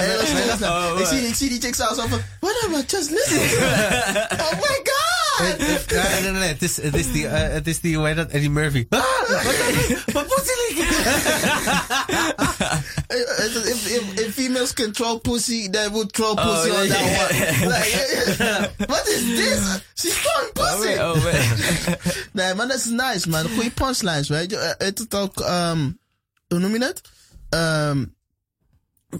hele 0.00 0.26
stoel 0.26 0.52
is 0.52 0.58
nat. 0.58 1.00
ik, 1.00 1.06
zie, 1.06 1.26
ik 1.26 1.34
zie 1.34 1.48
die 1.48 1.60
chick 1.60 1.74
zo 1.74 1.94
zo 1.94 2.06
van, 2.06 2.20
what 2.40 2.64
am 2.64 2.74
I 2.74 2.84
just 2.86 3.10
listening 3.10 3.50
to? 3.50 3.56
oh 4.44 4.52
my 4.52 4.80
god! 4.82 5.58
Nee, 5.58 5.78
nee, 5.88 6.20
nee, 6.20 6.30
nee. 6.32 6.48
Het 6.48 6.62
is, 6.62 6.76
het 6.76 6.94
is 6.94 7.12
die, 7.12 7.28
eh, 7.28 7.52
het 7.52 7.66
is 7.66 7.80
die, 7.80 7.96
hoe 7.96 8.06
heet 8.06 8.16
dat? 8.16 8.30
Eddie 8.30 8.50
Murphy. 8.50 8.86
Ah, 8.88 9.00
wat, 9.28 9.42
wat 10.12 10.26
moet 10.26 10.42
hij 10.44 10.62
if, 13.12 13.86
if, 13.86 14.18
if 14.18 14.34
females 14.34 14.72
control 14.72 15.18
pussy, 15.20 15.68
they 15.68 15.88
would 15.88 16.12
throw 16.12 16.34
pussy 16.34 16.70
on 16.70 16.88
that 16.88 17.02
one. 17.18 17.68
Like, 17.72 18.88
what 18.88 19.06
is 19.08 19.24
this? 19.26 19.80
She's 19.94 20.16
throwing 20.18 20.52
pussy. 20.54 20.96
Oh, 20.98 21.14
man. 21.24 21.96
Nee, 22.32 22.54
maar 22.54 22.68
dat 22.68 22.76
is 22.76 22.84
nice, 22.84 23.28
man. 23.28 23.48
Goede 23.48 23.70
punchlines, 23.70 24.28
weet 24.28 24.50
je. 24.50 24.56
Eh, 24.56 24.86
Het 24.86 24.98
het 24.98 25.14
ook, 25.14 25.40
um, 25.40 25.98
hoe 26.48 26.58
noem 26.58 26.74
je? 26.74 26.94
Um, 27.50 28.14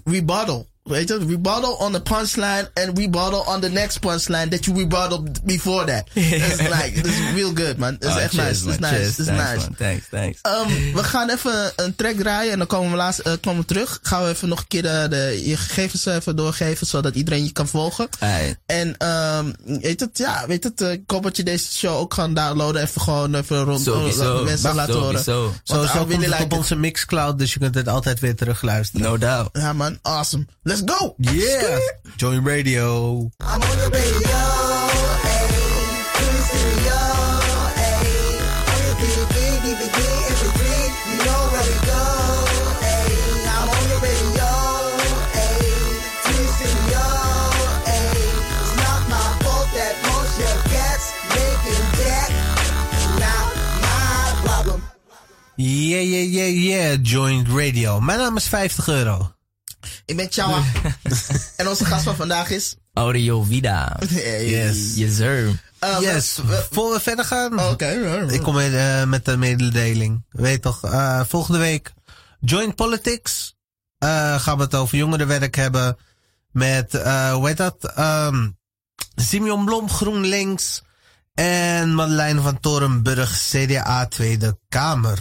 rebuttal. 0.05 0.67
Weet 0.83 1.09
je, 1.09 1.19
rebuttal 1.29 1.73
on 1.75 1.93
the 1.93 2.01
punchline 2.03 2.71
and 2.75 2.99
rebuttal 2.99 3.45
on 3.47 3.61
the 3.61 3.69
next 3.71 3.99
punchline 4.01 4.49
that 4.51 4.65
you 4.65 4.77
rebutted 4.79 5.45
before 5.45 5.85
that. 5.87 6.09
It's 6.15 6.61
like, 6.69 7.03
this 7.03 7.19
is 7.19 7.33
real 7.35 7.53
good, 7.53 7.79
man. 7.79 7.95
It's 8.01 8.07
Oh, 8.07 8.17
echt 8.19 8.35
cheers, 8.35 8.65
nice. 8.65 8.71
It's 8.73 8.79
nice. 8.81 8.91
Cheers. 8.93 9.19
It's 9.19 9.29
Thanks, 9.29 9.43
nice. 9.45 9.61
man. 9.61 9.75
Thanks, 9.77 10.07
thanks. 10.11 10.39
Um, 10.43 10.95
we 10.95 11.05
gaan 11.05 11.31
even 11.31 11.73
een 11.77 11.95
track 11.95 12.15
draaien 12.15 12.53
en 12.53 12.59
dan 12.59 12.67
komen 12.67 12.91
we, 12.91 12.97
laatst, 12.97 13.21
eh, 13.21 13.33
komen 13.41 13.61
we 13.61 13.67
terug. 13.67 13.99
Gaan 14.03 14.23
we 14.23 14.29
even 14.29 14.49
nog 14.49 14.59
een 14.59 14.67
keer 14.69 14.83
de, 14.83 15.07
de, 15.11 15.41
je 15.45 15.57
gegevens 15.57 16.05
even 16.07 16.37
doorgeven, 16.37 16.87
zodat 16.87 17.15
iedereen 17.15 17.45
je 17.45 17.53
kan 17.53 17.69
volgen. 17.69 18.09
En 18.67 19.07
um, 19.09 19.55
weet 19.81 20.01
het, 20.01 20.19
ja, 20.19 20.45
weet 20.47 20.65
het, 20.65 20.81
eh, 20.81 20.93
ik 20.93 21.03
hoop 21.07 21.23
dat 21.23 21.37
je 21.37 21.43
deze 21.43 21.73
show 21.73 21.97
ook 21.97 22.15
gaat 22.15 22.37
downloaden. 22.37 22.83
Even 22.83 23.01
gewoon 23.01 23.35
even 23.35 23.65
rond 23.65 23.85
de 23.85 24.43
mensen 24.45 24.75
laten 24.75 24.95
horen. 24.95 25.23
Zo, 25.23 25.53
zo 25.65 25.87
komt 25.99 26.13
het 26.13 26.21
like 26.27 26.43
op 26.43 26.53
onze 26.53 26.77
Mixcloud, 26.77 27.39
dus 27.39 27.53
je 27.53 27.59
kunt 27.59 27.75
het 27.75 27.89
altijd 27.89 28.21
weer 28.21 28.37
terugluisteren. 28.37 29.07
No 29.07 29.19
doubt. 29.19 29.49
Ja 29.53 29.73
man, 29.73 29.99
awesome. 30.03 30.45
Let's 30.73 30.81
go. 30.81 31.15
Yeah. 31.19 31.79
Join 32.17 32.43
radio. 32.45 33.31
I'm 33.43 33.61
on 33.61 33.77
the 33.77 33.91
radio. 33.93 34.39
Yeah, 55.55 56.01
yeah, 56.01 56.23
yeah, 56.23 56.47
yeah, 56.47 56.97
joint 57.03 57.49
radio. 57.49 58.01
Mijn 58.01 58.19
naam 58.19 58.37
is 58.37 58.49
50 58.49 58.89
euro. 58.89 59.33
Ik 60.13 60.19
ben 60.19 60.27
Chawa. 60.33 60.63
en 61.57 61.69
onze 61.69 61.85
gast 61.85 62.05
van 62.05 62.17
vandaag 62.17 62.51
is... 62.51 62.77
Audio 62.93 63.43
Vida. 63.43 63.97
Hey. 64.09 64.49
Yes. 64.49 64.95
Yes, 64.95 65.17
sir. 65.17 65.47
Um, 65.81 66.01
Yes. 66.01 66.37
we- 66.47 66.67
Voor 66.71 66.93
we 66.93 67.01
verder 67.01 67.25
gaan. 67.25 67.61
Oké. 67.61 67.87
Ik 68.31 68.43
kom 68.43 68.55
met, 68.55 68.75
eh, 68.75 69.05
met 69.05 69.25
de 69.25 69.37
mededeling. 69.37 70.25
Weet 70.29 70.63
toch, 70.63 70.85
eh, 70.85 71.21
volgende 71.29 71.59
week 71.59 71.93
Joint 72.41 72.75
Politics. 72.75 73.55
Eh, 73.99 74.41
gaan 74.41 74.57
we 74.57 74.63
het 74.63 74.75
over 74.75 74.97
jongerenwerk 74.99 75.55
hebben. 75.55 75.97
Met, 76.51 76.95
eh 76.95 77.33
hoe 77.33 77.47
heet 77.49 77.57
dat? 77.57 77.93
Ehm 77.95 78.49
Simeon 79.15 79.65
Blom, 79.65 79.91
GroenLinks. 79.91 80.83
En 81.35 81.95
Madeleine 81.95 82.41
van 82.41 82.61
Torenburg, 82.61 83.39
CDA 83.51 84.07
Tweede 84.07 84.59
Kamer. 84.69 85.19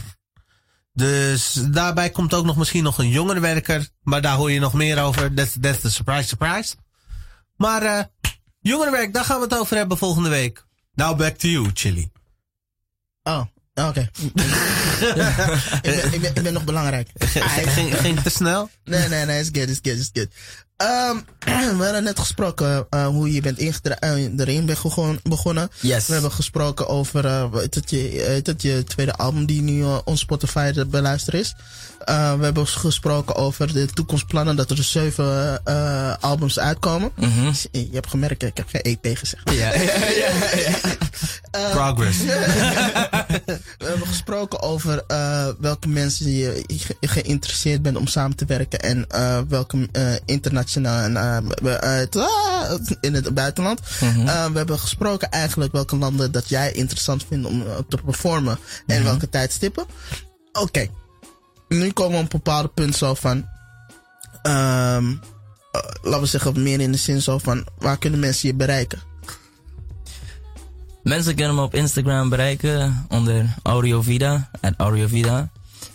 Dus 0.94 1.54
daarbij 1.54 2.10
komt 2.10 2.34
ook 2.34 2.46
nog 2.46 2.58
misschien 2.58 2.84
nog 2.84 2.98
een 2.98 3.10
jongerenwerker. 3.10 3.90
Maar 4.02 4.22
daar 4.22 4.36
hoor 4.36 4.52
je 4.52 4.60
nog 4.60 4.74
meer 4.74 5.02
over. 5.02 5.34
That's, 5.34 5.56
that's 5.62 5.80
the 5.80 5.92
surprise, 5.92 6.28
surprise. 6.28 6.76
Maar 7.58 7.82
eh 7.82 8.04
jongerenwerk, 8.60 9.14
daar 9.14 9.26
gaan 9.26 9.38
we 9.38 9.44
het 9.44 9.58
over 9.58 9.78
hebben 9.78 9.98
volgende 9.98 10.30
week. 10.30 10.66
Now 10.94 11.18
back 11.18 11.38
to 11.38 11.48
you, 11.48 11.70
Chili. 11.74 12.12
Oh, 13.24 13.42
oké. 13.74 14.10
ik, 15.82 15.84
ben, 15.84 16.14
ik, 16.14 16.22
ben, 16.22 16.36
ik 16.36 16.44
ben 16.44 16.54
nog 16.54 16.64
belangrijk. 16.64 17.10
Ging, 17.20 17.98
ging 17.98 18.16
het 18.16 18.24
te 18.24 18.30
snel? 18.30 18.70
Nee, 18.84 19.08
nee, 19.08 19.26
nee, 19.26 19.40
it's 19.40 19.50
good, 19.54 19.70
it's 19.70 19.80
good, 19.82 19.98
it's 19.98 20.10
good. 20.14 20.28
Ehm, 20.82 21.18
we 21.78 21.84
hadden 21.84 22.04
net 22.04 22.20
gesproken 22.20 22.88
eh, 22.90 23.06
hoe 23.06 23.32
je 23.34 23.42
bent 23.42 23.60
eh, 23.60 24.12
erin 24.38 24.66
bent 24.66 25.24
begonnen. 25.24 25.70
Yes. 25.80 26.08
We 26.08 26.14
hebben 26.14 26.32
gesproken 26.32 26.88
over 26.88 27.26
uh, 27.26 27.54
het, 27.54 27.90
je, 27.90 28.42
je 28.58 28.84
tweede 28.84 29.14
album 29.14 29.46
die 29.46 29.62
nu 29.62 29.84
op 29.84 30.18
Spotify 30.18 30.72
te 30.72 30.86
beluisteren 30.86 31.40
is. 31.40 31.56
We 32.06 32.38
hebben 32.42 32.68
gesproken 32.68 33.36
over 33.36 33.74
de 33.74 33.86
toekomstplannen, 33.86 34.56
dat 34.56 34.70
er 34.70 34.76
dus 34.76 34.92
zeven 34.92 35.64
albums 36.20 36.60
uitkomen. 36.60 37.12
Mhm. 37.16 37.54
Je 37.72 37.90
hebt 37.92 38.10
gemerkt, 38.10 38.44
ik 38.44 38.58
heb 38.58 38.68
geen 38.68 38.82
EP 38.82 39.18
gezegd. 39.18 39.52
Ja. 39.52 39.72
Progress. 41.72 42.18
We 43.78 43.86
hebben 43.86 44.08
gesproken 44.08 44.62
over 44.62 45.04
welke 45.60 45.88
mensen 45.88 46.32
je 46.32 46.64
ge 46.68 46.96
geïnteresseerd 47.00 47.82
bent 47.82 47.98
om 47.98 48.08
samen 48.08 48.36
te 48.36 48.46
werken 48.46 48.80
en 48.80 49.06
welke 49.48 49.78
uh, 49.78 50.14
uh, 50.76 51.38
in 53.02 53.14
het 53.14 53.34
buitenland. 53.34 53.80
Mm 54.00 54.10
-hmm. 54.10 54.26
we 54.26 54.58
hebben 54.58 54.80
gesproken 54.80 55.30
eigenlijk 55.30 55.72
welke 55.72 55.96
landen 55.96 56.32
dat 56.32 56.50
jij 56.50 56.72
interessant 56.72 57.26
vindt 57.28 57.48
om 57.48 57.64
te 57.88 57.98
performen 58.06 58.52
en 58.52 58.60
mm 58.86 58.96
-hmm. 58.96 59.04
welke 59.04 59.30
tijdstippen. 59.30 59.86
Oké, 60.52 60.62
okay. 60.62 60.90
nu 61.68 61.92
komen 61.92 62.18
we 62.18 62.24
op 62.24 62.34
een 62.34 62.40
bepaalde 62.44 62.68
punt 62.68 62.96
zo 62.96 63.14
van, 63.14 63.38
um, 64.44 65.20
laten 66.02 66.22
we 66.22 66.26
zeggen 66.26 66.64
meer 66.64 66.80
in 66.80 66.92
de 66.92 66.98
zin 66.98 67.22
zo 67.22 67.38
van, 67.38 67.66
waar 67.78 67.98
kunnen 67.98 68.20
mensen 68.20 68.48
je 68.48 68.56
bereiken? 68.56 69.00
Mensen 71.04 71.36
kunnen 71.36 71.56
me 71.56 71.62
op 71.62 71.76
Instagram 71.76 72.30
bereiken 72.30 73.06
onder 73.10 73.56
AudioVida, 73.64 74.50
at 74.60 74.74
AudioVida. 74.78 75.50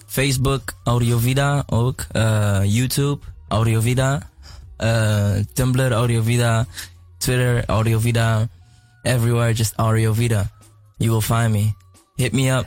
Facebook, 0.06 0.72
AudioVida 0.84 1.64
ook. 1.66 2.06
Uh, 2.12 2.60
YouTube, 2.64 3.18
AudioVida. 3.48 4.30
Uh, 4.78 5.44
Tumblr, 5.52 5.92
AudioVida. 5.92 6.66
Twitter, 7.18 7.64
AudioVida. 7.68 8.48
Everywhere, 9.04 9.54
just 9.54 9.76
AudioVida. 9.76 10.50
You 10.98 11.10
will 11.10 11.20
find 11.20 11.52
me. 11.52 11.74
Hit 12.16 12.32
me 12.32 12.50
up. 12.50 12.66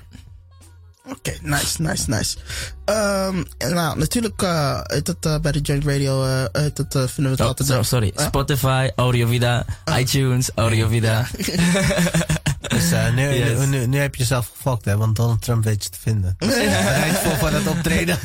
Oké, 1.06 1.18
okay, 1.18 1.40
nice, 1.42 1.82
nice, 1.82 2.10
nice. 2.10 2.38
Um, 2.86 3.46
nou, 3.58 3.98
natuurlijk 3.98 4.42
uh, 4.42 4.80
het, 4.84 5.26
uh, 5.26 5.40
bij 5.40 5.52
de 5.52 5.60
Joint 5.60 5.86
Radio 5.86 6.26
uh, 6.26 6.44
het, 6.52 6.78
het, 6.78 6.92
vinden 6.92 7.24
we 7.24 7.30
het 7.30 7.40
oh, 7.40 7.48
altijd... 7.48 7.70
So, 7.70 7.82
sorry, 7.82 8.12
Spotify, 8.16 8.90
AudioVida, 8.96 9.66
iTunes, 9.98 10.50
AudioVida. 10.56 11.28
dus 12.68 12.92
nu, 13.16 13.30
yes. 13.30 13.60
nu, 13.60 13.66
nu, 13.66 13.88
nu, 13.88 14.00
heb 14.00 14.16
je 14.16 14.22
jezelf 14.22 14.52
gefokt, 14.56 14.86
hè, 14.86 14.98
want 14.98 15.16
Donald 15.16 15.42
Trump 15.42 15.64
weet 15.64 15.84
je 15.84 15.90
te 15.90 15.98
vinden. 16.02 16.36
Bereid 16.38 17.18
voor 17.18 17.36
van 17.36 17.54
het 17.54 17.68
optreden. 17.68 18.20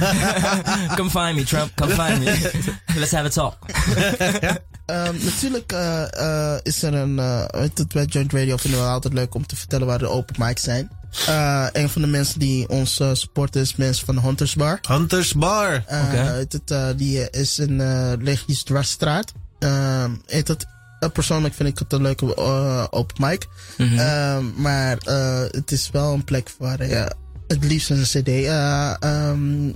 Come 0.97 1.11
find 1.11 1.35
me, 1.35 1.45
Trump, 1.45 1.71
come 1.75 1.95
find 1.95 2.19
me. 2.19 2.51
Let's 2.95 3.13
have 3.13 3.25
a 3.25 3.29
talk. 3.29 3.57
Um, 4.87 5.17
natuurlijk 5.25 5.73
uh, 5.73 6.57
is 6.63 6.83
er 6.83 6.95
een. 6.95 7.19
Uh, 7.19 7.45
het, 7.47 7.89
bij 7.93 8.05
Joint 8.05 8.33
Radio 8.33 8.57
vinden 8.57 8.81
we 8.81 8.87
altijd 8.87 9.15
leuk 9.15 9.35
om 9.35 9.47
te 9.47 9.57
vertellen 9.57 9.87
waar 9.87 9.99
de 9.99 10.09
open 10.09 10.35
mics 10.39 10.63
zijn. 10.63 10.91
Uh, 11.29 11.67
een 11.73 11.89
van 11.89 12.03
de 12.03 12.09
mensen 12.09 12.39
die 12.41 12.69
ons 12.69 13.01
supporten 13.13 13.61
is 13.61 13.77
mensen 13.77 14.07
van 14.07 14.21
Hunters 14.21 14.55
Bar. 14.55 14.79
Hunters 14.89 15.33
Bar. 15.35 15.85
Okay. 15.87 16.47
Het, 16.51 16.99
die 16.99 17.31
is 17.31 17.59
in 17.59 17.71
uh, 17.71 18.13
Legis 18.19 18.63
Dwarsstraat. 18.63 19.33
het, 20.27 20.67
persoonlijk 21.13 21.55
vind 21.55 21.69
ik 21.69 21.79
het 21.79 21.93
een 21.93 22.03
leuke 22.03 22.37
open 22.91 23.17
mic. 23.19 23.47
Mm 23.77 23.89
-hmm. 23.89 24.53
maar 24.57 24.97
het 25.51 25.73
is 25.73 25.91
wel 25.91 26.13
een 26.13 26.25
plek 26.25 26.55
waar 26.59 26.87
je 26.87 27.13
het 27.47 27.65
liefst 27.65 27.91
een 27.91 28.03
CD 28.03 28.29
um, 29.05 29.75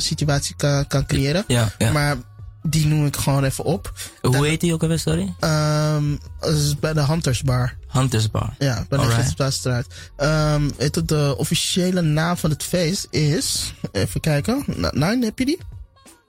situatie 0.00 0.54
kan, 0.56 0.86
kan 0.86 1.06
creëren. 1.06 1.44
Ja, 1.46 1.72
ja. 1.78 1.92
Maar 1.92 2.16
die 2.62 2.86
noem 2.86 3.06
ik 3.06 3.16
gewoon 3.16 3.44
even 3.44 3.64
op. 3.64 3.92
Hoe 4.20 4.32
Dan, 4.32 4.44
heet 4.44 4.60
die 4.60 4.72
ook 4.72 4.82
alweer, 4.82 4.98
sorry? 4.98 5.34
Um, 5.40 6.18
is 6.40 6.78
bij 6.78 6.92
de 6.92 7.06
Hunters 7.06 7.42
Bar. 7.42 7.76
Hunters 7.88 8.30
Bar. 8.30 8.54
Ja, 8.58 8.86
bij 8.88 8.98
de 8.98 9.04
Gidsplatstraat. 9.04 9.86
Um, 10.16 10.70
het, 10.76 11.08
de 11.08 11.34
officiële 11.38 12.00
naam 12.00 12.36
van 12.36 12.50
het 12.50 12.62
feest 12.62 13.06
is... 13.10 13.74
Even 13.92 14.20
kijken. 14.20 14.64
Nine, 14.90 15.24
heb 15.24 15.38
je 15.38 15.44
die? 15.44 15.58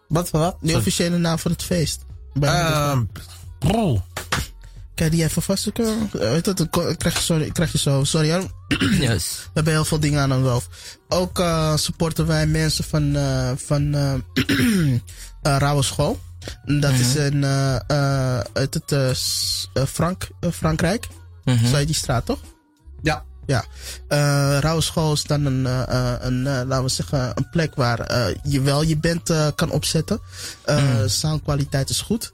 Wat, 0.07 0.29
wat? 0.29 0.57
De 0.61 0.75
officiële 0.75 1.17
naam 1.17 1.39
van 1.39 1.51
het 1.51 1.63
feest. 1.63 2.05
Um, 2.41 3.09
bro. 3.59 4.03
Kijk 4.95 5.11
die 5.11 5.23
even 5.23 5.41
vast. 5.41 5.71
Weet 6.11 6.45
het, 6.45 6.69
krijg 6.97 7.13
je, 7.15 7.21
sorry, 7.23 7.51
krijg 7.51 7.71
je 7.71 7.77
zo. 7.77 8.03
Sorry 8.03 8.31
hoor. 8.31 8.51
Yes. 8.99 9.41
We 9.43 9.49
hebben 9.53 9.73
heel 9.73 9.85
veel 9.85 9.99
dingen 9.99 10.19
aan 10.21 10.33
ons 10.33 10.47
hoofd. 10.47 10.67
Ook 11.09 11.39
uh, 11.39 11.75
supporten 11.75 12.27
wij 12.27 12.47
mensen 12.47 12.83
van, 12.83 13.15
uh, 13.15 13.51
van 13.55 13.95
uh, 13.95 14.13
uh, 14.47 14.97
Rauwe 15.63 15.83
School. 15.83 16.19
Dat 16.65 16.91
is 16.91 17.15
in, 17.15 17.43
eh, 17.43 17.75
eh, 17.75 18.39
uit 18.53 18.73
het 18.73 18.91
eh, 18.91 19.09
eh, 19.09 19.87
Frank, 19.87 20.27
eh, 20.39 20.51
Frankrijk. 20.51 21.07
Mhm. 21.43 21.65
Zou 21.65 21.79
je 21.79 21.85
die 21.85 21.95
straat 21.95 22.25
toch? 22.25 22.39
Ja. 23.01 23.23
Ja. 23.45 23.65
Eh 24.07 24.57
Rauwe 24.59 24.81
School 24.81 25.13
is 25.13 25.23
dan 25.23 25.45
een, 25.45 25.65
eh, 25.65 25.81
eh, 26.13 26.15
een 26.19 26.47
eh, 26.47 26.61
laten 26.67 26.83
we 26.83 26.89
zeggen, 26.89 27.31
een 27.35 27.49
plek 27.49 27.75
waar 27.75 27.99
eh, 27.99 28.35
je 28.43 28.61
wel 28.61 28.81
je 28.81 28.97
band 28.97 29.29
eh, 29.29 29.47
kan 29.55 29.71
opzetten. 29.71 30.19
Eh 30.63 30.83
Soundkwaliteit 31.05 31.89
is 31.89 32.01
goed. 32.01 32.33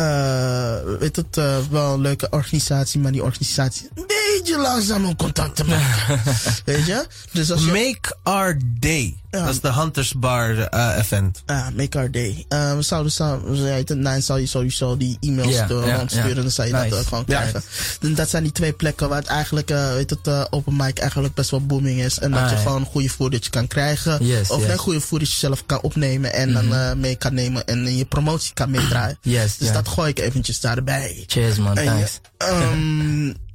Eh 0.00 0.98
weet 0.98 1.16
het, 1.16 1.36
eh, 1.36 1.58
wel 1.70 1.92
een 1.92 2.00
leuke 2.00 2.26
organisatie, 2.30 3.00
maar 3.00 3.12
die 3.12 3.22
organisatie 3.22 3.88
beetje 4.36 4.58
langzaam 4.58 5.04
om 5.04 5.16
contact 5.16 5.56
te 5.56 5.64
maken. 5.64 6.20
weet 6.64 6.86
je? 6.86 7.06
Dus 7.32 7.50
als 7.52 7.64
je... 7.64 7.66
Make 7.72 8.16
Our 8.22 8.58
Day. 8.80 9.14
Ja. 9.30 9.44
Dat 9.44 9.54
is 9.54 9.60
de 9.60 9.72
Hunters 9.72 10.12
Bar 10.14 10.58
eh, 10.58 10.96
event. 10.98 11.42
Ah, 11.46 11.66
make 11.76 11.98
our 11.98 12.10
day. 12.10 12.44
Eh, 12.48 12.74
we 12.74 12.82
zouden 12.82 13.12
samen, 13.12 14.02
nee, 14.02 14.20
zal 14.20 14.36
je 14.36 14.46
sowieso 14.46 14.96
die 14.96 15.16
e-mails 15.20 15.54
Ja, 15.54 15.66
door 15.66 15.86
ja, 15.86 15.96
rondsturen, 15.96 16.28
ja. 16.28 16.34
dan 16.34 16.50
zou 16.50 16.68
je 16.68 16.74
Nice. 16.74 16.88
dat 16.88 16.98
ook 16.98 17.06
gewoon 17.06 17.24
Ja. 17.26 17.38
krijgen. 17.40 17.62
En 18.00 18.14
dat 18.14 18.28
zijn 18.30 18.42
die 18.42 18.52
twee 18.52 18.72
plekken 18.72 19.08
waar 19.08 19.18
het 19.18 19.26
eigenlijk, 19.26 19.70
eh, 19.70 19.92
weet 19.92 20.10
het, 20.10 20.26
eh, 20.26 20.44
open 20.50 20.76
mic 20.76 20.98
eigenlijk 20.98 21.34
best 21.34 21.50
wel 21.50 21.66
booming 21.66 22.00
is. 22.00 22.18
En 22.18 22.30
dat 22.30 22.40
Ah, 22.40 22.48
je 22.50 22.54
ja. 22.56 22.62
gewoon 22.62 22.84
goede 22.84 23.10
footage 23.10 23.50
kan 23.50 23.66
krijgen. 23.66 24.26
Yes, 24.26 24.50
of 24.50 24.66
yes. 24.66 24.76
goede 24.78 25.00
footage 25.00 25.36
zelf 25.36 25.66
kan 25.66 25.80
opnemen 25.80 26.32
en 26.32 26.52
dan 26.52 26.74
eh, 26.74 26.92
mee 26.92 27.16
kan 27.16 27.34
nemen 27.34 27.66
en 27.66 27.86
in 27.86 27.96
je 27.96 28.04
promotie 28.04 28.54
kan 28.54 28.70
meedraaien. 28.70 29.18
Yes, 29.22 29.56
Dus 29.56 29.68
ja. 29.68 29.74
dat 29.74 29.88
gooi 29.88 30.10
ik 30.10 30.18
eventjes 30.18 30.60
daarbij. 30.60 31.24
Cheers 31.26 31.56
man, 31.58 31.76
En 31.76 31.84
thanks. 31.84 32.20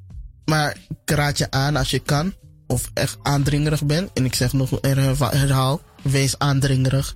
maar 0.46 0.78
ik 1.06 1.16
raad 1.16 1.38
je 1.38 1.52
aan 1.52 1.76
als 1.76 1.90
je 1.90 2.00
kan, 2.00 2.34
of 2.68 2.90
echt 2.94 3.18
aandringerig 3.24 3.84
bent. 3.86 4.10
En 4.14 4.26
ik 4.26 4.36
zeg 4.36 4.54
nog, 4.54 4.70
herhaal, 4.82 5.30
herhaal 5.32 5.82
wees 6.02 6.40
aandringerig. 6.40 7.16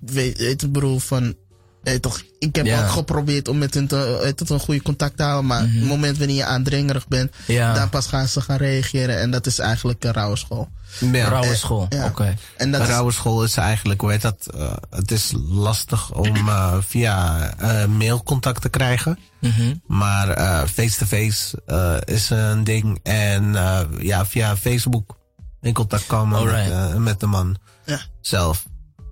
Weet, 0.00 0.38
weet 0.38 0.60
het 0.60 0.72
bedoel 0.72 0.98
van, 0.98 1.34
eh, 1.82 1.94
toch, 1.94 2.22
ik 2.38 2.56
heb 2.56 2.66
Ja. 2.66 2.82
ook 2.84 2.90
geprobeerd 2.90 3.48
om 3.48 3.58
met 3.58 3.74
hun 3.74 3.86
te, 3.86 4.20
eh, 4.24 4.32
tot 4.32 4.50
een 4.50 4.60
goede 4.60 4.82
contact 4.82 5.16
te 5.16 5.22
houden. 5.22 5.46
Maar 5.46 5.60
het 5.60 5.84
moment 5.84 6.18
wanneer 6.18 6.36
je 6.36 6.44
aandringerig 6.44 7.08
bent. 7.08 7.32
Ja. 7.46 7.74
dan 7.74 7.88
pas 7.88 8.06
gaan 8.06 8.28
ze 8.28 8.40
gaan 8.40 8.56
reageren. 8.56 9.18
En 9.20 9.30
dat 9.30 9.46
is 9.46 9.58
eigenlijk 9.58 10.04
een 10.04 10.12
rauwe 10.12 10.36
school. 10.36 10.68
Ja. 10.98 11.28
Rauwe 11.28 11.54
school, 11.56 11.86
Ja. 11.88 12.04
oké. 12.06 12.34
En 12.56 12.70
dat 12.72 12.86
rauwe 12.86 13.12
school 13.12 13.42
is 13.44 13.56
eigenlijk, 13.56 14.00
hoe 14.00 14.10
heet 14.10 14.22
dat? 14.22 14.46
eh, 14.56 14.72
het 14.90 15.10
is 15.10 15.32
lastig 15.48 16.12
om 16.12 16.36
eh, 16.36 16.76
via 16.80 17.40
eh, 17.58 17.84
mail 17.86 18.22
contact 18.22 18.62
te 18.62 18.68
krijgen. 18.68 19.18
Mhm. 19.40 19.74
Maar 19.86 20.28
eh, 20.28 20.62
face-to-face 20.68 21.62
eh, 21.66 21.94
is 22.14 22.30
een 22.30 22.64
ding. 22.64 23.00
En 23.02 23.56
eh, 23.56 23.80
ja, 23.98 24.26
via 24.26 24.56
Facebook 24.56 25.16
in 25.60 25.72
contact 25.74 26.06
komen 26.06 26.44
met, 26.44 26.98
met 26.98 27.20
de 27.20 27.26
man 27.26 27.56
Ja. 27.84 28.00
zelf. 28.20 28.66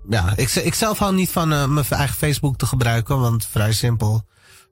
Ja, 0.09 0.33
ik, 0.35 0.49
ik 0.55 0.73
zelf 0.73 0.97
hou 0.99 1.13
niet 1.15 1.29
van 1.29 1.73
mijn 1.73 1.85
eigen 1.89 2.15
Facebook 2.15 2.57
te 2.57 2.65
gebruiken, 2.65 3.19
want 3.19 3.45
vrij 3.51 3.73
simpel. 3.73 4.27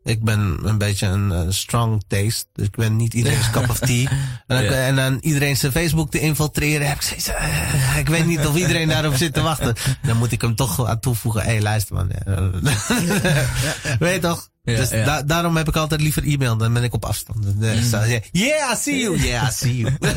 Ik 0.07 0.23
ben 0.23 0.57
een 0.63 0.77
beetje 0.77 1.07
een 1.07 1.31
eh, 1.31 1.39
strong 1.49 2.03
taste. 2.07 2.45
Dus 2.53 2.65
ik 2.65 2.75
ben 2.75 2.95
niet 2.95 3.13
iedereen's 3.13 3.49
cup 3.49 3.69
of 3.69 3.79
tea. 3.79 4.09
En, 4.47 4.63
Ja. 4.63 4.71
en 4.71 4.95
dan 4.95 5.17
iedereen 5.21 5.57
zijn 5.57 5.71
Facebook 5.71 6.11
te 6.11 6.19
infiltreren. 6.19 6.87
Heb 6.87 6.95
ik 6.95 7.01
zoiets, 7.01 7.27
eh, 7.27 7.97
ik 7.97 8.07
weet 8.09 8.25
niet 8.25 8.45
of 8.45 8.55
iedereen 8.55 8.87
daarop 8.87 9.15
zit 9.15 9.33
te 9.33 9.41
wachten. 9.41 9.75
Dan 10.01 10.17
moet 10.17 10.31
ik 10.31 10.41
hem 10.41 10.55
toch 10.55 10.85
aan 10.87 10.99
toevoegen. 10.99 11.41
Hé, 11.41 11.47
hey, 11.51 11.61
luister 11.61 11.95
man. 11.95 12.07
Weet 13.99 14.13
je 14.13 14.19
toch? 14.21 14.49
Ja, 14.63 14.75
dus 14.75 14.89
ja. 14.89 15.05
da- 15.05 15.23
daarom 15.23 15.57
heb 15.57 15.67
ik 15.67 15.75
altijd 15.75 16.01
liever 16.01 16.23
e-mail. 16.23 16.57
Dan 16.57 16.73
ben 16.73 16.83
ik 16.83 16.93
op 16.93 17.05
afstand. 17.05 17.59
Dus, 17.59 17.93
uh, 17.93 18.09
yeah, 18.31 18.71
I 18.71 18.75
see 18.75 18.99
you. 18.99 19.21
Yeah, 19.21 19.47
I 19.47 19.51
see 19.51 19.75
you. 19.77 19.91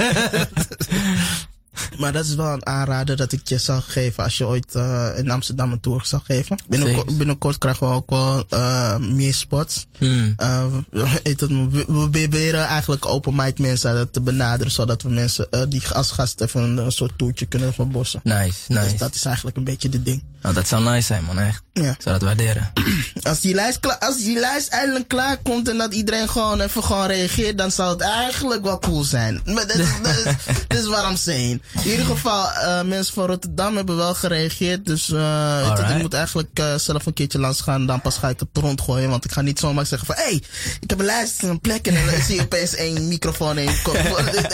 maar 1.99 2.13
dat 2.13 2.25
is 2.25 2.35
wel 2.35 2.53
een 2.53 2.67
aanrader 2.67 3.17
dat 3.17 3.33
ik 3.33 3.49
je 3.49 3.59
zal 3.59 3.81
geven 3.81 4.25
als 4.25 4.39
je 4.39 4.47
ooit 4.47 4.75
eh, 4.75 5.09
in 5.17 5.31
Amsterdam 5.31 5.73
een 5.73 5.81
tour 5.81 6.05
zal 6.05 6.21
geven. 6.25 6.59
Binnenkort, 6.69 7.19
binnenkort 7.19 7.59
krijgen 7.59 7.89
we 7.89 7.95
ook 7.95 8.11
wel 8.11 8.45
eh, 8.49 8.97
meer 8.97 9.35
spots. 9.35 9.87
Hmm. 9.99 10.35
Eh, 10.37 10.65
we, 10.91 11.85
proberen 11.87 12.65
eigenlijk 12.67 13.07
open 13.07 13.35
mic 13.35 13.59
mensen 13.59 14.11
te 14.11 14.21
benaderen, 14.21 14.73
zodat 14.73 15.03
we 15.03 15.09
mensen 15.09 15.49
die 15.69 15.89
als 15.89 16.11
gast 16.11 16.41
even 16.41 16.63
een, 16.63 16.77
een 16.77 16.93
soort 16.93 17.19
toertje 17.19 17.47
kunnen 17.47 17.75
verbossen. 17.75 18.21
Nice, 18.23 18.59
Dus 18.69 18.77
nice. 18.77 18.97
dat 18.97 19.15
is 19.15 19.25
eigenlijk 19.25 19.57
een 19.57 19.65
beetje 19.65 19.89
de 19.89 20.03
ding. 20.03 20.23
Nou, 20.43 20.55
dat 20.55 20.69
zou 20.69 20.83
nice 20.85 21.07
zijn 21.07 21.25
man, 21.25 21.39
echt. 21.39 21.63
Ja. 21.73 21.91
Ik 21.91 22.03
zou 22.03 22.19
dat 22.19 22.23
waarderen. 22.23 22.73
Als 23.23 23.41
die 23.41 23.55
lijst, 23.55 23.81
kla- 23.81 23.97
als 24.01 24.17
die 24.17 24.39
lijst 24.39 24.69
eindelijk 24.69 25.09
klaar 25.09 25.37
komt 25.43 25.69
en 25.69 25.79
dat 25.79 25.95
iedereen 25.95 26.29
gewoon 26.29 26.61
even 26.61 26.85
gewoon 26.85 27.07
reageert, 27.07 27.59
dan 27.59 27.71
zou 27.71 27.91
het 27.91 28.01
eigenlijk 28.01 28.63
wel 28.63 28.79
cool 28.79 29.05
zijn. 29.05 29.41
Maar 29.45 29.67
dat 29.67 29.77
is, 29.77 29.89
dat 30.03 30.17
is, 30.17 30.25
dat 30.69 30.79
is 30.79 30.87
what 30.87 31.11
I'm 31.11 31.17
saying. 31.17 31.60
In 31.85 31.91
ieder 31.91 32.07
geval, 32.07 32.51
eh, 32.51 32.83
mensen 32.83 33.15
van 33.15 33.27
Rotterdam 33.27 33.77
hebben 33.77 33.97
wel 33.97 34.15
gereageerd. 34.15 34.87
Dus 34.87 35.11
eh, 35.11 35.75
je, 35.77 35.95
ik 35.95 36.03
moet 36.03 36.15
eigenlijk 36.15 36.59
eh, 36.59 36.75
zelf 36.75 37.07
een 37.07 37.13
keertje 37.13 37.39
langs 37.39 37.61
gaan. 37.61 37.87
Dan 37.87 38.01
pas 38.01 38.17
ga 38.17 38.29
ik 38.29 38.41
het 38.41 38.49
rondgooien. 38.53 39.11
Want 39.11 39.25
ik 39.25 39.33
ga 39.33 39.41
niet 39.41 39.59
zomaar 39.59 39.87
zeggen 39.87 40.07
van, 40.07 40.17
hé, 40.17 40.23
hey, 40.23 40.43
ik 40.81 40.91
heb 40.91 40.99
een 40.99 41.05
lijst 41.05 41.43
en 41.43 41.49
een 41.49 41.61
plek. 41.61 41.87
En 41.87 41.95
dan 41.95 42.23
zie 42.27 42.35
je 42.35 42.43
opeens 42.43 42.75
één 42.75 43.09
microfoon 43.09 43.57
en 43.57 43.67
één 43.67 43.83
kop. 43.83 43.99
Dus, 44.31 44.45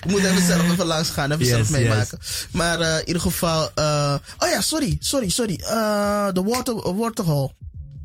ik 0.00 0.04
moet 0.06 0.24
even 0.24 0.46
zelf 0.46 0.70
even 0.70 0.86
langs 0.86 1.10
gaan. 1.10 1.32
Even 1.32 1.44
Yes, 1.44 1.54
zelf 1.54 1.68
yes. 1.68 1.78
meemaken. 1.78 2.18
Maar 2.50 2.80
in 2.80 3.06
ieder 3.06 3.22
geval, 3.22 3.64
oh 4.38 4.48
ja, 4.50 4.60
sorry, 4.60 4.96
sorry, 5.00 5.28
sorry. 5.28 5.56
De 6.32 6.42
water, 6.44 6.94
waterhole. 6.94 7.50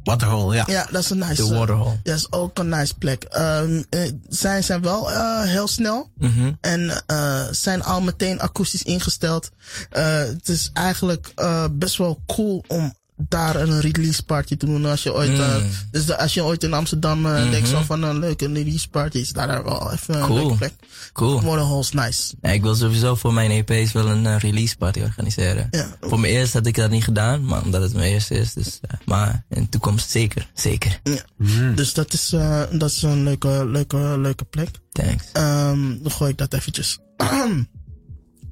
Waterhole, 0.03 0.55
ja. 0.55 0.63
Ja, 0.67 0.87
dat 0.91 1.03
is 1.03 1.09
een 1.09 1.17
nice. 1.17 1.45
De 1.45 1.51
eh, 1.51 1.57
waterhole. 1.57 1.99
Dat 2.03 2.15
is 2.15 2.31
ook 2.31 2.59
een 2.59 2.69
nice 2.69 2.97
plek. 2.97 3.23
Ehm, 3.23 3.83
eh, 3.89 4.11
zij 4.29 4.61
zijn 4.61 4.81
wel 4.81 5.11
eh, 5.11 5.41
heel 5.41 5.67
snel. 5.67 6.11
Mhm. 6.17 6.51
En 6.61 7.03
zijn 7.51 7.83
al 7.83 8.01
meteen 8.01 8.39
akoestisch 8.39 8.83
ingesteld. 8.83 9.51
Het 9.89 10.49
is 10.49 10.69
eigenlijk 10.73 11.33
best 11.71 11.97
wel 11.97 12.21
cool 12.27 12.63
om 12.67 12.93
daar 13.29 13.55
een 13.55 13.79
release 13.81 14.23
party 14.23 14.55
te 14.57 14.65
doen. 14.65 14.85
Als 14.85 15.03
je 15.03 15.13
ooit, 15.13 15.39
eh, 15.39 15.55
Mm. 15.57 15.69
dus 15.91 16.05
de- 16.05 16.17
als 16.17 16.33
je 16.33 16.43
ooit 16.43 16.63
in 16.63 16.73
Amsterdam 16.73 17.25
eh, 17.25 17.49
denkt 17.51 17.67
zo 17.67 17.81
van 17.81 18.03
een 18.03 18.19
leuke 18.19 18.47
release 18.47 18.89
party, 18.89 19.17
is 19.17 19.29
daar 19.31 19.63
wel 19.63 19.91
even 19.91 20.15
een 20.15 20.21
Cool. 20.25 20.35
leuke 20.39 20.55
plek. 20.57 20.73
Cool. 21.13 21.79
Is 21.79 21.91
nice. 21.91 22.33
Ja, 22.41 22.49
ik 22.49 22.61
wil 22.61 22.75
sowieso 22.75 23.15
voor 23.15 23.33
mijn 23.33 23.51
EP's 23.51 23.91
wel 23.91 24.07
een 24.07 24.25
eh, 24.25 24.37
release 24.39 24.77
party 24.77 24.99
organiseren. 25.01 25.67
Ja. 25.71 25.87
Voor 26.01 26.19
mijn 26.19 26.33
eerste 26.33 26.57
had 26.57 26.65
ik 26.67 26.75
dat 26.75 26.89
niet 26.89 27.03
gedaan, 27.03 27.45
maar 27.45 27.61
omdat 27.63 27.81
het 27.81 27.93
mijn 27.93 28.11
eerste 28.11 28.35
is. 28.35 28.53
Dus. 28.53 28.79
Maar 29.05 29.43
in 29.49 29.61
de 29.63 29.69
toekomst 29.69 30.09
zeker, 30.11 30.49
zeker. 30.53 30.99
Ja. 31.03 31.73
Dus 31.75 31.93
dat 31.93 32.13
is, 32.13 32.33
eh, 32.33 32.61
dat 32.71 32.89
is 32.89 33.01
een 33.01 33.23
leuke, 33.23 33.65
leuke, 33.67 33.97
leuke 33.97 34.43
plek. 34.45 34.69
Thanks. 34.91 35.23
Ehm, 35.33 35.79
dan 36.01 36.11
gooi 36.11 36.31
ik 36.31 36.37
dat 36.37 36.53
eventjes. 36.53 36.99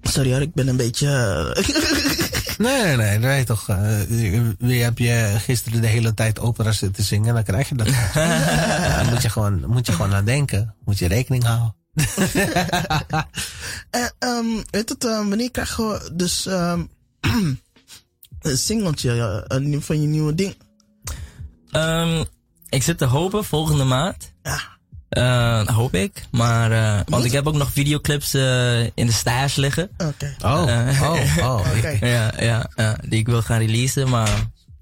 Sorry 0.02 0.32
hoor, 0.32 0.42
ik 0.42 0.54
ben 0.54 0.68
een 0.68 0.76
beetje... 0.78 1.08
Nee, 2.60 2.84
nee, 2.84 2.96
nee. 2.96 3.18
nee 3.18 3.44
toch. 3.44 3.66
wie 4.58 4.84
heb 4.84 4.98
je 4.98 5.36
gisteren 5.38 5.82
de 5.82 5.88
hele 5.88 6.14
tijd 6.14 6.40
opera 6.40 6.72
zitten 6.72 7.04
zingen? 7.04 7.34
Dan 7.34 7.44
krijg 7.44 7.70
je 7.70 7.76
dat. 7.76 7.88
Daar 8.14 9.08
moet 9.10 9.22
je 9.22 9.30
gewoon, 9.30 9.64
moet 9.68 9.86
je 9.86 9.92
gewoon 9.92 10.14
aan 10.14 10.26
denken. 10.26 10.76
Moet 10.86 10.98
je 11.00 11.08
rekening 11.08 11.44
houden. 11.44 11.76
Eh, 13.90 14.08
ehm, 14.20 14.46
weet 14.70 14.90
het, 14.90 15.06
eh, 15.06 15.28
wanneer 15.28 15.52
krijgen 15.52 15.90
we 15.90 16.10
dus 16.14 16.46
ehm, 16.46 16.84
een 18.42 18.58
singeltje 18.58 19.46
van 19.80 20.02
je 20.02 20.08
nieuwe 20.08 20.36
ding? 20.36 20.56
Ehm, 21.72 22.24
ik 22.70 22.84
zit 22.84 22.98
te 22.98 23.06
hopen 23.06 23.46
volgende 23.46 23.84
maand. 23.84 24.34
Ja. 24.44 24.79
Eh, 25.10 25.68
hoop 25.68 25.94
ik. 25.94 26.24
Maar, 26.32 26.72
eh, 26.72 27.00
want 27.06 27.26
ik 27.26 27.32
heb 27.32 27.48
ook 27.48 27.56
nog 27.56 27.72
videoclips 27.72 28.34
eh, 28.34 28.84
in 28.84 29.06
de 29.06 29.12
stash 29.12 29.56
liggen. 29.56 29.90
Oké. 29.98 30.36
Oh, 30.46 30.64
oh, 31.02 31.38
oh. 31.50 31.66
Ik, 31.76 32.00
Ja, 32.00 32.34
ja, 32.38 32.70
ja, 32.76 32.98
die 33.08 33.20
ik 33.20 33.28
wil 33.28 33.42
gaan 33.42 33.60
releasen, 33.60 34.10
maar... 34.10 34.30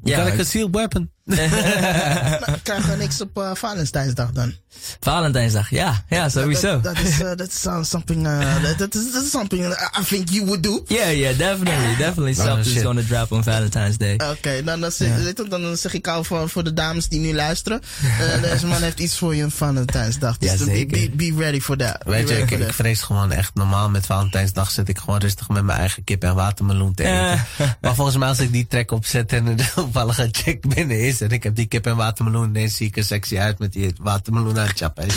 ja, 0.03 0.17
Ja, 0.17 0.25
ik 0.25 0.39
een 0.39 0.45
sealed 0.45 0.75
weapon. 0.75 1.09
Nou, 1.28 2.57
krijgen 2.63 2.89
we 2.89 2.95
niks 2.97 3.21
op 3.21 3.38
eh, 3.38 3.51
Valentijnsdag 3.53 4.32
dan? 4.32 4.53
Valentijnsdag, 4.99 5.69
ja, 5.69 6.03
ja, 6.09 6.30
sowieso. 6.30 6.82
Dat, 6.82 6.99
is, 6.99 7.20
eh, 7.20 7.28
dat 7.36 7.47
is 7.47 7.66
uh, 7.66 7.83
something, 7.83 8.28
uh, 8.28 8.55
that, 8.78 8.95
is, 8.95 9.12
that 9.12 9.24
is 9.24 9.29
something 9.32 9.66
I 9.99 10.04
think 10.05 10.29
you 10.29 10.45
would 10.45 10.63
do. 10.63 10.83
Yeah, 10.87 11.12
yeah, 11.17 11.37
definitely, 11.37 11.95
definitely 11.97 12.32
Oh, 12.39 12.45
something's 12.45 12.71
shit. 12.71 12.83
gonna 12.83 13.01
drop 13.01 13.32
on 13.32 13.43
Valentine's 13.43 13.97
Day. 13.97 14.13
Oké, 14.32 14.63
dan, 14.63 14.79
dan, 14.82 14.91
zeg, 14.91 15.33
dan 15.49 15.78
zeg 15.78 15.93
ik 15.93 16.08
al 16.08 16.24
voor, 16.24 16.49
voor 16.49 16.63
de 16.63 16.74
dames 16.74 17.08
die 17.08 17.20
nu 17.20 17.33
luisteren. 17.33 17.82
eh, 18.20 18.41
deze 18.51 18.67
man 18.67 18.82
heeft 18.82 18.99
iets 18.99 19.17
voor 19.17 19.36
je 19.36 19.43
op 19.45 19.54
Valentijnsdag. 19.54 20.37
Dus 20.37 20.51
Ja, 20.51 20.58
be, 20.58 20.63
zeker. 20.63 21.09
be, 21.09 21.32
be 21.32 21.33
ready 21.43 21.59
for 21.59 21.78
that. 21.78 21.97
Weet 22.05 22.29
je, 22.29 22.36
ready 22.36 22.54
ik, 22.55 22.74
vrees 22.74 23.01
gewoon 23.01 23.32
echt 23.32 23.51
normaal 23.54 23.89
met 23.89 24.05
Valentijnsdag 24.05 24.71
zit 24.71 24.89
ik 24.89 24.97
gewoon 24.97 25.20
rustig 25.20 25.49
met 25.49 25.63
mijn 25.63 25.79
eigen 25.79 26.04
kip 26.04 26.24
en 26.24 26.36
watermeloen 26.36 26.93
te 26.93 27.04
eten. 27.08 27.45
Maar 27.82 27.95
volgens 27.95 28.17
mij 28.17 28.28
als 28.28 28.39
ik 28.39 28.51
die 28.51 28.67
track 28.67 28.91
opzet 28.91 29.33
en 29.33 29.47
er 29.47 29.71
toevallige 29.75 30.28
check 30.32 30.67
binnen 30.75 30.99
is 30.99 31.16
en 31.21 31.29
ik 31.29 31.43
heb 31.43 31.55
die 31.55 31.65
kip 31.65 31.85
en 31.85 31.95
watermeloen, 31.95 32.47
ineens 32.47 32.75
zie 32.75 32.87
ik 32.87 32.97
er 32.97 33.03
sexy 33.03 33.37
uit 33.37 33.59
met 33.59 33.73
die 33.73 33.93
watermeloen 34.01 34.59
aan 34.59 34.67
het 34.67 34.77
chappen. 34.77 35.11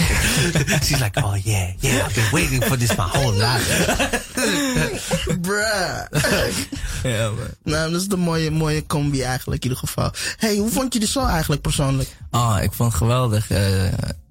She's 0.84 0.98
like, 1.00 1.22
oh 1.24 1.36
yeah, 1.36 1.68
yeah, 1.78 2.06
I've 2.08 2.14
been 2.14 2.30
waiting 2.30 2.64
for 2.64 2.76
this 2.78 2.88
my 2.96 3.04
whole 3.12 3.32
life. 3.36 3.96
Bruh. 5.40 6.02
Ja, 7.02 7.28
man. 7.30 7.48
nou, 7.64 7.90
dat 7.92 8.00
is 8.00 8.08
de 8.08 8.16
mooie, 8.16 8.50
mooie 8.50 8.86
combi 8.86 9.22
eigenlijk 9.22 9.64
in 9.64 9.70
ieder 9.70 9.86
geval. 9.88 10.12
hey, 10.36 10.56
hoe 10.56 10.70
vond 10.70 10.92
je 10.92 11.00
de 11.00 11.06
show 11.06 11.26
eigenlijk 11.28 11.62
persoonlijk? 11.62 12.16
Oh, 12.30 12.56
ik 12.62 12.72
vond 12.72 12.88
het 12.92 12.98
geweldig. 13.02 13.50
Eh, 13.50 13.84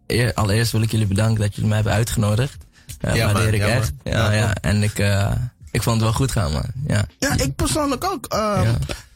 eer- 0.07 0.33
allereerst 0.33 0.71
wil 0.71 0.81
ik 0.81 0.91
jullie 0.91 1.07
bedanken 1.07 1.41
dat 1.41 1.51
jullie 1.53 1.67
mij 1.67 1.75
hebben 1.77 1.93
uitgenodigd. 1.95 2.57
Uh, 3.01 3.15
Ja, 3.15 3.31
waardeer 3.33 3.53
ik 3.53 3.59
ja, 3.61 3.67
man. 3.67 3.75
echt. 3.77 3.91
Ja, 4.03 4.31
Ja. 4.31 4.53
En 4.61 4.83
ik, 4.83 4.99
eh, 4.99 5.31
ik 5.71 5.83
vond 5.83 5.95
het 5.95 6.03
wel 6.05 6.13
goed 6.13 6.31
gaan, 6.31 6.51
man. 6.51 6.65
Ja. 6.87 7.05
Ja, 7.19 7.37
ik 7.37 7.55
persoonlijk 7.55 8.03
ook. 8.03 8.25
Ehm, 8.25 8.63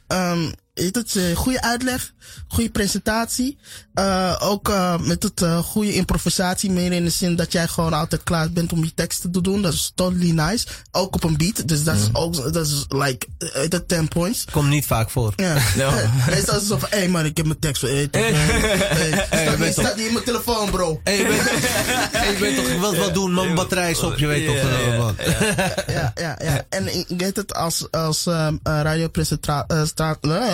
Ja. 0.07 0.35
Ehm, 0.73 0.83
heet 0.85 0.95
het, 0.95 1.15
eh, 1.15 1.35
goede 1.35 1.61
uitleg, 1.61 2.11
goede 2.47 2.69
presentatie. 2.69 3.57
Eh, 3.93 4.35
ook 4.39 4.69
eh, 4.69 4.97
met 4.99 5.23
het 5.23 5.41
eh, 5.41 5.57
goede 5.57 5.93
improvisatie, 5.93 6.71
meer 6.71 6.91
in 6.91 7.03
de 7.03 7.09
zin 7.09 7.35
dat 7.35 7.51
jij 7.51 7.67
gewoon 7.67 7.93
altijd 7.93 8.23
klaar 8.23 8.51
bent 8.51 8.73
om 8.73 8.83
je 8.83 8.93
teksten 8.93 9.31
te 9.31 9.41
doen. 9.41 9.61
Dat 9.61 9.73
is 9.73 9.91
totally 9.95 10.31
nice. 10.31 10.65
Ook 10.91 11.15
op 11.15 11.23
een 11.23 11.37
beat, 11.37 11.67
dus 11.67 11.83
dat 11.83 11.95
is 11.95 12.09
ook, 12.13 12.53
dat 12.53 12.65
is 12.67 12.85
like, 12.89 13.27
uh, 13.39 13.49
dat 13.69 13.87
10 13.87 14.07
points. 14.07 14.45
Komt 14.51 14.69
niet 14.69 14.85
vaak 14.85 15.09
voor. 15.09 15.33
Ja. 15.35 15.57
No. 15.77 15.91
Meestal 16.29 16.55
is 16.55 16.61
het 16.61 16.63
zo 16.67 16.77
van, 16.77 16.89
hé 16.91 16.97
hey 16.97 17.07
man, 17.09 17.25
ik 17.25 17.37
heb 17.37 17.45
mijn 17.45 17.59
tekst 17.59 17.79
voor 17.79 17.89
eten. 17.89 18.21
Hey, 18.33 19.11
staat, 19.11 19.57
weet 19.57 19.59
niet- 19.59 19.71
staat 19.71 19.95
niet 19.95 20.05
in 20.07 20.13
mijn 20.13 20.25
telefoon, 20.25 20.69
bro. 20.69 21.01
Hey, 21.03 21.17
je, 21.17 21.23
hey, 22.11 22.37
bent 22.39 22.55
toch, 22.55 22.79
wilt 22.79 22.97
wat 22.97 23.13
doen, 23.13 23.33
mijn 23.33 23.55
batterij 23.55 23.91
is 23.91 23.99
op, 23.99 24.17
je 24.17 24.27
weet 24.27 24.45
toch. 24.45 24.55
Ja, 24.55 24.79
ja, 24.79 24.97
wat. 24.97 25.13
ja, 25.87 26.11
ja, 26.15 26.37
ja. 26.43 26.65
En 26.69 26.97
ik 26.97 27.09
ik 27.09 27.19
weet 27.19 27.35
het 27.35 27.53
als, 27.53 27.91
als 27.91 28.25
um, 28.25 28.59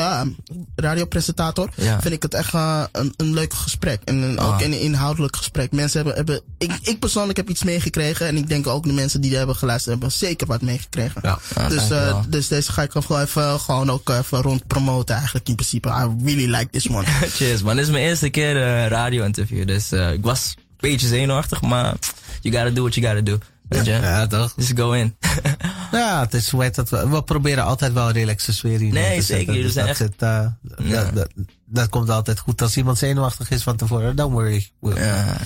uh, 0.09 0.21
eh, 0.21 0.27
radiopresentator. 0.75 1.69
Ja. 1.75 2.01
Vind 2.01 2.13
ik 2.13 2.23
het 2.23 2.33
echt 2.33 2.53
uh, 2.53 2.83
een, 2.91 3.13
een 3.17 3.33
leuk 3.33 3.53
gesprek. 3.53 4.01
En 4.03 4.15
een, 4.15 4.39
ook 4.39 4.47
Ah. 4.49 4.61
een 4.61 4.79
inhoudelijk 4.79 5.35
gesprek. 5.35 5.71
Mensen 5.71 5.97
hebben, 5.97 6.15
hebben 6.15 6.41
ik, 6.57 6.71
ik 6.81 6.99
persoonlijk 6.99 7.37
heb 7.37 7.49
iets 7.49 7.63
meegekregen. 7.63 8.27
En 8.27 8.37
ik 8.37 8.47
denk 8.47 8.67
ook 8.67 8.83
de 8.83 8.93
mensen 8.93 9.21
die 9.21 9.35
hebben 9.35 9.55
geluisterd 9.55 9.91
hebben 9.91 10.11
zeker 10.11 10.47
wat 10.47 10.61
meegekregen. 10.61 11.21
Ja. 11.23 11.39
Ja, 11.55 11.69
dus, 11.69 11.91
uh, 11.91 12.19
dus 12.27 12.47
deze 12.47 12.71
ga 12.71 12.81
ik 12.81 12.91
gewoon 12.91 13.21
even, 13.21 13.59
gewoon 13.59 13.89
ook 13.89 14.09
even 14.09 14.41
rond 14.41 14.67
promoten 14.67 15.15
eigenlijk 15.15 15.47
in 15.47 15.55
principe. 15.55 15.89
I 15.89 16.25
really 16.25 16.55
like 16.55 16.69
this 16.69 16.89
one. 16.89 17.05
Cheers, 17.37 17.61
man. 17.61 17.75
Dit 17.75 17.85
is 17.85 17.91
mijn 17.91 18.03
eerste 18.03 18.29
keer 18.29 18.55
eh, 18.55 18.87
radio-interview. 18.87 19.67
Dus 19.67 19.91
eh, 19.91 20.11
ik 20.11 20.23
was 20.23 20.53
een 20.57 20.89
beetje 20.89 21.07
zenuwachtig, 21.07 21.61
maar 21.61 21.95
you 22.41 22.55
gotta 22.55 22.69
do 22.69 22.81
what 22.81 22.95
you 22.95 23.07
gotta 23.07 23.31
do. 23.31 23.37
Weet 23.69 23.85
je? 23.85 23.91
Ja, 23.91 24.27
toch? 24.27 24.53
Just 24.55 24.77
go 24.79 24.91
in. 24.91 25.15
Ja, 25.91 26.19
het 26.19 26.33
is, 26.33 26.51
heet 26.51 26.75
dat, 26.75 26.89
we, 26.89 27.09
we 27.09 27.23
proberen 27.23 27.63
altijd 27.63 27.93
wel 27.93 28.07
een 28.07 28.13
relaxe 28.13 28.53
sfeer 28.53 28.79
hier 28.79 28.93
Nee, 28.93 29.17
te 29.19 29.23
zeker, 29.25 29.45
zetten. 29.45 29.63
Dus 29.63 29.73
zijn 29.73 29.87
dat, 29.87 29.99
echt- 29.99 30.11
zit, 30.11 30.21
eh, 30.21 30.45
Ja. 30.89 31.03
dat, 31.03 31.13
dat, 31.15 31.29
dat 31.65 31.89
komt 31.89 32.09
altijd 32.09 32.39
goed. 32.39 32.61
Als 32.61 32.77
iemand 32.77 32.97
zenuwachtig 32.97 33.49
is 33.49 33.63
van 33.63 33.75
tevoren, 33.75 34.15
don't 34.15 34.33
worry. 34.33 34.69
Ja. 34.81 35.37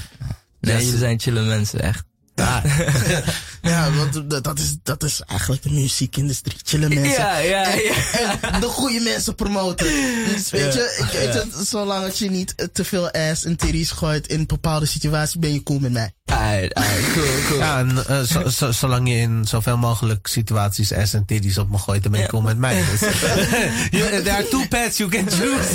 Nee, 0.59 0.85
jullie 0.85 0.97
zijn 0.97 1.19
chille 1.19 1.41
mensen, 1.41 1.79
echt. 1.81 2.05
Ja. 2.35 2.61
ja, 3.71 3.91
want 3.91 4.43
dat, 4.43 4.59
is, 4.59 4.75
dat 4.83 5.03
is 5.03 5.21
eigenlijk 5.21 5.63
de 5.63 5.69
muziekindustrie. 5.71 6.57
Chillen 6.63 6.93
mensen. 6.93 7.11
Ja, 7.21 7.37
ja, 7.37 7.67
ja. 7.69 8.41
en 8.41 8.59
de 8.61 8.67
goede 8.67 8.99
mensen 8.99 9.35
promoten. 9.35 9.87
Dus 10.33 10.49
weet 10.49 10.73
je, 10.73 10.95
ik 10.97 11.19
weet 11.19 11.33
het, 11.33 11.67
zolang 11.67 12.13
je 12.13 12.29
niet 12.29 12.69
te 12.73 12.83
veel 12.85 13.11
ass 13.11 13.45
en 13.45 13.55
titties 13.55 13.91
gooit 13.91 14.27
in 14.27 14.45
bepaalde 14.45 14.85
situaties, 14.85 15.35
ben 15.39 15.53
je 15.53 15.63
cool 15.63 15.79
met 15.79 15.91
mij. 15.91 16.11
Alright, 16.25 16.73
alright, 16.73 17.13
cool, 17.13 17.25
cool. 17.47 17.59
Ja, 17.59 17.79
en 17.79 18.05
eh, 18.07 18.21
zo, 18.21 18.49
zo- 18.49 18.71
zolang 18.71 19.09
je 19.09 19.15
in 19.15 19.45
zoveel 19.47 19.77
mogelijk 19.77 20.27
situaties 20.27 20.93
ass 20.93 21.13
en 21.13 21.25
titties 21.25 21.57
op 21.57 21.69
me 21.69 21.77
gooit, 21.77 22.03
dan 22.03 22.11
ben 22.11 22.21
je 22.21 22.27
cool 22.27 22.41
met 22.41 22.57
mij. 22.57 22.83
Dus, 22.91 22.99
you, 23.99 24.21
there 24.23 24.31
are 24.31 24.47
two 24.47 24.67
paths 24.69 24.97
you 24.97 25.09
can 25.09 25.29
choose. 25.29 25.69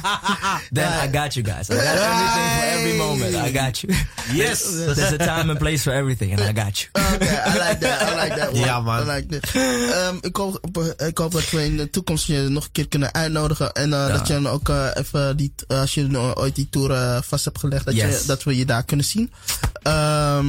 Then 0.72 0.88
I 1.04 1.08
got 1.18 1.34
you 1.34 1.42
guys. 1.44 1.68
I 1.70 1.74
got 1.74 1.84
everything 1.84 2.48
for 2.58 2.64
every 2.78 2.96
moment. 2.96 3.34
I 3.34 3.52
got 3.52 3.80
you. 3.80 3.94
Yes. 4.32 4.62
There's 4.62 5.12
a 5.12 5.16
time 5.18 5.50
and 5.50 5.58
place 5.58 5.69
for 5.78 5.92
everything, 5.92 6.30
and 6.38 6.40
I 6.58 6.62
got 6.62 6.78
you. 6.78 6.88
Okay, 7.14 7.26
I 7.46 7.58
like 7.68 7.78
that, 7.80 8.02
I 8.02 8.14
like 8.22 8.34
that 8.40 8.50
one. 8.52 8.58
Ja, 8.64 8.80
man. 8.80 9.02
I 9.06 9.10
like 9.16 9.26
that. 9.40 9.54
Ehm, 9.54 10.16
ik, 10.20 10.36
hoop, 10.36 10.78
ik 11.06 11.18
hoop 11.18 11.32
dat 11.32 11.50
we 11.50 11.64
in 11.64 11.76
de 11.76 11.90
toekomst 11.90 12.26
je 12.26 12.38
nog 12.48 12.64
een 12.64 12.72
keer 12.72 12.88
kunnen 12.88 13.14
uitnodigen. 13.14 13.72
En 13.72 13.92
eh, 13.92 14.08
dat 14.08 14.26
je 14.26 14.32
dan 14.32 14.48
ook 14.48 14.68
eh, 14.68 14.86
even, 14.94 15.36
die, 15.36 15.52
eh, 15.66 15.80
als 15.80 15.94
je 15.94 16.34
ooit 16.36 16.54
die 16.54 16.68
tour 16.70 16.90
eh, 16.90 17.18
vast 17.22 17.44
hebt 17.44 17.58
gelegd, 17.58 17.84
dat, 17.84 17.94
je, 17.94 18.22
dat 18.26 18.42
we 18.42 18.56
je 18.56 18.64
daar 18.64 18.84
kunnen 18.84 19.06
zien. 19.06 19.32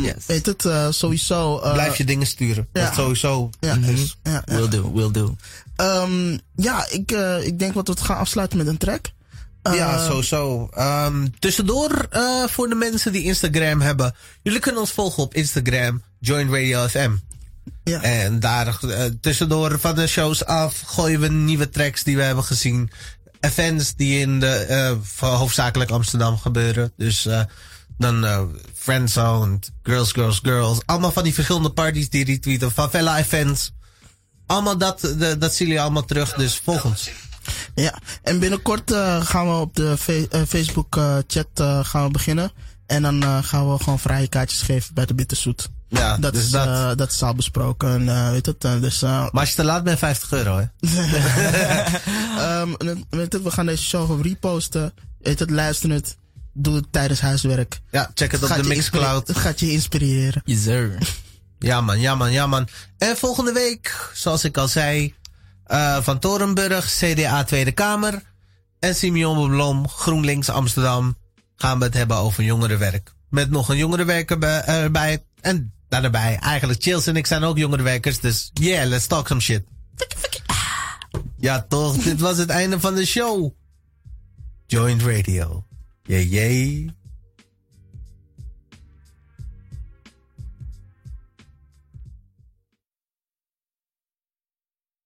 Yes. 0.02 0.14
Weet 0.26 0.45
het, 0.45 0.65
eh, 0.65 0.88
sowieso. 0.89 1.60
eh, 1.60 1.73
Blijf 1.73 1.98
je 1.98 2.03
dingen 2.06 2.27
sturen. 2.27 2.68
ja. 2.73 2.85
Dat 2.85 2.93
sowieso. 2.93 3.49
Ja, 3.60 3.77
ja, 3.81 3.93
ja. 4.23 4.41
Will 4.45 4.68
do, 4.69 4.91
will 4.93 5.11
do. 5.11 5.35
Ehm, 5.76 6.38
ja, 6.56 6.85
ik, 6.89 7.11
eh, 7.11 7.45
ik 7.45 7.60
denk 7.60 7.73
dat 7.73 7.85
we 7.88 7.91
het 7.93 8.02
gaan 8.02 8.18
afsluiten 8.18 8.57
met 8.57 8.68
een 8.68 8.77
track. 8.77 9.06
Ja, 9.63 10.05
sowieso. 10.05 10.69
Ehm, 10.73 11.27
tussendoor, 11.39 12.07
eh, 12.09 12.43
voor 12.47 12.69
de 12.69 12.75
mensen 12.75 13.11
die 13.11 13.23
Instagram 13.23 13.81
hebben. 13.81 14.15
Jullie 14.41 14.59
kunnen 14.59 14.81
ons 14.81 14.91
volgen 14.91 15.23
op 15.23 15.33
Instagram, 15.33 16.01
Join 16.19 16.49
Radio 16.49 16.88
FM. 16.88 17.11
Ja. 17.83 18.01
En 18.01 18.39
daar 18.39 18.77
eh, 18.83 19.03
tussendoor 19.21 19.79
van 19.79 19.95
de 19.95 20.07
shows 20.07 20.45
af 20.45 20.81
gooien 20.85 21.19
we 21.19 21.27
nieuwe 21.27 21.69
tracks 21.69 22.03
die 22.03 22.15
we 22.15 22.21
hebben 22.21 22.43
gezien. 22.43 22.91
Events 23.39 23.95
die 23.95 24.19
in 24.19 24.39
de, 24.39 24.47
eh, 24.55 24.95
hoofdzakelijk 25.19 25.91
Amsterdam 25.91 26.38
gebeuren. 26.38 26.93
Dus 26.97 27.27
dan 27.97 28.49
Friendzoned, 28.75 29.71
Girls, 29.83 30.11
Girls, 30.11 30.39
Girls. 30.43 30.79
Allemaal 30.85 31.11
van 31.11 31.23
die 31.23 31.33
verschillende 31.33 31.71
parties 31.71 32.09
die 32.09 32.25
retweeten. 32.25 32.71
Favela 32.71 33.17
events. 33.17 33.71
Allemaal 34.45 34.77
dat, 34.77 34.99
de, 34.99 35.35
dat 35.38 35.55
zien 35.55 35.67
jullie 35.67 35.81
allemaal 35.81 36.05
terug. 36.05 36.33
Dus 36.33 36.61
volg 36.63 36.85
ons. 36.85 37.09
Ja, 37.76 37.99
en 38.23 38.39
binnenkort 38.39 38.91
eh, 38.91 39.26
gaan 39.26 39.47
we 39.47 39.53
op 39.53 39.76
de 39.76 39.97
fe- 39.97 40.27
eh, 40.30 40.41
Facebook 40.47 40.95
eh, 40.97 41.18
chat 41.27 41.47
eh, 41.53 41.80
gaan 41.85 42.05
we 42.05 42.11
beginnen. 42.11 42.51
En 42.85 43.01
dan 43.01 43.23
eh, 43.23 43.38
gaan 43.43 43.72
we 43.72 43.84
gewoon 43.84 43.99
vrije 43.99 44.27
kaartjes 44.27 44.61
geven 44.61 44.93
bij 44.93 45.05
de 45.05 45.13
Bitterzoet. 45.13 45.69
Ja, 45.88 46.18
Dat, 46.18 46.34
dus 46.34 46.43
is, 46.43 46.49
dat. 46.49 46.97
dat 46.97 47.11
is 47.11 47.23
al 47.23 47.35
besproken. 47.35 47.89
En, 47.93 48.09
eh, 48.09 48.30
weet 48.30 48.45
het, 48.45 48.61
dus, 48.61 49.01
eh, 49.01 49.09
Maar 49.09 49.30
als 49.31 49.49
je 49.49 49.55
te 49.55 49.63
laat 49.63 49.84
bent, 49.84 49.99
50 49.99 50.31
euro 50.31 50.57
hè. 50.57 50.65
ehm, 52.38 52.69
weet 53.09 53.34
het, 53.34 53.43
we 53.43 53.51
gaan 53.51 53.65
deze 53.65 53.84
show 53.84 54.22
reposten. 54.26 54.93
Weet 55.19 55.39
het, 55.39 55.49
luister 55.49 55.89
het. 55.89 56.18
Doe 56.53 56.76
het 56.76 56.85
tijdens 56.91 57.19
huiswerk. 57.19 57.80
Ja, 57.91 58.11
check 58.13 58.31
het 58.31 58.43
op 58.43 58.49
Gaat 58.49 58.61
de 58.63 58.68
Mixcloud. 58.68 59.27
Het 59.27 59.38
gaat 59.38 59.59
je 59.59 59.72
inspireren. 59.72 60.41
Yes, 60.45 60.63
sir. 60.63 60.97
Ja 61.59 61.81
man, 61.81 61.99
ja 61.99 62.15
man, 62.15 62.31
ja 62.31 62.47
man. 62.47 62.68
En 62.97 63.18
volgende 63.18 63.51
week, 63.51 64.09
zoals 64.13 64.43
ik 64.43 64.57
al 64.57 64.68
zei, 64.68 65.13
eh, 65.72 66.02
Van 66.02 66.19
Torenburg, 66.19 66.85
CDA 66.85 67.43
Tweede 67.43 67.72
Kamer. 67.72 68.22
En 68.80 68.95
Simeon 68.95 69.49
Blom, 69.49 69.88
GroenLinks 69.88 70.49
Amsterdam, 70.49 71.18
gaan 71.56 71.80
we 71.80 71.85
het 71.85 71.93
hebben 71.93 72.18
over 72.18 72.43
jongerenwerk. 72.43 73.14
Met 73.30 73.49
nog 73.49 73.69
een 73.69 73.77
jongerenwerker 73.77 74.38
bij- 74.38 74.64
erbij. 74.64 75.23
En 75.41 75.73
daarbij, 75.89 76.38
eigenlijk 76.38 76.81
Chills 76.84 77.07
en 77.07 77.15
ik 77.15 77.27
zijn 77.27 77.43
ook 77.43 77.57
jongerenwerkers. 77.57 78.19
Dus 78.19 78.52
yeah, 78.53 78.88
let's 78.88 79.07
talk 79.07 79.27
some 79.27 79.39
shit. 79.41 79.64
Ja 81.38 81.65
toch, 81.69 81.95
dit 81.98 82.19
was 82.19 82.38
het 82.38 82.49
einde 82.49 82.80
van 82.80 82.95
de 82.95 83.06
show. 83.06 83.52
Joint 84.65 85.02
Radio. 85.02 85.65
Yay, 86.03 86.23
yay. 86.26 86.89